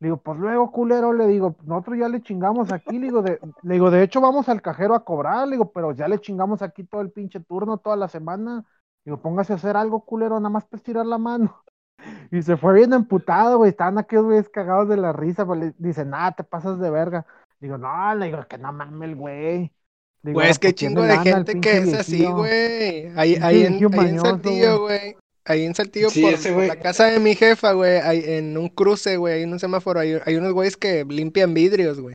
Le 0.00 0.08
digo, 0.08 0.18
pues 0.22 0.38
luego, 0.38 0.70
culero, 0.72 1.12
le 1.12 1.26
digo, 1.26 1.56
nosotros 1.64 1.98
ya 1.98 2.08
le 2.08 2.22
chingamos 2.22 2.72
aquí, 2.72 2.98
le 2.98 3.06
digo, 3.06 3.22
de, 3.22 3.40
le 3.62 3.74
digo, 3.74 3.90
de 3.90 4.02
hecho 4.04 4.20
vamos 4.20 4.48
al 4.48 4.62
cajero 4.62 4.94
a 4.94 5.04
cobrar, 5.04 5.48
le 5.48 5.52
digo, 5.56 5.72
pero 5.72 5.92
ya 5.92 6.06
le 6.08 6.20
chingamos 6.20 6.62
aquí 6.62 6.84
todo 6.84 7.00
el 7.00 7.10
pinche 7.10 7.40
turno, 7.40 7.78
toda 7.78 7.96
la 7.96 8.08
semana. 8.08 8.64
Digo, 9.04 9.20
póngase 9.20 9.52
a 9.54 9.56
hacer 9.56 9.76
algo, 9.76 10.04
culero, 10.04 10.38
nada 10.40 10.50
más 10.50 10.66
para 10.66 10.78
estirar 10.78 11.06
la 11.06 11.18
mano. 11.18 11.62
Y 12.30 12.42
se 12.42 12.56
fue 12.56 12.74
bien 12.74 12.92
emputado, 12.92 13.58
güey. 13.58 13.70
Estaban 13.70 13.98
aquellos 13.98 14.24
güeyes 14.26 14.48
cagados 14.48 14.88
de 14.88 14.96
la 14.96 15.12
risa, 15.12 15.46
pues 15.46 15.60
le 15.60 15.74
dice, 15.78 16.04
nada, 16.04 16.32
te 16.32 16.44
pasas 16.44 16.78
de 16.78 16.90
verga. 16.90 17.26
Digo, 17.60 17.76
no, 17.78 18.14
le 18.14 18.26
digo, 18.26 18.46
que 18.48 18.58
no 18.58 18.72
mames 18.72 19.08
el 19.08 19.16
güey. 19.16 19.72
Digo, 20.22 20.34
Güey, 20.34 20.46
"Ah, 20.46 20.50
es 20.50 20.58
que 20.58 20.68
pues 20.68 20.74
chingo 20.76 21.02
de 21.02 21.18
gente 21.18 21.60
que 21.60 21.78
es 21.78 21.94
así, 21.94 22.12
viejillo". 22.16 22.36
güey. 22.36 23.06
Ahí, 23.16 23.36
ahí, 23.42 23.64
en, 23.64 23.74
ahí 23.94 24.08
en 24.08 24.20
Saltillo, 24.20 24.80
güey. 24.80 25.16
Ahí 25.44 25.64
en 25.64 25.74
Saltillo, 25.74 26.10
Sí, 26.10 26.20
por, 26.22 26.32
ese 26.34 26.48
por 26.48 26.56
güey. 26.58 26.68
la 26.68 26.76
casa 26.80 27.06
de 27.06 27.18
mi 27.20 27.34
jefa, 27.34 27.72
güey. 27.72 28.00
En 28.04 28.56
un 28.58 28.68
cruce, 28.68 29.16
güey, 29.16 29.34
hay 29.34 29.44
un 29.44 29.58
semáforo. 29.58 30.00
Hay, 30.00 30.18
hay 30.24 30.36
unos 30.36 30.52
güeyes 30.52 30.76
que 30.76 31.04
limpian 31.04 31.54
vidrios, 31.54 32.00
güey. 32.00 32.14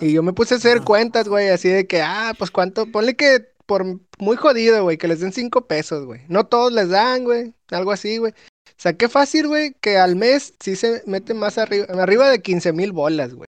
Y 0.00 0.12
yo 0.12 0.22
me 0.22 0.32
puse 0.32 0.54
a 0.54 0.56
hacer 0.58 0.82
cuentas, 0.82 1.28
güey, 1.28 1.48
así 1.48 1.68
de 1.68 1.86
que, 1.86 2.02
ah, 2.02 2.32
pues 2.38 2.50
cuánto, 2.52 2.86
ponle 2.92 3.16
que 3.16 3.48
por 3.66 3.84
muy 4.18 4.36
jodido, 4.36 4.82
güey, 4.84 4.96
que 4.96 5.08
les 5.08 5.20
den 5.20 5.32
cinco 5.32 5.66
pesos, 5.66 6.04
güey. 6.06 6.20
No 6.28 6.46
todos 6.46 6.72
les 6.72 6.88
dan, 6.90 7.24
güey, 7.24 7.52
algo 7.70 7.90
así, 7.92 8.18
güey. 8.18 8.32
O 8.32 8.74
sea, 8.80 8.92
qué 8.92 9.08
fácil, 9.08 9.48
güey, 9.48 9.74
que 9.80 9.96
al 9.98 10.14
mes 10.14 10.54
sí 10.60 10.76
se 10.76 11.02
mete 11.06 11.34
más 11.34 11.58
arriba, 11.58 11.86
arriba 11.98 12.30
de 12.30 12.40
15 12.40 12.72
mil 12.72 12.92
bolas, 12.92 13.34
güey. 13.34 13.48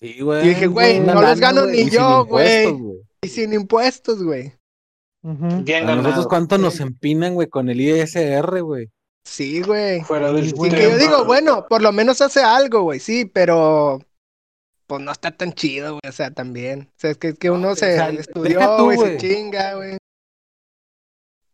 Sí, 0.00 0.20
güey. 0.20 0.46
Y 0.46 0.48
dije, 0.50 0.66
güey, 0.66 1.00
no 1.00 1.14
los 1.14 1.22
lana, 1.22 1.34
gano 1.34 1.66
ni 1.66 1.90
yo, 1.90 2.24
güey. 2.24 2.74
Y 3.22 3.28
sin 3.28 3.52
impuestos, 3.52 4.22
güey. 4.22 4.54
Bien 5.22 5.88
A 5.88 5.96
nosotros 5.96 6.26
cuánto 6.26 6.56
nos 6.56 6.80
empinan, 6.80 7.34
güey, 7.34 7.48
con 7.48 7.68
el 7.68 7.80
ISR, 7.80 8.62
güey. 8.62 8.90
Sí, 9.24 9.60
güey. 9.62 10.00
Fuera 10.00 10.32
del 10.32 10.48
Y 10.48 10.52
que 10.52 10.82
yo 10.82 10.96
digo, 10.96 11.24
bueno, 11.26 11.66
por 11.68 11.82
lo 11.82 11.92
menos 11.92 12.22
hace 12.22 12.40
algo, 12.40 12.82
güey, 12.82 13.00
sí, 13.00 13.26
pero 13.26 14.00
pues 14.86 15.02
no 15.02 15.12
está 15.12 15.30
tan 15.30 15.52
chido, 15.52 15.92
güey, 15.92 16.08
o 16.08 16.12
sea, 16.12 16.30
también. 16.30 16.88
O 16.90 16.94
sea, 16.96 17.10
es 17.10 17.18
que, 17.18 17.28
es 17.28 17.38
que 17.38 17.50
uno 17.50 17.74
se 17.74 17.96
sea, 17.96 18.08
estudió, 18.08 18.84
güey, 18.84 18.98
se 18.98 19.16
chinga, 19.18 19.74
güey. 19.74 19.98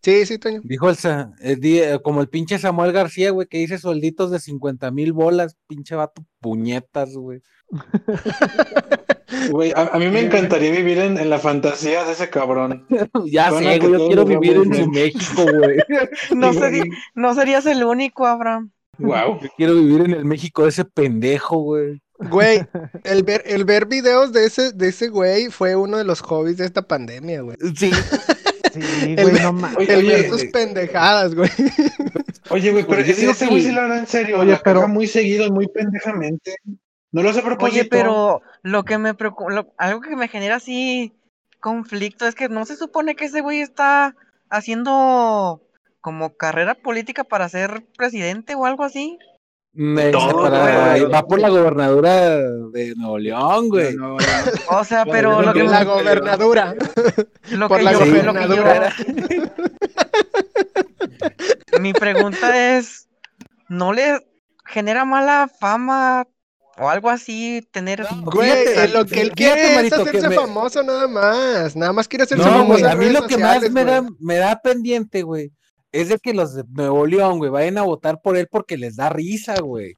Sí, 0.06 0.24
sí, 0.24 0.38
Toño. 0.38 0.60
Dijo 0.62 0.88
el, 0.88 0.96
eh, 1.40 1.58
eh, 1.64 1.98
como 2.00 2.20
el 2.20 2.28
pinche 2.28 2.60
Samuel 2.60 2.92
García, 2.92 3.32
güey, 3.32 3.48
que 3.48 3.58
dice 3.58 3.76
suelditos 3.76 4.30
de 4.30 4.38
50 4.38 4.92
mil 4.92 5.12
bolas, 5.12 5.56
pinche 5.66 5.96
vato, 5.96 6.24
puñetas, 6.40 7.14
güey. 7.16 7.42
Güey, 9.50 9.72
a, 9.74 9.88
a 9.92 9.98
mí 9.98 10.08
me 10.08 10.20
encantaría 10.20 10.70
vivir 10.70 10.98
en, 10.98 11.18
en 11.18 11.28
la 11.28 11.40
fantasía 11.40 12.04
de 12.04 12.12
ese 12.12 12.30
cabrón. 12.30 12.86
ya 13.26 13.50
Suena 13.50 13.72
sé, 13.72 13.78
güey, 13.80 13.92
yo 13.92 14.06
quiero 14.06 14.24
vivir 14.24 14.56
en 14.56 14.72
su 14.72 14.88
México, 14.88 15.42
güey. 15.42 15.78
No, 16.36 16.54
güey. 16.54 16.82
no 17.16 17.34
serías 17.34 17.66
el 17.66 17.82
único, 17.82 18.24
Abraham. 18.24 18.70
Wow. 18.98 19.40
Yo 19.42 19.48
quiero 19.56 19.74
vivir 19.74 20.02
en 20.02 20.12
el 20.12 20.24
México 20.24 20.62
de 20.62 20.68
ese 20.68 20.84
pendejo, 20.84 21.58
güey. 21.58 22.00
Güey, 22.30 22.64
el 23.02 23.24
ver, 23.24 23.42
el 23.44 23.64
ver 23.64 23.86
videos 23.86 24.32
de 24.32 24.46
ese, 24.46 24.72
de 24.72 24.88
ese 24.88 25.08
güey 25.08 25.50
fue 25.50 25.74
uno 25.74 25.98
de 25.98 26.04
los 26.04 26.20
hobbies 26.20 26.58
de 26.58 26.66
esta 26.66 26.82
pandemia, 26.82 27.40
güey. 27.42 27.56
Sí, 27.76 27.90
Sí, 28.82 29.14
El- 29.16 29.30
güey, 29.30 29.42
no 29.42 29.52
mames. 29.52 29.76
Oye, 29.78 29.92
El 29.94 30.06
ver 30.06 30.14
oye, 30.20 30.28
sus 30.28 30.44
pendejadas, 30.46 31.34
güey. 31.34 31.50
oye, 32.50 32.70
güey, 32.72 32.86
pero 32.86 33.02
Yo 33.02 33.14
digo 33.14 33.32
ese 33.32 33.44
que- 33.44 33.50
güey 33.50 33.62
sí 33.62 33.72
lo 33.72 33.80
hará 33.82 33.98
en 33.98 34.06
serio. 34.06 34.40
Oye, 34.40 34.58
pero- 34.62 34.88
muy 34.88 35.06
seguido, 35.06 35.50
muy 35.50 35.68
pendejamente. 35.68 36.56
No 37.12 37.22
lo 37.22 37.30
a 37.30 37.32
propósito. 37.32 37.64
Oye, 37.80 37.84
pero 37.88 38.42
lo 38.62 38.84
que 38.84 38.98
me 38.98 39.14
preocupa, 39.14 39.66
algo 39.78 40.00
que 40.00 40.16
me 40.16 40.28
genera 40.28 40.56
así 40.56 41.12
conflicto 41.60 42.26
es 42.26 42.34
que 42.34 42.48
no 42.48 42.64
se 42.66 42.76
supone 42.76 43.16
que 43.16 43.24
ese 43.26 43.40
güey 43.40 43.60
está 43.60 44.14
haciendo 44.50 45.62
como 46.00 46.36
carrera 46.36 46.74
política 46.74 47.24
para 47.24 47.48
ser 47.48 47.84
presidente 47.96 48.54
o 48.54 48.66
algo 48.66 48.84
así. 48.84 49.18
Todo, 50.12 50.42
para- 50.42 50.90
güey. 50.98 51.04
va 51.10 51.26
por 51.26 51.38
la 51.40 51.48
gobernadura 51.50 52.40
de 52.70 52.94
Nuevo 52.96 53.18
León, 53.18 53.68
güey. 53.68 53.94
No, 53.94 54.16
O 54.70 54.84
sea, 54.84 55.04
pero 55.04 55.42
lo 55.42 55.52
que, 55.52 55.64
La 55.64 55.84
gobernadura. 55.84 56.74
lo 57.50 57.68
por 57.68 57.78
que 57.78 57.84
la 57.84 57.92
yo, 57.92 57.98
lo 58.00 58.04
que 58.04 58.10
gobernadura. 58.22 58.92
yo- 58.98 59.04
mi 61.80 61.92
pregunta 61.92 62.76
es, 62.78 63.08
¿no 63.68 63.92
le 63.92 64.18
genera 64.64 65.04
mala 65.04 65.50
fama 65.60 66.26
o 66.78 66.88
algo 66.88 67.10
así 67.10 67.66
tener 67.72 68.06
Güey, 68.24 68.50
Fíjate, 68.66 68.88
lo 68.88 69.06
que 69.06 69.20
él 69.22 69.32
fíjate, 69.34 69.34
quiere 69.34 69.68
es 69.70 69.74
Marito, 69.76 70.04
que 70.04 70.10
hacerse 70.10 70.28
me- 70.28 70.34
famoso 70.36 70.82
nada 70.82 71.08
más. 71.08 71.76
Nada 71.76 71.92
más 71.92 72.08
quiere 72.08 72.24
hacerse 72.24 72.44
No, 72.44 72.50
famoso 72.50 72.80
güey, 72.80 72.92
a 72.92 72.96
mí 72.96 73.08
lo 73.10 73.26
que 73.26 73.38
más 73.38 73.70
me 73.70 73.84
da, 73.84 74.04
me 74.20 74.36
da 74.36 74.60
pendiente, 74.60 75.22
güey, 75.22 75.52
es 76.00 76.08
de 76.08 76.18
que 76.18 76.34
los 76.34 76.54
de 76.54 76.64
Nuevo 76.68 77.06
León, 77.06 77.38
güey, 77.38 77.50
vayan 77.50 77.78
a 77.78 77.82
votar 77.82 78.20
por 78.22 78.36
él 78.36 78.48
porque 78.50 78.76
les 78.76 78.96
da 78.96 79.08
risa, 79.08 79.60
güey. 79.60 79.96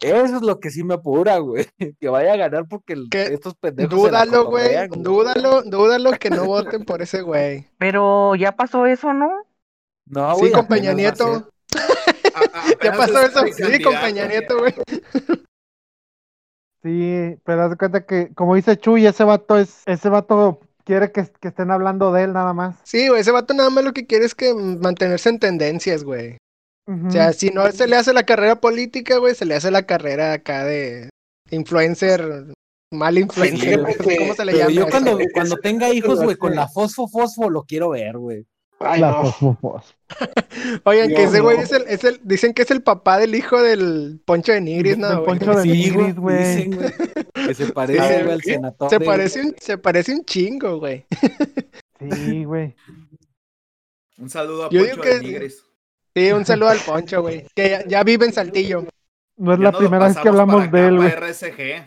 Eso 0.00 0.36
es 0.36 0.42
lo 0.42 0.60
que 0.60 0.70
sí 0.70 0.84
me 0.84 0.94
apura, 0.94 1.38
güey. 1.38 1.66
Que 2.00 2.08
vaya 2.08 2.34
a 2.34 2.36
ganar 2.36 2.66
porque 2.68 2.92
el- 2.92 3.08
estos 3.12 3.54
pendejos 3.54 3.90
Dúdalo, 3.98 4.46
güey. 4.50 4.88
Dúdalo, 4.88 5.62
dúdalo 5.62 6.12
que 6.12 6.28
no 6.30 6.44
voten 6.44 6.84
por 6.84 7.00
ese 7.02 7.22
güey. 7.22 7.66
Pero 7.78 8.34
ya 8.34 8.52
pasó 8.52 8.84
eso, 8.86 9.12
¿no? 9.14 9.30
No, 10.06 10.34
Sí, 10.34 10.40
güey, 10.40 10.52
con 10.52 10.66
Peña 10.68 10.90
a. 10.90 10.94
Nieto. 10.94 11.48
¿Qué 12.80 12.90
pasó 12.96 13.20
eso? 13.20 13.40
Sí, 13.52 13.82
con 13.82 13.94
Peña 13.94 14.26
Nieto, 14.26 14.58
güey. 14.58 14.74
Sí, 16.82 17.36
pero 17.44 17.62
haz 17.64 17.70
de 17.70 17.76
cuenta 17.76 18.04
que, 18.06 18.32
como 18.34 18.54
dice 18.54 18.76
Chuy, 18.76 19.06
ese 19.06 19.24
vato 19.24 19.58
es, 19.58 19.82
ese 19.86 20.08
vato 20.08 20.60
quiere 20.86 21.10
que, 21.10 21.28
que 21.40 21.48
estén 21.48 21.70
hablando 21.70 22.12
de 22.12 22.22
él 22.22 22.32
nada 22.32 22.54
más. 22.54 22.76
Sí, 22.84 23.08
güey, 23.08 23.20
ese 23.20 23.32
vato 23.32 23.52
nada 23.52 23.68
más 23.68 23.84
lo 23.84 23.92
que 23.92 24.06
quiere 24.06 24.24
es 24.24 24.34
que 24.34 24.54
mantenerse 24.54 25.28
en 25.28 25.40
tendencias, 25.40 26.04
güey. 26.04 26.38
O 26.88 27.10
sea, 27.10 27.32
si 27.32 27.50
no 27.50 27.70
se 27.72 27.88
le 27.88 27.96
hace 27.96 28.12
la 28.12 28.22
carrera 28.22 28.60
política, 28.60 29.18
güey, 29.18 29.34
se 29.34 29.44
le 29.44 29.56
hace 29.56 29.72
la 29.72 29.86
carrera 29.86 30.34
acá 30.34 30.64
de 30.64 31.10
influencer, 31.50 32.54
mal 32.92 33.18
influencer, 33.18 33.80
güey, 33.80 34.18
¿cómo 34.18 34.34
se 34.34 34.44
le 34.44 34.56
llama? 34.56 34.70
yo 34.70 34.86
cuando, 35.34 35.56
tenga 35.56 35.92
hijos, 35.92 36.22
güey, 36.22 36.36
con 36.36 36.54
la 36.54 36.68
fosfo 36.68 37.08
fosfo 37.08 37.50
lo 37.50 37.64
quiero 37.64 37.90
ver, 37.90 38.16
güey. 38.16 38.46
Ay, 38.78 39.00
La 39.00 39.10
no. 39.10 39.24
fosfofos. 39.24 39.94
Oigan, 40.84 41.08
que 41.08 41.24
ese 41.24 41.40
güey 41.40 41.56
no. 41.56 41.62
es 41.62 41.72
el, 41.72 41.82
es 41.88 42.04
el, 42.04 42.20
dicen 42.22 42.52
que 42.52 42.62
es 42.62 42.70
el 42.70 42.82
papá 42.82 43.18
del 43.18 43.34
hijo 43.34 43.60
del 43.62 44.20
Poncho 44.24 44.52
de 44.52 44.60
Nigris, 44.60 44.98
¿no? 44.98 45.22
güey? 45.22 45.38
Poncho 45.38 45.54
de 45.54 45.66
Nigris, 45.66 46.16
güey. 46.16 46.38
dicen, 46.38 46.70
güey, 46.76 46.92
Que 47.46 47.54
se 47.54 47.72
parece, 47.72 48.24
Sí, 48.24 48.30
al 48.30 48.42
senador. 48.42 48.90
Se 48.90 49.00
parece 49.00 49.40
un, 49.40 49.54
se 49.58 49.78
parece 49.78 50.12
un 50.14 50.24
chingo, 50.24 50.78
güey. 50.78 51.06
Sí, 52.10 52.44
güey. 52.44 52.74
Un 54.18 54.28
saludo 54.30 54.66
a 54.66 54.70
Yo 54.70 54.86
Poncho 54.86 55.02
de 55.02 55.20
Nigris. 55.20 55.64
Sí, 56.14 56.32
un 56.32 56.44
saludo 56.44 56.68
al 56.70 56.78
Poncho, 56.78 57.22
güey. 57.22 57.46
Que 57.54 57.70
ya, 57.70 57.86
ya 57.86 58.02
vive 58.04 58.26
en 58.26 58.32
Saltillo. 58.32 58.84
No 59.38 59.52
es 59.52 59.58
Ya 59.58 59.64
la 59.64 59.72
primera 59.72 60.06
vez 60.08 60.16
que 60.16 60.28
hablamos 60.28 60.66
para 60.66 60.82
de 60.82 60.88
él, 60.88 60.96
güey. 60.96 61.08
RSG. 61.10 61.86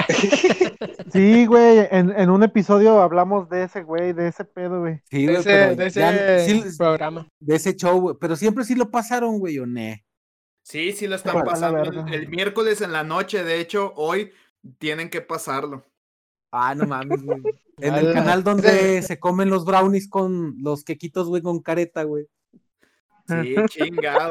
Sí, 1.12 1.46
güey, 1.46 1.86
en, 1.90 2.10
en 2.10 2.30
un 2.30 2.42
episodio 2.42 3.00
hablamos 3.00 3.48
de 3.48 3.64
ese 3.64 3.82
güey, 3.82 4.12
de 4.12 4.28
ese 4.28 4.44
pedo, 4.44 4.80
güey. 4.80 5.00
Sí, 5.10 5.24
De 5.26 5.32
güey, 5.32 5.36
ese, 5.38 5.50
de 5.76 5.90
ya- 5.90 6.36
ese 6.36 6.70
sí, 6.70 6.76
programa. 6.78 7.26
de 7.38 7.56
ese 7.56 7.76
show, 7.76 8.00
güey. 8.00 8.16
Pero 8.20 8.36
siempre 8.36 8.64
sí 8.64 8.74
lo 8.74 8.90
pasaron, 8.90 9.38
güey, 9.38 9.58
o 9.58 9.66
ne. 9.66 10.04
Sí, 10.62 10.92
sí 10.92 11.06
lo 11.06 11.14
están 11.16 11.42
pasando 11.44 11.82
el, 11.84 12.12
el 12.12 12.28
miércoles 12.28 12.80
en 12.80 12.92
la 12.92 13.04
noche. 13.04 13.44
De 13.44 13.60
hecho, 13.60 13.92
hoy 13.96 14.32
tienen 14.78 15.08
que 15.10 15.20
pasarlo. 15.20 15.84
Ah, 16.50 16.74
no 16.74 16.86
mames, 16.86 17.22
güey. 17.22 17.40
En 17.78 17.94
el 17.94 18.14
canal 18.14 18.42
donde 18.42 19.02
se 19.02 19.18
comen 19.20 19.50
los 19.50 19.66
brownies 19.66 20.08
con 20.08 20.54
los 20.62 20.82
quequitos, 20.82 21.28
güey, 21.28 21.42
con 21.42 21.60
careta, 21.60 22.04
güey. 22.04 22.26
Sí, 23.28 23.54
chingado. 23.68 24.30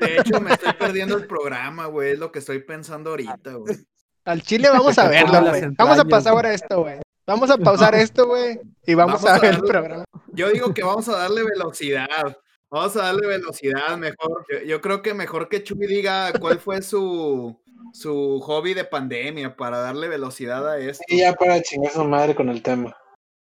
De 0.00 0.18
hecho, 0.18 0.38
me 0.40 0.52
estoy 0.52 0.72
perdiendo 0.74 1.16
el 1.16 1.26
programa, 1.26 1.86
güey. 1.86 2.12
Es 2.12 2.18
lo 2.18 2.30
que 2.30 2.40
estoy 2.40 2.58
pensando 2.58 3.10
ahorita, 3.10 3.54
güey. 3.54 3.76
Al 4.24 4.42
chile 4.42 4.68
vamos 4.70 4.98
a 4.98 5.08
verlo, 5.08 5.48
güey. 5.48 5.62
Vamos 5.76 5.98
a 5.98 6.04
pasar 6.04 6.32
ahora 6.32 6.54
esto, 6.54 6.82
güey. 6.82 7.00
Vamos 7.26 7.50
a 7.50 7.56
pausar 7.56 7.94
esto, 7.94 8.26
güey. 8.26 8.60
Y 8.86 8.94
vamos, 8.94 9.22
Vamos 9.22 9.30
a 9.30 9.36
a 9.36 9.38
ver 9.38 9.54
el 9.54 9.62
programa. 9.62 10.04
Yo 10.32 10.50
digo 10.50 10.74
que 10.74 10.82
vamos 10.82 11.08
a 11.08 11.16
darle 11.16 11.42
velocidad. 11.42 12.36
Vamos 12.70 12.96
a 12.96 13.02
darle 13.02 13.26
velocidad 13.26 13.96
mejor. 13.96 14.44
Yo, 14.50 14.58
yo 14.66 14.80
creo 14.80 15.00
que 15.00 15.14
mejor 15.14 15.48
que 15.48 15.62
Chuy 15.62 15.86
diga 15.86 16.32
cuál 16.38 16.58
fue 16.58 16.82
su, 16.82 17.58
su 17.94 18.40
hobby 18.40 18.74
de 18.74 18.84
pandemia 18.84 19.56
para 19.56 19.78
darle 19.78 20.08
velocidad 20.08 20.68
a 20.68 20.78
esto. 20.78 21.02
Y 21.08 21.20
ya 21.20 21.32
para 21.32 21.62
chingar 21.62 21.92
su 21.92 22.04
madre 22.04 22.34
con 22.34 22.50
el 22.50 22.62
tema. 22.62 22.94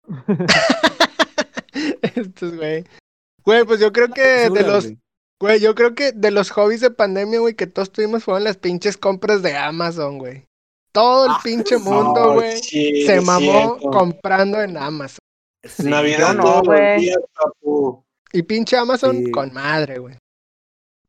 Estos, 2.15 2.55
güey. 2.55 2.85
Güey, 3.43 3.65
pues 3.65 3.79
yo 3.79 3.91
creo 3.91 4.09
que 4.09 4.49
de 4.49 4.63
los, 4.63 4.85
güey. 4.85 4.99
güey, 5.41 5.59
yo 5.59 5.75
creo 5.75 5.93
que 5.93 6.13
de 6.13 6.31
los 6.31 6.51
hobbies 6.51 6.81
de 6.81 6.91
pandemia, 6.91 7.39
güey, 7.39 7.55
que 7.55 7.67
todos 7.67 7.91
tuvimos 7.91 8.23
fueron 8.23 8.45
las 8.45 8.57
pinches 8.57 8.97
compras 8.97 9.41
de 9.41 9.57
Amazon, 9.57 10.19
güey. 10.19 10.46
Todo 10.97 11.25
el 11.27 11.31
Ah, 11.31 11.39
pinche 11.43 11.77
mundo, 11.77 12.13
No, 12.25 12.33
güey, 12.33 12.57
sí, 12.57 13.05
se 13.05 13.21
mamó 13.21 13.39
cierto. 13.77 13.91
comprando 13.91 14.61
en 14.61 14.77
Amazon. 14.77 15.19
Sí, 15.63 15.83
Navidad 15.83 16.33
yo 16.33 16.33
no, 16.33 16.61
güey. 16.63 17.11
Y 18.33 18.41
pinche 18.43 18.77
Amazon 18.77 19.17
Sí. 19.25 19.31
con 19.31 19.53
madre, 19.53 19.99
güey. 19.99 20.15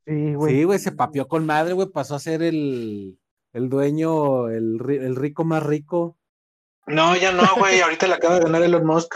Sí, 0.07 0.35
güey. 0.35 0.55
Sí, 0.55 0.65
güey, 0.65 0.79
se 0.79 0.93
papió 0.93 1.27
con 1.27 1.47
madre, 1.47 1.73
güey. 1.73 1.89
Pasó 1.89 2.17
a 2.17 2.19
ser 2.19 2.43
el, 2.43 3.19
el 3.55 3.69
dueño, 3.71 4.49
el, 4.49 4.79
el 4.89 5.17
rico 5.17 5.45
más 5.45 5.63
rico. 5.63 6.19
No, 6.87 7.17
ya 7.17 7.33
no, 7.33 7.45
güey. 7.57 7.81
Ahorita 7.81 8.07
le 8.09 8.15
acaba 8.15 8.35
de 8.35 8.41
ganar 8.45 8.63
Elon 8.63 8.85
Musk. 8.87 9.15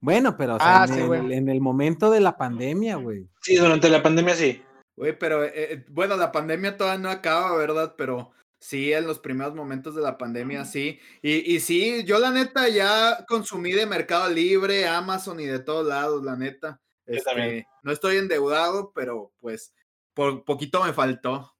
Bueno, 0.00 0.36
pero 0.36 0.56
o 0.56 0.58
sea, 0.58 0.82
Ah, 0.82 0.84
en, 0.86 0.94
sí, 0.94 1.00
el, 1.00 1.06
güey. 1.08 1.32
en 1.34 1.48
el 1.48 1.60
momento 1.60 2.10
de 2.10 2.20
la 2.20 2.36
pandemia, 2.36 2.96
güey. 2.96 3.28
Sí, 3.42 3.56
durante 3.56 3.88
la 3.90 4.00
pandemia 4.02 4.34
sí. 4.34 4.62
Güey, 4.96 5.18
pero 5.18 5.44
eh, 5.44 5.52
eh, 5.54 5.84
bueno, 5.88 6.16
la 6.16 6.30
pandemia 6.32 6.76
todavía 6.76 7.02
no 7.02 7.10
acaba, 7.10 7.56
¿verdad? 7.56 7.94
Pero 7.98 8.30
sí, 8.60 8.92
en 8.92 9.06
los 9.06 9.18
primeros 9.18 9.54
momentos 9.54 9.94
de 9.94 10.02
la 10.02 10.16
pandemia 10.18 10.64
sí. 10.64 11.00
Y, 11.22 11.54
y 11.56 11.60
sí, 11.60 12.04
yo 12.04 12.18
la 12.18 12.30
neta 12.30 12.68
ya 12.68 13.24
consumí 13.26 13.72
de 13.72 13.86
Mercado 13.86 14.28
Libre, 14.30 14.86
Amazon 14.86 15.40
y 15.40 15.46
de 15.46 15.58
todos 15.58 15.86
lados, 15.86 16.22
la 16.22 16.36
neta. 16.36 16.80
Este, 17.06 17.66
no 17.82 17.90
estoy 17.90 18.18
endeudado, 18.18 18.92
pero 18.94 19.32
pues 19.40 19.74
por 20.14 20.44
poquito 20.44 20.84
me 20.84 20.92
faltó. 20.92 21.52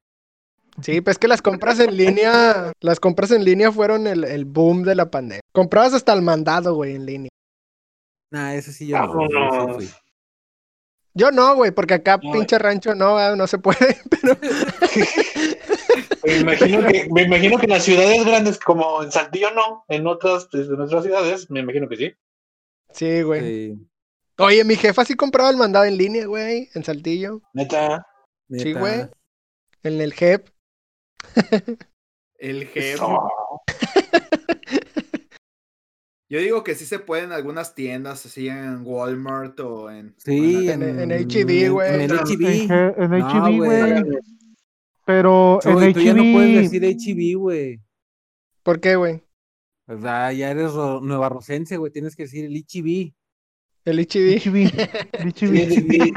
Sí, 0.83 1.01
pues 1.01 1.19
que 1.19 1.27
las 1.27 1.43
compras 1.43 1.81
en 1.81 1.97
línea, 1.97 2.73
las 2.81 3.01
compras 3.01 3.33
en 3.33 3.45
línea 3.45 3.73
fueron 3.73 4.07
el, 4.07 4.23
el 4.25 4.45
boom 4.45 4.85
de 4.85 4.95
la 4.95 5.11
pandemia. 5.11 5.41
Comprabas 5.53 5.95
hasta 5.95 6.13
el 6.13 6.23
mandado, 6.23 6.75
güey, 6.75 6.95
en 6.95 7.07
línea. 7.07 7.31
Nah, 8.31 8.55
ese 8.55 8.73
sí 8.73 8.87
yo 8.87 8.99
no. 8.99 9.29
yo 9.29 9.67
sí 9.67 9.75
fui. 9.75 9.91
Yo 11.13 11.33
no, 11.33 11.57
güey, 11.57 11.73
porque 11.73 11.95
acá 11.95 12.21
No. 12.23 12.31
pinche 12.33 12.57
rancho 12.59 12.95
no, 12.95 13.19
ah, 13.19 13.35
no 13.35 13.49
se 13.49 13.59
puede, 13.59 13.99
pero 14.11 14.37
Me 16.25 16.37
imagino, 16.39 16.87
que, 16.87 17.09
me 17.13 17.23
imagino 17.23 17.59
que 17.59 17.65
en 17.67 17.71
las 17.71 17.85
ciudades 17.85 18.25
grandes, 18.25 18.59
como 18.59 19.03
en 19.03 19.11
Saltillo, 19.13 19.51
no. 19.53 19.85
En 19.89 20.07
otras, 20.07 20.49
pues, 20.51 20.69
en 20.69 20.81
otras 20.81 21.05
ciudades, 21.05 21.51
me 21.51 21.61
imagino 21.61 21.89
que 21.89 21.97
sí. 21.97 22.13
sí, 22.93 23.23
güey. 23.23 23.41
Sí, 23.75 23.87
Oye, 24.39 24.65
mi 24.65 24.77
jefa 24.77 25.05
sí 25.05 25.15
compraba 25.15 25.51
el 25.51 25.57
mandado 25.57 25.85
en 25.85 25.97
línea, 25.99 26.27
güey, 26.27 26.69
en 26.75 26.83
Saltillo. 26.85 27.43
Neta. 27.53 28.07
Sí, 28.51 28.73
güey. 28.73 29.03
En 29.83 30.01
el 30.01 30.13
JEP. 30.15 30.49
El. 32.39 32.69
No. 32.99 33.29
Yo 36.31 36.39
digo 36.39 36.63
que 36.63 36.75
sí 36.77 36.87
se 36.87 37.01
puede 37.01 37.25
en 37.25 37.33
algunas 37.33 37.75
tiendas, 37.75 38.25
así 38.25 38.49
en 38.49 38.83
Walmart 38.85 39.59
o 39.61 39.91
en. 39.91 40.15
Sí, 40.19 40.71
En- 40.71 40.83
en, 40.83 41.11
en 41.11 41.73
güey. 41.73 42.05
En 42.05 42.11
HB. 42.11 42.71
En 42.71 43.11
No, 43.11 43.29
HB, 43.29 43.57
güey. 43.57 44.03
güey. 44.03 44.19
Pero 45.11 45.59
Chuy, 45.63 45.85
en 45.87 45.93
tú 45.93 46.01
ya 46.01 46.15
no 46.15 46.23
puedes 46.33 46.71
decir 46.71 46.85
HB, 46.85 47.39
güey. 47.39 47.81
¿Por 48.63 48.81
qué, 48.81 48.95
güey? 48.95 49.23
O 49.89 49.99
sea, 49.99 50.33
ya 50.33 50.51
eres 50.53 50.73
ro- 50.73 51.01
nueva 51.01 51.29
rosense, 51.29 51.77
güey. 51.77 51.91
Tienes 51.91 52.15
que 52.15 52.23
decir 52.25 52.45
el 52.45 52.55
HB. 52.55 53.13
El 53.85 53.99
HB. 53.99 54.39
HB. 54.39 54.71
Sí, 55.35 55.47
HB. 55.47 56.13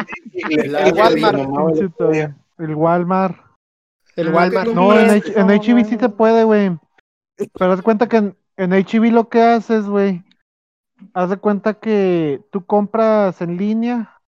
El 0.61 0.71
le- 0.71 0.91
Walmart. 0.91 1.39
el. 1.39 2.33
El 2.59 2.75
Walmart. 2.75 3.37
El 4.15 4.29
Walmart. 4.31 4.69
No, 4.73 4.99
en, 4.99 5.09
en 5.35 5.47
HB 5.47 5.85
sí 5.89 5.97
se 5.97 6.09
puede, 6.09 6.43
güey. 6.43 6.77
Pero 7.57 7.71
haz 7.73 7.81
cuenta 7.81 8.07
que 8.07 8.17
en, 8.17 8.37
en 8.57 8.71
HB 8.73 9.11
lo 9.11 9.27
que 9.29 9.41
haces, 9.41 9.85
güey. 9.87 10.23
Haz 11.15 11.31
de 11.31 11.37
cuenta 11.37 11.73
que 11.79 12.41
tú 12.51 12.63
compras 12.65 13.41
en 13.41 13.57
línea 13.57 14.21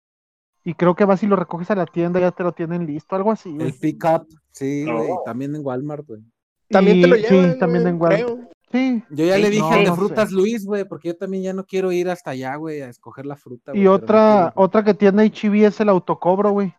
y 0.63 0.73
creo 0.73 0.95
que 0.95 1.05
vas 1.05 1.21
y 1.21 1.27
lo 1.27 1.35
recoges 1.35 1.69
a 1.69 1.75
la 1.75 1.85
tienda, 1.85 2.19
ya 2.19 2.31
te 2.31 2.41
lo 2.43 2.51
tienen 2.53 2.87
listo, 2.87 3.15
algo 3.15 3.31
así. 3.31 3.55
El 3.59 3.73
pick-up. 3.73 4.27
Sí, 4.55 4.85
No. 4.85 4.97
güey. 4.97 5.09
También 5.25 5.55
en 5.55 5.65
Walmart, 5.65 6.07
güey. 6.07 6.21
También 6.69 7.01
te 7.01 7.07
lo 7.07 7.15
llevan, 7.17 7.53
Sí, 7.53 7.59
también 7.59 7.87
en 7.87 8.01
Walmart. 8.01 8.23
creo. 8.23 8.49
Sí. 8.71 9.03
Yo 9.11 9.25
ya 9.25 9.35
Sí, 9.35 9.41
le 9.43 9.49
dije 9.49 9.61
no, 9.61 9.67
al 9.71 9.79
de 9.79 9.85
no 9.85 9.95
sé. 9.95 9.99
frutas 10.01 10.31
Luis, 10.31 10.65
güey, 10.65 10.83
porque 10.85 11.09
yo 11.09 11.17
también 11.17 11.43
ya 11.43 11.53
no 11.53 11.65
quiero 11.65 11.91
ir 11.91 12.09
hasta 12.09 12.31
allá, 12.31 12.55
güey, 12.55 12.81
a 12.81 12.89
escoger 12.89 13.25
la 13.25 13.35
fruta. 13.35 13.71
Y 13.75 13.81
no 13.83 13.93
otra, 13.93 14.51
otra 14.55 14.83
que 14.83 14.93
tiene 14.93 15.23
HB 15.25 15.65
es 15.67 15.79
el 15.79 15.89
autocobro, 15.89 16.51
güey. 16.51 16.73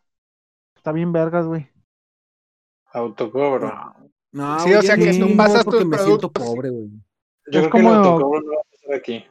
Está 0.75 0.93
bien 0.93 1.13
vergas, 1.13 1.47
güey. 1.47 1.69
Autocobro. 2.93 3.73
No, 4.33 4.59
Sí, 4.61 4.73
o 4.75 4.83
sea 4.83 4.97
que 4.97 5.13
no, 5.19 5.27
tú 5.29 5.37
pasas 5.37 5.65
porque 5.65 5.81
tus 5.81 5.89
me 5.89 5.99
siento 5.99 6.31
pobre, 6.33 6.71
güey. 6.71 6.89
Yo 7.51 7.61
Es 7.61 7.69
creo 7.69 7.71
que 7.71 7.79
el 7.79 7.85
como- 7.85 7.95
autocobro 7.95 8.41
no 8.41 8.53
va 8.53 8.61
a 8.61 8.71
pasar 8.71 8.95
aquí. 8.97 9.25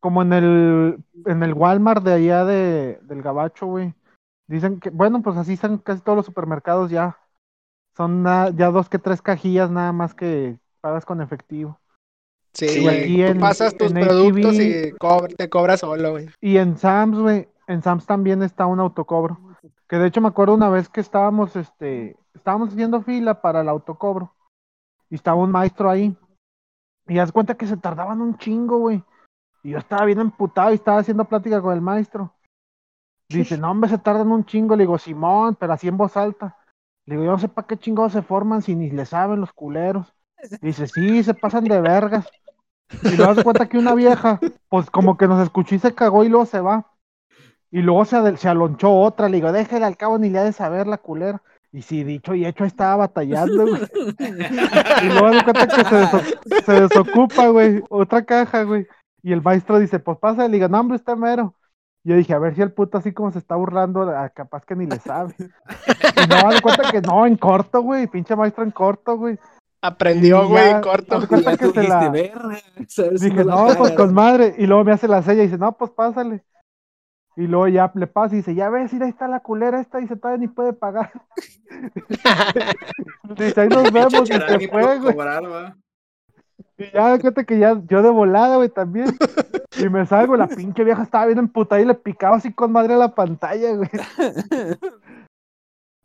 Como 0.00 0.22
en 0.22 0.32
el, 0.32 0.98
en 1.26 1.42
el 1.42 1.52
Walmart 1.54 2.02
de 2.02 2.12
allá 2.14 2.44
de, 2.44 2.98
del 3.02 3.22
Gabacho, 3.22 3.66
güey. 3.66 3.94
Dicen 4.48 4.80
que, 4.80 4.90
bueno, 4.90 5.22
pues 5.22 5.36
así 5.36 5.52
están 5.52 5.78
casi 5.78 6.00
todos 6.02 6.16
los 6.16 6.26
supermercados 6.26 6.90
ya. 6.90 7.18
Son 7.96 8.24
ya 8.24 8.70
dos 8.70 8.88
que 8.88 8.98
tres 8.98 9.20
cajillas 9.22 9.70
nada 9.70 9.92
más 9.92 10.14
que 10.14 10.58
pagas 10.80 11.04
con 11.04 11.20
efectivo. 11.20 11.78
Sí, 12.52 12.88
aquí 12.88 13.16
Tú 13.16 13.30
en- 13.32 13.40
pasas 13.40 13.76
tus 13.76 13.92
en 13.92 14.00
productos 14.00 14.54
y 14.54 14.92
te 15.36 15.48
cobras 15.48 15.80
solo, 15.80 16.10
güey. 16.12 16.28
Y 16.40 16.56
en 16.56 16.76
Sam's, 16.76 17.18
güey, 17.18 17.48
en 17.66 17.82
Sam's 17.82 18.06
también 18.06 18.42
está 18.42 18.66
un 18.66 18.80
autocobro. 18.80 19.38
Que 19.86 19.96
de 19.96 20.06
hecho 20.06 20.20
me 20.20 20.28
acuerdo 20.28 20.54
una 20.54 20.68
vez 20.68 20.88
que 20.88 21.00
estábamos, 21.00 21.54
este, 21.56 22.16
estábamos 22.34 22.70
haciendo 22.70 23.02
fila 23.02 23.40
para 23.40 23.60
el 23.60 23.68
autocobro. 23.68 24.34
Y 25.08 25.16
estaba 25.16 25.36
un 25.36 25.50
maestro 25.50 25.90
ahí. 25.90 26.16
Y 27.06 27.18
haz 27.18 27.32
cuenta 27.32 27.54
que 27.56 27.66
se 27.66 27.76
tardaban 27.76 28.20
un 28.20 28.38
chingo, 28.38 28.78
güey. 28.78 29.02
Y 29.62 29.70
yo 29.70 29.78
estaba 29.78 30.04
bien 30.04 30.20
emputado 30.20 30.70
y 30.70 30.74
estaba 30.74 30.98
haciendo 30.98 31.24
plática 31.24 31.60
con 31.60 31.74
el 31.74 31.80
maestro. 31.80 32.32
Dice, 33.28 33.58
no, 33.58 33.70
hombre, 33.70 33.90
se 33.90 33.98
tardan 33.98 34.30
un 34.30 34.44
chingo. 34.44 34.74
Le 34.74 34.84
digo, 34.84 34.98
Simón, 34.98 35.56
pero 35.56 35.72
así 35.72 35.86
en 35.88 35.96
voz 35.96 36.16
alta. 36.16 36.56
Digo, 37.10 37.24
yo 37.24 37.32
no 37.32 37.38
sé 37.38 37.48
para 37.48 37.66
qué 37.66 37.76
chingados 37.76 38.12
se 38.12 38.22
forman 38.22 38.62
si 38.62 38.74
ni 38.76 38.90
le 38.90 39.04
saben 39.06 39.40
los 39.40 39.52
culeros. 39.52 40.14
Dice, 40.62 40.86
sí, 40.86 41.22
se 41.22 41.34
pasan 41.34 41.64
de 41.64 41.80
vergas. 41.80 42.26
Y 43.04 43.16
luego 43.16 43.32
hace 43.32 43.44
cuenta 43.44 43.68
que 43.68 43.78
una 43.78 43.94
vieja, 43.94 44.40
pues 44.68 44.90
como 44.90 45.16
que 45.16 45.28
nos 45.28 45.42
escuchó 45.42 45.74
y 45.74 45.78
se 45.78 45.94
cagó 45.94 46.24
y 46.24 46.28
luego 46.28 46.46
se 46.46 46.60
va. 46.60 46.90
Y 47.70 47.82
luego 47.82 48.04
se, 48.04 48.36
se 48.36 48.48
alonchó 48.48 48.92
otra. 48.92 49.28
Le 49.28 49.36
digo, 49.36 49.52
déjale 49.52 49.84
al 49.86 49.96
cabo 49.96 50.18
ni 50.18 50.30
le 50.30 50.38
ha 50.40 50.44
de 50.44 50.52
saber 50.52 50.86
la 50.86 50.98
culera. 50.98 51.42
Y 51.72 51.82
si 51.82 52.02
dicho 52.04 52.34
y 52.34 52.46
hecho, 52.46 52.64
ahí 52.64 52.68
estaba 52.68 52.96
batallando, 52.96 53.66
güey. 53.66 53.82
Y 55.02 55.06
luego 55.08 55.26
hace 55.26 55.44
cuenta 55.44 55.66
que 55.68 55.84
se, 55.84 55.96
deso- 55.96 56.62
se 56.66 56.72
desocupa, 56.80 57.48
güey. 57.48 57.82
Otra 57.90 58.24
caja, 58.24 58.64
güey. 58.64 58.86
Y 59.22 59.32
el 59.32 59.42
maestro 59.42 59.78
dice, 59.78 59.98
pues 60.00 60.18
pasa. 60.18 60.48
Le 60.48 60.56
digo, 60.56 60.68
no, 60.68 60.80
hombre, 60.80 60.96
está 60.96 61.14
mero. 61.16 61.54
Yo 62.02 62.16
dije, 62.16 62.32
a 62.32 62.38
ver 62.38 62.54
si 62.54 62.62
el 62.62 62.72
puto 62.72 62.96
así 62.98 63.12
como 63.12 63.30
se 63.30 63.38
está 63.38 63.56
burlando, 63.56 64.02
ah, 64.02 64.30
capaz 64.30 64.64
que 64.64 64.74
ni 64.74 64.86
le 64.86 64.96
sabe. 65.00 65.34
Y 66.24 66.26
no, 66.28 66.48
hace 66.48 66.62
cuenta 66.62 66.90
que 66.90 67.00
no, 67.02 67.26
en 67.26 67.36
corto, 67.36 67.82
güey. 67.82 68.06
Pinche 68.06 68.34
maestro 68.36 68.64
en 68.64 68.70
corto, 68.70 69.16
güey. 69.16 69.38
Aprendió, 69.82 70.44
Y 70.44 70.48
güey, 70.48 70.70
en 70.70 70.80
corto. 70.82 71.14
haz 71.16 71.20
de 71.22 71.28
cuenta 71.28 71.50
Ya 71.52 71.56
que 71.56 71.70
se 71.70 71.82
la- 71.88 72.12
¿sabes? 72.88 73.20
Dije, 73.20 73.44
la 73.44 73.54
no, 73.54 73.74
pues 73.76 73.92
con 73.92 74.12
madre. 74.14 74.54
Y 74.58 74.66
luego 74.66 74.84
me 74.84 74.92
hace 74.92 75.08
la 75.08 75.22
sella 75.22 75.42
y 75.42 75.46
dice, 75.46 75.58
no, 75.58 75.72
pues 75.76 75.90
pásale. 75.90 76.42
Y 77.36 77.46
luego 77.46 77.68
ya 77.68 77.90
le 77.94 78.06
pasa 78.06 78.34
y 78.34 78.38
dice, 78.38 78.54
ya 78.54 78.68
ves, 78.68 78.92
mira, 78.92 79.06
ahí 79.06 79.10
está 79.12 79.28
la 79.28 79.40
culera 79.40 79.80
esta. 79.80 79.98
Dice, 79.98 80.16
todavía 80.16 80.40
ni 80.40 80.48
puede 80.48 80.72
pagar. 80.74 81.10
dice, 83.36 83.60
ahí 83.60 83.68
nos 83.68 83.90
vemos. 83.92 84.28
Y 84.28 84.32
se 84.34 84.64
y 84.64 84.68
fue, 84.68 84.98
güey. 84.98 85.14
cobrar. 85.14 85.74
Y 86.80 86.90
ya, 86.92 87.18
cuenta 87.18 87.44
que 87.44 87.58
ya, 87.58 87.78
yo 87.88 88.02
de 88.02 88.08
volada, 88.08 88.56
güey, 88.56 88.70
también. 88.70 89.14
Y 89.78 89.88
me 89.90 90.06
salgo, 90.06 90.34
la 90.34 90.48
pinche 90.48 90.82
vieja 90.82 91.02
estaba 91.02 91.26
bien 91.26 91.38
emputada 91.38 91.80
y 91.80 91.84
le 91.84 91.94
picaba 91.94 92.36
así 92.36 92.54
con 92.54 92.72
madre 92.72 92.94
a 92.94 92.96
la 92.96 93.14
pantalla, 93.14 93.74
güey. 93.76 93.88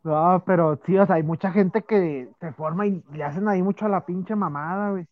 No, 0.03 0.43
pero 0.45 0.79
sí, 0.85 0.95
o 0.99 1.05
sea, 1.07 1.15
hay 1.15 1.23
mucha 1.23 1.51
gente 1.51 1.81
que 1.81 2.29
se 2.39 2.53
forma 2.53 2.85
y 2.85 3.03
le 3.11 3.23
hacen 3.23 3.47
ahí 3.47 3.63
mucho 3.63 3.87
a 3.87 3.89
la 3.89 4.05
pinche 4.05 4.35
mamada, 4.35 4.91
güey. 4.91 5.07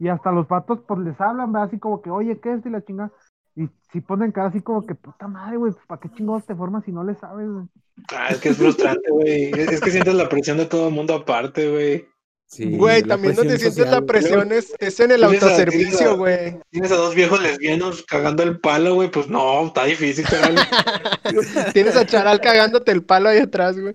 Y 0.00 0.08
hasta 0.08 0.32
los 0.32 0.48
patos, 0.48 0.80
pues 0.84 0.98
les 0.98 1.20
hablan, 1.20 1.52
¿verdad? 1.52 1.68
Así 1.68 1.78
como 1.78 2.02
que, 2.02 2.10
oye, 2.10 2.40
¿qué 2.40 2.54
es? 2.54 2.66
Y 2.66 2.70
la 2.70 2.82
chinga. 2.82 3.12
Y 3.54 3.68
si 3.92 4.00
ponen 4.00 4.32
cara 4.32 4.48
así 4.48 4.60
como 4.60 4.84
que, 4.84 4.96
puta 4.96 5.28
madre, 5.28 5.58
güey, 5.58 5.72
¿para 5.86 6.00
qué 6.00 6.10
chingados 6.10 6.44
te 6.44 6.56
formas 6.56 6.84
si 6.84 6.90
no 6.90 7.04
le 7.04 7.14
sabes, 7.14 7.48
güey? 7.48 7.66
Ah, 8.16 8.30
es 8.30 8.40
que 8.40 8.48
es 8.48 8.58
frustrante, 8.58 9.12
güey. 9.12 9.52
Es 9.52 9.80
que 9.80 9.92
sientes 9.92 10.14
la 10.14 10.28
presión 10.28 10.56
de 10.56 10.66
todo 10.66 10.88
el 10.88 10.94
mundo 10.94 11.14
aparte, 11.14 11.70
güey. 11.70 12.11
Sí, 12.54 12.76
Güey, 12.76 13.00
la 13.00 13.08
también 13.14 13.34
donde 13.34 13.56
sientes 13.58 13.78
la 13.78 13.84
social, 13.84 14.00
güey. 14.02 14.06
presión 14.08 14.52
es, 14.52 14.74
es 14.78 15.00
en 15.00 15.10
el 15.12 15.20
Tienes 15.20 15.42
a- 15.42 15.46
tienes 15.46 15.60
autoservicio, 15.60 16.10
a- 16.10 16.14
güey. 16.16 16.60
Tienes 16.68 16.92
a 16.92 16.96
dos 16.96 17.14
viejos 17.14 17.40
lesbianos 17.42 18.02
cagando 18.02 18.42
el 18.42 18.60
palo, 18.60 18.94
güey. 18.94 19.10
Pues 19.10 19.26
no, 19.28 19.66
está 19.68 19.84
difícil, 19.84 20.26
cabrón. 20.26 20.56
Tienes 21.72 21.96
a 21.96 22.04
Charal 22.04 22.40
cagándote 22.42 22.92
el 22.92 23.02
palo 23.04 23.30
ahí 23.30 23.38
atrás, 23.38 23.80
güey. 23.80 23.94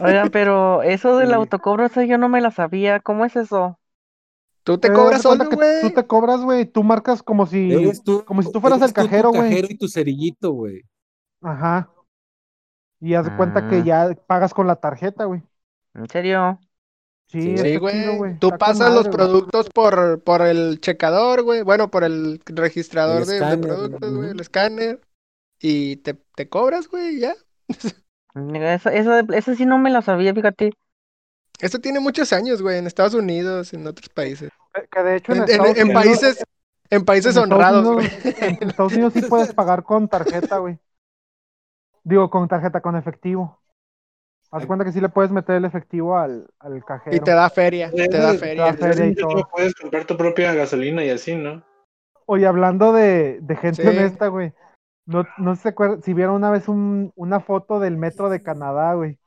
Oigan, 0.00 0.30
pero 0.30 0.82
eso 0.82 1.16
del 1.16 1.28
Sí. 1.28 1.34
autocobro, 1.34 1.86
eso 1.86 2.02
yo 2.02 2.18
no 2.18 2.28
me 2.28 2.40
la 2.40 2.50
sabía. 2.50 2.98
¿Cómo 3.00 3.24
es 3.24 3.36
eso? 3.36 3.78
Tú 4.64 4.78
te 4.78 4.92
cobras 4.92 5.22
solo, 5.22 5.44
que 5.48 5.50
Tú 5.50 5.56
güey. 5.56 5.94
te 5.94 6.06
cobras, 6.06 6.40
güey, 6.40 6.64
tú 6.64 6.82
marcas 6.82 7.22
como 7.22 7.46
si... 7.46 7.70
Tú, 8.04 8.24
como 8.24 8.42
si 8.42 8.50
tú 8.50 8.60
fueras 8.60 8.82
el 8.82 8.92
cajero, 8.92 9.28
güey. 9.30 9.42
cajero 9.42 9.68
y 9.70 9.76
tu 9.78 9.88
cerillito, 9.88 10.50
güey. 10.52 10.82
Ajá. 11.42 11.88
Y 13.00 13.14
haz 13.14 13.26
de 13.26 13.36
cuenta 13.36 13.68
que 13.68 13.76
Ah. 13.76 13.84
ya 13.84 14.14
pagas 14.26 14.52
con 14.54 14.66
la 14.66 14.76
tarjeta, 14.76 15.24
güey. 15.26 15.42
¿En 15.94 16.08
serio? 16.08 16.58
Sí, 17.26 17.78
güey. 17.78 18.16
güey. 18.16 18.38
Tú 18.38 18.50
pasas 18.58 18.92
los 18.92 19.04
güey. 19.06 19.12
productos 19.16 19.68
por, 19.70 20.22
por 20.22 20.42
el 20.42 20.80
checador, 20.80 21.42
güey. 21.42 21.62
Bueno, 21.62 21.90
por 21.90 22.04
el 22.04 22.40
registrador 22.46 23.22
El 23.22 23.26
de, 23.28 23.58
productos, 23.58 24.14
güey. 24.14 24.30
El 24.30 24.40
escáner. 24.40 25.00
Y 25.60 25.96
te, 25.96 26.14
te 26.14 26.48
cobras, 26.48 26.88
güey, 26.88 27.16
y 27.16 27.20
ya. 27.20 27.34
Eso, 28.34 28.90
eso, 28.90 29.18
eso 29.32 29.54
sí 29.54 29.64
no 29.64 29.78
me 29.78 29.90
la 29.90 30.02
sabía, 30.02 30.34
fíjate. 30.34 30.72
Esto 31.60 31.78
tiene 31.80 32.00
muchos 32.00 32.32
años, 32.32 32.60
güey, 32.60 32.78
en 32.78 32.86
Estados 32.86 33.14
Unidos, 33.14 33.72
en 33.72 33.86
otros 33.86 34.08
países. 34.10 34.50
Que- 34.90 35.02
de 35.02 35.16
hecho 35.16 35.32
en, 35.32 35.38
En, 35.38 35.44
en- 35.44 35.50
Estados 35.50 35.76
en 35.78 35.84
Unidos- 35.84 36.02
países, 36.02 36.44
en 36.90 37.04
países 37.04 37.36
en 37.36 37.42
honrados, 37.44 37.86
Unidos- 37.86 38.12
güey. 38.24 38.34
En 38.60 38.68
Estados 38.68 38.92
Unidos 38.92 39.12
sí 39.14 39.22
puedes 39.22 39.54
pagar 39.54 39.84
con 39.84 40.08
tarjeta, 40.08 40.58
güey. 40.58 40.78
Digo, 42.02 42.28
con 42.28 42.46
tarjeta, 42.48 42.80
con 42.80 42.96
efectivo. 42.96 43.62
Haz 44.56 44.66
cuenta 44.66 44.84
que 44.84 44.92
sí 44.92 45.00
le 45.00 45.08
puedes 45.08 45.30
meter 45.30 45.56
el 45.56 45.64
efectivo 45.64 46.16
al, 46.16 46.46
al 46.60 46.84
cajero. 46.84 47.16
Y 47.16 47.20
te 47.20 47.32
da 47.32 47.50
feria, 47.50 47.90
te 47.90 48.08
da 48.08 48.34
feria. 48.34 48.64
da 48.66 48.74
feria 48.74 49.06
y 49.06 49.14
todo. 49.14 49.48
Puedes 49.50 49.74
comprar 49.74 50.04
tu 50.04 50.16
propia 50.16 50.54
gasolina 50.54 51.04
y 51.04 51.10
así, 51.10 51.34
¿no? 51.34 51.62
Oye, 52.26 52.46
hablando 52.46 52.92
de, 52.92 53.38
de 53.42 53.56
gente 53.56 53.82
Sí. 53.82 53.88
honesta, 53.88 54.28
güey. 54.28 54.52
No, 55.06 55.26
no 55.38 55.56
se 55.56 55.68
acuerdan, 55.70 56.02
si 56.02 56.14
vieron 56.14 56.36
una 56.36 56.50
vez 56.50 56.68
un- 56.68 57.12
una 57.16 57.40
foto 57.40 57.80
del 57.80 57.96
metro 57.98 58.30
de 58.30 58.42
Canadá, 58.42 58.94
güey. 58.94 59.18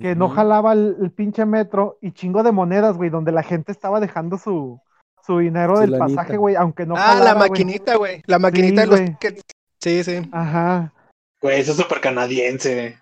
Que 0.00 0.16
no 0.16 0.28
jalaba 0.28 0.72
el, 0.72 0.96
el 1.00 1.12
pinche 1.12 1.46
metro 1.46 1.98
y 2.00 2.10
chingo 2.12 2.42
de 2.42 2.50
monedas, 2.52 2.96
güey, 2.96 3.08
donde 3.10 3.30
la 3.32 3.42
gente 3.44 3.70
estaba 3.72 4.00
dejando 4.00 4.36
su, 4.36 4.80
su 5.24 5.38
dinero 5.38 5.76
Su 5.76 5.82
del 5.82 5.92
lanita. 5.92 6.06
pasaje, 6.22 6.36
güey, 6.36 6.56
aunque 6.56 6.86
no 6.86 6.94
ah, 6.96 6.98
la 6.98 7.06
jalaba, 7.18 7.38
güey. 7.46 7.50
maquinita, 7.50 7.96
güey. 7.96 8.22
La 8.26 8.38
maquinita 8.40 8.82
Sí, 8.82 8.88
de 8.90 8.96
los 8.96 9.00
güey. 9.00 9.36
Sí, 9.80 10.02
sí. 10.04 10.28
Ajá. 10.32 10.92
Güey, 11.40 11.60
eso 11.60 11.70
es 11.72 11.76
súper 11.78 12.00
canadiense. 12.00 12.98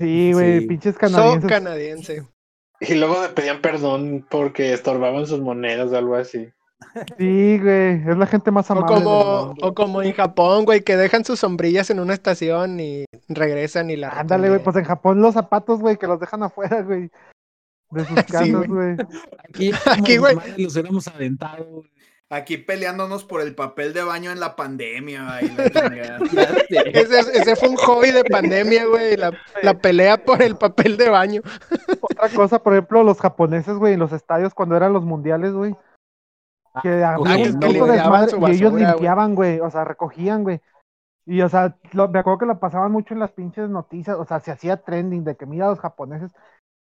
Sí, 0.00 0.32
güey, 0.32 0.60
Sí. 0.60 0.66
pinches 0.66 0.96
canadienses. 0.98 1.48
canadiense. 1.50 2.26
Y 2.80 2.94
luego 2.94 3.20
le 3.22 3.28
pedían 3.28 3.60
perdón 3.60 4.26
porque 4.30 4.72
estorbaban 4.72 5.26
sus 5.26 5.40
monedas 5.40 5.92
o 5.92 5.96
algo 5.98 6.14
así. 6.16 6.48
Sí, 7.18 7.58
güey, 7.58 8.08
es 8.08 8.16
la 8.16 8.26
gente 8.26 8.50
más 8.50 8.70
O 8.70 8.72
amable. 8.72 8.94
del 8.94 9.04
como, 9.04 9.54
o 9.60 9.74
como 9.74 10.02
en 10.02 10.14
Japón, 10.14 10.64
güey, 10.64 10.80
que 10.80 10.96
dejan 10.96 11.24
sus 11.26 11.38
sombrillas 11.40 11.90
en 11.90 12.00
una 12.00 12.14
estación 12.14 12.80
y 12.80 13.04
regresan 13.28 13.90
y 13.90 13.96
la 13.96 14.08
Ándale, 14.08 14.48
güey, 14.48 14.62
pues 14.62 14.76
en 14.76 14.84
Japón 14.84 15.20
los 15.20 15.34
zapatos, 15.34 15.80
güey, 15.80 15.98
que 15.98 16.06
los 16.06 16.18
dejan 16.18 16.42
afuera, 16.42 16.80
güey. 16.80 17.10
De 17.90 18.04
sus 18.06 18.14
casas, 18.24 18.48
güey. 18.50 18.66
güey. 18.68 18.96
Aquí, 19.46 19.70
Aquí, 19.86 20.16
güey. 20.16 20.36
Los 20.56 20.72
hubiéramos 20.74 21.06
aventado, 21.08 21.64
güey. 21.66 21.90
Aquí 22.32 22.58
peleándonos 22.58 23.24
por 23.24 23.40
el 23.40 23.56
papel 23.56 23.92
de 23.92 24.04
baño 24.04 24.30
en 24.30 24.38
la 24.38 24.54
pandemia. 24.54 25.40
y 25.42 25.48
la. 25.48 26.18
Ese, 26.92 27.18
ese 27.18 27.56
fue 27.56 27.68
un 27.68 27.76
hobby 27.76 28.12
de 28.12 28.24
pandemia, 28.24 28.86
güey, 28.86 29.16
la, 29.16 29.32
la 29.62 29.74
pelea 29.74 30.24
por 30.24 30.40
el 30.40 30.56
papel 30.56 30.96
de 30.96 31.08
baño. 31.08 31.42
Otra 32.00 32.28
cosa, 32.28 32.62
por 32.62 32.72
ejemplo, 32.74 33.02
los 33.02 33.18
japoneses, 33.18 33.74
güey, 33.76 33.94
en 33.94 33.98
los 34.00 34.12
estadios 34.12 34.54
cuando 34.54 34.76
eran 34.76 34.92
los 34.92 35.04
mundiales, 35.04 35.52
güey. 35.52 35.74
Que 36.82 36.88
desmadre 36.88 38.30
su 38.30 38.38
y 38.46 38.52
ellos 38.52 38.74
limpiaban, 38.74 39.34
güey, 39.34 39.58
o 39.58 39.68
sea, 39.70 39.82
recogían, 39.84 40.44
güey. 40.44 40.60
Y, 41.26 41.42
o 41.42 41.48
sea, 41.48 41.76
lo- 41.92 42.08
me 42.08 42.20
acuerdo 42.20 42.38
que 42.38 42.46
lo 42.46 42.60
pasaban 42.60 42.92
mucho 42.92 43.12
en 43.12 43.20
las 43.20 43.32
pinches 43.32 43.68
noticias, 43.68 44.16
o 44.16 44.24
sea, 44.24 44.38
se 44.38 44.52
hacía 44.52 44.76
trending 44.76 45.24
de 45.24 45.36
que 45.36 45.46
mira 45.46 45.66
a 45.66 45.70
los 45.70 45.80
japoneses. 45.80 46.30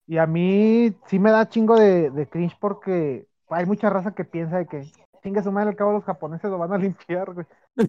Y 0.07 0.19
a 0.19 0.27
mí 0.27 0.95
sí 1.07 1.19
me 1.19 1.33
da 1.33 1.49
chingo 1.49 1.77
de, 1.77 2.11
de 2.11 2.29
cringe 2.29 2.57
porque 2.61 3.27
hay 3.49 3.67
mucha 3.67 3.91
raza 3.91 4.15
que 4.15 4.25
piensa 4.25 4.59
de 4.59 4.67
que 4.67 4.85
chinga 5.23 5.43
su 5.43 5.53
madre 5.53 5.71
al 5.71 5.77
cabo 5.77 5.93
los 5.93 6.05
japoneses 6.05 6.51
lo 6.51 6.59
van 6.59 6.73
a 6.73 6.79
limpiar, 6.79 7.33
güey. 7.33 7.47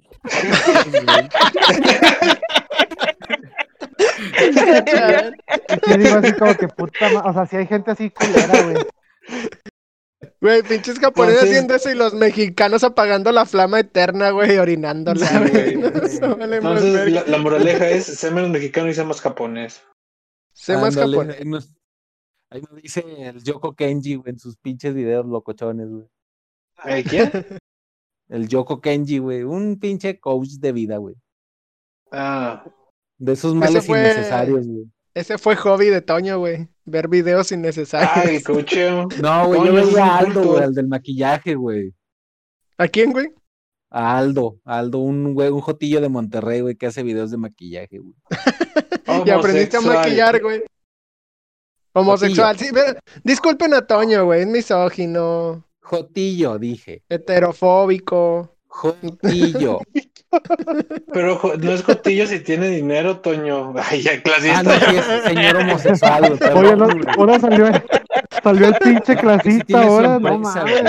Y 5.87 5.91
sí 5.91 5.97
digo 5.97 6.15
así 6.17 6.33
como 6.33 6.55
que 6.55 6.67
puta 6.67 7.09
ma- 7.11 7.21
o 7.29 7.33
sea, 7.33 7.45
si 7.45 7.57
hay 7.57 7.67
gente 7.67 7.91
así 7.91 8.09
culera, 8.09 8.63
güey. 8.63 8.75
Güey, 10.41 10.61
pinches 10.63 10.99
japoneses 10.99 11.43
Entonces- 11.43 11.49
haciendo 11.49 11.75
eso 11.75 11.89
y 11.91 11.95
los 11.95 12.13
mexicanos 12.13 12.83
apagando 12.83 13.31
la 13.31 13.45
flama 13.45 13.79
eterna, 13.79 14.31
güey, 14.31 14.57
orinándola, 14.57 15.25
Sí, 15.25 15.37
güey. 15.37 15.75
güey. 15.75 15.91
Eso 16.05 16.35
vale 16.35 16.57
Entonces, 16.57 17.11
la, 17.11 17.23
la 17.25 17.37
moraleja 17.37 17.89
es, 17.89 18.05
sé 18.05 18.31
menos 18.31 18.49
mexicano 18.49 18.89
y 18.89 18.93
sé 18.93 19.03
más 19.05 19.21
japonés. 19.21 19.81
Sé 20.53 20.77
más 20.77 20.95
japonés. 20.95 21.37
Ahí 21.39 21.45
nos, 21.45 21.73
ahí 22.49 22.61
nos 22.61 22.81
dice 22.81 23.03
el 23.29 23.41
Yoko 23.43 23.73
Kenji, 23.73 24.15
güey, 24.15 24.31
en 24.31 24.39
sus 24.39 24.57
pinches 24.57 24.93
videos 24.93 25.25
locochones, 25.25 25.89
güey. 25.89 26.05
¿Eh, 26.85 27.03
¿Quién? 27.07 27.31
El 28.29 28.47
Yoko 28.47 28.81
Kenji, 28.81 29.19
güey. 29.19 29.43
Un 29.43 29.79
pinche 29.79 30.19
coach 30.19 30.49
de 30.59 30.71
vida, 30.71 30.97
güey. 30.97 31.15
Ah, 32.11 32.63
De 33.17 33.33
esos 33.33 33.53
males 33.53 33.85
fue- 33.85 33.99
innecesarios, 33.99 34.67
güey. 34.67 34.85
Ese 35.15 35.37
fue 35.37 35.55
hobby 35.55 35.87
de 35.87 36.01
Toño, 36.01 36.39
güey. 36.39 36.67
Ver 36.85 37.07
videos 37.07 37.51
innecesarios. 37.51 38.11
ah, 38.15 38.23
el 38.23 38.43
cocheo. 38.43 39.07
No, 39.21 39.47
güey, 39.47 39.65
yo 39.65 39.73
veía 39.73 40.05
a 40.05 40.17
Aldo, 40.19 40.43
güey, 40.43 40.63
al 40.63 40.73
del 40.73 40.87
maquillaje, 40.87 41.53
güey. 41.53 41.93
¿A 42.79 42.87
quién, 42.87 43.11
güey? 43.11 43.27
A 43.91 44.17
Aldo, 44.17 44.57
Aldo, 44.65 44.97
un 44.97 45.35
güey, 45.35 45.49
un 45.49 45.61
jotillo 45.61 46.01
de 46.01 46.09
Monterrey, 46.09 46.61
güey, 46.61 46.75
que 46.75 46.87
hace 46.87 47.03
videos 47.03 47.29
de 47.29 47.37
maquillaje, 47.37 47.99
güey. 47.99 48.15
Y 49.23 49.29
aprendiste 49.29 49.77
a 49.77 49.81
maquillar, 49.81 50.41
güey. 50.41 50.63
Homosexual. 51.93 52.57
Sí, 52.57 52.69
pero- 52.73 52.99
disculpen 53.23 53.73
a 53.75 53.85
Toño, 53.85 54.25
güey. 54.25 54.41
Es 54.41 54.47
misógino, 54.47 55.63
Jotillo, 55.83 56.57
dije. 56.57 57.03
heterofóbico. 57.09 58.55
Jotillo. 58.67 59.79
Pero 61.13 61.39
no 61.59 61.71
es 61.73 61.83
cotillo 61.83 62.25
si 62.25 62.39
tiene 62.39 62.69
dinero, 62.69 63.19
Toño. 63.19 63.73
Ay, 63.77 64.01
ya 64.01 64.13
ah, 64.13 64.21
clasista. 64.23 64.63
no, 64.63 64.71
sí, 64.71 64.95
es 64.95 65.23
señor 65.25 65.57
homosexual. 65.57 66.39
Oye, 66.55 66.75
no, 66.75 66.87
ahora 67.17 67.39
salió 67.39 67.67
el, 67.67 67.83
salió 68.41 68.67
el 68.67 68.75
pinche 68.75 69.15
clasista, 69.15 69.83
ahora, 69.83 70.19
no 70.19 70.39
mames. 70.39 70.81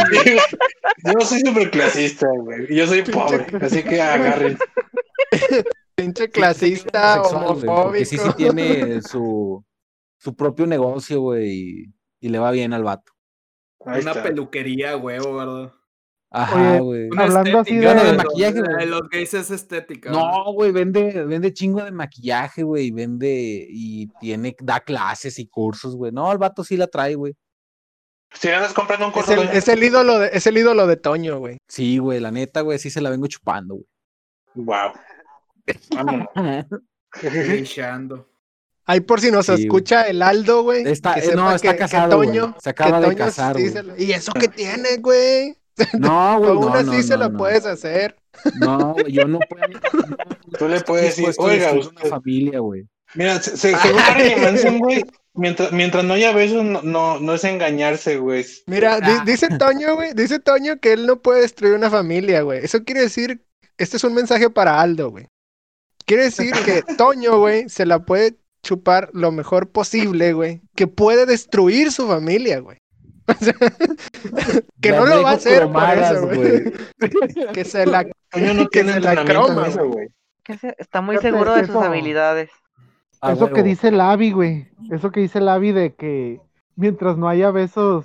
Yo 1.05 1.21
soy 1.21 1.41
súper 1.41 1.71
clasista, 1.71 2.27
güey. 2.39 2.73
y 2.73 2.77
Yo 2.77 2.87
soy 2.87 3.03
pobre, 3.03 3.47
así 3.61 3.83
que 3.83 4.01
agarren. 4.01 4.57
Pinche 5.95 6.31
clasista, 6.31 7.21
homofóbico. 7.21 7.83
Porque 7.83 8.05
sí, 8.07 8.17
sí 8.17 8.29
tiene 8.37 9.03
su, 9.03 9.63
su 10.17 10.35
propio 10.35 10.67
negocio, 10.67 11.21
güey, 11.21 11.51
y, 11.51 11.85
y 12.21 12.29
le 12.31 12.39
va 12.39 12.51
bien 12.51 12.73
al 12.73 12.85
vato. 12.85 13.14
Ahí 13.87 14.01
Una 14.03 14.11
está. 14.13 14.23
peluquería, 14.23 14.97
huevo, 14.97 15.35
¿verdad? 15.37 15.73
Ajá, 16.31 16.79
güey. 16.79 17.09
Una 17.11 17.25
Hablando 17.25 17.61
así 17.61 17.77
de- 17.77 17.87
de 17.87 17.95
los- 17.95 18.17
maquillaje, 18.17 18.61
la 18.61 18.69
de 18.69 18.75
güey. 18.75 18.87
los 18.89 19.09
gays 19.09 19.35
es 19.35 19.51
estética. 19.53 20.11
No, 20.11 20.53
güey, 20.53 20.73
vende, 20.73 21.25
vende 21.27 21.53
chingo 21.53 21.85
de 21.85 21.93
maquillaje, 21.93 22.63
güey, 22.65 22.87
y 22.87 22.91
vende 22.91 23.67
y 23.71 24.09
tiene, 24.21 24.57
da 24.61 24.81
clases 24.81 25.39
y 25.39 25.47
cursos, 25.47 25.95
güey. 25.95 26.11
No, 26.11 26.33
el 26.33 26.39
vato 26.39 26.65
sí 26.65 26.77
la 26.77 26.89
trae, 26.89 27.15
güey. 27.15 27.37
Si 28.33 28.49
andas 28.49 28.73
comprando 28.73 29.07
un 29.07 29.11
Es 29.13 29.15
curso, 29.17 29.33
el, 29.33 29.39
Toño, 29.47 29.51
es 29.53 29.69
el 29.69 29.85
ídolo 29.85 30.19
de, 30.19 30.31
es 30.33 30.47
el 30.49 30.59
ídolo 30.59 30.87
de 30.89 30.97
Toño, 30.97 31.39
güey. 31.39 31.59
Sí, 31.69 31.99
güey, 31.99 32.19
la 32.19 32.33
neta, 32.33 32.63
güey, 32.63 32.81
sí 32.81 32.91
se 32.91 33.01
la 33.01 33.11
vengo 33.11 33.29
chupando, 33.29 33.75
güey. 33.75 33.87
wow. 34.55 34.91
Vámonos. 35.95 36.27
Glitchando. 37.23 38.29
Ahí 38.87 39.01
por 39.01 39.21
si 39.21 39.31
nos 39.31 39.47
Sí, 39.47 39.53
güey. 39.53 39.63
escucha 39.65 40.03
el 40.03 40.21
Aldo, 40.23 40.63
güey. 40.63 40.87
Está- 40.87 41.15
que 41.15 41.21
eh, 41.27 41.33
no, 41.35 41.55
está 41.55 41.69
que- 41.71 41.75
que 41.77 41.79
casado, 41.81 42.17
güey. 42.19 42.29
Toño, 42.29 42.57
Se 42.63 42.71
acaba 42.71 42.99
que 43.01 43.07
de 43.09 43.15
Toño 43.15 43.19
casar, 43.25 43.57
sí 43.57 43.63
güey. 43.63 43.73
se 43.73 43.83
la- 43.83 43.99
¿Y 43.99 44.13
eso 44.13 44.33
qué 44.35 44.49
tiene, 44.49 44.97
güey? 44.99 45.57
No, 45.99 46.39
güey, 46.39 46.51
Aún 46.51 46.61
no, 46.67 46.75
así 46.75 46.87
no, 46.99 47.03
se 47.03 47.15
no, 47.15 47.17
la 47.17 47.29
no. 47.31 47.39
puedes 47.39 47.67
hacer. 47.67 48.17
No, 48.61 48.97
yo 49.09 49.27
no 49.27 49.39
puedo. 49.49 49.65
Tú 50.59 50.69
le 50.69 50.81
puedes 50.83 51.17
decir, 51.17 51.35
oiga, 51.39 51.73
usted- 51.73 51.97
una 52.01 52.11
familia, 52.11 52.59
güey. 52.61 52.87
Mira, 53.15 53.41
se- 53.41 53.57
se- 53.57 53.77
según 53.77 53.97
Marilyn 54.01 54.43
Manson, 54.43 54.79
güey, 54.81 55.05
mientras, 55.35 55.73
mientras 55.73 56.05
no 56.05 56.15
haya 56.15 56.33
besos, 56.33 56.65
no, 56.65 56.83
no, 56.83 57.19
no 57.21 57.35
es 57.35 57.45
engañarse, 57.45 58.19
güey. 58.19 58.45
Mira, 58.67 59.01
di- 59.01 59.07
Ah. 59.09 59.23
dice 59.25 59.49
Toño, 59.57 59.95
güey, 59.95 60.13
dice 60.15 60.41
Toño 60.41 60.79
que 60.81 60.93
él 60.93 61.07
no 61.07 61.23
puede 61.23 61.41
destruir 61.43 61.75
una 61.75 61.91
familia, 61.91 62.43
güey. 62.43 62.65
Eso 62.65 62.83
quiere 62.85 63.01
decir, 63.03 63.45
este 63.79 63.97
es 63.97 64.05
un 64.05 64.15
mensaje 64.15 64.51
para 64.51 64.81
Aldo, 64.81 65.11
güey. 65.11 65.27
Quiere 66.07 66.25
decir 66.25 66.53
que 66.65 66.83
Toño, 66.99 67.39
güey, 67.39 67.69
se 67.69 67.87
la 67.87 68.01
puede 68.05 68.37
chupar 68.65 69.11
lo 69.13 69.31
mejor 69.31 69.71
posible, 69.71 70.33
güey, 70.33 70.61
que 70.75 70.89
puede 70.89 71.27
destruir 71.27 71.93
su 71.93 72.09
familia, 72.09 72.59
güey. 72.59 72.79
O 73.27 73.33
sea, 73.43 73.55
que 74.83 74.91
Las 74.91 75.01
no 75.01 75.07
lo 75.07 75.23
va 75.23 75.31
a 75.31 75.35
hacer 75.35 75.63
por 75.63 75.71
cromadas, 75.71 76.11
eso, 76.13 76.27
güey. 76.27 76.73
Que 77.55 77.65
se 77.65 77.87
la 77.87 78.03
no 78.03 78.69
que 78.69 78.85
se 78.85 79.01
la 79.01 79.25
croma, 79.25 79.69
eso, 79.69 79.89
güey. 79.89 80.09
Que 80.43 80.59
se- 80.59 80.75
Está 80.79 81.01
muy 81.01 81.17
seguro 81.19 81.55
de 81.55 81.67
sus 81.67 81.77
habilidades. 81.77 82.51
A 83.23 83.33
Eso 83.33 83.51
que 83.51 83.63
dice 83.63 83.89
el 83.89 84.01
Avi, 84.01 84.33
güey. 84.33 84.69
Eso 84.91 85.11
que 85.11 85.21
dice 85.21 85.39
el 85.39 85.49
Avi 85.49 85.73
de 85.73 85.95
que 85.95 86.41
mientras 86.77 87.17
no 87.17 87.29
haya 87.29 87.51
besos, 87.51 88.05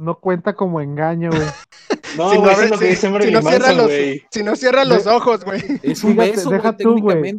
no 0.00 0.18
cuenta 0.18 0.54
como 0.54 0.80
engaño, 0.80 1.30
güey. 1.30 1.42
No, 2.16 2.30
si 2.30 2.38
no 2.38 2.44
lo 2.44 2.56
que 2.56 2.76
si- 2.78 2.84
dice 2.86 3.06
si 3.06 3.30
no 3.32 3.40
cierra 3.40 3.72
los, 3.72 3.86
güey. 3.86 4.22
si 4.32 4.42
no 4.42 4.56
cierra 4.56 4.84
los 4.84 5.06
ojos, 5.06 5.44
güey. 5.44 5.60
Es 5.84 6.02
un 6.02 6.12
Fíjate, 6.12 6.30
beso, 6.32 6.50
deja 6.50 6.72
güey, 6.72 6.76
tú, 6.84 7.00
güey. 7.00 7.38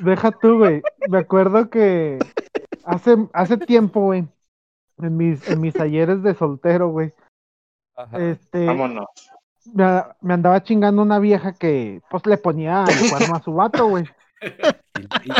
Deja 0.00 0.30
tú, 0.30 0.58
güey. 0.58 0.82
Me 1.08 1.18
acuerdo 1.18 1.68
que 1.70 2.18
hace, 2.84 3.16
hace 3.32 3.56
tiempo, 3.56 4.00
güey, 4.02 4.24
en 4.98 5.16
mis, 5.16 5.48
en 5.48 5.60
mis 5.60 5.74
talleres 5.74 6.22
de 6.22 6.34
soltero, 6.34 6.88
güey, 6.90 7.12
Ajá. 7.96 8.18
este, 8.18 8.66
Vámonos. 8.66 9.06
me, 9.74 9.84
me 10.20 10.34
andaba 10.34 10.62
chingando 10.62 11.02
una 11.02 11.18
vieja 11.18 11.52
que, 11.52 12.00
pues, 12.08 12.24
le 12.26 12.38
ponía 12.38 12.84
el 12.84 13.10
cuerno 13.10 13.34
a 13.34 13.42
su 13.42 13.52
vato, 13.54 13.88
güey. 13.88 14.04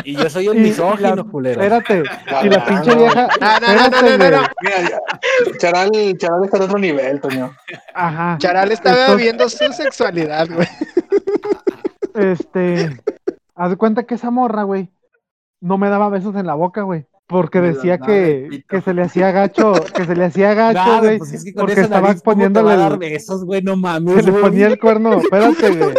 Y, 0.05 0.13
y 0.13 0.17
yo 0.17 0.29
soy 0.31 0.47
el 0.49 0.59
Y 0.59 0.61
misógino, 0.61 1.29
culero. 1.31 1.61
Espérate. 1.61 2.03
Y 2.45 2.49
la 2.49 2.59
no, 2.59 2.65
pinche 2.67 2.91
no. 2.91 2.97
vieja. 3.03 3.29
No, 3.41 3.61
no, 3.61 3.67
no, 3.67 3.89
no, 3.91 4.03
no, 4.03 4.19
no, 4.19 4.31
no. 4.31 4.39
güey. 4.39 4.49
Mira, 4.63 4.91
ya. 4.91 5.59
Charal, 5.59 5.91
Charal 6.19 6.45
está 6.45 6.57
en 6.57 6.63
otro 6.63 6.79
nivel, 6.79 7.21
Toño. 7.21 7.53
Ajá. 7.95 8.37
Charal 8.39 8.73
estaba 8.73 9.15
viendo 9.15 9.49
su 9.49 9.73
sexualidad, 9.73 10.49
güey. 10.51 10.69
Este, 12.15 12.97
haz 13.55 13.71
de 13.71 13.77
cuenta 13.77 14.05
que 14.05 14.15
esa 14.15 14.31
morra, 14.31 14.63
güey, 14.63 14.91
no 15.61 15.77
me 15.79 15.89
daba 15.91 16.09
besos 16.09 16.35
en 16.37 16.47
la 16.47 16.55
boca, 16.55 16.83
güey. 16.83 17.07
Porque 17.27 17.61
Me 17.61 17.73
decía 17.73 17.99
que, 17.99 18.63
que 18.69 18.81
se 18.81 18.95
le 18.95 19.03
hacía 19.03 19.33
gacho, 19.33 19.73
que 19.95 20.05
se 20.05 20.15
le 20.15 20.27
hacía 20.27 20.55
gacho, 20.55 21.01
güey. 21.01 21.19
pues 21.19 21.33
es 21.33 21.45
que 21.45 21.53
con 21.53 21.67
porque 21.67 21.81
estaba 21.81 22.09
nariz, 22.09 22.23
¿cómo 22.23 22.37
te 22.37 22.45
va 22.45 22.53
poniéndole 22.63 22.97
besos, 22.99 23.45
güey, 23.45 23.63
no 23.63 23.75
se 24.15 24.23
le 24.23 24.33
ponía 24.33 24.69
el 24.69 24.79
cuerno, 24.79 25.15
espérate, 25.15 25.71
güey. 25.71 25.95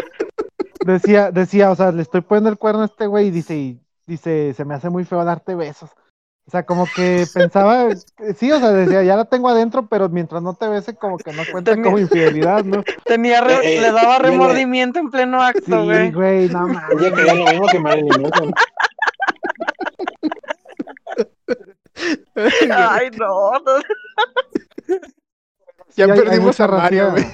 Decía, 0.94 1.32
decía, 1.32 1.70
o 1.72 1.76
sea, 1.76 1.92
le 1.92 2.02
estoy 2.02 2.22
poniendo 2.22 2.50
el 2.50 2.58
cuerno 2.58 2.84
a 2.84 2.86
este 2.86 3.08
güey 3.08 3.28
y 3.28 3.32
dice, 3.32 3.56
y 3.58 3.82
dice, 4.06 4.54
se 4.54 4.64
me 4.64 4.74
hace 4.74 4.90
muy 4.90 5.04
feo 5.04 5.24
darte 5.26 5.54
besos. 5.54 5.90
O 6.48 6.50
sea, 6.50 6.64
como 6.66 6.86
que 6.96 7.26
pensaba, 7.34 7.90
sí, 8.38 8.50
o 8.54 8.60
sea, 8.60 8.72
decía, 8.72 9.04
ya 9.04 9.18
la 9.18 9.26
tengo 9.26 9.50
adentro, 9.50 9.86
pero 9.88 10.08
mientras 10.08 10.42
no 10.42 10.54
te 10.54 10.70
bese, 10.70 10.96
como 10.96 11.18
que 11.18 11.34
no 11.34 11.44
cuenta 11.52 11.72
Tenía- 11.72 11.84
como 11.84 12.00
infidelidad, 12.00 12.64
¿no? 12.64 12.84
Tenía 13.04 13.42
re- 13.42 13.56
Eh, 13.56 13.78
eh, 13.80 13.82
le 13.82 13.92
daba 13.92 14.18
remordimiento 14.20 14.98
en 15.00 15.12
pleno 15.12 15.42
acto, 15.42 15.62
Sí, 15.66 15.86
güey. 15.86 16.12
güey, 16.14 16.48
no 16.48 16.68
mames. 16.70 16.84
Quería 17.14 17.34
lo 17.34 17.46
mismo 17.48 17.68
que 17.68 17.80
Marilyn 17.80 18.22
Manson. 18.22 18.54
Ay, 22.72 23.10
no. 23.18 23.52
no. 23.52 23.80
Ya 24.88 24.98
Sí, 25.90 26.02
hay- 26.04 26.12
hay 26.12 26.20
perdimos 26.22 26.60
a 26.60 26.68
Mario, 26.68 27.12
güey. 27.12 27.26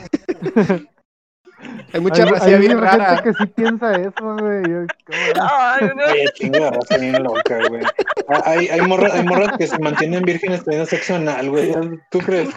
Hay 1.93 2.01
mucha 2.01 2.23
hay 2.23 2.57
bien 2.57 2.77
mucha 2.77 2.91
gente 2.91 3.05
rara. 3.05 3.21
que 3.23 3.33
sí 3.33 3.45
piensa 3.47 3.91
eso, 3.93 4.35
güey. 4.39 4.63
Ay, 5.39 5.89
no. 5.95 6.05
Oye, 6.05 6.25
chingo 6.33 6.59
de 6.59 6.71
raza 6.71 6.97
bien 6.97 7.23
loca, 7.23 7.59
güey. 7.69 7.83
Ah, 8.29 8.41
Hay, 8.45 8.67
hay, 8.67 8.81
morras, 8.81 9.13
hay 9.13 9.23
morras 9.23 9.57
que 9.57 9.67
se 9.67 9.77
mantienen 9.79 10.23
vírgenes 10.23 10.63
teniendo 10.63 10.87
sexo 10.87 11.15
anal, 11.15 11.49
güey. 11.51 11.71
¿Tú 12.09 12.19
crees? 12.19 12.49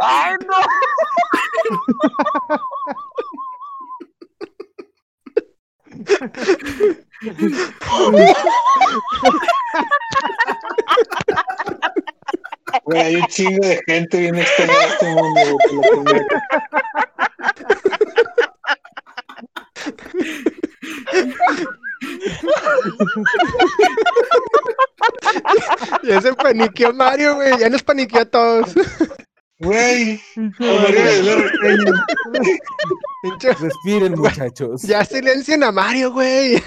Ay, 0.00 0.36
no. 0.46 0.56
Güey, 12.84 13.00
hay 13.00 13.16
un 13.16 13.26
chingo 13.26 13.66
de 13.66 13.80
gente 13.86 14.18
bien 14.18 14.36
extraña 14.36 14.72
en 14.72 14.88
este 14.90 15.06
mundo. 15.14 15.58
Ya 26.02 26.20
se 26.20 26.32
paniqueó 26.34 26.92
Mario, 26.92 27.36
güey. 27.36 27.58
Ya 27.58 27.68
nos 27.68 27.82
paniqueó 27.82 28.22
a 28.22 28.24
todos. 28.26 28.74
Güey, 29.60 30.20
Respiren, 33.60 34.12
muchachos. 34.14 34.82
Ya 34.82 35.04
silencien 35.04 35.64
a 35.64 35.72
Mario, 35.72 36.12
güey. 36.12 36.62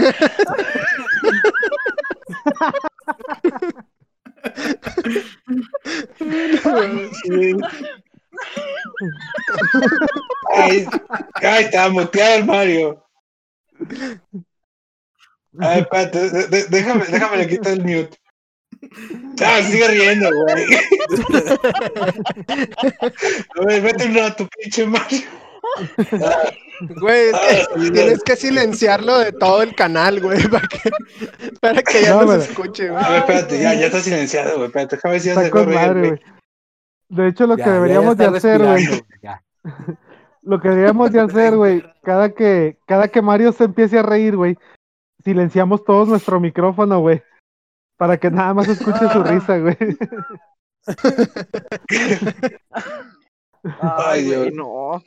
Ay, 10.54 10.86
ay, 11.36 11.64
estaba 11.64 11.90
muteado 11.90 12.36
el 12.40 12.46
Mario. 12.46 13.06
Ay, 15.60 15.80
espérate, 15.82 16.30
déjame, 16.70 17.06
déjame 17.06 17.38
le 17.38 17.48
quitar 17.48 17.74
el 17.74 17.84
mute. 17.84 18.21
Ah, 19.44 19.62
sigue 19.64 19.88
riendo, 19.88 20.30
güey. 20.30 20.66
A 23.60 23.66
ver, 23.66 23.82
vete 23.82 24.06
un 24.06 24.16
rato, 24.16 24.48
pinche 24.60 24.86
Mario. 24.86 25.20
Güey, 27.00 27.30
es 27.30 27.34
que 27.34 27.62
Ah, 27.62 27.92
tienes 27.94 28.24
que 28.24 28.36
silenciarlo 28.36 29.20
de 29.20 29.32
todo 29.32 29.62
el 29.62 29.76
canal, 29.76 30.20
güey, 30.20 30.42
para 30.48 30.68
que, 30.68 30.80
para 31.60 31.82
que 31.84 32.02
ya 32.02 32.14
No, 32.16 32.22
no, 32.24 32.28
se 32.34 32.38
pero- 32.40 32.42
escuche, 32.52 32.90
güey. 32.90 33.04
A 33.04 33.10
ver, 33.10 33.20
espérate, 33.20 33.62
ya, 33.62 33.74
ya 33.76 33.86
está 33.88 34.00
silenciado, 34.00 34.56
güey. 34.56 34.66
Espérate, 34.68 34.96
déjame 34.96 35.12
ver 35.14 35.22
si 35.22 35.28
ya 35.30 35.36
se 35.36 35.52
madre, 35.52 36.08
güey. 36.10 36.20
De 37.10 37.28
hecho, 37.28 37.46
lo 37.48 37.58
Ya, 37.58 37.64
que 37.64 37.70
ya 37.70 37.74
deberíamos 37.76 38.18
de 38.18 38.26
hacer, 38.26 38.64
güey, 38.64 38.86
lo 40.44 40.62
que 40.62 40.70
deberíamos 40.70 41.12
de 41.12 41.20
hacer, 41.22 41.56
güey, 41.56 41.84
cada 42.04 42.34
que, 42.34 42.78
cada 42.88 43.08
que 43.10 43.22
Mario 43.22 43.52
se 43.52 43.66
empiece 43.66 44.00
a 44.00 44.04
reír, 44.04 44.36
güey, 44.36 44.58
silenciamos 45.24 45.84
todos 45.84 46.08
nuestro 46.08 46.40
micrófono, 46.40 47.00
güey, 47.00 47.22
para 48.02 48.18
que 48.18 48.32
nada 48.32 48.56
más 48.56 48.68
escuche 48.68 49.08
su 49.14 49.22
risa, 49.22 49.60
güey. 49.60 49.78
Ay, 53.80 54.26
güey, 54.26 54.50
Dios. 54.50 54.54
no. 54.56 55.04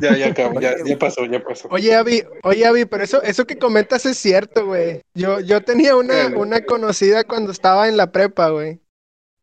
Ya, 0.00 0.16
ya 0.16 0.28
acabó, 0.28 0.58
ya, 0.60 0.76
ya 0.82 0.98
pasó, 0.98 1.26
ya 1.26 1.44
pasó. 1.44 1.68
Oye, 1.70 1.94
Avi, 1.94 2.24
oye, 2.44 2.64
Avi, 2.64 2.86
pero 2.86 3.04
eso, 3.04 3.22
eso 3.22 3.46
que 3.46 3.58
comentas 3.58 4.06
es 4.06 4.16
cierto, 4.16 4.64
güey. 4.64 5.02
Yo, 5.12 5.40
yo 5.40 5.60
tenía 5.62 5.94
una, 5.94 6.28
una 6.28 6.64
conocida 6.64 7.24
cuando 7.24 7.52
estaba 7.52 7.86
en 7.86 7.98
la 7.98 8.10
prepa, 8.10 8.48
güey. 8.48 8.80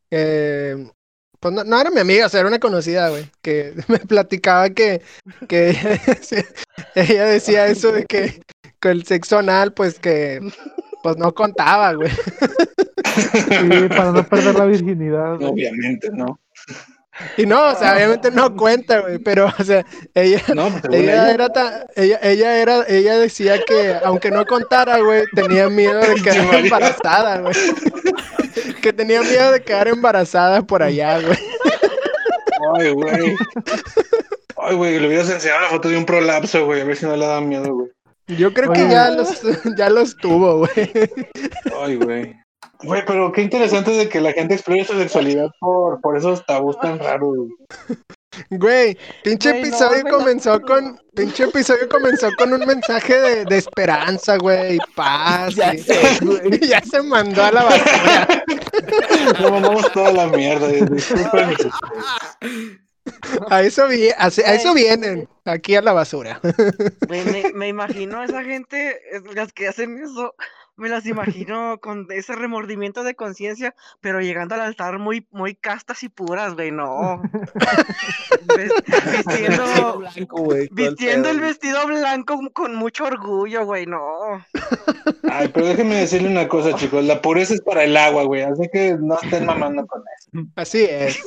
Eh, 0.09 0.89
pues 1.39 1.53
no, 1.53 1.63
no 1.63 1.79
era 1.79 1.91
mi 1.91 1.99
amiga, 1.99 2.25
o 2.25 2.29
sea, 2.29 2.39
era 2.39 2.49
una 2.49 2.59
conocida, 2.59 3.09
güey. 3.09 3.29
Que 3.43 3.75
me 3.87 3.99
platicaba 3.99 4.71
que, 4.71 5.03
que 5.47 5.69
ella 5.69 5.89
decía- 6.07 6.45
ella 6.95 7.25
decía 7.25 7.67
eso 7.67 7.91
de 7.91 8.03
que 8.07 8.41
con 8.81 8.93
el 8.93 9.05
sexo 9.05 9.37
anal, 9.37 9.73
pues 9.73 9.99
que 9.99 10.39
pues 11.07 11.17
no 11.17 11.33
contaba, 11.33 11.93
güey. 11.93 12.09
Sí, 12.09 13.87
para 13.89 14.11
no 14.11 14.27
perder 14.27 14.55
la 14.55 14.65
virginidad. 14.65 15.37
güey. 15.37 15.49
Obviamente, 15.51 16.09
no. 16.11 16.37
Y 17.37 17.45
no, 17.45 17.69
o 17.69 17.75
sea, 17.75 17.95
obviamente 17.95 18.29
no 18.29 18.53
cuenta, 18.57 18.99
güey, 18.99 19.19
pero, 19.19 19.49
o 19.57 19.63
sea, 19.63 19.85
ella, 20.13 20.41
No, 20.53 20.69
pues 20.69 20.83
ella 20.91 21.13
ella. 21.13 21.31
era 21.31 21.49
tan, 21.49 21.85
ella, 21.95 22.19
ella 22.21 22.57
era, 22.61 22.83
ella 22.89 23.17
decía 23.17 23.63
que 23.65 23.95
aunque 24.03 24.31
no 24.31 24.45
contara, 24.45 24.99
güey, 24.99 25.23
tenía 25.33 25.69
miedo 25.69 25.97
de 26.01 26.15
quedar 26.21 26.55
embarazada, 26.65 27.39
güey. 27.39 27.55
Que 28.81 28.91
tenía 28.91 29.21
miedo 29.21 29.53
de 29.53 29.61
quedar 29.63 29.87
embarazada 29.87 30.61
por 30.61 30.83
allá, 30.83 31.21
güey. 31.21 31.39
Ay, 32.75 32.91
güey. 32.91 33.35
Ay, 34.57 34.75
güey, 34.75 34.99
le 34.99 35.07
hubieras 35.07 35.29
enseñado 35.29 35.61
la 35.61 35.69
foto 35.69 35.87
de 35.87 35.97
un 35.97 36.05
prolapso, 36.05 36.65
güey, 36.65 36.81
a 36.81 36.83
ver 36.83 36.97
si 36.97 37.05
no 37.05 37.15
le 37.15 37.25
da 37.25 37.39
miedo, 37.39 37.73
güey. 37.73 37.91
Yo 38.27 38.53
creo 38.53 38.71
que 38.73 38.87
ya 38.89 39.09
los, 39.11 39.41
ya 39.77 39.89
los 39.89 40.15
tuvo, 40.17 40.59
güey. 40.59 40.91
Ay, 41.81 41.95
güey. 41.95 42.35
Güey, 42.83 43.03
pero 43.07 43.31
qué 43.31 43.41
interesante 43.41 43.91
de 43.91 44.07
que 44.09 44.21
la 44.21 44.33
gente 44.33 44.53
explore 44.55 44.83
su 44.85 44.93
sexualidad 44.97 45.47
por, 45.59 45.99
por 46.01 46.17
esos 46.17 46.45
tabús 46.45 46.77
tan 46.79 46.99
raros, 46.99 47.35
güey. 47.35 47.49
Güey, 48.51 48.97
pinche 49.23 49.49
Güey, 49.49 49.61
episodio 49.63 50.03
no. 50.03 50.17
comenzó 50.17 50.61
con, 50.61 50.99
pinche 51.15 51.45
episodio 51.45 51.89
comenzó 51.89 52.27
con 52.37 52.53
un 52.53 52.59
mensaje 52.67 53.19
de, 53.19 53.45
de 53.45 53.57
esperanza, 53.57 54.37
güey, 54.37 54.77
paz. 54.95 55.55
Ya 55.55 55.73
y- 55.73 55.79
sé, 55.79 56.19
güey. 56.21 56.39
y 56.61 56.67
ya 56.67 56.81
se 56.81 57.01
mandó 57.01 57.43
a 57.43 57.51
la 57.51 57.63
basura. 57.63 58.27
No 59.41 59.49
mamamos 59.51 59.91
toda 59.91 60.11
la 60.11 60.27
mierda, 60.27 60.67
disculpen. 60.67 61.55
A 63.49 63.61
eso, 63.61 63.87
vi- 63.87 64.09
a, 64.11 64.25
a 64.25 64.27
eso 64.27 64.73
vienen, 64.73 65.27
aquí 65.45 65.75
a 65.75 65.81
la 65.81 65.93
basura. 65.93 66.39
Me, 67.09 67.51
me 67.53 67.67
imagino 67.67 68.19
a 68.19 68.25
esa 68.25 68.43
gente, 68.43 68.99
las 69.35 69.53
que 69.53 69.67
hacen 69.67 69.97
eso, 70.03 70.35
me 70.75 70.89
las 70.89 71.05
imagino 71.07 71.79
con 71.81 72.05
ese 72.11 72.35
remordimiento 72.35 73.03
de 73.03 73.15
conciencia, 73.15 73.73
pero 74.01 74.19
llegando 74.21 74.55
al 74.55 74.61
altar 74.61 74.99
muy, 74.99 75.25
muy 75.31 75.55
castas 75.55 76.03
y 76.03 76.09
puras, 76.09 76.53
güey, 76.53 76.71
no. 76.71 77.21
Vistiendo, 78.57 79.97
Blanco, 79.99 80.43
güey, 80.43 80.69
vistiendo 80.71 81.29
el 81.29 81.39
vestido 81.39 81.85
blanco 81.87 82.39
con 82.53 82.75
mucho 82.75 83.05
orgullo, 83.05 83.65
güey, 83.65 83.85
no. 83.85 83.99
Ay, 85.29 85.49
pero 85.53 85.67
déjenme 85.67 85.95
decirle 85.95 86.29
una 86.29 86.47
cosa, 86.47 86.73
chicos. 86.75 87.03
La 87.03 87.21
pureza 87.21 87.53
es 87.53 87.61
para 87.61 87.83
el 87.83 87.95
agua, 87.97 88.23
güey. 88.23 88.43
Así 88.43 88.67
que 88.71 88.95
no 88.99 89.19
estén 89.19 89.45
mamando 89.45 89.85
con 89.87 90.01
eso. 90.01 90.47
Así 90.55 90.83
es. 90.89 91.19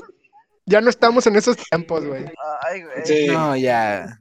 Ya 0.70 0.80
no 0.80 0.88
estamos 0.88 1.26
en 1.26 1.36
esos 1.36 1.56
tiempos, 1.56 2.04
güey. 2.06 2.24
Ay, 2.62 2.82
güey. 2.82 3.04
Sí. 3.04 3.26
No, 3.26 3.56
ya. 3.56 4.20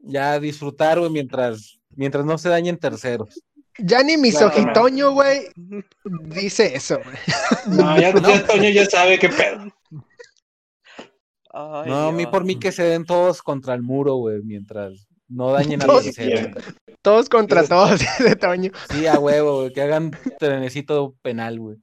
Ya 0.00 0.40
disfrutar, 0.40 0.98
güey, 0.98 1.10
mientras, 1.10 1.78
mientras 1.90 2.24
no 2.24 2.36
se 2.38 2.48
dañen 2.48 2.76
terceros. 2.76 3.40
Ya 3.78 4.02
ni 4.02 4.16
mi 4.16 4.30
Claro. 4.32 4.50
sojitoño, 4.50 5.12
güey, 5.12 5.46
dice 6.28 6.74
eso, 6.76 6.98
güey. 7.02 7.16
No, 7.78 7.98
ya, 7.98 8.12
ya 8.20 8.46
Toño 8.46 8.68
ya 8.68 8.84
sabe 8.84 9.18
qué 9.18 9.28
pedo. 9.28 9.72
Ay, 11.54 11.88
No, 11.90 12.08
a 12.08 12.12
mí 12.12 12.26
por 12.26 12.44
mí 12.44 12.58
que 12.58 12.72
se 12.72 12.82
den 12.82 13.04
todos 13.04 13.42
contra 13.42 13.74
el 13.74 13.82
muro, 13.82 14.16
güey, 14.16 14.42
mientras 14.42 15.06
no 15.28 15.52
dañen 15.52 15.82
a 15.82 15.86
Todos 15.86 16.04
tercero. 16.04 16.50
Todos 17.00 17.28
contra 17.28 17.64
todos, 17.66 18.00
dice 18.18 18.36
Toño. 18.36 18.72
Sí, 18.90 19.06
a 19.06 19.18
huevo, 19.18 19.60
güey, 19.60 19.72
que 19.72 19.82
hagan 19.82 20.10
trenecito 20.38 21.14
penal, 21.22 21.58
güey. 21.58 21.78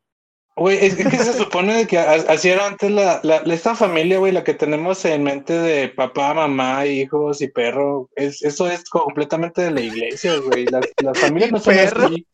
Güey, 0.59 0.77
es, 0.85 0.95
que 0.95 1.17
se 1.17 1.33
supone 1.33 1.87
que 1.87 1.97
así 1.97 2.49
era 2.49 2.67
antes 2.67 2.91
la, 2.91 3.21
la, 3.23 3.37
esta 3.53 3.75
familia, 3.75 4.19
güey, 4.19 4.33
la 4.33 4.43
que 4.43 4.53
tenemos 4.53 5.05
en 5.05 5.23
mente 5.23 5.53
de 5.53 5.87
papá, 5.87 6.33
mamá, 6.33 6.85
hijos 6.85 7.41
y 7.41 7.47
perro. 7.47 8.09
Es, 8.15 8.43
eso 8.43 8.67
es 8.67 8.83
completamente 8.89 9.61
de 9.61 9.71
la 9.71 9.79
iglesia, 9.79 10.37
güey. 10.39 10.65
Las, 10.65 10.85
las 11.01 11.17
familias 11.17 11.51
no 11.53 11.59
son 11.59 11.75
Perro. 11.75 12.05
así. 12.07 12.27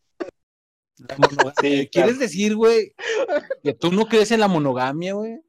La. 0.97 1.53
Sí, 1.61 1.89
¿Quieres 1.91 1.91
claro. 1.91 2.17
decir, 2.17 2.55
güey, 2.55 2.93
que 3.63 3.73
tú 3.75 3.91
no 3.91 4.07
crees 4.07 4.31
en 4.31 4.39
la 4.39 4.47
monogamia, 4.47 5.13
güey? 5.13 5.39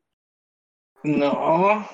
No, 1.02 1.88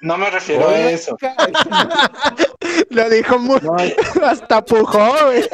no 0.00 0.18
me 0.18 0.30
refiero 0.30 0.68
a 0.68 0.90
eso. 0.90 1.16
Lo 2.90 3.08
dijo 3.08 3.38
muy, 3.38 3.60
No, 3.60 3.76
hasta 4.26 4.64
pujó, 4.64 5.10
güey. 5.26 5.48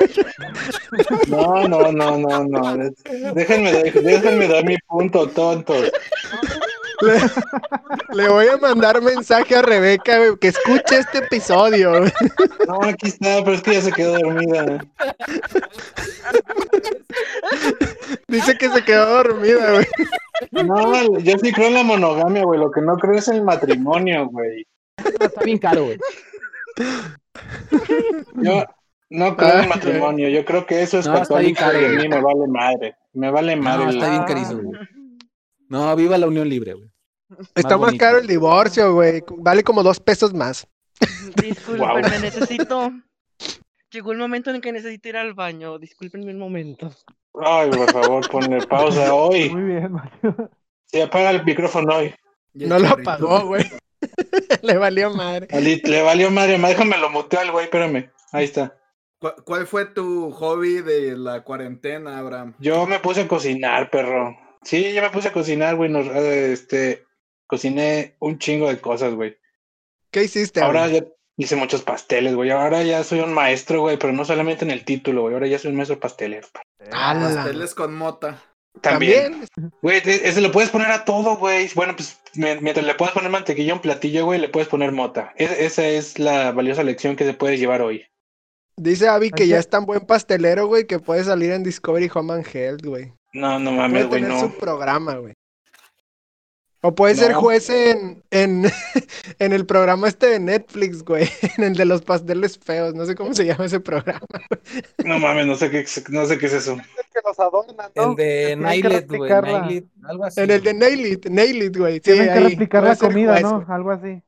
no, 1.29 1.69
no, 1.69 1.93
no, 1.93 2.19
no, 2.19 2.45
no. 2.45 2.91
Déjenme, 3.35 3.73
déjenme 3.73 4.49
dar 4.49 4.65
mi 4.65 4.77
punto, 4.89 5.29
tonto. 5.29 5.75
Le, 7.01 8.23
le 8.23 8.29
voy 8.29 8.47
a 8.49 8.57
mandar 8.57 9.01
mensaje 9.03 9.57
a 9.57 9.63
Rebeca, 9.63 10.37
que 10.41 10.49
escuche 10.49 10.99
este 10.99 11.19
episodio. 11.19 12.05
No, 12.67 12.83
aquí 12.83 13.09
está, 13.09 13.39
pero 13.45 13.53
es 13.53 13.63
que 13.63 13.75
ya 13.75 13.81
se 13.83 13.93
quedó 13.93 14.19
dormida. 14.19 14.85
Dice 18.29 18.57
que 18.59 18.69
se 18.71 18.85
quedó 18.85 19.23
dormida, 19.23 19.73
güey. 19.73 19.87
No, 20.65 21.19
yo 21.19 21.39
sí 21.39 21.53
creo 21.53 21.69
en 21.69 21.75
la 21.75 21.83
monogamia, 21.83 22.45
güey. 22.45 22.61
Lo 22.61 22.71
que 22.71 22.81
no 22.81 22.97
creo 22.97 23.19
es 23.19 23.29
en 23.29 23.37
el 23.37 23.45
matrimonio, 23.45 24.29
güey. 24.29 24.67
Está 25.21 25.43
bien 25.45 25.59
caro, 25.59 25.85
güey. 25.85 25.99
Yo 28.35 28.65
no 29.11 29.37
creo 29.37 29.51
en 29.51 29.57
Ay, 29.57 29.63
el 29.63 29.69
matrimonio. 29.69 30.29
Yo 30.29 30.45
creo 30.45 30.67
que 30.67 30.83
eso 30.83 30.99
es 30.99 31.07
No, 31.07 31.19
está 31.19 31.39
bien 31.39 31.55
católico 31.55 31.83
y 31.83 31.85
a 31.85 31.89
caro, 31.89 32.03
mí 32.03 32.09
me 32.09 32.21
vale 32.21 32.49
madre. 32.49 32.97
Me 33.13 33.31
vale 33.31 33.57
madre. 33.57 33.85
No, 33.85 33.91
está 33.91 34.11
bien 34.11 34.25
carísimo, 34.25 34.63
güey. 34.63 34.81
No, 35.69 35.95
viva 35.97 36.19
la 36.19 36.27
unión 36.27 36.49
libre, 36.49 36.75
güey. 36.75 36.91
Está 37.55 37.77
más 37.77 37.95
caro 37.95 38.19
el 38.19 38.27
divorcio, 38.27 38.95
güey. 38.95 39.23
Vale 39.39 39.63
como 39.63 39.83
dos 39.83 40.01
pesos 40.01 40.35
más. 40.35 40.67
Disculpenme, 41.43 42.19
necesito. 42.21 42.93
Llegó 43.91 44.13
el 44.13 44.19
momento 44.19 44.51
en 44.51 44.61
que 44.61 44.73
necesito 44.73 45.09
ir 45.09 45.17
al 45.17 45.35
baño. 45.35 45.79
Discúlpenme 45.79 46.33
un 46.33 46.39
momento. 46.39 46.91
Ay, 47.41 47.71
por 47.71 47.91
favor, 47.93 48.29
ponle 48.29 48.65
pausa 48.67 49.15
hoy. 49.15 49.51
Muy 49.51 49.63
bien, 49.63 49.93
Mario. 49.93 50.51
Sí, 50.87 51.01
apaga 51.01 51.31
el 51.31 51.45
micrófono 51.45 51.97
hoy. 51.97 52.15
No 52.53 52.79
lo 52.79 52.89
apagó, 52.89 53.47
güey. 53.47 53.65
Le 54.63 54.77
valió 54.77 55.11
madre. 55.11 55.49
Le 55.51 56.03
valió 56.03 56.31
madre, 56.31 56.59
ma, 56.59 56.69
déjame 56.69 56.99
lo 56.99 57.11
muteo 57.11 57.41
al 57.41 57.51
güey, 57.51 57.65
espérame. 57.65 58.11
Ahí 58.33 58.45
está. 58.45 58.77
¿Cuál, 59.19 59.35
cuál 59.45 59.67
fue 59.67 59.87
tu 59.87 60.31
hobby 60.31 60.83
de 60.83 61.17
la 61.17 61.43
cuarentena, 61.43 62.19
Abraham? 62.19 62.55
Yo 62.59 62.87
me 62.87 63.01
puse 63.01 63.23
a 63.23 63.29
cocinar, 63.29 63.91
perro. 63.91 64.37
Sí, 64.65 64.93
yo 64.93 65.03
me 65.03 65.11
puse 65.11 65.29
a 65.29 65.33
cocinar, 65.33 65.77
güey. 65.77 65.91
nos- 65.91 66.07
eh, 66.07 66.53
este, 66.53 67.05
cociné 67.47 68.17
un 68.21 68.39
chingo 68.39 68.69
de 68.69 68.81
cosas, 68.81 69.15
güey. 69.15 69.37
¿Qué 70.11 70.25
hiciste, 70.25 70.61
Ahora 70.61 70.89
güey? 70.89 71.01
ya 71.01 71.07
hice 71.37 71.57
muchos 71.57 71.83
pasteles, 71.83 72.35
güey. 72.35 72.51
Ahora 72.51 72.83
ya 72.83 73.03
soy 73.05 73.21
un 73.21 73.33
maestro, 73.33 73.81
güey, 73.83 73.99
pero 73.99 74.13
no 74.13 74.25
solamente 74.25 74.65
en 74.65 74.71
el 74.71 74.85
título, 74.85 75.23
güey. 75.23 75.35
Ahora 75.35 75.47
ya 75.47 75.59
soy 75.59 75.71
un 75.71 75.77
maestro 75.77 75.99
pastelero. 76.01 76.47
¡Hala! 76.93 77.35
Pasteles 77.35 77.75
con 77.75 77.95
mota. 77.95 78.43
También. 78.81 79.47
Güey, 79.83 80.03
ese 80.05 80.41
le 80.41 80.49
puedes 80.51 80.71
poner 80.71 80.91
a 80.91 81.05
todo, 81.05 81.37
güey. 81.37 81.71
Bueno, 81.75 81.95
pues 81.95 82.19
mi- 82.35 82.61
mientras 82.61 82.85
le 82.85 82.95
puedes 82.95 83.15
poner 83.15 83.31
mantequilla 83.31 83.73
a 83.73 83.77
un 83.77 83.81
platillo, 83.83 84.25
güey, 84.25 84.41
le 84.41 84.49
puedes 84.49 84.69
poner 84.69 84.91
mota. 84.93 85.33
Es- 85.37 85.59
esa 85.59 85.87
es 85.87 86.19
la 86.19 86.51
valiosa 86.53 86.83
lección 86.83 87.15
que 87.17 87.25
se 87.25 87.35
puede 87.35 87.57
llevar 87.57 87.83
hoy. 87.83 88.05
Dice 88.77 89.07
Abby 89.09 89.31
que 89.31 89.47
ya 89.47 89.59
es 89.61 89.69
tan 89.71 89.85
buen 89.87 90.01
pastelero, 90.01 90.67
güey, 90.67 90.87
que 90.89 90.99
puede 90.99 91.23
salir 91.23 91.53
en 91.53 91.63
Discovery 91.63 92.11
Home 92.13 92.33
and 92.35 92.47
Health, 92.53 92.85
güey. 92.85 93.13
No, 93.35 93.59
no 93.59 93.71
Puede 93.71 93.77
mames, 93.77 94.07
güey, 94.09 94.23
tener 94.23 94.37
no. 94.37 94.41
su 94.41 94.59
programa, 94.59 95.17
güey. 95.17 95.35
O 96.87 96.95
puede 96.95 97.15
ser 97.15 97.33
juez 97.33 97.71
en, 97.71 98.23
en, 98.31 98.65
en 99.39 99.53
el 99.55 99.65
programa 99.65 100.07
este 100.07 100.27
de 100.27 100.39
Netflix, 100.39 101.03
güey. 101.03 101.27
En 101.57 101.65
el 101.65 101.75
de 101.77 101.87
los 101.87 102.03
pasteles 102.03 102.59
feos. 102.59 102.95
No 102.95 103.07
sé 103.07 103.15
cómo 103.15 103.33
se 103.35 103.47
llama 103.47 103.65
ese 103.65 103.81
programa. 103.81 104.21
No 105.03 105.19
mames, 105.19 105.47
no 105.47 105.55
sé 105.55 105.71
qué, 105.71 105.85
no 106.11 106.27
sé 106.27 106.39
qué 106.39 106.47
es 106.47 106.53
eso. 106.53 106.77
que 106.77 107.21
los 107.25 107.41
adornan, 107.41 107.91
¿no? 107.97 108.11
El 108.11 108.17
de 108.17 108.57
Nailet, 108.57 109.09
güey. 109.09 109.31
Nailet, 109.31 109.87
algo 110.05 110.25
así. 110.25 110.41
En 110.43 110.51
el 110.51 110.63
de 110.63 110.73
güey. 110.75 110.81
Nail 110.97 111.07
It, 111.07 111.27
Nail 111.27 111.63
It, 111.63 111.77
güey. 111.77 111.95
Sí, 111.95 112.01
Tienen 112.01 112.33
que 112.35 112.41
replicar 112.41 112.83
la 112.85 112.97
comida, 112.97 113.33
juez, 113.33 113.43
¿no? 113.43 113.55
güey. 113.63 113.67
Algo 113.71 113.91
así. 113.91 114.23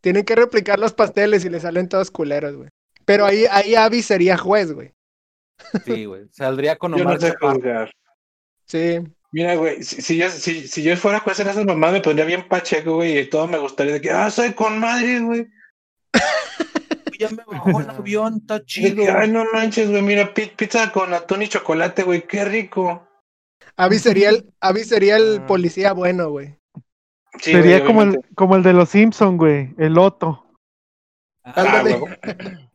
Tienen 0.00 0.24
que 0.24 0.36
replicar 0.36 0.78
los 0.78 0.94
pasteles 0.94 1.44
y 1.44 1.48
le 1.50 1.58
salen 1.58 1.88
todos 1.88 2.12
culeros, 2.12 2.54
güey. 2.56 2.68
Pero 3.04 3.26
ahí, 3.26 3.44
ahí 3.50 3.74
Abby 3.74 4.02
sería 4.02 4.36
juez, 4.38 4.72
güey. 4.72 4.94
Sí, 5.84 6.04
güey. 6.04 6.28
Saldría 6.30 6.76
con 6.76 6.92
Yo 6.96 6.98
no 7.04 7.10
Omar 7.10 7.20
sé 7.20 7.32
Chaparro. 7.32 7.54
juzgar. 7.54 7.90
Sí. 8.68 9.00
Mira, 9.32 9.56
güey, 9.56 9.82
si, 9.82 10.00
si 10.00 10.16
yo, 10.16 10.30
si, 10.30 10.66
si 10.68 10.82
yo 10.82 10.96
fuera 10.96 11.20
juez 11.20 11.38
en 11.40 11.48
esas 11.48 11.64
mamás, 11.66 11.92
me 11.92 12.00
pondría 12.00 12.24
bien 12.24 12.48
pacheco, 12.48 12.94
güey, 12.96 13.18
y 13.18 13.28
todo 13.28 13.46
me 13.46 13.58
gustaría 13.58 13.94
de 13.94 14.00
que, 14.00 14.10
ah, 14.10 14.30
soy 14.30 14.52
con 14.54 14.78
madre, 14.78 15.20
güey. 15.20 15.46
Ya 17.18 17.28
me 17.30 17.42
bajó 17.44 17.80
el 17.80 17.90
avión, 17.90 18.36
está 18.36 18.62
chido. 18.64 18.94
que, 19.04 19.10
ay, 19.10 19.28
no 19.28 19.44
manches, 19.52 19.90
güey, 19.90 20.02
mira, 20.02 20.32
pi- 20.32 20.52
pizza 20.56 20.92
con 20.92 21.12
atún 21.12 21.42
y 21.42 21.48
chocolate, 21.48 22.04
güey, 22.04 22.22
qué 22.26 22.44
rico. 22.44 23.08
Abby 23.76 23.98
sería 23.98 24.30
el, 24.30 24.48
Abby 24.60 24.84
sería 24.84 25.16
el 25.16 25.40
Ah. 25.42 25.46
policía 25.46 25.92
bueno, 25.94 26.30
güey. 26.30 26.56
Sí, 27.40 27.50
Sería 27.52 27.78
güey, 27.78 27.86
como 27.86 28.02
el, 28.02 28.20
como 28.36 28.54
el 28.56 28.62
de 28.62 28.72
los 28.72 28.88
Simpson, 28.90 29.36
güey, 29.36 29.74
el 29.78 29.98
Otto, 29.98 30.46
Ah, 31.44 31.82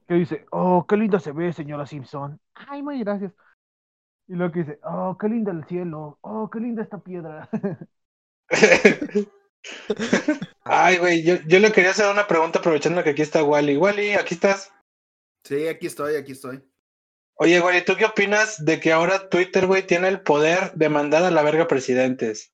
que 0.07 0.13
dice, 0.13 0.45
oh, 0.51 0.85
qué 0.87 0.97
lindo 0.97 1.19
se 1.19 1.31
ve, 1.31 1.53
señora 1.53 1.85
Simpson. 1.85 2.37
Ay, 2.53 2.83
muy 2.83 2.99
gracias. 2.99 3.31
Y 4.27 4.35
luego 4.35 4.53
que 4.53 4.59
dice, 4.59 4.79
oh, 4.83 5.17
qué 5.19 5.27
lindo 5.27 5.51
el 5.51 5.65
cielo, 5.65 6.17
oh, 6.21 6.49
qué 6.49 6.59
linda 6.59 6.83
esta 6.83 6.99
piedra. 6.99 7.49
Ay, 10.63 10.97
güey, 10.97 11.23
yo, 11.23 11.35
yo 11.47 11.59
le 11.59 11.71
quería 11.71 11.91
hacer 11.91 12.11
una 12.11 12.27
pregunta 12.27 12.59
aprovechando 12.59 13.03
que 13.03 13.11
aquí 13.11 13.21
está 13.21 13.43
Wally. 13.43 13.77
Wally, 13.77 14.13
aquí 14.13 14.35
estás. 14.35 14.71
Sí, 15.43 15.67
aquí 15.67 15.87
estoy, 15.87 16.15
aquí 16.15 16.33
estoy. 16.33 16.63
Oye, 17.35 17.59
Wally, 17.59 17.83
¿tú 17.83 17.95
qué 17.97 18.05
opinas 18.05 18.63
de 18.63 18.79
que 18.79 18.91
ahora 18.91 19.29
Twitter, 19.29 19.67
güey, 19.67 19.85
tiene 19.85 20.07
el 20.07 20.21
poder 20.21 20.73
de 20.73 20.89
mandar 20.89 21.23
a 21.23 21.31
la 21.31 21.43
verga 21.43 21.67
presidentes? 21.67 22.52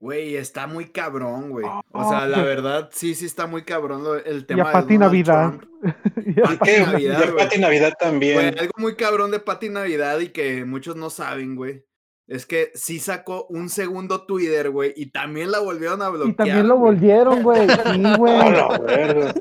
Güey, 0.00 0.36
está 0.36 0.66
muy 0.66 0.86
cabrón, 0.86 1.50
güey. 1.50 1.66
O 1.92 2.08
sea, 2.08 2.26
la 2.26 2.42
verdad, 2.42 2.88
sí, 2.92 3.14
sí 3.14 3.26
está 3.26 3.46
muy 3.46 3.62
cabrón 3.64 4.02
el 4.24 4.38
y 4.38 4.42
tema 4.44 4.62
a 4.64 4.66
de 4.68 4.72
Pati 4.72 4.94
Donald 4.94 5.12
Navidad. 5.12 5.54
Y 6.26 6.40
a 6.40 6.42
Pati 6.44 6.58
¿Qué? 6.64 6.80
Navidad, 6.80 7.20
Y 7.24 7.28
a. 7.30 7.36
Pati 7.36 7.58
Navidad 7.60 7.92
Güey, 8.00 8.10
también. 8.10 8.58
algo 8.58 8.72
muy 8.78 8.94
cabrón 8.96 9.30
de 9.30 9.40
Pati 9.40 9.68
Navidad 9.68 10.18
y 10.20 10.28
que 10.28 10.64
muchos 10.64 10.96
no 10.96 11.10
saben, 11.10 11.54
güey. 11.54 11.84
Es 12.26 12.46
que 12.46 12.70
sí 12.74 12.98
sacó 13.00 13.46
un 13.50 13.68
segundo 13.68 14.24
Twitter, 14.24 14.70
güey, 14.70 14.92
y 14.96 15.10
también 15.10 15.50
la 15.50 15.58
volvieron 15.58 16.00
a 16.00 16.08
bloquear. 16.08 16.30
Y 16.30 16.34
también 16.34 16.68
lo 16.68 16.76
volvieron, 16.78 17.42
güey. 17.42 17.66
Sí, 17.68 18.04
A 18.04 18.16
güey. 18.16 18.52
la 18.52 18.78
verga. 18.78 19.34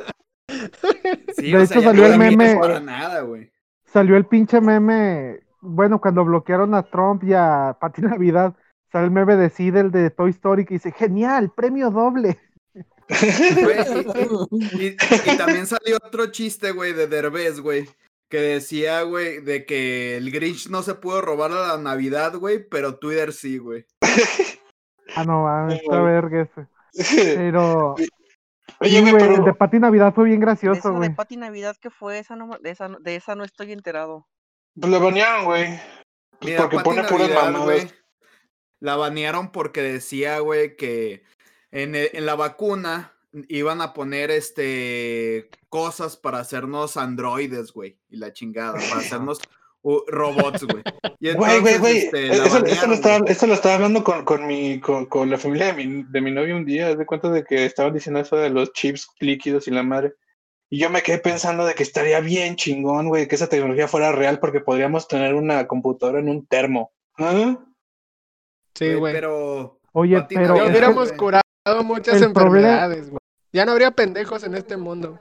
Sí, 1.38 1.51
De 1.51 1.57
o 1.57 1.62
hecho, 1.62 1.74
sea, 1.74 1.82
salió 1.84 2.07
no 2.07 2.14
el 2.14 2.20
meme- 2.20 2.60
para 2.60 2.80
nada, 2.80 3.22
güey. 3.22 3.51
Salió 3.86 4.18
el 4.18 4.26
pinche 4.26 4.60
meme. 4.60 5.39
Bueno, 5.62 5.99
cuando 6.01 6.24
bloquearon 6.26 6.74
a 6.74 6.84
Trump 6.84 7.24
y 7.24 7.34
a 7.34 7.78
Pati 7.80 8.01
Navidad, 8.01 8.55
sale 8.91 9.05
el 9.05 9.11
meme 9.11 9.35
de 9.35 9.49
Sid, 9.49 9.75
el 9.75 9.91
de 9.91 10.09
Toy 10.09 10.31
Story, 10.31 10.65
que 10.65 10.75
dice, 10.75 10.91
genial, 10.91 11.51
premio 11.55 11.91
doble. 11.91 12.39
Güey, 13.07 13.77
y, 14.51 14.85
y- 14.87 14.97
y 15.25 15.37
también 15.37 15.65
salió 15.67 15.97
otro 15.97 16.27
chiste, 16.31 16.71
güey, 16.71 16.93
de 16.93 17.07
Derbez, 17.07 17.59
güey. 17.59 17.87
Que 18.29 18.37
decía, 18.37 19.01
güey, 19.01 19.41
de 19.41 19.65
que 19.65 20.15
el 20.17 20.29
Grinch 20.31 20.69
no 20.69 20.83
se 20.83 20.93
pudo 20.93 21.19
robar 21.21 21.51
a 21.51 21.67
la 21.69 21.77
Navidad, 21.79 22.35
güey, 22.35 22.63
pero 22.69 22.97
Twitter 22.99 23.33
sí, 23.33 23.57
güey. 23.57 23.85
Ah, 25.15 25.23
no, 25.25 25.43
mames, 25.43 25.73
Sí, 25.79 25.79
está 25.85 25.99
güey. 25.99 26.13
verga 26.13 26.41
ese. 26.43 26.67
Pero, 27.35 27.95
Oye, 28.81 29.01
güey, 29.01 29.11
güey, 29.11 29.23
el 29.23 29.29
pero 29.31 29.43
de 29.45 29.53
Pati 29.55 29.79
Navidad 29.79 30.13
fue 30.13 30.25
bien 30.25 30.39
gracioso, 30.39 30.77
esa 30.79 30.89
de 30.91 30.95
güey. 30.97 31.15
Pati 31.15 31.37
Navidad 31.37 31.75
que 31.81 31.89
fue 31.89 32.19
esa 32.19 32.35
no, 32.35 32.49
de 32.61 32.69
esa, 32.69 32.87
no- 32.87 32.99
de 32.99 33.15
esa 33.15 33.33
no 33.33 33.43
estoy 33.43 33.71
enterado. 33.71 34.27
Pues 34.79 34.91
lo 34.91 34.99
banearon, 34.99 35.45
güey. 35.45 35.79
Pues 36.39 36.55
porque 36.55 36.75
Pati 36.77 36.89
pone 36.89 37.03
puras 37.05 37.29
mamadas. 37.33 37.95
La 38.80 38.95
banearon 38.95 39.51
porque 39.51 39.82
decía, 39.82 40.39
güey, 40.39 40.75
que 40.75 41.23
en, 41.71 41.95
e- 41.95 42.11
en 42.13 42.25
la 42.25 42.36
vacuna 42.36 43.13
iban 43.47 43.82
a 43.82 43.93
poner 43.93 44.32
este 44.32 45.49
cosas 45.69 46.17
para 46.17 46.39
hacernos 46.39 46.97
androides, 46.97 47.71
güey, 47.73 47.97
y 48.09 48.17
la 48.17 48.34
chingada, 48.34 48.73
para 48.73 48.82
hacernos 49.01 49.39
uh, 49.82 49.99
robots, 50.07 50.63
güey. 50.63 50.84
Güey, 51.21 51.59
güey, 51.59 51.77
güey. 51.80 51.97
este, 51.97 52.27
la 52.27 52.45
Eso, 52.45 52.88
lo 52.88 52.93
estaba, 52.93 53.25
eso 53.27 53.45
lo 53.45 53.53
estaba 53.53 53.75
hablando 53.75 54.05
con, 54.05 54.23
con, 54.23 54.47
mi, 54.47 54.80
con, 54.80 55.05
con 55.07 55.30
la 55.30 55.38
familia 55.38 55.73
de 55.73 55.86
mi, 55.86 56.03
de 56.03 56.21
mi 56.21 56.32
novio 56.32 56.55
un 56.55 56.63
día. 56.63 56.95
de 56.95 57.05
cuenta 57.05 57.30
de 57.30 57.43
que 57.43 57.65
estaban 57.65 57.93
diciendo 57.93 58.21
eso 58.21 58.38
de 58.38 58.49
los 58.49 58.71
chips 58.71 59.09
líquidos 59.19 59.67
y 59.67 59.71
la 59.71 59.84
madre. 59.84 60.13
Y 60.69 60.80
yo 60.80 60.89
me 60.89 61.01
quedé 61.01 61.17
pensando 61.17 61.65
de 61.65 61.73
que 61.73 61.84
estaría 61.84 62.21
bien 62.21 62.55
chingón, 62.55 63.09
güey, 63.09 63.27
que 63.27 63.36
esa 63.36 63.49
tecnología 63.49 63.89
fuera 63.89 64.13
real 64.13 64.39
porque 64.39 64.61
podríamos 64.61 65.09
tener 65.09 65.34
una 65.34 65.67
computadora 65.67 66.19
en 66.19 66.30
un 66.30 66.45
termo. 66.47 66.93
¿Ah? 67.17 67.57
Sí, 68.76 68.93
güey. 68.93 69.13
Pero 69.13 69.80
Oye, 69.93 70.26
pero 70.30 70.55
Ya 70.55 70.65
hubiéramos 70.65 71.11
curado 71.13 71.43
muchas 71.84 72.22
enfermedades, 72.22 73.09
güey. 73.09 73.20
Ya 73.51 73.65
no 73.65 73.72
habría 73.72 73.91
pendejos 73.91 74.43
en 74.43 74.55
este 74.55 74.78
mundo. 74.78 75.20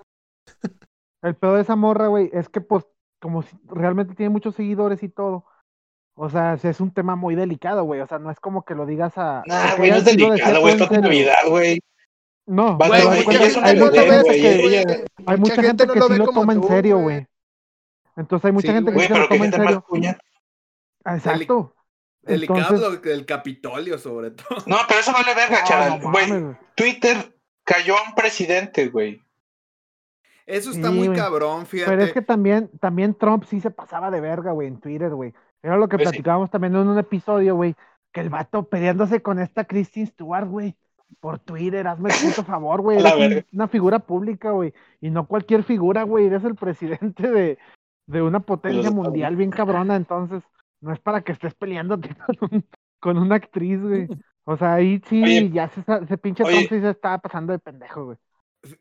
el 1.23 1.35
pedo 1.35 1.55
de 1.55 1.63
esa 1.63 1.77
morra, 1.77 2.09
güey, 2.09 2.31
es 2.33 2.49
que 2.49 2.61
pues 2.61 2.87
como 3.21 3.43
si 3.43 3.57
realmente 3.67 4.15
tiene 4.15 4.31
muchos 4.31 4.55
seguidores 4.55 5.03
y 5.03 5.09
todo. 5.09 5.45
O 6.15 6.29
sea, 6.29 6.55
es 6.55 6.81
un 6.81 6.93
tema 6.93 7.17
muy 7.17 7.35
delicado, 7.35 7.85
güey. 7.85 8.01
O 8.01 8.07
sea, 8.07 8.19
no 8.19 8.31
es 8.31 8.41
como 8.41 8.65
que 8.65 8.75
lo 8.75 8.87
digas 8.87 9.17
a. 9.17 9.43
Nah, 9.47 9.77
güey, 9.77 9.91
no 9.91 9.97
es 9.99 10.05
delicado, 10.05 10.61
güey, 10.61 10.75
es 10.75 10.79
todo 10.79 10.95
en 10.95 11.03
Pati 11.03 11.07
serio. 11.07 11.09
Navidad, 11.09 11.49
güey. 11.49 11.79
No, 12.47 12.79
Güey, 12.79 12.91
hay 15.27 15.37
mucha 15.39 15.63
gente 15.63 15.87
que, 15.87 16.01
sí 16.01 16.17
lo 16.17 16.29
toma 16.29 16.55
en 16.55 16.63
serio, 16.63 16.99
güey. 16.99 17.27
Entonces 18.17 18.47
hay 18.47 18.53
mucha 18.53 18.69
Sí, 18.69 18.75
gente 18.75 18.91
que 18.91 19.01
sí 19.01 19.07
se 19.07 19.19
lo 19.19 19.29
toma 19.29 19.45
en 19.45 19.53
serio. 19.53 19.85
Exacto. 21.05 21.75
Delicado 22.29 22.59
Entonces, 22.77 23.03
del 23.03 23.27
Capitolio, 23.27 23.99
sobre 23.99 24.31
todo. 24.33 24.59
No, 24.67 24.77
pero 24.87 25.01
eso 25.01 25.13
vale 25.13 25.35
verga, 25.35 25.61
no, 25.63 25.67
chaval. 25.67 26.01
no 26.01 26.11
Güey. 26.11 26.57
Twitter 26.75 27.35
cayó 27.65 27.97
a 27.99 28.09
un 28.09 28.15
presidente, 28.15 28.89
güey. 28.89 29.21
Eso 30.47 30.71
está 30.71 30.89
Sí, 30.89 30.95
muy 30.95 31.09
güey. 31.09 31.19
cabrón, 31.19 31.67
fíjate. 31.67 31.91
Pero 31.91 32.03
es 32.03 32.13
que 32.13 32.23
también, 32.23 32.71
también 32.81 33.15
Trump 33.15 33.45
sí 33.45 33.61
se 33.61 33.71
pasaba 33.71 34.11
de 34.11 34.21
verga, 34.21 34.53
güey, 34.53 34.69
en 34.69 34.81
Twitter, 34.81 35.11
güey. 35.11 35.35
Era 35.63 35.77
lo 35.77 35.89
que 35.89 35.97
Pues 35.97 36.09
sí. 36.09 36.13
platicábamos 36.15 36.51
también 36.51 36.75
en 36.75 36.89
un 36.89 36.99
episodio, 36.99 37.55
güey. 37.57 37.75
Que 38.13 38.21
el 38.21 38.31
vato 38.31 38.63
peleándose 38.65 39.21
con 39.21 39.39
esta 39.39 39.65
Kristen 39.65 40.07
Stewart, 40.07 40.49
güey. 40.49 40.75
Por 41.21 41.39
Twitter, 41.39 41.87
hazme 41.87 42.11
el 42.11 42.17
puto 42.29 42.45
favor, 42.45 42.81
güey. 42.81 42.97
Eres 43.43 43.45
una 43.53 43.69
figura 43.69 43.99
pública, 43.99 44.53
güey. 44.53 44.73
Y 45.01 45.11
no 45.11 45.27
cualquier 45.27 45.65
figura, 45.65 46.05
güey. 46.05 46.27
Eres 46.27 46.45
el 46.45 46.55
presidente 46.55 47.29
de, 47.29 47.59
de 48.07 48.23
una 48.23 48.41
potencia 48.41 48.81
Estados 48.89 49.05
mundial 49.05 49.37
bien 49.37 49.51
cabrona. 49.51 49.97
Entonces, 49.97 50.43
no 50.81 50.93
es 50.93 51.01
para 51.01 51.23
que 51.23 51.33
estés 51.33 51.55
peleándote 51.55 52.09
con, 52.39 52.49
un- 52.53 52.67
con 53.01 53.19
una 53.19 53.37
actriz, 53.37 53.81
güey. 53.81 54.09
O 54.51 54.57
sea, 54.57 54.73
ahí 54.75 54.99
sí, 55.11 55.23
Oye. 55.23 55.51
ya 55.51 55.69
se, 55.69 55.83
ese 56.05 56.17
pinche 56.17 56.43
sí 56.47 56.69
se 56.69 56.89
estaba 56.89 57.19
pasando 57.19 57.53
de 57.53 57.59
pendejo, 57.59 58.07
güey. 58.07 58.17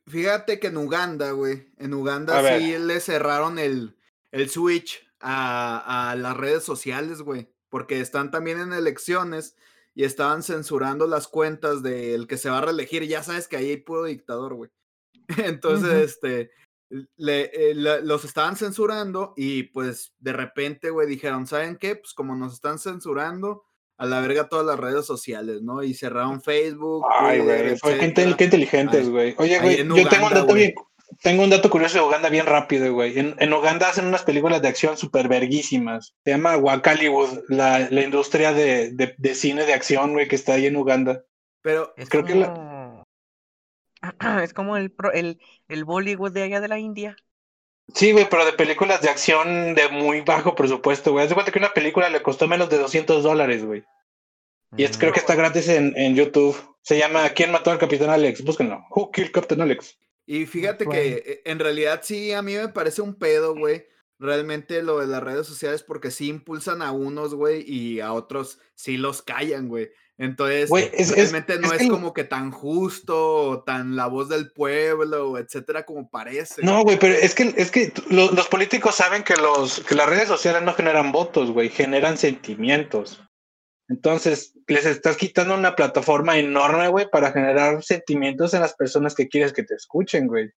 Fíjate 0.07 0.61
que 0.61 0.67
en 0.67 0.77
Uganda, 0.77 1.31
güey, 1.31 1.67
en 1.77 1.93
Uganda 1.93 2.39
A 2.39 2.41
ver. 2.41 2.61
sí 2.61 2.77
le 2.79 3.01
cerraron 3.01 3.59
el, 3.59 3.97
el 4.31 4.49
switch 4.49 5.05
a, 5.19 6.11
a 6.11 6.15
las 6.15 6.37
redes 6.37 6.63
sociales, 6.63 7.21
güey, 7.21 7.49
porque 7.67 7.99
están 7.99 8.31
también 8.31 8.61
en 8.61 8.71
elecciones 8.71 9.57
y 9.93 10.05
estaban 10.05 10.41
censurando 10.41 11.05
las 11.05 11.27
cuentas 11.27 11.83
del 11.83 12.27
que 12.27 12.37
se 12.37 12.49
va 12.49 12.59
a 12.59 12.61
reelegir. 12.61 13.03
Ya 13.03 13.21
sabes 13.21 13.49
que 13.49 13.57
ahí 13.57 13.71
hay 13.71 13.77
puro 13.77 14.05
dictador, 14.05 14.53
güey. 14.53 14.71
Entonces, 15.37 16.11
este, 16.11 16.49
le- 16.89 17.51
eh, 17.53 17.73
la- 17.75 17.99
los 17.99 18.23
estaban 18.25 18.55
censurando 18.55 19.33
y 19.35 19.63
pues 19.63 20.13
de 20.19 20.33
repente, 20.33 20.89
güey, 20.89 21.07
dijeron, 21.07 21.47
¿saben 21.47 21.77
qué? 21.77 21.95
Pues 21.95 22.13
como 22.13 22.35
nos 22.35 22.53
están 22.53 22.79
censurando, 22.79 23.63
a 23.97 24.05
la 24.05 24.21
verga 24.21 24.47
todas 24.47 24.65
las 24.65 24.79
redes 24.79 25.05
sociales, 25.05 25.61
¿no? 25.63 25.81
Y 25.83 25.93
cerraron 25.95 26.41
Facebook. 26.41 27.03
Ay, 27.19 27.39
güey, 27.39 27.75
qué, 28.37 28.43
inteligentes, 28.43 29.09
güey. 29.09 29.33
Oye, 29.37 29.59
güey, 29.59 29.77
yo 29.77 29.83
tengo 29.85 29.95
un 29.95 30.01
Uganda, 30.01 30.39
dato 30.41 30.53
bien, 30.53 30.73
tengo 31.23 31.43
un 31.43 31.49
dato 31.49 31.69
curioso 31.69 31.97
de 31.97 32.03
Uganda 32.05 32.29
bien 32.29 32.45
rápido, 32.45 32.93
güey. 32.93 33.17
En, 33.17 33.35
en 33.39 33.51
Uganda 33.53 33.89
hacen 33.89 34.05
unas 34.05 34.23
películas 34.23 34.61
de 34.61 34.67
acción 34.67 34.97
súper 34.97 35.27
verguísimas. 35.27 36.13
Se 36.23 36.29
llama 36.31 36.57
Wakaliwood, 36.57 37.39
la, 37.49 37.87
la 37.89 38.01
industria 38.03 38.53
de, 38.53 38.91
de, 38.91 39.15
de 39.17 39.35
cine 39.35 39.65
de 39.65 39.73
acción, 39.73 40.13
güey, 40.13 40.27
que 40.27 40.35
está 40.35 40.53
ahí 40.53 40.67
en 40.67 40.75
Uganda. 40.77 41.23
Pero 41.63 41.91
Es 41.97 42.07
Creo 42.07 42.23
que 42.23 42.35
la-. 42.35 42.76
Es 44.43 44.53
como 44.53 44.77
el, 44.77 44.91
pro- 44.91 45.11
el, 45.13 45.39
el 45.67 45.85
Bollywood 45.85 46.31
de 46.31 46.43
allá 46.43 46.61
de 46.61 46.67
la 46.67 46.79
India. 46.79 47.15
Sí, 47.93 48.11
güey, 48.11 48.27
pero 48.29 48.45
de 48.45 48.53
películas 48.53 49.01
de 49.01 49.09
acción 49.09 49.73
de 49.73 49.87
muy 49.89 50.21
bajo 50.21 50.55
presupuesto, 50.55 51.11
güey. 51.11 51.23
Haz 51.23 51.29
de 51.29 51.35
cuenta 51.35 51.51
que 51.51 51.59
una 51.59 51.73
película 51.73 52.09
le 52.09 52.21
costó 52.21 52.47
menos 52.47 52.69
de 52.69 52.77
200 52.77 53.23
dólares, 53.23 53.63
güey. 53.65 53.83
Y 54.75 54.83
es, 54.83 54.97
creo 54.97 55.13
que 55.13 55.19
está 55.19 55.35
gratis 55.35 55.69
en, 55.69 55.93
en 55.97 56.15
YouTube. 56.15 56.57
Se 56.81 56.97
llama 56.97 57.29
¿Quién 57.29 57.51
mató 57.51 57.71
al 57.71 57.79
Capitán 57.79 58.09
Alex? 58.09 58.43
Búsquenlo. 58.43 58.85
Who 58.89 59.11
killed 59.11 59.31
Captain 59.31 59.61
Alex? 59.61 59.97
Y 60.25 60.45
fíjate 60.45 60.87
que 60.87 61.23
eh, 61.25 61.41
en 61.45 61.59
realidad 61.59 62.01
sí, 62.03 62.33
a 62.33 62.41
mí 62.41 62.55
me 62.55 62.67
parece 62.69 63.01
un 63.01 63.15
pedo, 63.15 63.55
güey. 63.55 63.85
Realmente 64.19 64.81
lo 64.81 64.99
de 64.99 65.07
las 65.07 65.23
redes 65.23 65.47
sociales 65.47 65.83
porque 65.83 66.11
sí 66.11 66.27
impulsan 66.27 66.81
a 66.81 66.91
unos, 66.91 67.35
güey, 67.35 67.63
y 67.65 68.01
a 68.01 68.11
otros 68.13 68.59
sí 68.75 68.97
los 68.97 69.21
callan, 69.21 69.69
güey. 69.69 69.89
Entonces, 70.19 70.69
Güey, 70.69 70.89
es- 70.93 71.11
es- 71.11 71.15
realmente 71.15 71.59
no 71.59 71.67
es 71.67 71.73
es, 71.73 71.77
que 71.77 71.83
el- 71.85 71.91
como 71.91 72.13
que 72.13 72.23
tan 72.23 72.49
justo, 72.51 73.35
o 73.49 73.63
tan 73.63 73.95
la 73.95 74.07
voz 74.07 74.29
del 74.29 74.51
pueblo, 74.51 75.37
etcétera, 75.37 75.85
como 75.85 76.09
parece. 76.09 76.63
No, 76.63 76.81
güey, 76.81 76.97
pero 76.97 77.13
es 77.13 77.35
que, 77.35 77.53
es 77.55 77.69
que 77.69 77.93
lo- 78.09 78.31
los 78.31 78.47
políticos 78.47 78.95
saben 78.95 79.23
que, 79.23 79.35
los, 79.35 79.79
que 79.81 79.93
las 79.95 80.09
redes 80.09 80.27
sociales 80.27 80.63
no 80.63 80.73
generan 80.73 81.11
votos, 81.11 81.51
güey, 81.51 81.69
generan 81.69 82.17
sentimientos. 82.17 83.21
Entonces, 83.89 84.53
les 84.67 84.85
estás 84.85 85.15
quitando 85.17 85.53
una 85.55 85.75
plataforma 85.75 86.37
enorme, 86.37 86.89
güey, 86.89 87.07
para 87.09 87.31
generar 87.31 87.83
sentimientos 87.83 88.53
en 88.53 88.61
las 88.61 88.73
personas 88.73 89.15
que 89.15 89.29
quieres 89.29 89.53
que 89.53 89.63
te 89.63 89.75
escuchen, 89.75 90.27
güey. 90.27 90.49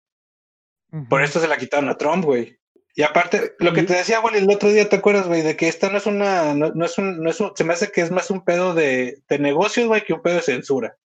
Por 1.11 1.23
esto 1.23 1.39
se 1.41 1.49
la 1.49 1.59
quitaron 1.59 1.91
a 1.91 1.99
Trump, 1.99 2.25
güey. 2.25 2.59
Y 2.99 3.05
aparte, 3.05 3.55
lo 3.61 3.73
que 3.73 3.85
te 3.85 3.95
decía, 3.95 4.19
güey, 4.19 4.39
el 4.39 4.51
otro 4.51 4.71
día, 4.71 4.89
¿te 4.89 4.97
acuerdas, 4.97 5.29
güey? 5.29 5.43
De 5.43 5.57
que 5.57 5.69
esta 5.69 5.89
no 5.89 5.99
es 5.99 6.07
una, 6.07 6.53
no, 6.53 6.71
no 6.71 6.85
es 6.85 6.99
un, 6.99 7.23
no 7.23 7.31
es 7.31 7.39
un, 7.39 7.53
se 7.55 7.63
me 7.63 7.73
hace 7.73 7.93
que 7.93 8.01
es 8.01 8.11
más 8.11 8.29
un 8.29 8.45
pedo 8.45 8.75
de, 8.75 9.23
de 9.29 9.39
negocios, 9.39 9.87
güey, 9.87 10.05
que 10.05 10.15
un 10.15 10.21
pedo 10.21 10.35
de 10.35 10.43
censura. 10.43 10.99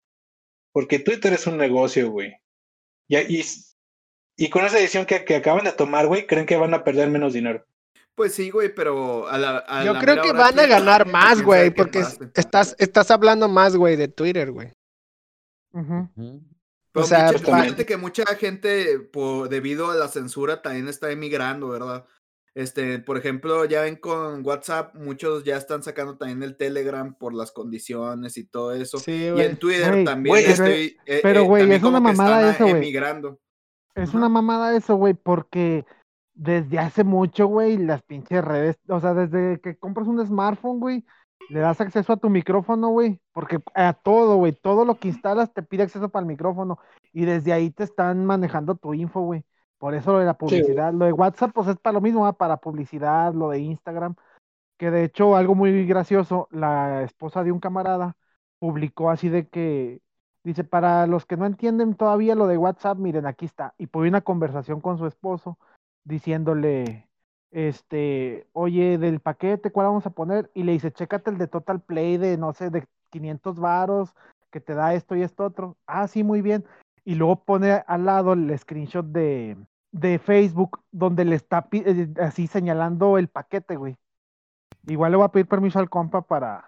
Porque 0.71 0.97
Twitter 0.97 1.33
es 1.33 1.45
un 1.45 1.55
negocio, 1.55 2.09
güey. 2.09 2.35
Y, 3.07 3.17
y, 3.19 3.45
y 4.37 4.49
con 4.49 4.65
esa 4.65 4.77
decisión 4.77 5.05
que, 5.05 5.23
que 5.23 5.35
acaban 5.35 5.65
de 5.65 5.71
tomar, 5.71 6.07
güey, 6.07 6.25
creen 6.25 6.47
que 6.47 6.57
van 6.57 6.73
a 6.73 6.83
perder 6.83 7.11
menos 7.11 7.33
dinero. 7.33 7.63
Pues 8.15 8.33
sí, 8.33 8.49
güey, 8.49 8.73
pero 8.73 9.27
a 9.27 9.37
la, 9.37 9.57
a 9.59 9.83
Yo 9.83 9.93
la 9.93 9.99
creo 9.99 10.19
que 10.23 10.31
van 10.31 10.57
a 10.57 10.65
ganar 10.65 11.05
más, 11.05 11.43
güey, 11.43 11.69
porque 11.69 11.99
estás, 12.33 12.75
estás 12.79 13.11
hablando 13.11 13.47
más, 13.47 13.75
güey, 13.75 13.97
de 13.97 14.07
Twitter, 14.07 14.49
güey. 14.49 14.71
Ujú. 15.73 16.09
Pero 16.93 17.05
O 17.05 17.07
sea, 17.07 17.31
mucha- 17.31 17.63
fíjate 17.63 17.85
que 17.85 17.97
mucha 17.97 18.23
gente, 18.35 18.99
por, 18.99 19.49
debido 19.49 19.89
a 19.91 19.95
la 19.95 20.07
censura, 20.07 20.61
también 20.61 20.87
está 20.87 21.11
emigrando, 21.11 21.69
¿verdad? 21.69 22.05
Este, 22.55 22.99
por 22.99 23.17
ejemplo, 23.17 23.65
ya 23.65 23.81
ven 23.81 23.95
con 23.95 24.45
WhatsApp, 24.45 24.93
muchos 24.93 25.43
ya 25.43 25.57
están 25.57 25.81
sacando 25.81 26.17
también 26.17 26.43
el 26.43 26.55
Telegram 26.55 27.15
por 27.17 27.33
las 27.33 27.51
condiciones 27.51 28.37
y 28.37 28.45
todo 28.45 28.73
eso. 28.73 28.99
Sí, 28.99 29.23
y 29.35 29.41
en 29.41 29.57
Twitter 29.57 30.03
también 30.05 30.37
estoy. 30.37 30.95
eh, 31.07 31.19
pero, 31.23 31.41
eh, 31.41 31.47
güey, 31.47 31.71
es 31.71 31.81
una 31.81 31.99
mamada 31.99 32.51
eso, 32.51 32.65
güey. 32.65 32.75
emigrando. 32.77 33.39
Es 33.95 34.13
una 34.13 34.29
mamada 34.29 34.75
eso, 34.77 34.95
güey, 34.95 35.15
porque 35.15 35.83
desde 36.35 36.77
hace 36.77 37.03
mucho, 37.03 37.47
güey, 37.47 37.77
las 37.77 38.03
pinches 38.03 38.43
redes, 38.43 38.77
o 38.87 38.99
sea, 38.99 39.15
desde 39.15 39.59
que 39.59 39.75
compras 39.75 40.07
un 40.07 40.23
smartphone, 40.25 40.79
güey, 40.79 41.03
le 41.49 41.59
das 41.59 41.79
acceso 41.81 42.13
a 42.13 42.17
tu 42.17 42.29
micrófono, 42.29 42.89
güey, 42.89 43.19
porque 43.31 43.59
a 43.75 43.93
todo, 43.93 44.37
güey, 44.37 44.53
todo 44.53 44.85
lo 44.85 44.95
que 44.95 45.09
instalas 45.09 45.53
te 45.53 45.63
pide 45.63 45.83
acceso 45.83 46.09
para 46.09 46.21
el 46.21 46.27
micrófono 46.27 46.79
y 47.11 47.25
desde 47.25 47.53
ahí 47.53 47.69
te 47.69 47.83
están 47.83 48.25
manejando 48.25 48.75
tu 48.75 48.93
info, 48.93 49.21
güey. 49.21 49.43
Por 49.77 49.93
eso 49.93 50.13
lo 50.13 50.19
de 50.19 50.25
la 50.25 50.37
publicidad, 50.37 50.93
lo 50.93 51.05
de 51.05 51.11
WhatsApp, 51.11 51.51
pues 51.53 51.67
es 51.67 51.77
para 51.77 51.93
lo 51.93 52.01
mismo, 52.01 52.21
¿va? 52.21 52.33
para 52.33 52.57
publicidad, 52.57 53.33
lo 53.33 53.49
de 53.49 53.59
Instagram, 53.59 54.15
que 54.77 54.91
de 54.91 55.03
hecho 55.03 55.35
algo 55.35 55.55
muy 55.55 55.85
gracioso, 55.85 56.47
la 56.51 57.03
esposa 57.03 57.43
de 57.43 57.51
un 57.51 57.59
camarada 57.59 58.15
publicó 58.59 59.09
así 59.09 59.29
de 59.29 59.49
que 59.49 60.01
Dice, 60.43 60.65
para 60.65 61.07
los 61.07 61.25
que 61.25 61.37
no 61.37 61.45
entienden 61.45 61.95
todavía 61.95 62.35
lo 62.35 62.47
de 62.47 62.57
WhatsApp, 62.57 62.97
miren, 62.97 63.25
aquí 63.25 63.45
está. 63.45 63.73
Y 63.77 63.87
puso 63.87 64.07
una 64.07 64.21
conversación 64.21 64.81
con 64.81 64.97
su 64.97 65.07
esposo 65.07 65.57
diciéndole, 66.03 67.07
este, 67.53 68.47
oye, 68.51 68.97
del 68.97 69.19
paquete, 69.19 69.71
¿cuál 69.71 69.87
vamos 69.87 70.05
a 70.05 70.09
poner? 70.09 70.51
Y 70.53 70.63
le 70.63 70.73
dice, 70.73 70.91
chécate 70.91 71.29
el 71.29 71.37
de 71.37 71.47
Total 71.47 71.79
Play 71.79 72.17
de, 72.17 72.37
no 72.37 72.51
sé, 72.53 72.69
de 72.69 72.85
500 73.11 73.59
varos, 73.59 74.13
que 74.51 74.59
te 74.59 74.73
da 74.73 74.93
esto 74.93 75.15
y 75.15 75.21
esto 75.21 75.45
otro. 75.45 75.77
Ah, 75.87 76.07
sí, 76.07 76.23
muy 76.23 76.41
bien. 76.41 76.65
Y 77.05 77.15
luego 77.15 77.37
pone 77.43 77.83
al 77.87 78.05
lado 78.05 78.33
el 78.33 78.57
screenshot 78.57 79.05
de, 79.05 79.57
de 79.91 80.19
Facebook 80.19 80.81
donde 80.91 81.25
le 81.25 81.35
está 81.35 81.67
eh, 81.71 82.07
así 82.19 82.47
señalando 82.47 83.17
el 83.17 83.27
paquete, 83.27 83.75
güey. 83.75 83.95
Igual 84.87 85.11
le 85.11 85.17
voy 85.17 85.25
a 85.25 85.29
pedir 85.29 85.47
permiso 85.47 85.79
al 85.79 85.89
compa 85.89 86.21
para, 86.21 86.65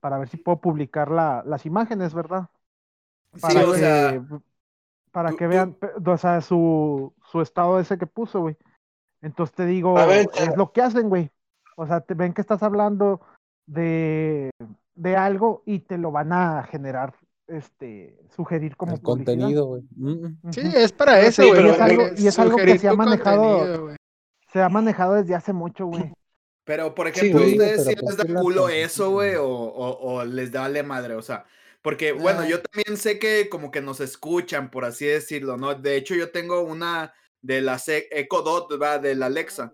para 0.00 0.18
ver 0.18 0.28
si 0.28 0.36
puedo 0.36 0.60
publicar 0.60 1.10
la, 1.10 1.42
las 1.46 1.66
imágenes, 1.66 2.12
¿verdad? 2.14 2.48
para 3.40 3.60
Sí, 3.60 3.66
o 3.66 3.72
que, 3.72 3.78
sea, 3.78 4.22
para 5.10 5.30
tú- 5.30 5.36
que 5.36 5.46
vean, 5.46 5.76
o 6.04 6.16
sea, 6.16 6.40
su, 6.40 7.12
su 7.30 7.40
estado 7.40 7.78
ese 7.80 7.96
que 7.98 8.06
puso, 8.06 8.40
güey. 8.40 8.56
Entonces 9.26 9.54
te 9.56 9.66
digo, 9.66 9.94
ver, 9.94 10.28
es 10.38 10.56
lo 10.56 10.72
que 10.72 10.82
hacen, 10.82 11.08
güey. 11.08 11.30
O 11.76 11.84
sea, 11.86 12.00
te 12.00 12.14
ven 12.14 12.32
que 12.32 12.40
estás 12.40 12.62
hablando 12.62 13.20
de, 13.66 14.50
de 14.94 15.16
algo 15.16 15.62
y 15.66 15.80
te 15.80 15.98
lo 15.98 16.12
van 16.12 16.32
a 16.32 16.62
generar, 16.62 17.14
este, 17.48 18.16
sugerir 18.34 18.76
como 18.76 18.94
El 18.94 19.02
contenido, 19.02 19.66
güey. 19.66 19.82
Mm, 19.96 20.26
mm. 20.42 20.52
Sí, 20.52 20.60
es 20.74 20.92
para 20.92 21.20
eso, 21.20 21.42
sí, 21.42 21.48
güey. 21.48 21.66
y 21.66 21.68
es 21.70 21.80
algo- 21.80 22.08
y 22.16 22.26
es 22.28 22.38
algo 22.38 22.56
que 22.56 22.78
se 22.78 22.88
ha 22.88 22.94
manejado-. 22.94 23.94
Se 24.52 24.62
ha 24.62 24.68
manejado 24.68 25.14
desde 25.14 25.34
hace 25.34 25.52
mucho, 25.52 25.86
güey. 25.86 26.12
Pero, 26.64 26.94
por 26.94 27.08
Sí, 27.12 27.20
ejemplo, 27.26 27.40
güey, 27.40 27.52
¿ustedes 27.52 27.84
sí 27.84 27.94
les 28.00 28.16
da 28.16 28.24
sí 28.24 28.28
la 28.32 28.40
culo 28.40 28.68
eso, 28.68 29.10
güey? 29.10 29.34
O, 29.34 29.44
o, 29.48 30.14
o 30.14 30.24
les 30.24 30.50
vale 30.52 30.82
madre? 30.84 31.14
O 31.14 31.22
sea, 31.22 31.44
porque, 31.82 32.12
bueno, 32.12 32.40
Ah. 32.42 32.48
yo 32.48 32.62
también 32.62 32.96
sé 32.96 33.18
que 33.18 33.48
como 33.48 33.70
que 33.72 33.80
nos 33.80 34.00
escuchan, 34.00 34.70
por 34.70 34.84
así 34.84 35.04
decirlo, 35.04 35.56
¿no? 35.56 35.74
De 35.74 35.96
hecho, 35.96 36.14
yo 36.14 36.30
tengo 36.30 36.62
una 36.62 37.12
de 37.46 37.60
la 37.62 37.78
Se- 37.78 38.08
Echo 38.10 38.42
Dot, 38.42 38.80
¿va? 38.80 38.98
De 38.98 39.14
la 39.14 39.26
Alexa. 39.26 39.72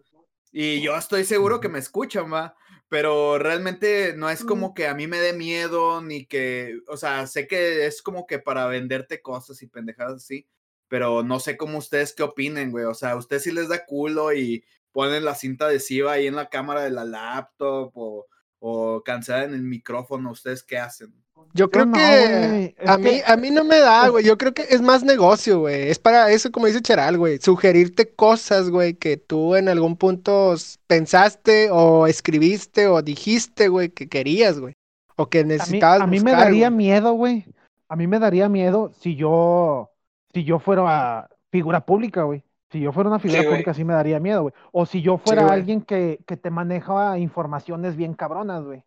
Y 0.53 0.82
yo 0.82 0.94
estoy 0.97 1.24
seguro 1.24 1.61
que 1.61 1.69
me 1.69 1.78
escuchan, 1.78 2.32
¿va? 2.32 2.55
Pero 2.89 3.39
realmente 3.39 4.15
no 4.16 4.28
es 4.28 4.44
como 4.44 4.74
que 4.74 4.86
a 4.86 4.94
mí 4.94 5.07
me 5.07 5.19
dé 5.19 5.32
miedo, 5.32 6.03
ni 6.03 6.27
que, 6.27 6.78
o 6.89 6.97
sea, 6.99 7.27
sé 7.27 7.47
que 7.49 7.86
es 7.86 8.03
como 8.03 8.27
que 8.27 8.39
para 8.39 8.66
venderte 8.66 9.23
cosas 9.23 9.62
y 9.62 9.66
pendejadas 9.66 10.16
así, 10.23 10.47
pero 10.89 11.23
no 11.23 11.40
sé 11.40 11.57
cómo 11.57 11.78
ustedes 11.78 12.15
qué 12.15 12.23
opinen, 12.23 12.70
güey. 12.70 12.85
O 12.85 12.94
sea, 12.94 13.12
a 13.12 13.16
ustedes 13.16 13.44
sí 13.44 13.51
les 13.53 13.69
da 13.69 13.86
culo 13.86 14.32
y 14.35 14.62
ponen 14.93 15.24
la 15.24 15.35
cinta 15.35 15.66
adhesiva 15.66 16.12
ahí 16.12 16.27
en 16.27 16.36
la 16.36 16.51
cámara 16.51 16.82
de 16.82 16.90
la 16.90 17.05
laptop 17.07 17.90
o, 17.94 18.27
o 18.59 19.03
cancelan 19.03 19.55
el 19.55 19.62
micrófono, 19.62 20.31
¿ustedes 20.31 20.62
qué 20.62 20.77
hacen? 20.78 21.22
Yo 21.54 21.70
creo 21.70 21.84
no, 21.86 21.92
que 21.92 22.74
a 22.86 22.96
mí, 22.96 23.04
que- 23.04 23.22
a 23.26 23.36
mí 23.36 23.50
no 23.50 23.62
me 23.64 23.78
da, 23.78 24.08
güey. 24.08 24.24
Yo 24.24 24.38
creo 24.38 24.54
que 24.54 24.62
es 24.70 24.80
más 24.80 25.04
negocio, 25.04 25.60
güey. 25.60 25.88
Es 25.90 25.98
para 25.98 26.30
eso, 26.30 26.50
como 26.50 26.66
dice 26.66 26.80
Cheral, 26.80 27.18
güey. 27.18 27.38
Sugerirte 27.38 28.08
cosas, 28.14 28.70
güey, 28.70 28.94
que 28.94 29.16
tú 29.18 29.54
en 29.54 29.68
algún 29.68 29.96
punto 29.96 30.54
pensaste 30.86 31.68
o 31.70 32.06
escribiste 32.06 32.86
o 32.86 33.02
dijiste, 33.02 33.68
güey, 33.68 33.90
que 33.90 34.08
querías, 34.08 34.58
güey. 34.58 34.74
O 35.16 35.28
que 35.28 35.40
A 35.40 35.42
mí, 35.42 35.48
necesitabas 35.48 36.00
a 36.00 36.06
mí 36.06 36.20
me 36.20 36.32
daría 36.32 36.70
miedo, 36.70 37.12
güey. 37.12 37.44
A 37.88 37.96
mí 37.96 38.06
me 38.06 38.18
daría 38.18 38.48
miedo 38.48 38.90
si 38.98 39.14
yo, 39.14 39.90
si 40.32 40.44
yo 40.44 40.58
fuera 40.58 41.28
figura 41.50 41.84
pública, 41.84 42.22
güey. 42.22 42.42
Si 42.70 42.80
yo 42.80 42.90
fuera 42.92 43.10
una 43.10 43.18
figura 43.18 43.42
pública, 43.42 43.74
sí 43.74 43.84
me 43.84 43.92
daría 43.92 44.18
miedo, 44.18 44.40
güey. 44.42 44.54
O 44.72 44.86
si 44.86 45.02
yo 45.02 45.18
fuera 45.18 45.46
alguien 45.52 45.82
que, 45.82 46.20
que 46.26 46.38
te 46.38 46.48
maneja 46.48 47.18
informaciones 47.18 47.96
bien 47.96 48.14
cabronas, 48.14 48.64
güey. 48.64 48.82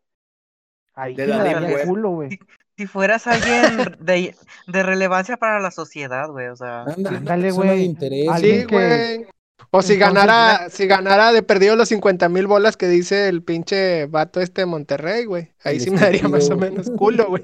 Ahí 0.96 1.14
De 1.14 1.26
sí 1.26 1.30
la 1.30 1.38
me 1.44 1.54
daría 1.54 1.76
web. 1.76 1.88
culo, 1.88 2.10
güey. 2.12 2.30
Si 2.78 2.88
fueras 2.88 3.26
alguien 3.28 3.96
de, 4.00 4.36
de 4.68 4.84
relevancia 4.84 5.38
para 5.38 5.60
la 5.60 5.72
sociedad, 5.72 6.30
güey, 6.30 6.48
o 6.48 6.56
sea. 6.56 6.84
Ándale, 6.84 7.52
güey. 7.52 7.96
Sí, 8.40 8.66
güey. 8.70 9.26
O 9.72 9.82
si 9.82 9.94
Entonces, 9.94 10.00
ganara, 10.00 10.70
si 10.70 10.86
ganara 10.86 11.32
de 11.32 11.42
perdido 11.42 11.76
los 11.76 11.88
50 11.90 12.28
mil 12.30 12.48
bolas 12.48 12.76
que 12.78 12.88
dice 12.88 13.30
el 13.30 13.42
pinche 13.44 14.06
vato 14.08 14.42
este 14.42 14.62
de 14.62 14.66
Monterrey, 14.66 15.26
güey. 15.26 15.52
Ahí 15.64 15.78
El 15.78 15.82
sí 15.82 15.92
me 15.92 16.00
daría 16.02 16.28
más 16.28 16.50
o 16.50 16.58
menos 16.58 16.90
culo, 16.92 17.28
güey. 17.28 17.44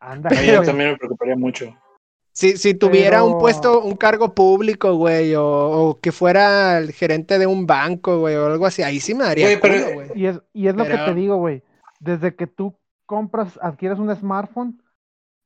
Ándale, 0.00 0.38
A 0.38 0.40
mí 0.42 0.46
yo 0.46 0.62
también 0.62 0.90
me 0.92 0.96
preocuparía 0.96 1.36
mucho. 1.36 1.76
Si, 2.32 2.56
si 2.56 2.74
tuviera 2.74 3.24
un 3.24 3.38
puesto, 3.40 3.82
un 3.82 3.96
cargo 3.96 4.32
público, 4.32 4.94
güey, 4.94 5.34
o, 5.34 5.44
o 5.44 5.98
que 6.00 6.12
fuera 6.12 6.78
el 6.78 6.92
gerente 6.92 7.36
de 7.40 7.48
un 7.48 7.66
banco, 7.66 8.20
güey, 8.20 8.36
o 8.36 8.46
algo 8.46 8.64
así, 8.66 8.82
ahí 8.84 9.00
sí 9.00 9.12
me 9.12 9.24
daría 9.24 9.46
Güey, 9.46 9.60
pero- 9.60 9.74
culo, 9.84 9.94
güey. 9.94 10.08
Y 10.14 10.26
es, 10.26 10.40
y 10.52 10.68
es 10.68 10.76
lo 10.76 10.84
que 10.84 10.96
te 10.96 11.14
digo, 11.14 11.36
güey. 11.36 11.64
Desde 11.98 12.36
que 12.36 12.46
tú 12.46 12.78
compras, 13.08 13.58
adquieres 13.62 13.98
un 13.98 14.14
smartphone, 14.14 14.80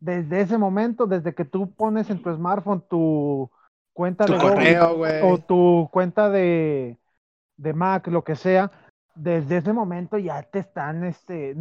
desde 0.01 0.41
ese 0.41 0.59
momento, 0.59 1.07
desde 1.07 1.33
que 1.33 1.45
tú 1.45 1.73
pones 1.73 2.11
en 2.11 2.21
tu 2.21 2.35
smartphone 2.35 2.83
tu 2.91 3.49
cuenta 3.93 4.27
Tu 4.27 4.33
de 4.33 4.39
Google 4.39 4.55
correo, 4.55 4.97
güey. 4.97 5.23
o 5.23 5.39
tu 5.39 5.89
cuenta 5.93 6.29
de, 6.29 6.99
de 7.57 7.73
Mac, 7.73 8.09
lo 8.09 8.25
que 8.25 8.35
sea, 8.35 8.73
desde 9.15 9.59
ese 9.59 9.73
momento 9.73 10.19
ya 10.19 10.43
te 10.43 10.59
están, 10.59 11.05
este, 11.05 11.55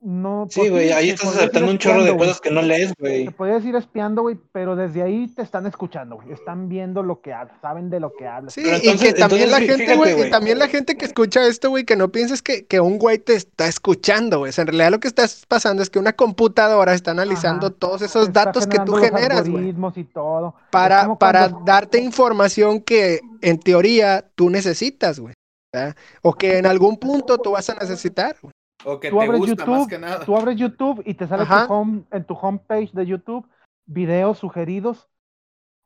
no. 0.00 0.46
Sí, 0.48 0.68
güey, 0.68 0.92
ahí 0.92 1.10
estás 1.10 1.36
aceptando 1.36 1.70
un 1.70 1.78
chorro 1.78 2.02
de 2.02 2.16
cosas 2.16 2.40
que 2.40 2.50
no 2.50 2.62
lees, 2.62 2.92
güey. 2.98 3.26
Te 3.26 3.30
podrías 3.32 3.64
ir 3.64 3.76
espiando, 3.76 4.22
güey, 4.22 4.38
pero 4.52 4.74
desde 4.74 5.02
ahí 5.02 5.28
te 5.28 5.42
están 5.42 5.66
escuchando, 5.66 6.16
güey. 6.16 6.32
Están 6.32 6.68
viendo 6.68 7.02
lo 7.02 7.20
que 7.20 7.32
hablas, 7.34 7.56
saben 7.60 7.90
de 7.90 8.00
lo 8.00 8.12
que 8.14 8.26
hablas. 8.26 8.54
Sí, 8.54 8.62
y 8.62 8.96
que 8.96 9.12
también 9.12 9.44
entonces, 9.44 9.50
la 9.50 9.58
gente, 9.58 9.76
fíjate, 9.76 9.96
güey, 9.96 10.26
y 10.26 10.30
también 10.30 10.58
la 10.58 10.68
gente 10.68 10.96
que 10.96 11.04
escucha 11.04 11.46
esto, 11.46 11.68
güey, 11.70 11.84
que 11.84 11.96
no 11.96 12.10
pienses 12.10 12.40
que, 12.40 12.64
que 12.64 12.80
un 12.80 12.98
güey 12.98 13.18
te 13.18 13.34
está 13.34 13.66
escuchando, 13.66 14.38
güey. 14.38 14.50
O 14.50 14.52
sea, 14.52 14.62
en 14.62 14.68
realidad 14.68 14.90
lo 14.90 15.00
que 15.00 15.08
está 15.08 15.26
pasando 15.48 15.82
es 15.82 15.90
que 15.90 15.98
una 15.98 16.14
computadora 16.14 16.94
está 16.94 17.10
analizando 17.10 17.66
Ajá. 17.66 17.76
todos 17.78 18.02
esos 18.02 18.32
datos 18.32 18.66
que 18.66 18.78
tú 18.80 18.94
generas, 18.94 19.48
güey. 19.48 19.74
y 19.96 20.04
todo. 20.04 20.54
Para, 20.70 21.14
para 21.16 21.50
cuando- 21.50 21.64
darte 21.66 22.00
información 22.00 22.80
que 22.80 23.20
en 23.42 23.58
teoría 23.58 24.24
tú 24.34 24.48
necesitas, 24.50 25.20
güey. 25.20 25.34
¿verdad? 25.72 25.94
O 26.22 26.34
que 26.34 26.58
en 26.58 26.66
algún 26.66 26.96
punto 26.96 27.38
tú 27.38 27.52
vas 27.52 27.68
a 27.70 27.74
necesitar, 27.74 28.36
güey. 28.42 28.52
O 28.84 28.98
que 29.00 29.10
tú 29.10 29.18
te 29.18 29.24
abres 29.24 29.40
gusta 29.40 29.66
más 29.66 29.78
YouTube, 29.78 29.88
que 29.90 29.98
nada. 29.98 30.24
tú 30.24 30.36
abres 30.36 30.56
YouTube 30.56 31.02
y 31.04 31.14
te 31.14 31.26
sale 31.26 31.42
Ajá. 31.42 31.66
tu 31.66 31.72
home, 31.72 32.02
en 32.12 32.24
tu 32.24 32.34
homepage 32.34 32.90
de 32.92 33.06
YouTube 33.06 33.46
videos 33.86 34.38
sugeridos. 34.38 35.08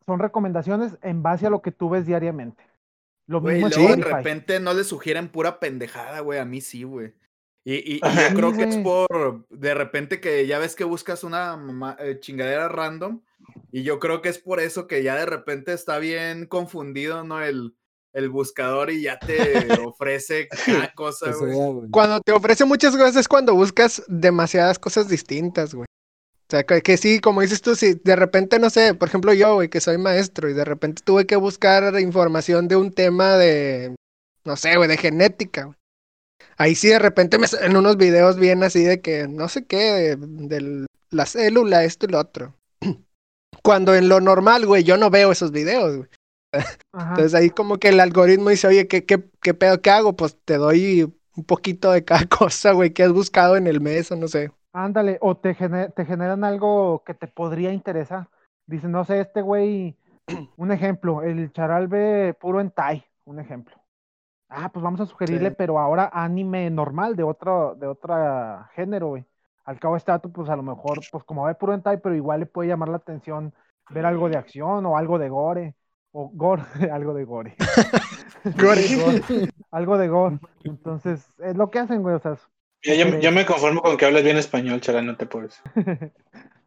Son 0.07 0.19
recomendaciones 0.19 0.99
en 1.03 1.23
base 1.23 1.47
a 1.47 1.51
lo 1.51 1.63
que 1.63 1.73
tú 1.73 1.89
ves 1.89 2.05
diariamente. 2.07 2.63
Lo 3.27 3.41
Güey, 3.41 3.55
mismo 3.55 3.69
es 3.69 3.77
luego 3.79 3.97
de 3.97 4.03
repente 4.03 4.61
no 4.61 4.75
le 4.75 4.85
sugieren 4.85 5.29
pura 5.29 5.59
pendejada, 5.59 6.21
güey. 6.21 6.39
A 6.39 6.45
mí 6.45 6.61
sí, 6.61 6.83
güey. 6.85 7.15
Y, 7.65 7.95
y- 7.95 8.01
yo 8.01 8.37
creo 8.37 8.53
que 8.53 8.65
es 8.65 8.83
güey. 8.83 8.83
por 8.85 9.47
de 9.49 9.73
repente 9.75 10.21
que 10.21 10.47
ya 10.47 10.59
ves 10.59 10.75
que 10.77 10.85
buscas 10.85 11.25
una 11.25 11.59
eh, 11.99 12.19
chingadera 12.21 12.69
random. 12.69 13.23
Y 13.73 13.83
yo 13.83 13.99
creo 13.99 14.21
que 14.21 14.29
es 14.29 14.39
por 14.39 14.61
eso 14.61 14.87
que 14.87 15.03
ya 15.03 15.17
de 15.17 15.25
repente 15.27 15.73
está 15.73 15.99
bien 15.99 16.47
confundido, 16.47 17.25
¿no? 17.25 17.41
El, 17.43 17.75
el 18.15 18.31
buscador 18.31 18.91
y 18.91 19.03
ya 19.03 19.19
te 19.19 19.35
ofrece 19.85 20.49
cada 20.67 20.93
cosa, 20.95 21.33
sea, 21.33 21.47
güey. 21.47 21.91
Cuando 21.91 22.21
te 22.21 22.33
ofrece 22.33 22.65
muchas 22.65 22.97
cosas 22.97 23.17
es 23.17 23.29
cuando 23.29 23.55
buscas 23.55 24.03
demasiadas 24.07 24.79
cosas 24.79 25.09
distintas, 25.09 25.75
güey. 25.75 25.87
O 25.87 26.51
sea, 26.51 26.65
que, 26.65 26.83
que 26.83 26.97
sí, 26.97 27.21
como 27.21 27.41
dices 27.41 27.63
tú, 27.63 27.75
si 27.75 27.95
de 27.95 28.17
repente, 28.17 28.59
no 28.59 28.71
sé, 28.71 28.95
por 28.95 29.09
ejemplo 29.09 29.33
yo, 29.33 29.55
güey, 29.55 29.69
que 29.69 29.81
soy 29.81 29.99
maestro 29.99 30.49
y 30.49 30.55
de 30.55 30.65
repente 30.65 31.03
tuve 31.05 31.27
que 31.27 31.37
buscar 31.37 31.99
información 32.01 32.69
de 32.69 32.77
un 32.77 32.93
tema 32.93 33.37
de, 33.37 33.97
no 34.45 34.57
sé, 34.57 34.77
güey, 34.77 34.89
de 34.89 34.97
genética, 34.97 35.65
güey. 35.65 35.77
Ahí 36.57 36.77
sí 36.77 36.89
de 36.89 37.01
repente 37.01 37.39
me 37.39 37.49
salen 37.49 37.77
unos 37.77 37.97
videos 37.97 38.37
bien 38.39 38.63
así 38.63 38.85
de 38.85 39.01
que, 39.01 39.27
no 39.27 39.49
sé 39.49 39.65
qué, 39.65 40.17
de, 40.17 40.17
de 40.17 40.87
la 41.11 41.27
célula, 41.27 41.83
esto 41.83 42.07
y 42.07 42.11
lo 42.11 42.21
otro. 42.21 42.55
Cuando 43.63 43.95
en 43.95 44.09
lo 44.09 44.21
normal, 44.21 44.67
güey, 44.67 44.85
yo 44.85 44.97
no 44.97 45.11
veo 45.11 45.33
esos 45.33 45.51
videos, 45.51 45.97
güey. 45.97 46.09
Ajá. 46.93 47.15
Entonces 47.17 47.35
ahí 47.35 47.51
como 47.51 47.79
que 47.79 47.89
el 47.91 48.01
algoritmo 48.01 48.51
dice, 48.51 48.67
oye, 48.69 48.89
¿qué, 48.89 49.05
qué, 49.05 49.25
qué 49.43 49.55
pedo 49.55 49.81
que 49.83 49.91
hago? 49.91 50.17
Pues 50.17 50.39
te 50.45 50.57
doy 50.57 51.03
un 51.37 51.45
poquito 51.45 51.93
de 51.93 52.05
cada 52.05 52.27
cosa, 52.29 52.73
güey, 52.73 52.93
que 52.93 53.03
has 53.05 53.13
buscado 53.13 53.57
en 53.57 53.67
el 53.67 53.81
mes 53.81 54.11
o 54.13 54.17
no 54.17 54.29
sé. 54.29 54.53
Ándale, 54.73 55.19
o 55.21 55.37
te, 55.37 55.55
te 55.55 56.05
generan 56.05 56.43
algo 56.45 57.05
que 57.05 57.15
te 57.15 57.29
podría 57.29 57.73
interesar. 57.73 58.29
Dicen, 58.67 58.91
no 58.91 59.05
sé, 59.05 59.21
este 59.21 59.41
güey, 59.43 59.97
un 60.57 60.73
ejemplo, 60.73 61.23
el 61.23 61.53
charal 61.53 61.87
ve 61.89 62.35
puro 62.41 62.61
hentai, 62.61 63.05
un 63.25 63.39
ejemplo. 63.39 63.77
Ah, 64.49 64.71
pues 64.73 64.83
vamos 64.83 65.01
a 65.01 65.07
sugerirle, 65.07 65.51
Sí. 65.51 65.57
pero 65.57 65.79
ahora 65.79 66.11
anime 66.13 66.71
normal, 66.71 67.17
de 67.17 67.23
otro, 67.25 67.75
de 67.77 67.87
otra 67.87 68.71
género, 68.75 69.09
güey. 69.09 69.25
Al 69.65 69.81
cabo 69.81 69.97
este 69.97 70.13
dato, 70.13 70.31
pues 70.31 70.49
a 70.51 70.57
lo 70.57 70.63
mejor, 70.63 71.01
pues 71.11 71.25
como 71.25 71.45
ve 71.45 71.55
puro 71.55 71.75
hentai, 71.75 72.01
pero 72.01 72.15
igual 72.15 72.41
le 72.41 72.47
puede 72.47 72.69
llamar 72.69 72.89
la 72.91 72.97
atención 72.99 73.55
ver 73.91 74.07
algo 74.07 74.29
de 74.29 74.37
acción 74.37 74.87
o 74.87 74.97
algo 74.97 75.19
de 75.19 75.29
gore. 75.29 75.77
O 76.17 76.31
gore, 76.33 76.63
algo 76.93 77.13
de 77.13 77.25
gore. 77.25 77.57
Gore. 78.59 78.83
algo 79.73 79.99
de 79.99 80.07
gore. 80.09 80.39
Entonces, 80.65 81.27
es 81.39 81.57
lo 81.57 81.71
que 81.71 81.79
hacen, 81.81 82.03
güey, 82.03 82.15
o 82.15 82.19
sea, 82.21 82.37
Ya, 82.85 82.95
yo, 82.95 83.19
yo 83.19 83.33
me 83.33 83.45
conformo 83.47 83.81
con 83.83 83.97
que 83.97 84.05
hables 84.07 84.23
bien 84.23 84.37
español, 84.37 84.81
chaval, 84.81 85.07
no 85.07 85.17
te 85.17 85.27
puedes. 85.27 85.61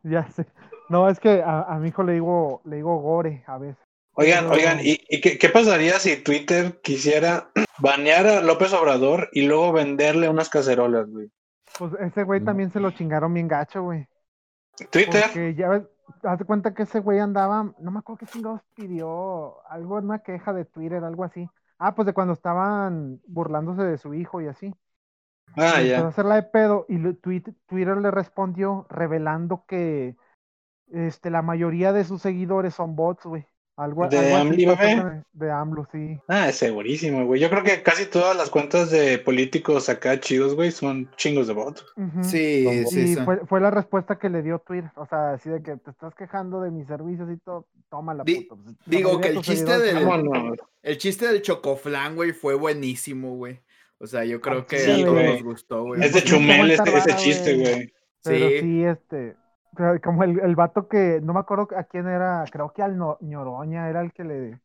Ya 0.04 0.28
sé. 0.32 0.46
No, 0.90 1.10
es 1.10 1.20
que 1.20 1.42
a, 1.42 1.62
a 1.64 1.80
mi 1.80 1.90
hijo 1.90 2.02
le 2.04 2.14
digo, 2.14 2.62
le 2.66 2.78
digo 2.78 2.98
gore 3.00 3.44
a 3.48 3.58
veces. 3.58 3.78
Oigan, 4.14 4.50
oigan, 4.50 4.80
¿y, 4.82 5.00
y 5.10 5.20
qué, 5.22 5.38
qué 5.38 5.50
pasaría 5.50 6.00
si 6.00 6.18
Twitter 6.24 6.80
quisiera 6.82 7.50
banear 7.80 8.26
a 8.28 8.42
López 8.42 8.72
Obrador 8.74 9.30
y 9.34 9.44
luego 9.48 9.72
venderle 9.74 10.30
unas 10.30 10.50
cacerolas, 10.50 11.10
güey? 11.10 11.30
Pues 11.78 11.94
ese 12.00 12.24
güey 12.24 12.40
Mm. 12.42 12.46
también 12.46 12.72
se 12.72 12.80
lo 12.80 12.92
chingaron 12.92 13.34
bien 13.34 13.48
gacho, 13.48 13.84
güey. 13.84 14.08
Twitter, 14.92 15.24
Porque 15.26 15.56
ya 15.56 15.70
ves, 15.70 15.84
haz 16.24 16.40
de 16.40 16.46
cuenta 16.46 16.74
que 16.74 16.84
ese 16.84 17.00
güey 17.00 17.20
andaba, 17.20 17.74
no 17.80 17.92
me 17.92 18.00
acuerdo 18.00 18.20
qué 18.20 18.28
chingados 18.28 18.62
pidió, 18.76 19.66
algo, 19.70 19.98
una 19.98 20.20
queja 20.20 20.54
de 20.54 20.66
Twitter, 20.66 21.04
algo 21.04 21.24
así. 21.24 21.50
Ah, 21.80 21.96
pues 21.96 22.06
de 22.06 22.14
cuando 22.14 22.34
estaban 22.34 23.22
burlándose 23.28 23.84
de 23.84 23.98
su 23.98 24.14
hijo 24.14 24.42
y 24.42 24.48
así. 24.48 24.74
ah, 25.58 25.82
Y 25.82 25.86
empezó 25.86 26.06
a 26.08 26.10
ya. 26.10 26.10
hacerla 26.10 26.36
de 26.36 26.44
pedo 26.44 26.86
y 26.90 27.14
Twitter 27.14 27.98
le 27.98 28.12
respondió 28.12 28.86
revelando 28.90 29.66
que 29.68 30.16
este, 30.90 31.30
la 31.32 31.42
mayoría 31.44 31.94
de 31.94 32.04
sus 32.06 32.22
seguidores 32.22 32.76
son 32.76 32.96
bots, 32.96 33.26
güey. 33.26 33.48
Algo, 33.78 34.08
¿De 34.08 34.18
algo 34.34 34.52
así 34.54 34.66
bebé? 34.66 34.98
con- 35.02 35.26
De 35.34 35.52
AMLO, 35.52 35.88
sí. 35.92 36.18
Ah, 36.28 36.50
es 36.50 36.56
segurísimo, 36.56 37.26
güey. 37.28 37.40
Yo 37.40 37.48
creo 37.52 37.62
que 37.64 37.84
casi 37.84 38.08
todas 38.08 38.36
las 38.36 38.50
cuentas 38.50 38.90
de 38.90 39.20
políticos 39.20 39.88
acá 39.88 40.20
chidos, 40.20 40.56
güey, 40.56 40.72
son 40.72 41.12
chingos 41.16 41.46
de 41.46 41.54
bots. 41.54 41.86
Sí, 42.24 42.64
Como- 42.66 42.90
sí, 42.90 43.00
Y 43.02 43.14
son- 43.14 43.26
fue, 43.26 43.46
fue 43.46 43.62
la 43.62 43.70
respuesta 43.70 44.18
que 44.18 44.30
le 44.30 44.42
dio 44.42 44.58
Twitter. 44.60 44.90
O 44.96 45.06
sea, 45.06 45.34
así 45.34 45.50
de 45.52 45.62
que 45.62 45.78
te 45.78 45.92
estás 45.92 46.16
quejando 46.16 46.60
de 46.62 46.72
mis 46.72 46.88
servicios 46.88 47.30
y 47.32 47.38
todo, 47.38 47.68
toma 47.92 48.16
la 48.16 48.24
Di- 48.24 48.46
puta. 48.48 48.62
Pues, 48.64 48.76
digo 48.88 49.22
que 49.22 49.28
el 49.30 49.42
chiste 49.42 49.78
del- 49.78 50.06
Vámonos. 50.06 50.58
El 50.82 50.98
chiste 50.98 51.28
del 51.28 51.44
chocoflan, 51.44 52.16
güey, 52.16 52.32
fue 52.32 52.56
buenísimo, 52.56 53.36
güey. 53.36 53.62
O 54.00 54.08
sea, 54.08 54.26
yo 54.26 54.42
creo 54.42 54.66
que 54.66 54.80
sí, 54.80 54.92
a 54.92 55.06
todos 55.06 55.14
güey. 55.14 55.34
nos 55.34 55.44
gustó, 55.44 55.84
güey. 55.84 56.02
Es 56.04 56.14
de 56.14 56.24
Chumel 56.24 56.58
vuelta 56.78 56.84
ese, 56.98 57.16
chiste, 57.18 57.54
güey. 57.56 57.74
güey. 57.74 57.94
Pero 58.24 58.50
Sí. 58.50 58.60
sí, 58.62 58.84
este, 58.84 59.36
como 60.04 60.24
el, 60.24 60.40
el 60.40 60.56
vato 60.56 60.88
que, 60.88 61.20
no 61.24 61.34
me 61.34 61.40
acuerdo 61.40 61.68
a 61.78 61.84
quién 61.84 62.08
era, 62.08 62.46
creo 62.52 62.74
que 62.74 62.82
al 62.84 62.98
No- 62.98 63.18
Ñoroña 63.22 63.90
era 63.90 64.02
el 64.02 64.12
que 64.14 64.24
le, 64.24 64.62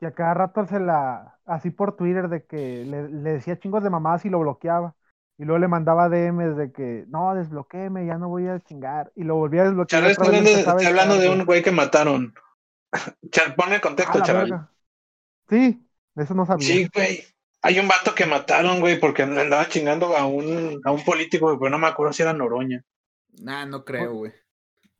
que 0.00 0.06
a 0.06 0.12
cada 0.14 0.34
rato 0.34 0.66
se 0.66 0.80
la, 0.80 1.38
así 1.46 1.70
por 1.70 1.96
Twitter, 1.96 2.28
de 2.28 2.44
que 2.44 2.84
le, 2.86 3.08
le 3.08 3.32
decía 3.34 3.58
chingos 3.58 3.82
de 3.84 3.90
mamadas 3.90 4.24
y 4.24 4.30
lo 4.30 4.40
bloqueaba. 4.40 4.94
Y 5.38 5.44
luego 5.44 5.58
le 5.60 5.68
mandaba 5.68 6.08
DMs 6.08 6.56
de 6.56 6.72
que, 6.72 7.04
no, 7.08 7.34
desbloquéeme, 7.34 8.06
ya 8.06 8.18
no 8.18 8.28
voy 8.28 8.48
a 8.48 8.60
chingar. 8.60 9.12
Y 9.16 9.24
lo 9.24 9.36
volvía 9.36 9.62
a 9.62 9.64
desbloquear. 9.66 10.02
Chaval, 10.02 10.10
está 10.12 10.24
hablando, 10.24 10.50
le 10.50 10.56
de, 10.56 10.60
está 10.60 10.88
hablando 10.88 11.32
un 11.32 11.44
güey 11.46 11.62
que 11.62 11.72
mataron. 11.72 12.34
Ponle 13.56 13.80
contexto, 13.80 14.18
Ah, 14.18 14.22
chaval. 14.22 14.48
verga. 14.48 14.70
Sí, 15.48 15.88
de 16.14 16.24
eso 16.24 16.34
no 16.34 16.46
sabía. 16.46 16.66
Sí, 16.68 16.88
güey. 16.94 17.24
Hay 17.62 17.78
un 17.78 17.88
vato 17.88 18.14
que 18.14 18.26
mataron, 18.26 18.80
güey, 18.80 18.98
porque 18.98 19.22
andaba 19.22 19.68
chingando 19.68 20.16
a 20.16 20.26
un, 20.26 20.80
a 20.84 20.90
un 20.90 21.04
político, 21.04 21.46
güey, 21.46 21.58
pero 21.58 21.70
no 21.70 21.78
me 21.78 21.86
acuerdo 21.86 22.12
si 22.12 22.22
era 22.22 22.32
Noroña. 22.32 22.82
Nah, 23.38 23.64
no 23.66 23.84
creo, 23.84 24.14
güey. 24.14 24.32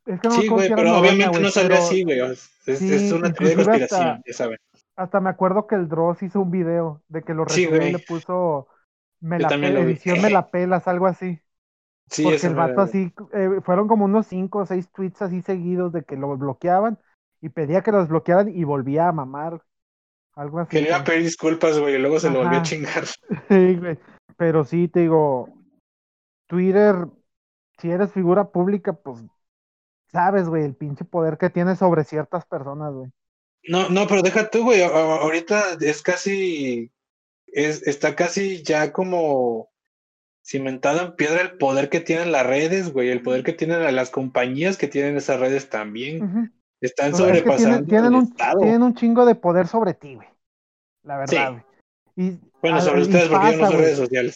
Es 0.06 0.20
que 0.20 0.28
no 0.28 0.34
Sí, 0.34 0.48
güey, 0.48 0.68
pero 0.74 0.98
obviamente 0.98 1.40
no 1.40 1.48
salió 1.50 1.70
pero 1.70 1.82
así, 1.82 2.02
güey. 2.04 2.20
Es, 2.20 3.12
una 3.12 3.32
teoría 3.32 3.56
de 3.56 3.64
conspiración, 3.64 4.00
hasta- 4.08 4.22
ya 4.26 4.32
saben. 4.32 4.58
Hasta 4.96 5.20
me 5.20 5.30
acuerdo 5.30 5.66
que 5.66 5.74
el 5.74 5.88
Dross 5.88 6.22
hizo 6.22 6.40
un 6.40 6.50
video 6.50 7.02
de 7.08 7.22
que 7.22 7.34
lo 7.34 7.48
Sí, 7.48 7.66
resumió 7.66 7.88
y 7.88 7.92
le 7.92 7.98
puso 8.00 8.68
me 9.20 9.38
Yo 9.38 9.42
la 9.44 9.48
también 9.48 9.72
pe- 9.74 9.78
lo 9.80 9.86
vi. 9.86 9.92
edición 9.92 10.20
me 10.20 10.30
la 10.30 10.50
pelas, 10.50 10.88
algo 10.88 11.06
así. 11.06 11.40
Sí, 12.10 12.24
Porque 12.24 12.46
el 12.46 12.54
vato 12.54 12.80
así, 12.80 13.12
eh, 13.32 13.60
fueron 13.64 13.88
como 13.88 14.04
unos 14.04 14.26
cinco 14.26 14.58
o 14.58 14.66
seis 14.66 14.90
tweets 14.92 15.22
así 15.22 15.40
seguidos 15.40 15.92
de 15.92 16.02
que 16.02 16.16
lo 16.16 16.36
bloqueaban 16.36 16.98
y 17.40 17.48
pedía 17.48 17.82
que 17.82 17.92
lo 17.92 18.00
desbloquearan 18.00 18.48
y 18.48 18.64
volvía 18.64 19.08
a 19.08 19.12
mamar. 19.12 19.62
Algo 20.34 20.58
así. 20.58 20.70
Que 20.70 20.80
le 20.82 20.88
iba 20.88 20.96
a 20.96 20.98
güey. 21.00 21.06
pedir 21.10 21.22
disculpas, 21.24 21.78
güey, 21.78 21.94
y 21.94 21.98
luego 21.98 22.18
se 22.18 22.30
lo 22.30 22.40
volvió 22.40 22.58
a 22.58 22.62
chingar. 22.62 23.04
Sí, 23.48 23.76
güey. 23.76 23.98
Pero 24.36 24.64
sí, 24.64 24.88
te 24.88 25.00
digo, 25.00 25.48
Twitter, 26.48 27.06
si 27.78 27.90
eres 27.90 28.12
figura 28.12 28.50
pública, 28.50 28.92
pues 28.92 29.24
sabes, 30.12 30.48
güey, 30.48 30.64
el 30.64 30.74
pinche 30.74 31.04
poder 31.04 31.38
que 31.38 31.50
tiene 31.50 31.76
sobre 31.76 32.04
ciertas 32.04 32.44
personas, 32.46 32.92
güey. 32.92 33.10
No, 33.68 33.88
no, 33.88 34.06
pero 34.06 34.22
deja 34.22 34.50
tú, 34.50 34.64
güey. 34.64 34.82
Ahorita 34.82 35.62
es 35.80 36.02
casi. 36.02 36.90
Es, 37.46 37.86
está 37.86 38.16
casi 38.16 38.62
ya 38.62 38.92
como 38.92 39.70
cimentado 40.44 41.00
en 41.02 41.16
piedra 41.16 41.42
el 41.42 41.56
poder 41.58 41.88
que 41.88 42.00
tienen 42.00 42.32
las 42.32 42.46
redes, 42.46 42.92
güey. 42.92 43.10
El 43.10 43.22
poder 43.22 43.44
que 43.44 43.52
tienen 43.52 43.94
las 43.94 44.10
compañías 44.10 44.76
que 44.76 44.88
tienen 44.88 45.16
esas 45.16 45.38
redes 45.38 45.70
también. 45.70 46.52
Están 46.80 47.12
es 47.12 47.12
que 47.12 47.18
sobrepasando 47.18 47.84
tienen, 47.84 47.86
tienen 47.86 48.06
el 48.06 48.14
un, 48.16 48.24
Estado. 48.24 48.60
tienen 48.60 48.82
un 48.82 48.94
chingo 48.94 49.24
de 49.24 49.34
poder 49.36 49.68
sobre 49.68 49.94
ti, 49.94 50.16
güey. 50.16 50.28
La 51.04 51.18
verdad, 51.18 51.28
Sí. 51.30 51.62
güey. 52.16 52.28
Y, 52.30 52.40
Bueno, 52.60 52.80
sobre 52.80 53.02
ustedes, 53.02 53.28
porque 53.28 53.52
yo 53.52 53.58
no 53.58 53.66
güey. 53.68 53.78
redes 53.78 53.98
sociales. 53.98 54.34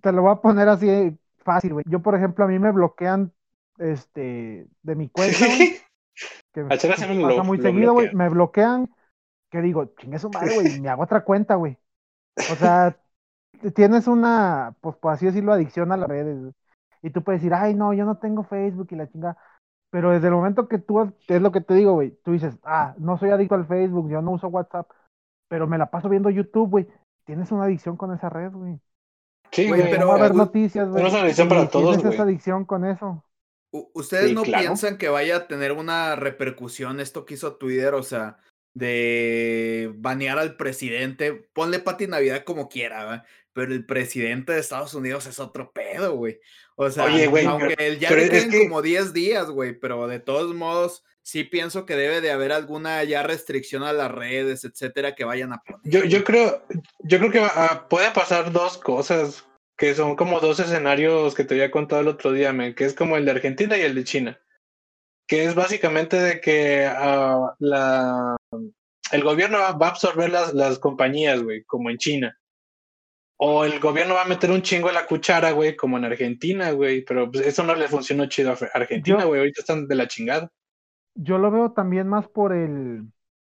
Te 0.00 0.12
lo 0.12 0.22
voy 0.22 0.32
a 0.32 0.36
poner 0.40 0.68
así 0.68 1.16
fácil, 1.44 1.74
güey. 1.74 1.84
Yo, 1.88 2.00
por 2.00 2.14
ejemplo, 2.14 2.44
a 2.44 2.48
mí 2.48 2.58
me 2.58 2.70
bloquean 2.72 3.32
este 3.78 4.66
de 4.82 4.94
mi 4.94 5.08
cuenta, 5.10 5.46
güey. 5.46 5.76
Que 6.52 6.60
siempre 6.78 6.88
pasa 6.90 7.06
lo- 7.36 7.44
muy 7.44 7.56
lo 7.58 7.62
seguido, 7.62 7.92
güey. 7.94 8.14
Me 8.14 8.28
bloquean. 8.28 8.90
Que 9.50 9.60
digo, 9.60 9.84
chingue 9.98 10.18
su 10.18 10.30
madre, 10.30 10.54
güey. 10.54 10.80
Me 10.80 10.88
hago 10.88 11.02
otra 11.02 11.24
cuenta, 11.24 11.56
güey. 11.56 11.76
O 12.50 12.54
sea, 12.56 12.96
tienes 13.74 14.06
una, 14.08 14.74
pues 14.80 14.96
por 14.96 15.12
así 15.12 15.26
decirlo, 15.26 15.52
adicción 15.52 15.92
a 15.92 15.96
las 15.96 16.08
redes. 16.08 16.38
güey. 16.40 16.52
Y 17.02 17.10
tú 17.10 17.22
puedes 17.22 17.40
decir, 17.42 17.52
ay, 17.54 17.74
no, 17.74 17.92
yo 17.92 18.04
no 18.04 18.16
tengo 18.18 18.44
Facebook 18.44 18.88
y 18.90 18.96
la 18.96 19.08
chinga. 19.10 19.36
Pero 19.90 20.10
desde 20.10 20.28
el 20.28 20.34
momento 20.34 20.68
que 20.68 20.78
tú, 20.78 21.12
es 21.28 21.42
lo 21.42 21.52
que 21.52 21.60
te 21.60 21.74
digo, 21.74 21.92
güey. 21.92 22.12
Tú 22.24 22.32
dices, 22.32 22.56
ah, 22.64 22.94
no 22.98 23.18
soy 23.18 23.28
adicto 23.30 23.54
al 23.54 23.66
Facebook, 23.66 24.08
yo 24.10 24.22
no 24.22 24.30
uso 24.32 24.48
WhatsApp. 24.48 24.88
Pero 25.48 25.66
me 25.66 25.76
la 25.76 25.90
paso 25.90 26.08
viendo 26.08 26.30
YouTube, 26.30 26.70
güey. 26.70 26.88
Tienes 27.26 27.52
una 27.52 27.64
adicción 27.64 27.96
con 27.98 28.12
esa 28.14 28.30
red, 28.30 28.52
güey. 28.52 28.80
Sí, 29.50 29.68
Güey, 29.68 29.82
pero- 29.82 30.00
No 30.00 30.08
va 30.08 30.14
a 30.14 30.18
haber 30.18 30.32
u- 30.32 30.36
noticias, 30.36 30.88
güey. 30.88 30.96
Pero 30.96 31.08
es 31.08 31.12
una 31.14 31.22
adicción 31.24 31.48
para 31.48 31.68
todos, 31.68 31.84
Tienes 31.88 32.02
güey. 32.04 32.14
esa 32.14 32.22
adicción 32.22 32.64
con 32.64 32.86
eso. 32.86 33.22
¿Ustedes 33.72 34.28
Sí, 34.28 34.34
no 34.34 34.42
claro. 34.42 34.62
piensan 34.64 34.98
que 34.98 35.08
vaya 35.08 35.36
a 35.36 35.48
tener 35.48 35.72
una 35.72 36.14
repercusión 36.14 37.00
esto 37.00 37.24
que 37.24 37.34
hizo 37.34 37.56
Twitter? 37.56 37.94
O 37.94 38.02
sea, 38.02 38.36
de 38.74 39.90
banear 39.96 40.38
al 40.38 40.56
presidente. 40.56 41.32
Ponle 41.52 41.78
Pati 41.78 42.06
Navidad 42.06 42.44
como 42.44 42.68
quiera. 42.68 43.24
Pero 43.54 43.72
el 43.74 43.84
presidente 43.84 44.52
de 44.52 44.60
Estados 44.60 44.94
Unidos 44.94 45.26
es 45.26 45.38
otro 45.38 45.72
pedo, 45.72 46.14
güey. 46.16 46.40
O 46.74 46.90
sea, 46.90 47.04
Oye, 47.04 47.26
güey, 47.26 47.44
aunque 47.44 47.74
pero- 47.76 47.82
él 47.82 47.98
ya 47.98 48.10
le 48.10 48.28
que- 48.30 48.62
como 48.64 48.80
10 48.80 49.12
días, 49.12 49.50
güey, 49.50 49.78
pero 49.78 50.06
de 50.08 50.20
todos 50.20 50.54
modos, 50.54 51.04
sí 51.20 51.44
pienso 51.44 51.84
que 51.84 51.94
debe 51.94 52.22
de 52.22 52.30
haber 52.30 52.50
alguna 52.50 53.04
ya 53.04 53.22
restricción 53.22 53.82
a 53.82 53.92
las 53.92 54.10
redes, 54.10 54.64
etcétera, 54.64 55.14
que 55.14 55.24
vayan 55.24 55.52
a 55.52 55.62
poner. 55.62 56.08
Yo, 56.08 56.24
creo, 56.24 56.62
yo 57.00 57.18
creo 57.18 57.30
que 57.30 57.40
ah, 57.40 57.86
puede 57.90 58.10
pasar 58.12 58.50
dos 58.52 58.78
cosas, 58.78 59.44
que 59.76 59.94
son 59.94 60.16
como 60.16 60.40
dos 60.40 60.60
escenarios 60.60 61.34
que 61.34 61.44
te 61.44 61.54
había 61.54 61.70
contado 61.70 62.02
el 62.02 62.08
otro 62.08 62.32
día, 62.32 62.52
men, 62.52 62.74
que 62.74 62.84
es 62.84 62.94
como 62.94 63.16
el 63.16 63.24
de 63.24 63.32
Argentina 63.32 63.76
y 63.76 63.82
el 63.82 63.94
de 63.94 64.04
China. 64.04 64.40
Que 65.26 65.44
es 65.44 65.54
básicamente 65.54 66.20
de 66.20 66.40
que 66.40 66.86
ah, 66.86 67.54
la, 67.58 68.36
el 69.12 69.24
gobierno 69.24 69.58
va 69.58 69.72
va 69.72 69.86
a 69.86 69.90
absorber 69.90 70.30
las, 70.30 70.54
las 70.54 70.78
compañías, 70.78 71.42
güey, 71.42 71.64
como 71.64 71.90
en 71.90 71.98
China. 71.98 72.38
O 73.36 73.64
el 73.64 73.80
gobierno 73.80 74.14
va 74.14 74.22
a 74.22 74.28
meter 74.28 74.50
un 74.52 74.62
chingo 74.62 74.88
en 74.88 74.94
la 74.94 75.06
cuchara, 75.06 75.50
güey, 75.50 75.74
como 75.74 75.98
en 75.98 76.04
Argentina, 76.04 76.70
güey. 76.70 77.04
Pero 77.04 77.30
pues, 77.30 77.44
eso 77.44 77.64
no 77.64 77.74
le 77.74 77.88
funcionó 77.88 78.26
chido 78.26 78.52
a 78.52 78.56
Argentina, 78.72 79.24
güey. 79.24 79.40
Ahorita 79.40 79.62
están 79.62 79.88
de 79.88 79.94
la 79.96 80.06
chingada. 80.06 80.48
Yo 81.14 81.38
lo 81.38 81.50
veo 81.50 81.72
también 81.72 82.06
más 82.06 82.28
por 82.28 82.52
el, 82.52 83.08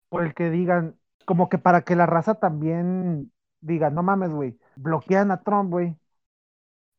por 0.09 0.25
el 0.25 0.33
que 0.33 0.49
digan, 0.49 0.99
como 1.25 1.47
que 1.47 1.57
para 1.57 1.83
que 1.83 1.95
la 1.95 2.05
raza 2.05 2.35
también 2.35 3.31
diga, 3.61 3.89
no 3.89 4.03
mames, 4.03 4.31
güey, 4.31 4.57
bloquean 4.75 5.31
a 5.31 5.41
Trump, 5.41 5.71
güey. 5.71 5.95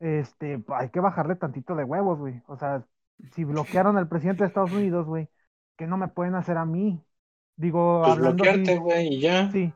Este, 0.00 0.62
hay 0.68 0.88
que 0.90 1.00
bajarle 1.00 1.34
tantito 1.36 1.74
de 1.74 1.84
huevos, 1.84 2.18
güey. 2.18 2.40
O 2.46 2.56
sea, 2.56 2.84
si 3.32 3.44
bloquearon 3.44 3.96
al 3.96 4.08
presidente 4.08 4.42
de 4.44 4.48
Estados 4.48 4.72
Unidos, 4.72 5.06
güey, 5.06 5.28
¿qué 5.76 5.86
no 5.86 5.96
me 5.96 6.08
pueden 6.08 6.34
hacer 6.34 6.56
a 6.56 6.64
mí? 6.64 7.02
Digo, 7.56 8.02
Pues 8.04 8.12
hablando 8.12 8.44
bloquearte, 8.44 8.78
güey, 8.78 9.14
y 9.14 9.20
ya. 9.20 9.50
sí. 9.50 9.72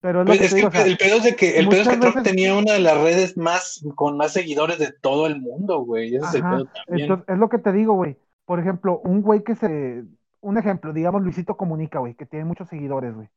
Pero 0.00 0.20
es 0.22 0.26
Pues 0.26 0.38
que 0.38 0.44
es 0.44 0.50
que 0.52 0.56
digo, 0.56 0.68
o 0.68 0.70
sea, 0.70 0.84
el 0.86 0.96
pedo 0.96 1.16
es 1.16 1.24
de 1.24 1.36
que, 1.36 1.58
el 1.58 1.68
pedo 1.68 1.82
es 1.82 1.88
que 1.88 1.96
Trump 1.96 2.14
veces- 2.16 2.30
tenía 2.32 2.54
una 2.56 2.74
de 2.74 2.78
las 2.80 2.96
redes 2.98 3.36
más 3.36 3.84
con 3.94 4.16
más 4.16 4.32
seguidores 4.32 4.78
de 4.78 4.92
todo 4.92 5.26
el 5.26 5.40
mundo, 5.40 5.80
güey. 5.80 6.14
Ese 6.14 6.26
es 6.26 6.34
el 6.34 6.42
Ajá, 6.42 6.56
pedo 6.56 6.64
también. 6.66 7.00
Entonces, 7.10 7.28
es 7.28 7.38
lo 7.38 7.48
que 7.48 7.58
te 7.58 7.72
digo, 7.72 7.94
güey. 7.94 8.16
Por 8.44 8.60
ejemplo, 8.60 9.00
un 9.00 9.22
güey 9.22 9.42
que 9.42 9.56
se. 9.56 10.04
Un 10.40 10.58
ejemplo, 10.58 10.92
digamos 10.92 11.22
Luisito 11.22 11.56
Comunica, 11.56 11.98
güey, 11.98 12.14
que 12.14 12.24
tiene 12.26 12.44
muchos 12.44 12.68
seguidores, 12.68 13.14
güey. 13.14 13.28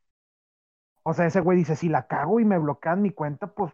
O 1.03 1.13
sea, 1.13 1.25
ese 1.25 1.39
güey 1.39 1.57
dice: 1.57 1.75
si 1.75 1.89
la 1.89 2.07
cago 2.07 2.39
y 2.39 2.45
me 2.45 2.59
bloquean 2.59 3.01
mi 3.01 3.09
cuenta, 3.11 3.47
pues. 3.47 3.73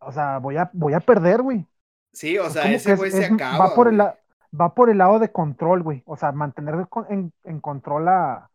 O 0.00 0.12
sea, 0.12 0.38
voy 0.38 0.56
a, 0.58 0.70
voy 0.74 0.92
a 0.92 1.00
perder, 1.00 1.40
güey. 1.40 1.66
Sí, 2.14 2.38
o 2.38 2.48
sea, 2.48 2.70
ese 2.72 2.94
güey 2.96 3.10
es- 3.10 3.16
se 3.16 3.24
es- 3.24 3.32
acaba. 3.32 3.58
Va 3.68 3.74
por, 3.74 3.88
el, 3.88 3.98
la- 3.98 4.18
va 4.58 4.74
por 4.74 4.88
el 4.88 4.98
lado 4.98 5.18
de 5.18 5.30
control, 5.30 5.82
güey. 5.82 6.02
O 6.06 6.16
sea, 6.16 6.32
mantener 6.32 6.74
en, 7.10 7.32
en 7.44 7.60
control 7.60 8.08
a, 8.08 8.50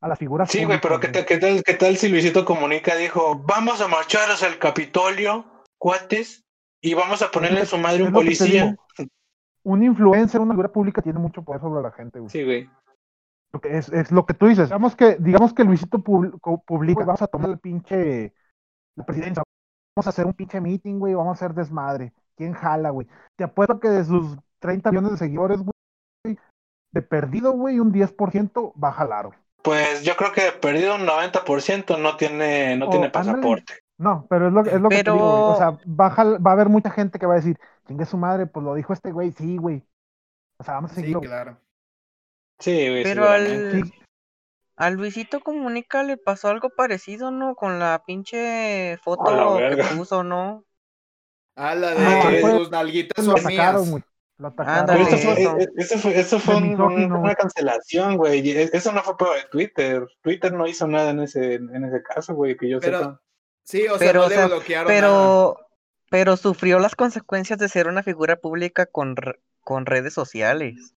a 0.00 0.08
las 0.08 0.18
figuras. 0.18 0.50
Sí, 0.50 0.64
güey, 0.64 0.80
pero 0.80 0.98
¿qué 0.98 1.12
qué, 1.12 1.38
tal, 1.38 1.62
¿qué 1.62 1.74
tal 1.74 1.96
si 1.96 2.08
Luisito 2.08 2.44
Comunica 2.44 2.96
dijo, 2.96 3.38
vamos 3.44 3.80
a 3.80 3.88
marchar 3.88 4.30
hacia 4.30 4.48
el 4.48 4.58
Capitolio, 4.58 5.44
cuates, 5.78 6.42
y 6.80 6.94
vamos 6.94 7.22
a 7.22 7.30
ponerle 7.30 7.60
en 7.60 7.66
su 7.66 7.78
madre 7.78 8.02
un 8.02 8.12
policía? 8.12 8.76
Un 9.62 9.82
influencer, 9.82 10.40
una 10.40 10.54
figura 10.54 10.72
pública 10.72 11.02
tiene 11.02 11.18
mucho 11.18 11.42
poder 11.42 11.60
sobre 11.60 11.82
la 11.82 11.92
gente, 11.92 12.18
güey. 12.18 12.30
Sí, 12.30 12.42
güey. 12.44 12.70
Es, 13.64 13.90
es 13.90 14.10
lo 14.10 14.24
que 14.24 14.32
tú 14.32 14.46
dices. 14.46 14.68
Digamos 14.68 14.96
que, 14.96 15.16
digamos 15.16 15.52
que 15.52 15.64
Luisito 15.64 15.98
publica, 16.02 17.04
vamos 17.04 17.20
a 17.20 17.26
tomar 17.26 17.50
el 17.50 17.58
pinche, 17.58 18.32
la 18.94 19.04
presidencia, 19.04 19.42
vamos 19.94 20.06
a 20.06 20.10
hacer 20.10 20.24
un 20.24 20.32
pinche 20.32 20.60
meeting, 20.60 20.98
güey, 20.98 21.12
vamos 21.14 21.32
a 21.32 21.44
hacer 21.44 21.54
desmadre. 21.54 22.14
¿Quién 22.40 22.54
jala, 22.54 22.88
güey? 22.88 23.06
Te 23.36 23.44
apuesto 23.44 23.78
que 23.80 23.88
de 23.90 24.02
sus 24.02 24.38
30 24.60 24.90
millones 24.90 25.10
de 25.12 25.18
seguidores, 25.18 25.58
güey, 25.58 26.38
de 26.90 27.02
perdido, 27.02 27.52
güey, 27.52 27.78
un 27.78 27.92
10% 27.92 28.72
va 28.82 28.88
a 28.88 28.92
jalar, 28.92 29.26
güey. 29.26 29.38
Pues 29.62 30.02
yo 30.04 30.16
creo 30.16 30.32
que 30.32 30.52
perdido 30.58 30.94
un 30.94 31.04
90% 31.04 31.98
no 31.98 32.16
tiene, 32.16 32.78
no 32.78 32.86
Oh, 32.86 32.90
tiene 32.90 33.06
ándale. 33.12 33.28
pasaporte. 33.32 33.74
No, 33.98 34.26
pero 34.30 34.46
es 34.48 34.54
lo, 34.54 34.60
es 34.64 34.80
lo 34.80 34.88
que 34.88 35.04
te 35.04 35.10
digo, 35.10 35.18
güey. 35.18 35.52
O 35.52 35.56
sea, 35.58 35.70
va 35.86 36.06
a, 36.06 36.10
jal- 36.12 36.46
va 36.46 36.52
a 36.52 36.54
haber 36.54 36.70
mucha 36.70 36.90
gente 36.90 37.18
que 37.18 37.26
va 37.26 37.34
a 37.34 37.36
decir, 37.36 37.58
chingue 37.86 38.06
su 38.06 38.16
madre, 38.16 38.46
pues 38.46 38.64
lo 38.64 38.72
dijo 38.74 38.94
este 38.94 39.12
güey, 39.12 39.32
sí, 39.32 39.58
güey. 39.58 39.84
O 40.58 40.64
sea, 40.64 40.72
vamos 40.76 40.92
a 40.92 40.94
Sí, 40.94 41.00
seguirlo. 41.02 41.20
claro. 41.20 41.58
Sí, 42.58 42.88
güey, 42.88 43.02
Pero 43.02 43.28
al, 43.28 43.82
Sí. 43.84 43.92
al 44.76 44.94
Luisito 44.94 45.40
Comunica 45.40 46.02
le 46.04 46.16
pasó 46.16 46.48
algo 46.48 46.70
parecido, 46.70 47.30
¿no? 47.30 47.54
Con 47.54 47.78
la 47.78 48.02
pinche 48.06 48.96
foto 49.04 49.58
que 49.58 49.84
puso, 49.94 50.24
¿no? 50.24 50.64
Ah, 51.62 51.74
la 51.74 51.90
Ah, 51.90 52.30
de 52.30 52.40
fue- 52.40 52.50
sus 52.52 52.70
nalguitas 52.70 53.24
Lo 53.24 53.32
güey. 53.32 53.44
Atacaron. 53.46 54.04
Ándale. 54.66 55.02
eso 55.02 55.16
fue, 55.18 55.42
eso. 55.42 55.58
eh, 55.58 55.68
eso 55.76 55.98
fue, 55.98 56.18
eso 56.18 56.38
fue 56.40 56.54
De 56.54 56.60
un- 56.62 56.70
misógino, 56.70 57.20
una 57.20 57.34
cancelación, 57.34 58.16
güey. 58.16 58.50
Eso 58.72 58.92
no 58.92 59.02
fue 59.02 59.16
por 59.18 59.28
Twitter. 59.50 60.06
Twitter 60.22 60.52
no 60.52 60.66
hizo 60.66 60.86
nada 60.86 61.10
en 61.10 61.20
ese, 61.20 61.54
en 61.56 61.84
ese 61.84 62.02
caso, 62.02 62.34
güey, 62.34 62.56
que 62.56 62.68
yo 62.70 62.80
Pero- 62.80 62.98
sepa. 62.98 63.20
Sí, 63.64 63.86
o 63.86 63.98
sea, 63.98 64.06
Pero, 64.08 64.20
no 64.20 64.26
o 64.26 64.28
le 64.30 64.34
sea, 64.36 64.46
bloquearon 64.46 64.88
nada. 64.88 65.00
Pero, 65.00 65.56
pero 66.08 66.36
sufrió 66.38 66.78
las 66.78 66.96
consecuencias 66.96 67.58
de 67.58 67.68
ser 67.68 67.86
una 67.86 68.02
figura 68.02 68.36
pública 68.36 68.86
con, 68.86 69.14
con 69.60 69.84
redes 69.84 70.14
sociales. 70.14 70.94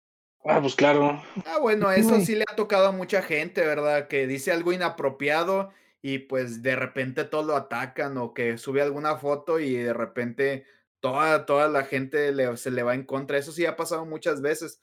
Ah, 0.44 0.58
pues 0.60 0.74
claro. 0.74 1.22
Ah, 1.46 1.58
bueno, 1.60 1.90
eso 1.90 2.20
sí 2.20 2.34
le 2.34 2.44
ha 2.50 2.54
tocado 2.56 2.88
a 2.88 2.92
mucha 2.92 3.22
gente, 3.22 3.62
¿verdad? 3.66 4.06
Que 4.08 4.26
dice 4.26 4.52
algo 4.52 4.72
inapropiado 4.72 5.70
y 6.02 6.18
pues 6.20 6.62
de 6.62 6.76
repente 6.76 7.24
todos 7.24 7.46
lo 7.46 7.56
atacan 7.56 8.16
o 8.18 8.32
que 8.34 8.58
sube 8.58 8.82
alguna 8.82 9.16
foto 9.18 9.58
y 9.60 9.74
de 9.74 9.92
repente 9.92 10.64
toda, 11.00 11.46
toda 11.46 11.68
la 11.68 11.84
gente 11.84 12.32
le- 12.32 12.56
se 12.56 12.70
le 12.70 12.82
va 12.82 12.94
en 12.94 13.04
contra. 13.04 13.38
Eso 13.38 13.52
sí 13.52 13.66
ha 13.66 13.76
pasado 13.76 14.06
muchas 14.06 14.40
veces. 14.42 14.80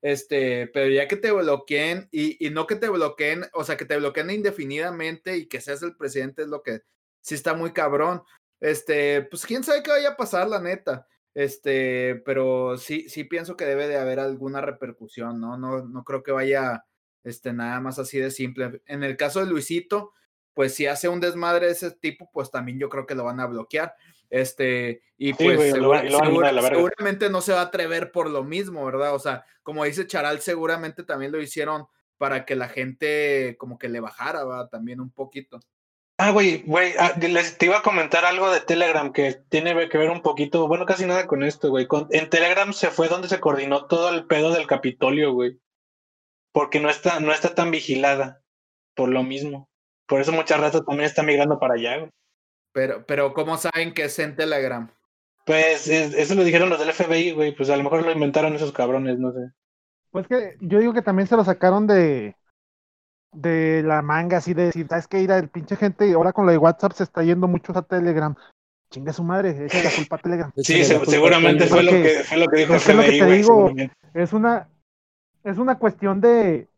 Este, 0.00 0.68
pero 0.68 0.88
ya 0.90 1.08
que 1.08 1.16
te 1.16 1.32
bloqueen 1.32 2.08
y, 2.12 2.44
y 2.46 2.50
no 2.50 2.66
que 2.66 2.76
te 2.76 2.88
bloqueen, 2.88 3.44
o 3.52 3.64
sea, 3.64 3.76
que 3.76 3.84
te 3.84 3.96
bloqueen 3.98 4.30
indefinidamente 4.30 5.36
y 5.36 5.48
que 5.48 5.60
seas 5.60 5.82
el 5.82 5.96
presidente 5.96 6.42
es 6.42 6.48
lo 6.48 6.62
que 6.62 6.82
sí 7.20 7.34
está 7.34 7.54
muy 7.54 7.72
cabrón. 7.72 8.22
Este, 8.60 9.22
pues 9.22 9.44
quién 9.46 9.64
sabe 9.64 9.82
qué 9.82 9.90
vaya 9.90 10.10
a 10.10 10.16
pasar, 10.16 10.48
la 10.48 10.60
neta. 10.60 11.08
Este, 11.34 12.16
pero 12.24 12.76
sí, 12.78 13.08
sí 13.08 13.24
pienso 13.24 13.56
que 13.56 13.64
debe 13.64 13.88
de 13.88 13.96
haber 13.98 14.20
alguna 14.20 14.60
repercusión, 14.60 15.40
¿no? 15.40 15.56
No, 15.58 15.84
no 15.86 16.04
creo 16.04 16.22
que 16.22 16.32
vaya, 16.32 16.84
este, 17.24 17.52
nada 17.52 17.80
más 17.80 17.98
así 17.98 18.18
de 18.18 18.30
simple. 18.30 18.82
En 18.86 19.02
el 19.04 19.16
caso 19.16 19.40
de 19.40 19.46
Luisito, 19.46 20.12
pues 20.58 20.74
si 20.74 20.88
hace 20.88 21.08
un 21.08 21.20
desmadre 21.20 21.66
de 21.66 21.72
ese 21.72 21.92
tipo, 21.92 22.28
pues 22.32 22.50
también 22.50 22.80
yo 22.80 22.88
creo 22.88 23.06
que 23.06 23.14
lo 23.14 23.22
van 23.22 23.38
a 23.38 23.46
bloquear. 23.46 23.94
Este, 24.28 25.02
y 25.16 25.28
Sí, 25.28 25.44
pues 25.44 25.56
güey, 25.56 25.70
segura- 25.70 26.02
lo 26.02 26.18
segura- 26.18 26.50
la 26.50 26.62
seguramente 26.62 27.30
no 27.30 27.40
se 27.42 27.52
va 27.52 27.60
a 27.60 27.66
atrever 27.66 28.10
por 28.10 28.28
lo 28.28 28.42
mismo, 28.42 28.84
¿verdad? 28.84 29.14
O 29.14 29.20
sea, 29.20 29.44
como 29.62 29.84
dice 29.84 30.08
Charal, 30.08 30.40
seguramente 30.40 31.04
también 31.04 31.30
lo 31.30 31.40
hicieron 31.40 31.86
para 32.16 32.44
que 32.44 32.56
la 32.56 32.68
gente 32.68 33.54
como 33.56 33.78
que 33.78 33.88
le 33.88 34.00
bajara, 34.00 34.42
va, 34.42 34.68
también 34.68 35.00
un 35.00 35.12
poquito. 35.12 35.60
Ah, 36.18 36.32
güey, 36.32 36.64
güey, 36.66 36.92
ah, 36.98 37.12
les 37.20 37.56
te 37.56 37.66
iba 37.66 37.78
a 37.78 37.82
comentar 37.82 38.24
algo 38.24 38.50
de 38.50 38.58
Telegram 38.58 39.12
que 39.12 39.34
tiene 39.48 39.88
que 39.88 39.96
ver 39.98 40.10
un 40.10 40.22
poquito, 40.22 40.66
bueno, 40.66 40.86
casi 40.86 41.06
nada 41.06 41.28
con 41.28 41.44
esto, 41.44 41.70
güey. 41.70 41.86
Con- 41.86 42.08
en 42.10 42.28
Telegram 42.30 42.72
se 42.72 42.90
fue 42.90 43.06
donde 43.06 43.28
se 43.28 43.38
coordinó 43.38 43.86
todo 43.86 44.08
el 44.12 44.26
pedo 44.26 44.52
del 44.52 44.66
Capitolio, 44.66 45.32
güey. 45.34 45.60
Porque 46.50 46.80
no 46.80 46.90
está, 46.90 47.20
no 47.20 47.30
está 47.32 47.54
tan 47.54 47.70
vigilada, 47.70 48.42
por 48.96 49.08
lo 49.08 49.22
mismo. 49.22 49.67
Por 50.08 50.20
eso 50.20 50.32
mucha 50.32 50.56
raza 50.56 50.82
también 50.82 51.04
está 51.04 51.22
migrando 51.22 51.58
para 51.60 51.74
allá, 51.74 51.98
güey. 51.98 52.10
Pero, 52.72 53.04
pero 53.06 53.32
¿cómo 53.34 53.56
saben 53.58 53.92
que 53.94 54.04
es 54.04 54.18
en 54.18 54.34
Telegram? 54.36 54.90
Pues 55.46 55.86
es- 55.88 56.14
eso 56.14 56.34
lo 56.34 56.44
dijeron 56.44 56.68
los 56.70 56.78
del 56.80 56.92
FBI, 56.92 57.32
güey. 57.32 57.54
Pues 57.54 57.70
a 57.70 57.76
lo 57.76 57.82
mejor 57.84 58.02
lo 58.04 58.10
inventaron 58.12 58.54
esos 58.54 58.72
cabrones, 58.72 59.18
no 59.18 59.32
sé. 59.32 59.40
Pues 60.10 60.26
que 60.26 60.56
yo 60.60 60.78
digo 60.78 60.92
que 60.94 61.02
también 61.02 61.26
se 61.28 61.36
lo 61.36 61.44
sacaron 61.44 61.86
de 61.86 62.34
de 63.32 63.82
la 63.84 64.00
manga, 64.00 64.38
así 64.38 64.54
de 64.54 64.64
decir, 64.64 64.86
¿sabes 64.88 65.06
qué? 65.06 65.20
Ir 65.20 65.30
el 65.30 65.48
pinche 65.50 65.76
gente, 65.76 66.10
ahora 66.14 66.32
con 66.32 66.46
lo 66.46 66.52
de 66.52 66.56
WhatsApp 66.58 66.92
se 66.92 67.04
está 67.04 67.22
yendo 67.22 67.46
mucho 67.46 67.76
a 67.76 67.82
Telegram. 67.82 68.34
Chinga 68.90 69.12
su 69.12 69.22
madre, 69.22 69.66
echa 69.66 69.82
la 69.82 69.90
culpa 69.94 70.16
a 70.16 70.18
Telegram. 70.18 70.52
Sí, 70.56 70.82
se- 70.82 70.96
culpa 70.96 71.10
seguramente 71.12 71.66
fue 71.66 71.82
lo, 71.82 71.90
que, 71.92 72.08
fue 72.24 72.38
lo 72.38 72.46
que 72.48 72.56
dijo 72.60 72.72
el 72.72 72.78
es 72.78 72.84
que 72.86 72.90
es 72.92 72.96
lo 72.96 73.02
que 73.02 73.08
FBI, 73.08 73.18
te 73.18 73.24
güey. 73.26 73.74
digo. 73.74 73.92
Es 74.14 74.32
una, 74.32 74.68
es 75.44 75.58
una 75.58 75.78
cuestión 75.78 76.22
de, 76.22 76.68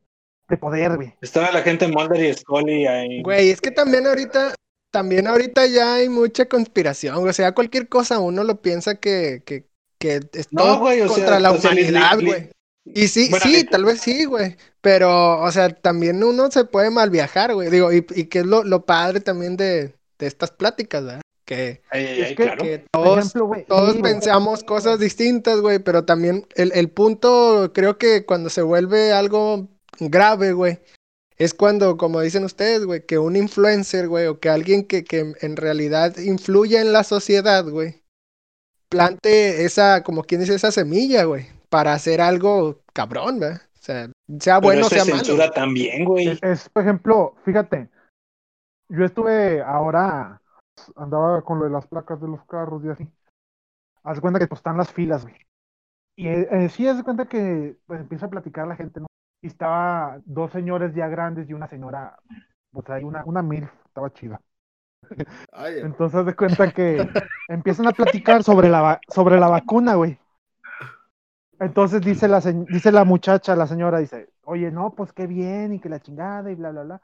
de 0.50 0.56
poder, 0.58 0.96
güey. 0.96 1.14
Estaba 1.22 1.50
la 1.52 1.62
gente 1.62 1.88
Mulder 1.88 2.22
y 2.22 2.34
Scully 2.34 2.86
ahí. 2.86 3.22
Güey, 3.22 3.50
es 3.50 3.60
que 3.60 3.70
también 3.70 4.06
ahorita, 4.06 4.54
también 4.90 5.26
ahorita 5.26 5.66
ya 5.66 5.94
hay 5.94 6.08
mucha 6.08 6.46
conspiración, 6.46 7.16
güey. 7.20 7.30
O 7.30 7.32
sea, 7.32 7.52
cualquier 7.52 7.88
cosa 7.88 8.18
uno 8.18 8.44
lo 8.44 8.60
piensa 8.60 8.96
que, 8.96 9.42
que, 9.46 9.64
que 9.98 10.20
es 10.32 10.48
No, 10.52 10.62
todo 10.64 10.78
güey, 10.80 11.00
o 11.00 11.06
sea, 11.08 11.14
contra 11.16 11.40
la 11.40 11.56
sea, 11.56 11.70
humanidad, 11.70 12.18
güey. 12.20 12.50
Y 12.84 13.08
sí, 13.08 13.28
Bueno, 13.30 13.44
sí, 13.46 13.64
tal 13.64 13.84
vez 13.84 14.00
sí, 14.00 14.24
güey. 14.24 14.56
Pero, 14.80 15.40
o 15.40 15.52
sea, 15.52 15.68
también 15.70 16.24
uno 16.24 16.50
se 16.50 16.64
puede 16.64 16.90
mal 16.90 17.10
viajar, 17.10 17.54
güey. 17.54 17.70
Digo, 17.70 17.92
y, 17.92 18.04
y 18.14 18.24
que 18.24 18.40
es 18.40 18.46
lo, 18.46 18.64
lo 18.64 18.84
padre 18.86 19.20
también 19.20 19.56
de, 19.56 19.94
de 20.18 20.26
estas 20.26 20.50
pláticas, 20.50 21.04
¿verdad? 21.04 21.20
Que, 21.44 21.82
Ay, 21.90 22.06
ay, 22.06 22.20
Es 22.20 22.28
ay, 22.28 22.34
que- 22.36 22.42
claro. 22.44 22.62
que 22.64 22.78
Por 22.90 23.02
todos, 23.04 23.18
ejemplo, 23.18 23.64
todos 23.68 23.96
sí, 23.96 24.02
pensamos 24.02 24.64
cosas 24.64 24.98
distintas, 24.98 25.60
güey, 25.60 25.78
pero 25.80 26.04
también 26.04 26.46
el, 26.54 26.72
el 26.74 26.88
punto, 26.90 27.72
creo 27.74 27.98
que 27.98 28.24
cuando 28.24 28.48
se 28.50 28.62
vuelve 28.62 29.12
algo 29.12 29.68
grave, 29.98 30.52
güey, 30.52 30.78
es 31.36 31.54
cuando, 31.54 31.96
como 31.96 32.20
dicen 32.20 32.44
ustedes, 32.44 32.84
güey, 32.84 33.06
que 33.06 33.18
un 33.18 33.34
influencer, 33.34 34.08
güey, 34.08 34.26
o 34.26 34.40
que 34.40 34.50
alguien 34.50 34.86
que, 34.86 35.04
que 35.04 35.32
en 35.40 35.56
realidad 35.56 36.16
influya 36.18 36.80
en 36.80 36.92
la 36.92 37.02
sociedad, 37.02 37.64
güey, 37.66 38.02
plante 38.90 39.64
esa, 39.64 40.02
como 40.02 40.24
quien 40.24 40.42
dice, 40.42 40.54
esa 40.54 40.70
semilla, 40.70 41.24
güey, 41.24 41.46
para 41.70 41.94
hacer 41.94 42.20
algo 42.20 42.82
cabrón, 42.92 43.40
¿verdad? 43.40 43.62
O 43.72 43.82
sea, 43.82 44.10
sea 44.38 44.60
Pero 44.60 44.68
bueno 44.68 44.82
o 44.82 44.86
eso 44.86 44.90
sea 44.90 45.02
es 45.02 45.08
malo. 45.08 45.24
censura 45.24 45.50
también, 45.50 46.04
güey. 46.04 46.28
Es, 46.28 46.42
es, 46.42 46.68
por 46.68 46.82
ejemplo, 46.82 47.34
fíjate, 47.44 47.88
yo 48.90 49.04
estuve 49.04 49.62
ahora, 49.62 50.42
andaba 50.96 51.40
con 51.42 51.58
lo 51.58 51.64
de 51.64 51.70
las 51.70 51.86
placas 51.86 52.20
de 52.20 52.28
los 52.28 52.44
carros 52.44 52.84
y 52.84 52.88
así. 52.90 53.08
Haz 54.02 54.20
cuenta 54.20 54.38
que 54.38 54.46
pues 54.46 54.58
están 54.58 54.76
las 54.76 54.92
filas, 54.92 55.22
güey. 55.22 55.36
Y 56.16 56.28
eh, 56.28 56.68
sí, 56.68 56.86
haz 56.86 57.02
cuenta 57.02 57.26
que 57.26 57.76
pues, 57.86 58.00
empieza 58.00 58.26
a 58.26 58.30
platicar 58.30 58.68
la 58.68 58.76
gente, 58.76 59.00
¿no? 59.00 59.06
Y 59.42 59.46
estaba 59.46 60.20
dos 60.24 60.50
señores 60.52 60.94
ya 60.94 61.08
grandes 61.08 61.48
y 61.48 61.54
una 61.54 61.66
señora, 61.68 62.18
o 62.72 62.82
sea, 62.82 62.96
una, 63.04 63.24
una 63.24 63.42
MILF, 63.42 63.70
estaba 63.86 64.12
chida. 64.12 64.40
Ay, 65.52 65.78
Entonces 65.78 66.26
de 66.26 66.36
cuenta 66.36 66.70
que 66.72 67.08
empiezan 67.48 67.88
a 67.88 67.92
platicar 67.92 68.42
sobre 68.42 68.68
la, 68.68 69.00
sobre 69.08 69.40
la 69.40 69.48
vacuna, 69.48 69.94
güey. 69.94 70.18
Entonces 71.58 72.00
dice 72.00 72.26
la, 72.26 72.40
dice 72.40 72.90
la 72.90 73.04
muchacha, 73.04 73.54
la 73.54 73.66
señora, 73.66 73.98
dice, 73.98 74.30
oye, 74.44 74.70
no, 74.70 74.94
pues 74.94 75.12
qué 75.12 75.26
bien, 75.26 75.74
y 75.74 75.80
que 75.80 75.90
la 75.90 76.00
chingada, 76.00 76.50
y 76.50 76.54
bla, 76.54 76.70
bla, 76.70 76.82
bla. 76.84 77.02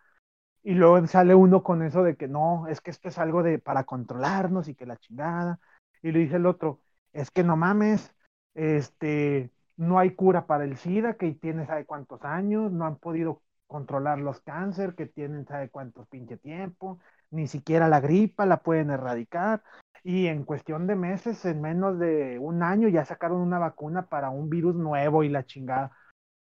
Y 0.62 0.74
luego 0.74 1.06
sale 1.06 1.34
uno 1.34 1.62
con 1.62 1.82
eso 1.82 2.02
de 2.02 2.16
que 2.16 2.26
no, 2.26 2.66
es 2.68 2.80
que 2.80 2.90
esto 2.90 3.08
es 3.08 3.18
algo 3.18 3.42
de 3.42 3.58
para 3.58 3.84
controlarnos 3.84 4.68
y 4.68 4.74
que 4.74 4.86
la 4.86 4.96
chingada. 4.96 5.60
Y 6.02 6.10
le 6.10 6.20
dice 6.20 6.36
el 6.36 6.46
otro, 6.46 6.80
es 7.12 7.30
que 7.30 7.44
no 7.44 7.56
mames, 7.56 8.14
este, 8.54 9.50
no 9.76 9.98
hay 9.98 10.10
cura 10.10 10.46
para 10.46 10.64
el 10.64 10.76
SIDA, 10.76 11.14
que 11.14 11.32
tiene 11.32 11.66
sabe 11.66 11.84
cuántos 11.84 12.22
años, 12.24 12.72
no 12.72 12.86
han 12.86 12.96
podido 12.96 13.42
controlar 13.66 14.18
los 14.18 14.40
cáncer, 14.40 14.94
que 14.94 15.06
tienen 15.06 15.46
sabe 15.46 15.68
cuántos 15.70 16.06
pinche 16.08 16.36
tiempo, 16.36 16.98
ni 17.30 17.46
siquiera 17.46 17.88
la 17.88 18.00
gripa 18.00 18.46
la 18.46 18.58
pueden 18.58 18.90
erradicar. 18.90 19.62
Y 20.04 20.28
en 20.28 20.44
cuestión 20.44 20.86
de 20.86 20.94
meses, 20.94 21.44
en 21.44 21.60
menos 21.60 21.98
de 21.98 22.38
un 22.38 22.62
año, 22.62 22.86
ya 22.88 23.04
sacaron 23.04 23.38
una 23.40 23.58
vacuna 23.58 24.06
para 24.06 24.30
un 24.30 24.48
virus 24.48 24.76
nuevo 24.76 25.24
y 25.24 25.28
la 25.28 25.44
chingada. 25.44 25.90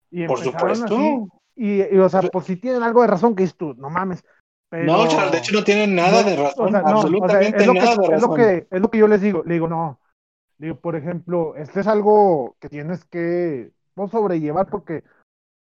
Y 0.10 0.26
Por 0.28 0.40
supuesto. 0.40 0.86
así, 0.86 1.26
y, 1.56 1.84
y, 1.84 1.98
o 1.98 2.08
sea, 2.08 2.22
pues 2.22 2.46
si 2.46 2.56
tienen 2.56 2.84
algo 2.84 3.02
de 3.02 3.08
razón 3.08 3.36
que 3.36 3.44
dices 3.44 3.58
tú, 3.58 3.74
no 3.78 3.90
mames. 3.90 4.24
Pero... 4.70 4.86
No, 4.86 5.08
chaval, 5.08 5.32
de 5.32 5.40
hecho 5.40 5.54
no 5.54 5.64
tienen 5.64 5.94
nada 5.94 6.24
de 6.24 6.38
razón, 6.38 6.68
o 6.68 6.72
sea, 6.72 6.82
no, 6.82 6.88
o 6.88 6.92
sea, 6.92 7.02
absolutamente 7.02 7.58
es 7.58 7.68
lo 7.68 7.74
que- 7.74 7.80
nada 7.80 7.96
de 7.96 8.04
es 8.04 8.10
razón. 8.10 8.30
lo 8.30 8.36
que 8.36 8.68
es 8.72 8.82
lo 8.82 8.92
que 8.92 8.98
yo 8.98 9.08
les 9.08 9.22
digo, 9.22 9.44
le 9.46 9.54
digo, 9.56 9.68
no. 9.68 10.00
Digo, 10.60 10.76
por 10.76 10.96
ejemplo, 10.96 11.56
esto 11.56 11.80
es 11.80 11.88
algo 11.88 12.56
que 12.60 12.70
tienes 12.70 13.06
que 13.06 13.72
no 13.96 14.08
sobrellevar 14.10 14.68
porque, 14.70 15.04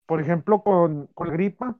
por 0.05 0.21
ejemplo, 0.21 0.61
con, 0.61 1.07
con 1.13 1.27
la 1.29 1.33
gripa, 1.33 1.77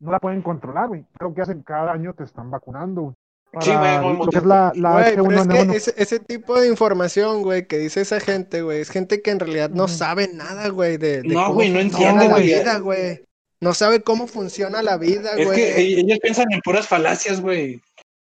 no 0.00 0.12
la 0.12 0.20
pueden 0.20 0.42
controlar, 0.42 0.88
güey. 0.88 1.04
Creo 1.18 1.34
que 1.34 1.42
hacen 1.42 1.62
cada 1.62 1.90
año 1.92 2.14
te 2.14 2.24
están 2.24 2.50
vacunando, 2.50 3.00
güey. 3.02 3.14
Sí, 3.60 3.70
güey, 3.74 4.16
lo 4.18 4.26
que 4.26 4.38
es 4.38 4.44
la, 4.44 4.72
la 4.76 4.92
Güey, 4.92 5.04
pero 5.14 5.32
es 5.32 5.46
que 5.48 5.54
H1N1. 5.54 5.74
ese, 5.74 5.94
ese 5.96 6.20
tipo 6.20 6.60
de 6.60 6.68
información, 6.68 7.42
güey, 7.42 7.66
que 7.66 7.78
dice 7.78 8.02
esa 8.02 8.20
gente, 8.20 8.60
güey, 8.60 8.82
es 8.82 8.90
gente 8.90 9.22
que 9.22 9.30
en 9.30 9.40
realidad 9.40 9.70
no 9.70 9.88
sabe 9.88 10.28
nada, 10.34 10.68
güey, 10.68 10.98
de, 10.98 11.22
de 11.22 11.28
No, 11.28 11.44
cómo 11.44 11.54
güey, 11.54 11.70
no 11.70 11.80
funciona 11.80 12.10
entiende, 12.24 12.28
la 12.28 12.38
vida, 12.38 12.78
güey. 12.78 13.24
No 13.60 13.72
sabe 13.72 14.02
cómo 14.02 14.26
funciona 14.26 14.82
la 14.82 14.98
vida, 14.98 15.32
Es 15.34 15.46
güey. 15.46 15.56
que 15.58 15.76
e- 15.78 16.00
ellos 16.00 16.18
piensan 16.20 16.52
en 16.52 16.60
puras 16.60 16.86
falacias, 16.86 17.40
güey. 17.40 17.80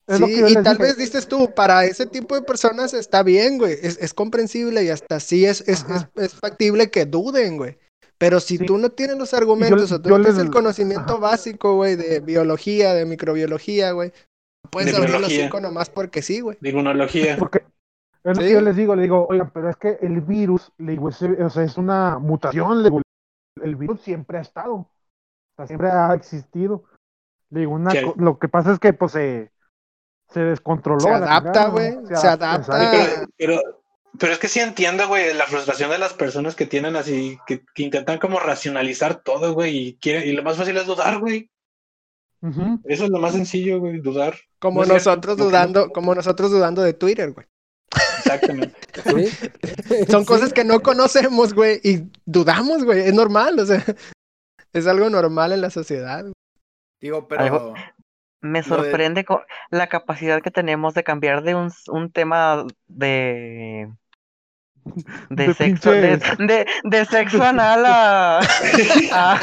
Es 0.09 0.17
Sí, 0.17 0.25
y 0.25 0.55
tal 0.55 0.79
dije. 0.79 0.79
vez 0.83 0.97
dices 0.97 1.29
tú, 1.29 1.53
para 1.55 1.85
ese 1.85 2.07
tipo 2.07 2.35
de 2.35 2.43
personas 2.43 2.95
está 2.95 3.23
bien, 3.23 3.59
güey, 3.59 3.75
es, 3.83 3.99
es 4.01 4.15
comprensible 4.15 4.83
y 4.83 4.89
hasta 4.89 5.21
sí 5.21 5.45
es, 5.45 5.61
es, 5.63 5.81
es, 5.81 5.85
Ajá. 5.85 6.11
es 6.17 6.35
factible 6.35 6.91
que 6.91 7.05
duden, 7.05 7.59
güey. 7.59 7.79
Pero 8.17 8.41
si 8.41 8.57
Sí. 8.59 8.67
tú 8.67 8.79
no 8.79 8.89
tienes 8.91 9.17
los 9.19 9.33
argumentos 9.35 9.93
o 9.93 10.01
tú 10.01 10.09
no 10.09 10.17
tienes 10.17 10.37
les- 10.37 10.45
el 10.47 10.51
conocimiento 10.51 11.13
ajá. 11.15 11.21
básico, 11.21 11.75
güey, 11.77 11.95
de 11.97 12.21
biología, 12.21 12.95
de 12.95 13.05
microbiología, 13.05 13.93
güey, 13.93 14.13
no 14.65 14.71
puedes 14.71 14.91
De 14.93 14.97
abrir 14.97 15.21
los 15.21 15.31
cinco 15.31 15.61
nomás 15.61 15.91
porque 15.91 16.23
sí, 16.23 16.41
güey. 16.41 16.57
De 16.61 16.71
inmunología. 16.71 17.37
Porque 17.51 17.59
es 18.25 18.37
lo 18.37 18.43
Sí. 18.43 18.49
que 18.49 18.53
yo 18.55 18.61
les 18.63 18.77
digo, 18.77 18.97
le 18.97 19.03
digo, 19.03 19.27
oigan, 19.29 19.51
pero 19.53 19.71
es 19.71 19.77
que 19.77 19.99
el 20.03 20.21
virus, 20.23 20.73
le 20.79 20.93
digo, 20.93 21.11
es, 21.11 21.23
o 21.23 21.51
sea, 21.51 21.63
es 21.63 21.77
una 21.77 22.19
mutación, 22.19 22.83
le 22.83 22.89
digo, 22.91 23.03
el 23.63 23.77
virus 23.77 24.01
siempre 24.01 24.39
ha 24.39 24.41
estado, 24.41 24.73
o 24.75 24.91
sea, 25.57 25.67
siempre 25.67 25.89
ha 25.91 26.13
existido. 26.15 26.85
Le 27.51 27.61
digo, 27.61 27.73
una 27.73 27.91
Sí. 27.93 27.99
lo 28.17 28.39
que 28.39 28.49
pasa 28.49 28.73
es 28.73 28.79
que 28.81 28.93
pues 28.93 29.13
se, 29.13 29.51
se 30.33 30.41
descontroló. 30.41 31.01
Se 31.01 31.09
adapta, 31.11 31.69
güey, 31.69 31.97
¿no? 31.97 32.17
se 32.21 32.27
adapta. 32.29 32.91
Pero, 32.91 33.29
pero, 33.37 33.61
pero 34.19 34.33
es 34.33 34.39
que 34.39 34.49
sí 34.49 34.61
entiendo, 34.61 35.07
güey, 35.09 35.33
la 35.35 35.47
frustración 35.47 35.91
de 35.91 35.99
las 35.99 36.13
personas 36.15 36.55
que 36.55 36.67
tienen 36.67 36.97
así, 36.97 37.39
que, 37.47 37.63
que 37.75 37.83
intentan 37.83 38.19
como 38.19 38.39
racionalizar 38.41 39.23
todo, 39.23 39.55
güey, 39.55 39.77
y 39.77 39.95
quieren, 39.97 40.29
y 40.29 40.33
lo 40.33 40.43
más 40.43 40.57
fácil 40.57 40.77
es 40.77 40.87
dudar, 40.87 41.19
güey. 41.19 41.51
Eso 42.85 43.05
es 43.05 43.11
lo 43.11 43.19
más 43.19 43.33
sencillo, 43.33 43.81
güey, 43.81 43.99
dudar. 44.01 44.37
Como 44.61 44.85
No 44.85 44.95
es 44.95 45.03
cierto, 45.03 45.11
nosotros 45.11 45.39
no, 45.39 45.45
dudando, 45.47 45.89
como 45.91 46.15
nosotros 46.15 46.51
dudando 46.53 46.83
de 46.83 46.93
Twitter, 46.95 47.33
güey. 47.33 47.47
Exactamente. 48.19 48.77
¿Sí? 49.05 50.05
Son 50.09 50.21
Sí. 50.21 50.27
cosas 50.27 50.53
que 50.53 50.63
no 50.65 50.81
conocemos, 50.81 51.53
güey, 51.55 51.81
y 51.83 52.05
dudamos, 52.27 52.85
güey. 52.85 53.01
Es 53.01 53.15
normal, 53.15 53.59
o 53.59 53.67
sea, 53.67 53.85
es 54.73 54.87
algo 54.87 55.11
normal 55.11 55.53
en 55.53 55.63
la 55.63 55.71
sociedad. 55.71 56.23
güey. 56.23 56.33
Digo, 57.01 57.27
pero 57.27 57.75
Me 58.41 58.61
de- 58.63 58.69
sorprende 58.69 59.27
la 59.71 59.89
capacidad 59.89 60.41
que 60.43 60.51
tenemos 60.51 60.95
de 60.95 61.03
cambiar 61.05 61.43
de 61.43 61.55
un, 61.55 61.73
un 61.89 62.11
tema 62.13 62.65
de 62.87 63.91
de, 65.31 65.47
De 65.47 65.55
sexo 65.55 65.91
de, 65.91 66.17
de- 66.39 66.67
de 66.85 67.05
sexo 67.07 67.43
anal 67.43 67.85
a, 67.87 68.39
a- 69.13 69.41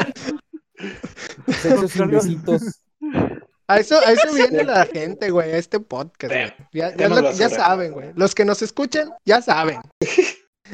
Sexo 1.60 1.88
sin 1.88 2.08
besitos. 2.10 2.80
A 3.68 3.78
eso, 3.78 3.98
a 3.98 4.12
eso 4.12 4.32
viene 4.34 4.62
la 4.64 4.86
gente, 4.92 5.30
güey, 5.30 5.50
a 5.52 5.56
este 5.56 5.80
podcast, 5.80 6.32
güey. 6.32 6.52
Ya, 6.72 6.94
ya, 6.94 7.08
lo- 7.08 7.32
ya 7.32 7.48
saben, 7.48 7.92
güey. 7.92 8.12
Los 8.14 8.34
que 8.34 8.44
nos 8.44 8.62
escuchan, 8.62 9.10
ya 9.24 9.42
saben. 9.42 9.80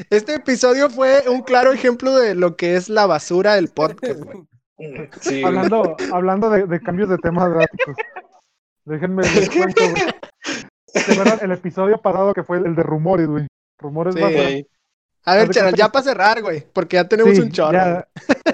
Este 0.09 0.35
episodio 0.35 0.89
fue 0.89 1.23
un 1.29 1.41
claro 1.41 1.71
ejemplo 1.71 2.15
de 2.15 2.35
lo 2.35 2.55
que 2.55 2.75
es 2.75 2.89
la 2.89 3.05
basura 3.05 3.55
del 3.55 3.67
podcast, 3.69 4.19
güey. 4.21 4.39
Sí. 5.21 5.43
Hablando, 5.43 5.95
hablando 6.11 6.49
de, 6.49 6.65
de 6.65 6.79
cambios 6.81 7.09
de 7.09 7.17
temas 7.17 7.49
drásticos. 7.49 7.95
Déjenme 8.85 9.21
les 9.23 9.49
cuento, 9.49 9.81
güey. 9.89 10.03
¿Se 10.87 11.11
acuerdan 11.13 11.39
el 11.41 11.51
episodio 11.51 12.01
pasado 12.01 12.33
que 12.33 12.43
fue 12.43 12.57
el 12.57 12.75
de 12.75 12.83
rumores, 12.83 13.27
güey? 13.27 13.47
Rumores 13.79 14.15
Sí. 14.15 14.67
A 15.25 15.35
ver, 15.35 15.45
cuenta 15.47 15.69
ya 15.71 15.85
que- 15.85 15.91
para 15.91 16.03
cerrar, 16.03 16.41
güey, 16.41 16.65
porque 16.73 16.97
ya 16.97 17.07
tenemos 17.07 17.35
Sí, 17.35 17.41
un 17.41 17.51
chorro. 17.51 17.71
ya, 17.73 18.07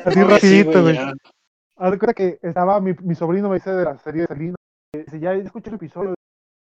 así 0.05 0.23
rapidito, 0.23 0.81
güey. 0.83 0.97
Haz 0.97 1.91
de 1.91 1.97
cuenta 1.97 2.13
que 2.13 2.39
estaba 2.43 2.79
mi, 2.79 2.93
mi 3.01 3.15
sobrino 3.15 3.49
me 3.49 3.55
dice 3.55 3.71
de 3.71 3.85
la 3.85 3.97
serie 3.97 4.27
de 4.29 4.53
que 4.93 4.99
Dice, 5.05 5.19
ya 5.19 5.33
escuché 5.33 5.69
el 5.69 5.75
episodio. 5.75 6.13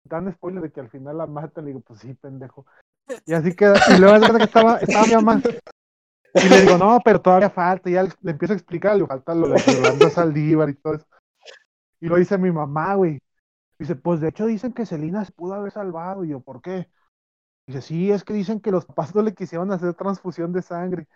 Dan 0.08 0.32
spoiler 0.34 0.62
de 0.64 0.72
que 0.72 0.80
al 0.80 0.90
final 0.90 1.18
la 1.18 1.28
matan. 1.28 1.66
Le 1.66 1.70
digo, 1.72 1.82
pues 1.82 2.00
sí, 2.00 2.14
pendejo. 2.16 2.66
Y 3.26 3.34
así 3.34 3.56
queda. 3.56 3.76
Y 3.96 4.00
luego 4.00 4.16
haz 4.16 4.22
de 4.22 4.28
cuenta 4.28 4.38
que 4.40 4.46
estaba, 4.46 4.78
estaba 4.80 5.06
mi 5.06 5.14
mamá. 5.16 5.42
Y 6.34 6.50
le 6.50 6.62
digo, 6.62 6.78
no, 6.78 7.00
pero 7.04 7.22
todavía 7.22 7.50
falta. 7.50 7.90
Y 7.90 7.94
ya 7.94 8.04
le, 8.04 8.12
empiezo 8.24 8.54
a 8.54 8.58
explicar, 8.58 8.96
le 8.96 9.06
falta 9.06 9.36
lo 9.36 9.50
de 9.50 9.60
Yolanda 9.60 10.10
Saldívar 10.10 10.70
y 10.70 10.76
todo 10.76 10.96
eso. 10.96 11.06
Y 12.00 12.08
lo 12.08 12.16
dice 12.16 12.38
mi 12.38 12.52
mamá, 12.52 12.96
güey. 12.96 13.20
Dice, 13.78 13.96
pues 13.96 14.22
de 14.22 14.30
hecho 14.30 14.46
dicen 14.46 14.74
que 14.74 14.86
Selena 14.86 15.26
se 15.26 15.32
pudo 15.32 15.54
haber 15.56 15.72
salvado. 15.72 16.24
Y 16.24 16.30
yo, 16.30 16.40
¿por 16.42 16.62
qué? 16.62 16.88
Dice, 17.68 17.82
sí, 17.82 18.12
es 18.12 18.24
que 18.24 18.34
dicen 18.34 18.60
que 18.60 18.72
los 18.72 18.86
papás 18.86 19.14
no 19.16 19.22
le 19.22 19.34
quisieron 19.34 19.72
hacer 19.72 19.94
transfusión 19.94 20.54
de 20.54 20.62
sangre. 20.62 21.08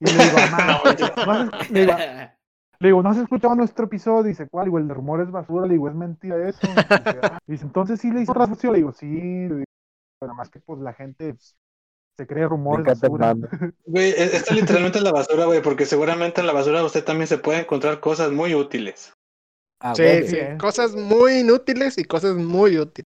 Y 0.00 0.06
le 0.06 0.12
digo, 0.24 0.36
mamá, 0.50 0.80
¿no 1.26 1.32
has- 1.32 1.70
le 1.70 1.80
digo, 1.80 1.92
le 2.78 2.88
digo, 2.88 3.02
¿no 3.02 3.10
has 3.10 3.16
escuchado 3.18 3.54
nuestro 3.54 3.86
episodio? 3.86 4.22
Dice, 4.22 4.48
¿cuál? 4.48 4.66
Digo, 4.66 4.78
el 4.78 4.88
de 4.88 4.94
rumores 4.94 5.30
basura. 5.30 5.66
Le 5.66 5.74
digo, 5.74 5.88
es 5.88 5.94
mentira 5.94 6.48
eso. 6.48 6.66
Dice, 6.66 7.20
"Ah". 7.22 7.38
Entonces 7.46 8.00
sí 8.00 8.10
le 8.10 8.22
hizo 8.22 8.32
transfusión. 8.34 8.72
Le 8.72 8.78
digo, 8.80 8.92
sí. 8.92 9.06
Le 9.06 9.54
digo, 9.56 9.64
Nada 10.20 10.34
más 10.34 10.50
que 10.50 10.60
pues 10.60 10.80
la 10.80 10.92
gente 10.94 11.34
pues, 11.34 11.56
se 12.16 12.26
cree 12.26 12.48
mame. 12.48 13.48
Güey, 13.86 14.10
e- 14.10 14.36
esto 14.36 14.54
literalmente 14.54 14.98
es 14.98 15.04
la 15.04 15.12
basura, 15.12 15.44
güey, 15.46 15.62
porque 15.62 15.86
seguramente 15.86 16.40
en 16.40 16.46
la 16.46 16.52
basura 16.52 16.82
usted 16.84 17.04
también 17.04 17.26
se 17.28 17.38
puede 17.38 17.60
encontrar 17.60 18.00
cosas 18.00 18.30
muy 18.30 18.54
útiles. 18.54 19.12
Ah, 19.80 19.94
Sí, 19.94 20.02
sí, 20.26 20.36
eh. 20.36 20.56
cosas 20.58 20.94
muy 20.94 21.40
inútiles 21.40 21.98
y 21.98 22.04
cosas 22.04 22.34
muy 22.34 22.78
útiles. 22.78 23.06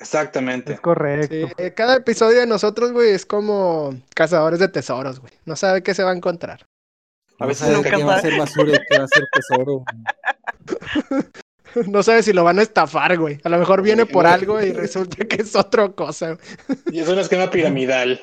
Exactamente. 0.00 0.72
Es 0.74 0.80
correcto. 0.80 1.34
Sí, 1.34 1.46
eh, 1.58 1.74
cada 1.74 1.96
episodio 1.96 2.40
de 2.40 2.46
nosotros, 2.46 2.90
güey, 2.92 3.10
es 3.10 3.26
como 3.26 3.94
cazadores 4.14 4.58
de 4.58 4.68
tesoros, 4.68 5.20
güey. 5.20 5.32
No 5.44 5.56
sabe 5.56 5.82
qué 5.82 5.94
se 5.94 6.02
va 6.02 6.10
a 6.10 6.16
encontrar. 6.16 6.66
A 7.38 7.46
veces 7.46 7.68
veces 7.68 7.76
nunca 7.76 7.96
qué 7.96 8.04
va 8.04 8.14
a 8.14 8.20
sabe. 8.20 8.30
ser 8.30 8.38
basura 8.40 8.72
y 8.74 8.78
qué 8.88 8.98
va 8.98 9.04
a 9.04 9.08
ser 9.08 9.24
tesoro. 9.32 9.84
No 11.86 12.02
sabe 12.02 12.24
si 12.24 12.32
lo 12.32 12.42
van 12.42 12.58
a 12.58 12.62
estafar, 12.62 13.16
güey. 13.16 13.38
A 13.44 13.48
lo 13.48 13.56
mejor 13.56 13.80
viene 13.80 14.04
por 14.04 14.26
algo 14.26 14.60
y 14.60 14.72
resulta 14.72 15.24
que 15.24 15.42
es 15.42 15.54
otra 15.54 15.88
cosa. 15.90 16.34
güey. 16.34 16.78
Y 16.90 16.98
es 16.98 17.08
un 17.08 17.18
esquema 17.20 17.48
piramidal. 17.48 18.20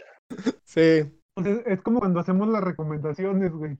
Sí. 0.66 1.12
Es, 1.38 1.62
es 1.66 1.82
como 1.82 2.00
cuando 2.00 2.20
hacemos 2.20 2.48
las 2.48 2.64
recomendaciones, 2.64 3.52
güey. 3.52 3.78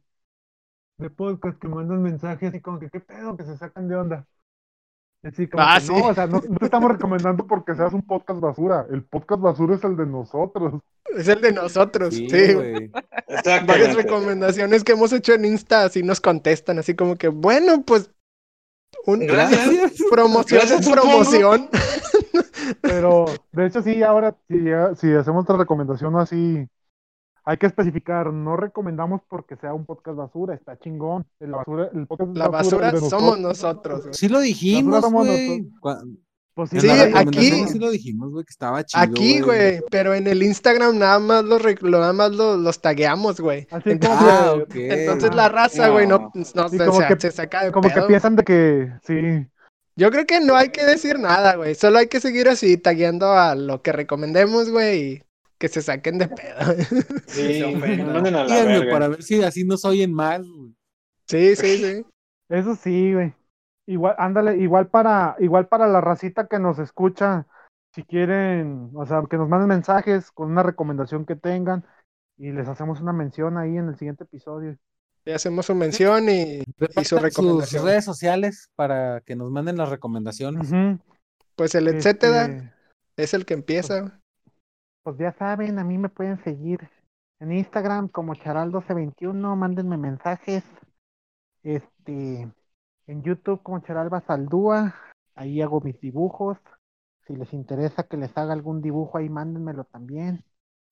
De 0.98 1.10
podcast 1.10 1.60
que 1.60 1.68
mandan 1.68 2.02
mensajes 2.02 2.50
así 2.50 2.62
como 2.62 2.80
que, 2.80 2.90
¿qué 2.90 3.00
pedo? 3.00 3.36
Que 3.38 3.44
se 3.44 3.58
sacan 3.58 3.88
de 3.88 3.96
onda. 3.96 4.28
Así 5.24 5.48
como 5.48 5.64
Ah, 5.64 5.76
que 5.76 5.82
sí. 5.82 5.92
no, 5.94 6.06
o 6.08 6.14
sea, 6.14 6.28
no, 6.28 6.42
no 6.48 6.58
te 6.58 6.66
estamos 6.66 6.92
recomendando 6.92 7.46
porque 7.48 7.76
seas 7.76 7.94
un 7.94 8.04
podcast 8.04 8.40
basura. 8.40 8.86
El 8.90 9.04
podcast 9.04 9.42
basura 9.42 9.76
es 9.76 9.84
el 9.84 9.96
de 9.98 10.06
nosotros. 10.06 10.82
Es 11.16 11.28
el 11.28 11.42
de 11.42 11.52
nosotros. 11.52 12.14
Sí, 12.14 12.28
güey. 12.28 12.54
güey. 12.54 12.92
Varias 13.66 13.96
recomendaciones 13.96 14.84
que 14.84 14.94
hemos 14.94 15.12
hecho 15.14 15.34
en 15.34 15.46
Insta 15.46 15.86
así 15.86 16.04
nos 16.04 16.22
contestan, 16.22 16.80
así 16.80 16.96
como 16.96 17.16
que, 17.16 17.28
bueno, 17.28 17.84
pues. 17.84 18.12
Un, 19.06 19.20
Gracias. 19.20 19.96
promoción 20.12 20.62
Gracias, 20.62 20.90
promoción. 20.90 21.70
Pero, 22.82 23.26
de 23.52 23.66
hecho, 23.66 23.82
sí, 23.82 24.02
ahora, 24.04 24.36
si, 24.48 24.58
si 24.96 25.14
hacemos 25.14 25.44
otra 25.44 25.58
recomendación 25.58 26.16
así, 26.18 26.68
hay 27.44 27.58
que 27.58 27.66
especificar, 27.68 28.34
no 28.34 28.58
recomendamos 28.58 29.22
porque 29.30 29.56
sea 29.56 29.74
un 29.74 29.86
podcast 29.86 30.18
basura, 30.18 30.54
está 30.54 30.78
chingón. 30.78 31.26
El, 31.40 31.52
basura, 31.52 31.90
el 31.94 32.06
podcast 32.08 32.36
La 32.36 32.48
basura 32.50 32.92
de 32.92 33.00
somos 33.00 33.40
nosotros. 33.40 33.42
nosotros. 33.42 34.02
güey. 34.04 34.14
Sí 34.14 34.28
lo 34.30 34.40
dijimos, 34.42 35.02
Basura 35.02 35.20
güey. 35.32 35.68
Pues 36.54 36.72
Sí, 36.72 36.88
la 36.88 37.20
aquí- 37.20 37.68
Sí 37.68 37.78
lo 37.78 37.92
dijimos, 37.92 38.32
güey, 38.32 38.44
que 38.44 38.50
estaba 38.50 38.84
chido. 38.84 39.04
Aquí, 39.04 39.42
güey, 39.42 39.80
pero 39.92 40.16
en 40.16 40.26
el 40.26 40.42
Instagram 40.42 40.98
nada 40.98 41.20
más 41.20 41.44
los, 41.44 41.62
lo- 41.84 42.00
nada 42.00 42.14
más 42.14 42.32
los, 42.32 42.58
los 42.58 42.82
tagueamos, 42.82 43.40
güey. 43.40 43.68
Entonces, 43.86 44.10
Ah, 44.28 44.54
que- 44.56 44.64
ok. 44.64 44.76
entonces 45.00 45.36
la 45.36 45.50
raza, 45.50 45.90
güey, 45.90 46.08
no, 46.08 46.32
no 46.34 46.70
Sí, 46.70 46.78
se, 46.80 46.86
como 46.88 47.00
se- 47.00 47.08
que- 47.10 47.20
se 47.20 47.32
saca 47.32 47.64
de 47.66 47.72
Como 47.72 47.88
que 47.88 47.94
pedo. 47.94 48.08
piensan 48.08 48.36
de 48.36 48.44
que, 48.44 48.92
sí, 49.06 49.48
Yo 49.98 50.12
creo 50.12 50.26
que 50.26 50.40
no 50.40 50.56
hay 50.56 50.70
que 50.70 50.86
decir 50.86 51.20
nada, 51.20 51.56
güey. 51.56 51.74
Solo 51.74 51.98
hay 51.98 52.08
que 52.08 52.20
seguir 52.20 52.48
así, 52.48 52.78
tagueando 52.78 53.32
a 53.32 53.56
lo 53.56 53.82
que 53.82 53.92
recomendemos, 53.92 54.70
güey, 54.70 55.02
y 55.02 55.24
que 55.58 55.68
se 55.68 55.82
saquen 55.82 56.20
de 56.20 56.28
pedo. 56.28 56.58
Sí, 57.28 57.64
ofendan. 57.64 58.14
manden 58.14 58.36
a 58.36 58.44
la 58.44 58.56
Díganme 58.56 58.80
verga. 58.80 58.94
para 58.94 59.08
ver 59.10 59.24
si 59.24 59.44
así 59.44 59.64
nos 59.64 59.84
oyen 59.86 60.14
güey. 60.16 60.76
Sí, 61.28 61.56
sí, 61.56 61.78
sí. 61.78 62.06
eso 62.50 62.76
sí, 62.76 63.14
güey. 63.14 63.34
Igual, 63.88 64.16
ándale, 64.18 64.58
igual 64.58 64.88
para, 64.88 65.36
igual 65.40 65.68
para 65.68 65.88
la 65.88 66.00
racita 66.00 66.48
que 66.48 66.60
nos 66.60 66.78
escucha, 66.78 67.48
si 67.94 68.04
quieren, 68.04 68.92
o 68.94 69.06
sea, 69.06 69.24
que 69.30 69.38
nos 69.38 69.50
manden 69.50 69.70
mensajes 69.70 70.32
con 70.32 70.52
una 70.52 70.62
recomendación 70.62 71.26
que 71.26 71.36
tengan 71.36 71.86
y 72.38 72.52
les 72.52 72.68
hacemos 72.68 73.02
una 73.02 73.14
mención 73.14 73.58
ahí 73.58 73.78
en 73.78 73.88
el 73.88 73.98
siguiente 73.98 74.26
episodio. 74.26 74.78
Y 75.28 75.32
hacemos 75.32 75.66
su 75.66 75.76
mención 75.76 76.30
y, 76.30 76.62
y 76.62 77.04
su 77.04 77.18
Repartan 77.18 77.68
sus 77.68 77.82
redes 77.84 78.06
sociales 78.06 78.70
para 78.78 79.20
que 79.20 79.36
nos 79.36 79.52
manden 79.52 79.76
las 79.76 79.90
recomendaciones. 79.90 80.72
Pues 81.58 81.76
el 81.76 81.90
etcétera 81.90 82.46
Este, 82.46 82.74
es 83.18 83.34
el 83.34 83.46
que 83.46 83.54
empieza. 83.54 84.00
güey. 84.00 84.14
pues 85.04 85.18
ya 85.18 85.34
saben, 85.34 85.80
a 85.80 85.84
mí 85.84 85.98
me 85.98 86.08
pueden 86.08 86.42
seguir 86.46 86.90
en 87.42 87.52
Instagram 87.52 88.08
como 88.08 88.36
charal1221, 88.36 89.58
mándenme 89.58 89.98
mensajes. 89.98 90.64
Este, 91.62 92.50
en 93.08 93.24
YouTube 93.24 93.62
como 93.64 93.80
Charalba 93.80 94.22
Saldúa, 94.22 94.96
ahí 95.36 95.62
hago 95.62 95.82
mis 95.82 96.00
dibujos. 96.00 96.58
Si 97.28 97.36
les 97.36 97.52
interesa 97.52 98.04
que 98.04 98.16
les 98.16 98.32
haga 98.38 98.54
algún 98.54 98.82
dibujo 98.82 99.18
ahí, 99.18 99.28
mándenmelo 99.28 99.84
también. 99.84 100.46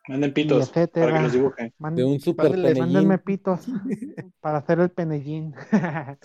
Manden 0.07 0.33
pitos 0.33 0.69
para 0.69 0.87
que 0.87 1.19
los 1.21 1.33
dibujen. 1.33 1.73
De 1.79 2.03
un 2.03 2.19
super 2.19 2.51
penellín. 2.51 2.83
Mándenme 2.83 3.17
pitos 3.17 3.65
para 4.39 4.59
hacer 4.59 4.79
el 4.79 4.91
penellín. 4.91 5.55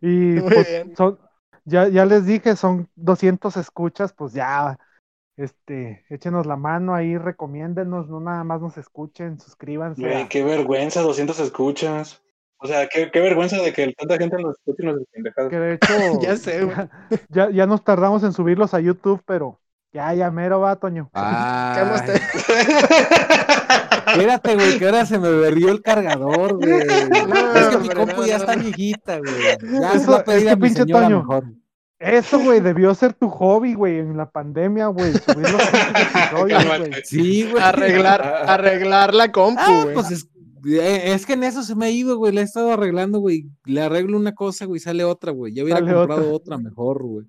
y 0.00 0.06
Muy 0.06 0.40
pues 0.40 0.68
bien. 0.68 0.96
son, 0.96 1.18
ya, 1.64 1.88
ya 1.88 2.04
les 2.06 2.26
dije, 2.26 2.56
son 2.56 2.88
200 2.96 3.56
escuchas, 3.56 4.12
pues 4.12 4.32
ya, 4.32 4.78
este, 5.36 6.04
échenos 6.08 6.46
la 6.46 6.56
mano 6.56 6.94
ahí, 6.94 7.16
recomiéndenos, 7.16 8.08
no 8.08 8.20
nada 8.20 8.44
más 8.44 8.60
nos 8.60 8.76
escuchen, 8.76 9.38
suscríbanse. 9.38 10.02
Güey, 10.02 10.28
qué 10.28 10.44
vergüenza, 10.44 11.02
200 11.02 11.38
escuchas. 11.40 12.20
O 12.58 12.66
sea, 12.66 12.88
qué, 12.88 13.10
qué 13.10 13.20
vergüenza 13.20 13.56
de 13.58 13.72
que 13.72 13.92
tanta 13.92 14.16
gente 14.16 14.40
nos 14.40 14.56
escuche 14.56 14.82
y 14.82 14.86
nos 14.86 14.96
pendejadas. 15.12 15.50
que 15.50 15.58
de 15.58 15.74
hecho, 15.74 15.86
Ya 16.22 16.36
sé, 16.36 16.64
güey. 16.64 16.76
ya, 17.28 17.50
ya 17.50 17.66
nos 17.66 17.84
tardamos 17.84 18.22
en 18.24 18.32
subirlos 18.32 18.74
a 18.74 18.80
YouTube, 18.80 19.22
pero 19.26 19.60
ya, 19.94 20.12
ya 20.12 20.30
mero 20.30 20.60
va, 20.60 20.76
Toño. 20.76 21.08
Ah, 21.14 21.72
¿Qué 21.74 21.80
hemos 21.82 22.04
te- 22.04 22.20
espérate, 24.12 24.54
güey, 24.54 24.78
que 24.78 24.86
ahora 24.86 25.06
se 25.06 25.18
me 25.18 25.30
berrió 25.30 25.70
el 25.70 25.82
cargador, 25.82 26.56
güey. 26.56 26.72
es 26.80 27.66
que 27.68 27.78
mi 27.78 27.88
compu 27.88 28.16
no, 28.20 28.26
ya 28.26 28.38
no, 28.38 28.44
está 28.44 28.56
viejita, 28.56 29.18
güey. 29.18 29.32
Ya 29.80 29.92
Eso- 29.94 30.18
es 30.18 30.22
que 30.42 30.50
a 30.50 30.56
mi 30.56 30.62
pinche 30.62 30.82
señora 30.82 31.04
Toño. 31.06 31.18
mejor. 31.20 31.44
Eso, 32.00 32.38
güey, 32.40 32.60
debió 32.60 32.94
ser 32.94 33.14
tu 33.14 33.30
hobby, 33.30 33.72
güey, 33.74 33.98
en 33.98 34.16
la 34.16 34.28
pandemia, 34.30 34.88
güey, 34.88 35.12
subir 35.14 35.48
los 35.50 35.62
episodios, 35.62 36.64
güey. 36.78 36.92
Sí, 37.04 37.48
güey. 37.50 37.62
Arreglar, 37.62 38.22
arreglar 38.46 39.14
la 39.14 39.32
compu, 39.32 39.60
Ah, 39.64 39.80
güey. 39.84 39.94
pues 39.94 40.10
es, 40.10 40.28
eh, 40.66 41.12
es 41.14 41.24
que 41.24 41.32
en 41.34 41.44
eso 41.44 41.62
se 41.62 41.74
me 41.76 41.86
ha 41.86 41.90
ido, 41.90 42.18
güey. 42.18 42.32
Le 42.32 42.42
he 42.42 42.44
estado 42.44 42.72
arreglando, 42.72 43.20
güey. 43.20 43.46
Le 43.64 43.80
arreglo 43.80 44.18
una 44.18 44.34
cosa, 44.34 44.66
güey, 44.66 44.80
sale 44.80 45.04
otra, 45.04 45.32
güey. 45.32 45.54
Ya 45.54 45.62
hubiera 45.62 45.80
Sale 45.80 45.94
comprado 45.94 46.20
otra. 46.22 46.34
otra 46.36 46.58
mejor, 46.58 47.02
güey. 47.04 47.26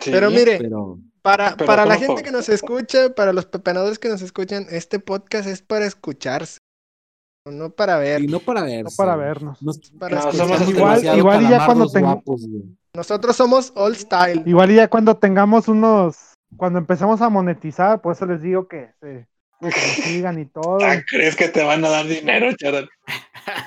Sí. 0.00 0.10
Pero 0.12 0.30
mire, 0.30 0.58
Pero 0.58 0.98
para, 1.22 1.56
pero 1.56 1.66
para 1.66 1.86
la 1.86 1.94
¿cómo 1.96 2.06
gente 2.08 2.22
que 2.22 2.32
nos 2.32 2.48
escucha, 2.48 3.14
para 3.14 3.32
los 3.32 3.46
pepenadores 3.46 3.98
que 3.98 4.08
nos 4.08 4.22
escuchan, 4.22 4.66
este 4.70 4.98
podcast 4.98 5.48
es 5.48 5.62
para 5.62 5.86
escucharse, 5.86 6.58
no 7.46 7.70
para 7.70 7.96
ver. 7.98 8.22
y 8.22 8.26
no 8.26 8.40
para 8.40 8.62
ver. 8.62 8.84
No 8.84 8.90
para 8.96 9.16
vernos. 9.16 9.58
para 9.98 10.16
No, 10.16 10.28
escuchar. 10.30 10.46
somos 10.48 10.68
Igual- 10.68 11.18
igual 11.18 11.42
y 11.42 11.48
ya 11.48 11.64
cuando 11.66 11.86
güey. 11.88 12.62
Nosotros 12.94 13.36
somos 13.36 13.72
old 13.74 13.96
style. 13.96 14.42
Igual 14.44 14.70
y 14.70 14.74
ya 14.76 14.88
cuando 14.88 15.16
tengamos 15.16 15.66
unos, 15.68 16.34
cuando 16.56 16.78
empecemos 16.78 17.20
a 17.22 17.30
monetizar, 17.30 18.00
por 18.02 18.12
eso 18.12 18.26
les 18.26 18.42
digo 18.42 18.68
que 18.68 18.90
se 19.00 19.26
nos 19.60 19.72
sigan 19.74 20.38
y 20.38 20.44
todo. 20.46 20.78
¿Crees 21.08 21.34
que 21.36 21.48
te 21.48 21.62
van 21.64 21.84
a 21.84 21.88
dar 21.88 22.06
dinero, 22.06 22.52
charal? 22.56 22.88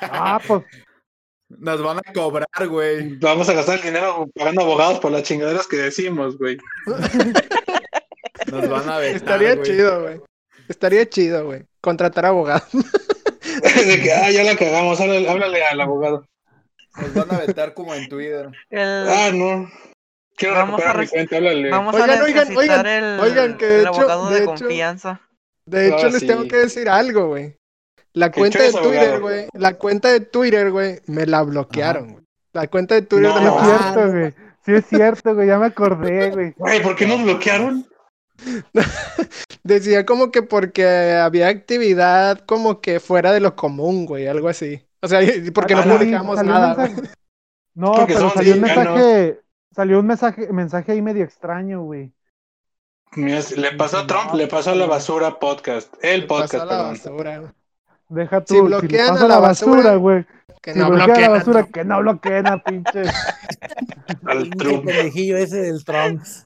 Ah, 0.01 0.39
pues 0.47 0.63
Nos 1.49 1.81
van 1.83 1.99
a 1.99 2.13
cobrar, 2.13 2.67
güey. 2.67 3.17
Vamos 3.19 3.47
a 3.49 3.53
gastar 3.53 3.77
el 3.77 3.83
dinero 3.83 4.27
pagando 4.35 4.61
abogados 4.61 4.99
por 4.99 5.11
las 5.11 5.23
chingaderas 5.23 5.67
que 5.67 5.77
decimos, 5.77 6.37
güey. 6.37 6.57
Nos 8.51 8.69
van 8.69 8.89
a 8.89 8.97
vetar, 8.97 9.15
Estaría 9.15 9.61
chido, 9.61 10.01
güey. 10.03 10.21
Estaría 10.67 11.07
chido, 11.09 11.45
güey. 11.45 11.63
Contratar 11.81 12.25
abogados. 12.25 12.67
De 12.73 14.01
que, 14.01 14.11
ah, 14.11 14.31
ya 14.31 14.43
la 14.43 14.55
cagamos, 14.57 14.99
háblale, 14.99 15.29
háblale 15.29 15.63
al 15.65 15.81
abogado. 15.81 16.25
Nos 16.97 17.13
van 17.13 17.31
a 17.33 17.39
vetar 17.45 17.73
como 17.73 17.93
en 17.93 18.07
Twitter. 18.09 18.49
El- 18.69 19.07
Ah, 19.09 19.29
no. 19.33 19.69
Quiero 20.37 20.55
Vamos 20.55 20.79
recuperar 20.79 20.95
a 20.97 20.99
mi 21.01 21.07
cuenta, 21.07 21.37
háblale. 21.37 21.69
Vamos 21.71 21.95
Oigan, 21.95 22.09
a 22.09 22.23
oigan, 22.23 22.49
necesitar 22.49 22.85
oigan, 22.85 23.03
el, 23.03 23.19
oigan, 23.21 23.57
que 23.57 23.65
de 23.65 23.75
el 23.75 23.81
hecho- 23.81 23.89
abogado 23.99 24.29
de, 24.29 24.35
de 24.35 24.41
hecho- 24.41 24.45
confianza. 24.55 25.21
De 25.65 25.87
hecho, 25.87 26.05
Ah, 26.05 26.09
les 26.09 26.19
sí. 26.19 26.27
tengo 26.27 26.47
que 26.47 26.57
decir 26.57 26.89
algo, 26.89 27.27
güey. 27.27 27.55
La 28.15 28.31
cuenta 28.31 28.61
de 28.63 28.71
Twitter, 28.71 29.19
güey. 29.21 29.47
La 29.53 29.73
cuenta 29.77 30.09
de 30.11 30.19
Twitter, 30.21 30.71
güey, 30.71 30.99
me 31.07 31.25
la 31.25 31.43
bloquearon, 31.43 32.11
güey. 32.13 32.25
La 32.53 32.67
cuenta 32.67 32.95
de 32.95 33.01
Twitter 33.03 33.29
No. 33.29 33.35
de 33.39 33.45
la 33.45 33.51
es 33.51 33.63
cierto, 33.65 34.11
güey. 34.11 34.33
Sí 34.65 34.73
es 34.73 34.85
cierto, 34.87 35.35
güey. 35.35 35.47
Ya 35.47 35.59
me 35.59 35.67
acordé, 35.67 36.31
güey. 36.31 36.53
Güey, 36.57 36.81
¿por 36.81 36.95
qué 36.95 37.05
nos 37.05 37.21
bloquearon? 37.23 37.85
Decía 39.63 40.05
como 40.05 40.31
que 40.31 40.41
porque 40.41 41.13
había 41.13 41.47
actividad 41.47 42.39
como 42.45 42.81
que 42.81 42.99
fuera 42.99 43.31
de 43.31 43.39
lo 43.39 43.55
común, 43.55 44.05
güey, 44.05 44.27
algo 44.27 44.47
así. 44.49 44.81
O 45.01 45.07
sea, 45.07 45.19
porque 45.53 45.75
no 45.75 45.81
Ah, 45.81 45.97
publicamos 45.97 46.43
nada. 46.43 46.67
mensaje- 46.75 46.93
güey. 46.95 47.09
No, 47.75 47.91
Porque 47.91 48.13
pero 48.13 48.29
salió 48.29 48.53
un 48.53 48.61
mensaje. 48.61 49.39
Salió 49.75 49.99
un 49.99 50.07
mensaje, 50.07 50.47
mensaje 50.53 50.91
ahí 50.93 51.01
medio 51.01 51.25
extraño, 51.25 51.81
güey. 51.83 52.13
Mira, 53.17 53.39
Le 53.57 53.71
pasó 53.73 53.97
a 53.99 54.07
Trump, 54.07 54.33
le 54.33 54.47
pasó 54.47 54.71
a 54.71 54.75
la 54.75 54.85
basura 54.85 55.37
podcast. 55.39 55.93
El 56.01 56.21
Me 56.21 56.27
pasó 56.27 56.41
podcast, 56.43 56.53
a 56.53 56.65
la 56.65 56.69
perdón. 56.71 56.93
basura, 56.93 57.37
güey. 57.39 57.51
Deja 58.09 58.43
Si 58.47 58.61
tú, 58.61 58.69
si, 58.79 58.91
bloquean 58.91 59.07
pasa 59.07 59.25
a 59.25 59.27
la 59.27 59.39
basura, 59.39 59.95
güey. 59.95 60.25
Que 60.61 60.73
Si 60.73 60.79
no 60.79 60.89
bloquea 60.89 61.05
bloqueen 61.05 61.21
la 61.21 61.29
basura, 61.29 61.59
Trump. 61.61 61.73
que 61.73 61.85
no 61.85 61.99
bloqueen 62.01 62.47
a 62.47 62.63
pinche. 62.63 63.03
Al 64.25 64.49
Trump. 64.51 64.85
pendejillo 64.85 65.37
ese 65.37 65.57
del 65.63 65.83
Trunks. 65.85 66.45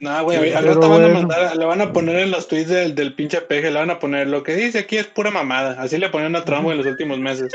No, 0.00 0.24
güey, 0.24 0.38
Sí, 0.38 0.52
al 0.52 0.64
rato 0.66 0.88
van 0.88 1.04
a 1.04 1.08
bueno. 1.08 1.14
mandar, 1.14 1.56
le 1.56 1.64
van 1.66 1.80
a 1.82 1.92
poner 1.92 2.16
en 2.20 2.30
los 2.30 2.48
tweets 2.48 2.68
del, 2.70 2.94
del 2.94 3.14
pinche 3.14 3.40
peje, 3.42 3.70
le 3.70 3.78
van 3.80 3.90
a 3.90 3.98
poner 3.98 4.26
lo 4.28 4.42
que 4.42 4.54
dice 4.56 4.78
aquí 4.80 4.96
es 4.96 5.06
pura 5.06 5.30
mamada. 5.30 5.80
Así 5.80 5.98
le 5.98 6.08
ponían 6.08 6.36
a 6.36 6.44
Trump 6.44 6.70
en 6.70 6.78
los 6.78 6.86
últimos 6.86 7.18
meses. 7.18 7.52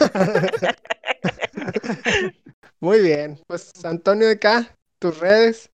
Muy 2.80 3.00
bien. 3.00 3.40
Pues 3.46 3.72
Antonio 3.84 4.26
de 4.28 4.34
acá, 4.34 4.76
tus 5.00 5.18
redes. 5.18 5.71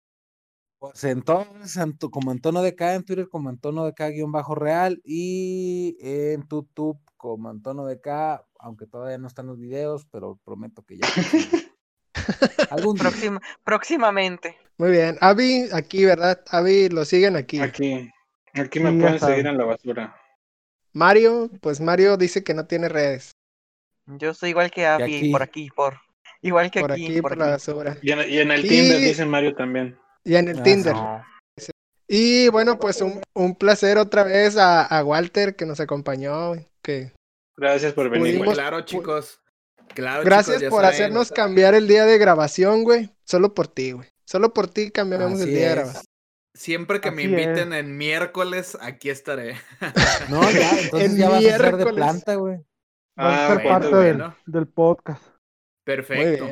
Pues 0.79 1.03
entonces, 1.05 1.83
como 2.11 2.29
Antonio 2.31 2.61
de 2.61 2.75
K 2.75 2.93
en 2.95 3.03
Twitter, 3.03 3.27
como 3.29 3.49
Antonio 3.49 3.83
de 3.85 3.93
K 3.93 4.09
guion 4.09 4.31
bajo 4.31 4.53
real 4.53 5.01
y 5.03 5.97
en 5.99 6.41
YouTube 6.47 6.99
como 7.15 7.49
Antonio 7.49 7.85
de 7.85 7.99
K, 7.99 8.45
aunque 8.59 8.85
todavía 8.85 9.17
no 9.17 9.27
están 9.27 9.47
los 9.47 9.57
videos, 9.57 10.05
pero 10.11 10.39
prometo 10.45 10.83
que 10.83 10.97
ya. 10.97 11.07
Algún 12.69 12.95
día. 12.95 13.03
Próxima- 13.03 13.41
próximamente. 13.63 14.55
Muy 14.77 14.91
bien. 14.91 15.17
Avi, 15.21 15.67
aquí, 15.73 16.05
¿verdad? 16.05 16.43
Avi, 16.51 16.89
lo 16.89 17.05
siguen 17.05 17.35
aquí. 17.35 17.59
Aquí, 17.59 18.11
aquí 18.53 18.79
me 18.79 18.91
pueden 18.91 19.19
seguir 19.19 19.47
en 19.47 19.57
la 19.57 19.65
basura. 19.65 20.15
Mario, 20.93 21.49
pues 21.61 21.79
Mario 21.79 22.17
dice 22.17 22.43
que 22.43 22.53
no 22.53 22.65
tiene 22.67 22.89
redes. 22.89 23.31
Yo 24.05 24.33
soy 24.33 24.51
igual 24.51 24.69
que 24.71 24.85
Avi, 24.85 25.31
por 25.31 25.41
aquí, 25.41 25.69
por. 25.75 25.99
Igual 26.41 26.69
que 26.69 26.81
Por 26.81 26.91
aquí, 26.91 27.05
aquí, 27.05 27.21
por 27.21 27.31
por 27.31 27.37
la 27.39 27.45
aquí. 27.45 27.51
basura. 27.53 27.97
Y 28.01 28.11
en, 28.11 28.29
y 28.31 28.37
en 28.37 28.51
el 28.51 28.63
Y- 28.65 28.69
Tinder 28.69 28.99
dice 28.99 29.25
Mario 29.25 29.55
también. 29.55 29.97
Y 30.27 30.35
en 30.35 30.47
el 30.49 30.59
Ah, 30.59 30.63
Tinder. 30.63 30.93
No. 30.93 31.23
Y 32.09 32.47
bueno, 32.49 32.79
pues 32.79 33.01
un, 33.01 33.21
un 33.33 33.55
placer 33.55 33.97
otra 33.97 34.23
vez 34.23 34.55
a, 34.57 34.83
a 34.85 35.03
Walter 35.03 35.55
que 35.55 35.65
nos 35.65 35.79
acompañó. 35.79 36.53
Que 36.81 37.11
Gracias 37.57 37.93
por 37.93 38.09
venir. 38.09 38.35
Pudimos- 38.35 38.45
güey. 38.45 38.55
Claro, 38.55 38.81
chicos. 38.81 39.41
Claro, 39.93 40.23
gracias 40.23 40.57
chicos, 40.57 40.61
ya 40.63 40.69
por 40.69 40.81
saben. 40.81 40.93
hacernos 40.95 41.31
cambiar 41.31 41.73
el 41.73 41.87
día 41.87 42.05
de 42.05 42.17
grabación, 42.17 42.83
güey. 42.83 43.09
Solo 43.23 43.53
por 43.53 43.67
ti, 43.67 43.91
güey. 43.93 44.07
Solo 44.25 44.53
por 44.53 44.67
ti 44.67 44.91
cambiamos 44.91 45.39
el 45.41 45.47
día 45.49 45.59
de 45.59 45.65
es. 45.67 45.75
grabación. 45.75 46.03
Siempre 46.53 47.01
que 47.01 47.11
me 47.11 47.23
inviten 47.23 47.71
en 47.73 47.97
miércoles, 47.97 48.77
aquí 48.81 49.09
estaré. 49.09 49.55
No, 50.29 50.41
ya, 50.51 50.71
entonces 50.81 51.11
En 51.11 51.17
ya 51.17 51.29
vas 51.29 51.37
a 51.39 51.41
ser 51.41 51.61
de 51.61 51.71
miércoles. 51.71 51.93
planta, 51.95 52.35
güey. 52.35 52.57
Va 53.19 53.23
a 53.33 53.45
Ah, 53.45 53.47
ser 53.47 53.55
bueno, 53.57 53.69
parte 53.69 53.87
bueno. 53.95 54.35
del, 54.45 54.53
del 54.53 54.67
podcast. 54.67 55.23
Perfecto. 55.83 56.49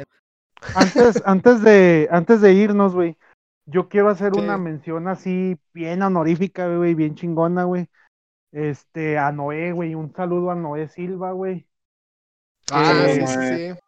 Antes, 0.76 1.22
antes 1.26 1.62
de, 1.62 2.08
antes 2.10 2.42
de 2.42 2.54
irnos, 2.54 2.94
güey, 2.96 3.18
yo 3.66 3.90
quiero 3.90 4.10
hacer 4.10 4.34
Sí. 4.34 4.40
una 4.40 4.58
mención 4.58 5.08
así 5.08 5.58
bien 5.74 6.02
honorífica, 6.02 6.68
güey, 6.76 6.94
bien 6.96 7.16
chingona, 7.16 7.64
güey. 7.64 7.88
Este, 8.52 9.18
a 9.18 9.32
Noé, 9.32 9.72
güey, 9.72 9.96
un 9.96 10.14
saludo 10.14 10.52
a 10.52 10.56
Noé 10.56 10.88
Silva, 10.88 11.32
güey. 11.32 11.68
Ah, 12.72 12.94
Eh, 12.96 13.28
sí, 13.28 13.28
sí, 13.28 13.40
sí. 13.74 13.80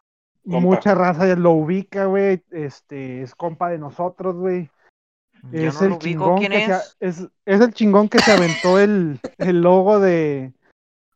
Compa. 0.43 0.59
Mucha 0.59 0.95
raza 0.95 1.27
ya 1.27 1.35
lo 1.35 1.51
ubica, 1.51 2.05
güey. 2.05 2.43
Este, 2.51 3.21
es 3.21 3.35
compa 3.35 3.69
de 3.69 3.77
nosotros, 3.77 4.35
güey. 4.35 4.69
Es 5.51 5.79
no 5.81 5.87
el 5.87 5.89
lo 5.91 5.95
ubico. 5.95 5.99
chingón 5.99 6.37
¿Quién 6.39 6.51
que 6.51 6.65
se 6.67 6.81
es, 6.99 7.27
es 7.45 7.61
el 7.61 7.73
chingón 7.73 8.09
que 8.09 8.19
se 8.19 8.31
aventó 8.31 8.79
el, 8.79 9.19
el 9.37 9.61
logo 9.61 9.99
de 9.99 10.53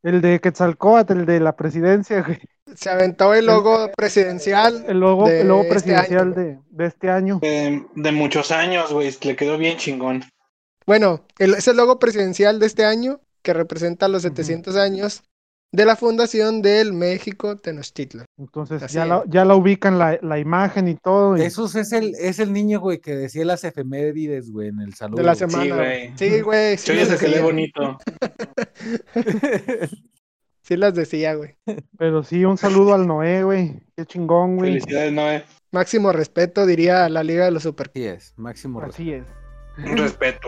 el 0.03 0.21
de 0.21 0.39
Quetzalcóatl, 0.39 1.13
el 1.13 1.25
de 1.25 1.39
la 1.39 1.55
presidencia, 1.55 2.21
güey. 2.27 2.39
Se 2.75 2.89
aventó 2.89 3.33
el 3.33 3.45
logo 3.45 3.89
presidencial. 3.97 4.85
El 4.87 4.99
logo, 4.99 5.27
De 5.27 5.41
el 5.41 5.47
logo 5.47 5.61
este 5.63 5.71
presidencial 5.73 6.21
año. 6.27 6.33
de, 6.35 6.59
de 6.69 6.85
este 6.85 7.09
año. 7.09 7.39
De, 7.41 7.83
de 7.95 8.11
muchos 8.11 8.51
años, 8.51 8.91
güey. 8.91 9.11
Le 9.21 9.35
quedó 9.35 9.57
bien 9.57 9.77
chingón. 9.77 10.23
Bueno, 10.85 11.25
el, 11.39 11.53
es 11.55 11.67
el 11.67 11.77
logo 11.77 11.99
presidencial 11.99 12.59
de 12.59 12.65
este 12.65 12.85
año 12.85 13.21
que 13.41 13.53
representa 13.53 14.07
los 14.07 14.23
Ujú. 14.25 14.35
700 14.35 14.75
años 14.75 15.23
de 15.73 15.85
la 15.85 15.95
fundación 15.95 16.61
del 16.61 16.91
México 16.91 17.55
Tenochtitlan. 17.55 18.25
Entonces 18.37 18.83
Así 18.83 18.95
ya 18.95 19.05
la, 19.05 19.17
es. 19.19 19.23
ya 19.27 19.45
la 19.45 19.55
ubican 19.55 19.97
la, 19.97 20.19
la 20.21 20.37
imagen 20.37 20.87
y 20.89 20.95
todo. 20.95 21.37
y- 21.37 21.41
Jesús 21.41 21.75
es 21.75 21.93
el, 21.93 22.13
es 22.19 22.39
el 22.39 22.51
niño, 22.51 22.79
güey, 22.81 22.99
que 22.99 23.15
decía 23.15 23.45
las 23.45 23.63
efemérides, 23.63 24.51
güey, 24.51 24.67
en 24.69 24.81
el 24.81 24.93
saludo. 24.95 25.17
De 25.19 25.23
la 25.23 25.33
güey. 25.35 25.49
semana. 25.49 25.75
güey. 25.75 26.11
Sí, 26.17 26.41
güey. 26.41 26.77
Sí, 26.77 26.91
el 26.91 27.17
que 27.17 27.27
lee 27.29 27.39
bonito. 27.39 27.97
Sí 30.61 30.77
las 30.77 30.93
decía, 30.93 31.33
güey. 31.35 31.55
Pero 31.97 32.23
sí, 32.23 32.45
un 32.45 32.57
saludo 32.57 32.93
al 32.93 33.07
Noé, 33.07 33.43
güey. 33.43 33.81
Qué 33.95 34.05
chingón, 34.05 34.57
güey. 34.57 34.73
Felicidades, 34.79 35.11
Noé. 35.13 35.43
Máximo 35.71 36.11
respeto, 36.11 36.65
diría 36.65 37.09
la 37.09 37.23
Liga 37.23 37.45
de 37.45 37.51
los 37.51 37.63
Super. 37.63 37.89
Así 37.93 38.05
es, 38.05 38.33
máximo 38.37 38.79
respeto. 38.81 39.01
Así 39.01 39.13
es. 39.13 39.25
Un 39.91 39.97
respeto. 39.97 40.47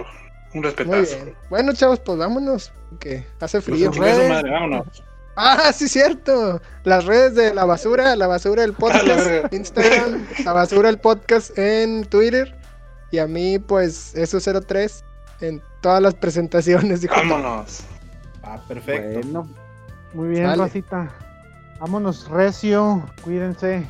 Un 0.53 0.59
Muy 0.59 0.63
respetazo. 0.69 1.23
bien. 1.25 1.35
Bueno, 1.49 1.73
chavos, 1.73 1.99
pues 1.99 2.17
vámonos. 2.17 2.71
Que 2.99 3.23
hace 3.39 3.59
Pues, 3.61 3.65
frío. 3.65 3.91
redes. 3.91 4.29
madre, 4.29 4.51
vámonos. 4.51 5.03
Ah, 5.35 5.71
sí, 5.73 5.87
cierto. 5.87 6.61
Las 6.83 7.05
redes 7.05 7.33
de 7.33 7.55
la 7.55 7.65
basura, 7.65 8.15
la 8.15 8.27
basura 8.27 8.61
del 8.61 8.73
podcast. 9.17 9.51
Instagram, 9.51 10.27
la 10.45 10.53
basura 10.53 10.89
del 10.89 10.99
podcast 10.99 11.57
en 11.57 12.05
Twitter. 12.05 12.55
Y 13.09 13.17
a 13.17 13.25
mí, 13.25 13.57
pues, 13.57 14.13
eso 14.13 14.37
03 14.61 15.03
en 15.41 15.59
todas 15.81 16.03
las 16.03 16.13
presentaciones. 16.13 17.07
Vámonos. 17.07 17.79
Ah, 18.43 18.61
perfecto. 18.67 19.21
Bueno, 19.21 19.49
Muy 20.13 20.29
bien, 20.29 20.45
Sale. 20.45 20.63
Rosita. 20.63 21.11
Vámonos, 21.79 22.29
Recio. 22.29 23.03
Cuídense. 23.23 23.85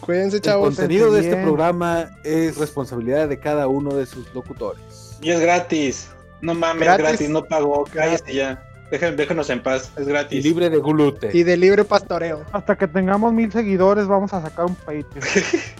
Cuídense, 0.00 0.36
el 0.36 0.42
chavos. 0.42 0.76
contenido 0.76 1.12
de 1.12 1.20
este 1.20 1.36
programa 1.42 2.10
es 2.24 2.56
responsabilidad 2.56 3.28
de 3.28 3.38
cada 3.38 3.66
uno 3.68 3.94
de 3.94 4.06
sus 4.06 4.32
locutores. 4.34 5.18
Y 5.20 5.30
es 5.30 5.40
gratis. 5.40 6.10
No 6.40 6.54
mames, 6.54 6.84
Gratis. 6.84 7.04
gratis, 7.06 7.28
no 7.30 7.44
pagó. 7.44 7.84
Cállate 7.92 8.32
ya. 8.32 8.62
Dejen- 8.92 9.16
déjenos 9.16 9.50
en 9.50 9.62
paz. 9.62 9.90
Es 9.96 10.06
Y 10.06 10.08
gratis. 10.08 10.44
libre 10.44 10.70
de 10.70 10.78
gluten. 10.78 11.30
Y 11.34 11.42
de 11.42 11.56
libre 11.56 11.84
pastoreo. 11.84 12.44
Hasta 12.52 12.76
que 12.78 12.86
tengamos 12.86 13.32
mil 13.32 13.50
seguidores, 13.52 14.06
vamos 14.06 14.32
a 14.32 14.40
sacar 14.40 14.66
un 14.66 14.74
Patreon. 14.76 15.06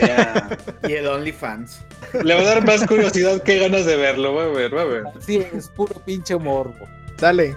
Ya. 0.00 0.50
Y 0.86 0.92
el 0.92 1.06
OnlyFans. 1.06 1.80
Le 2.22 2.34
va 2.34 2.40
a 2.42 2.44
dar 2.44 2.66
más 2.66 2.86
curiosidad 2.86 3.42
que 3.42 3.58
ganas 3.58 3.86
de 3.86 3.96
verlo. 3.96 4.34
Va 4.34 4.44
a 4.44 4.48
ver, 4.48 4.76
va 4.76 4.82
a 4.82 4.84
ver. 4.84 5.04
Sí, 5.20 5.42
es 5.52 5.68
puro 5.68 5.94
pinche 6.04 6.36
morbo. 6.36 6.74
Dale. 7.18 7.56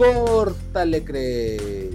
Córtale, 0.00 1.04
cree. 1.04 1.89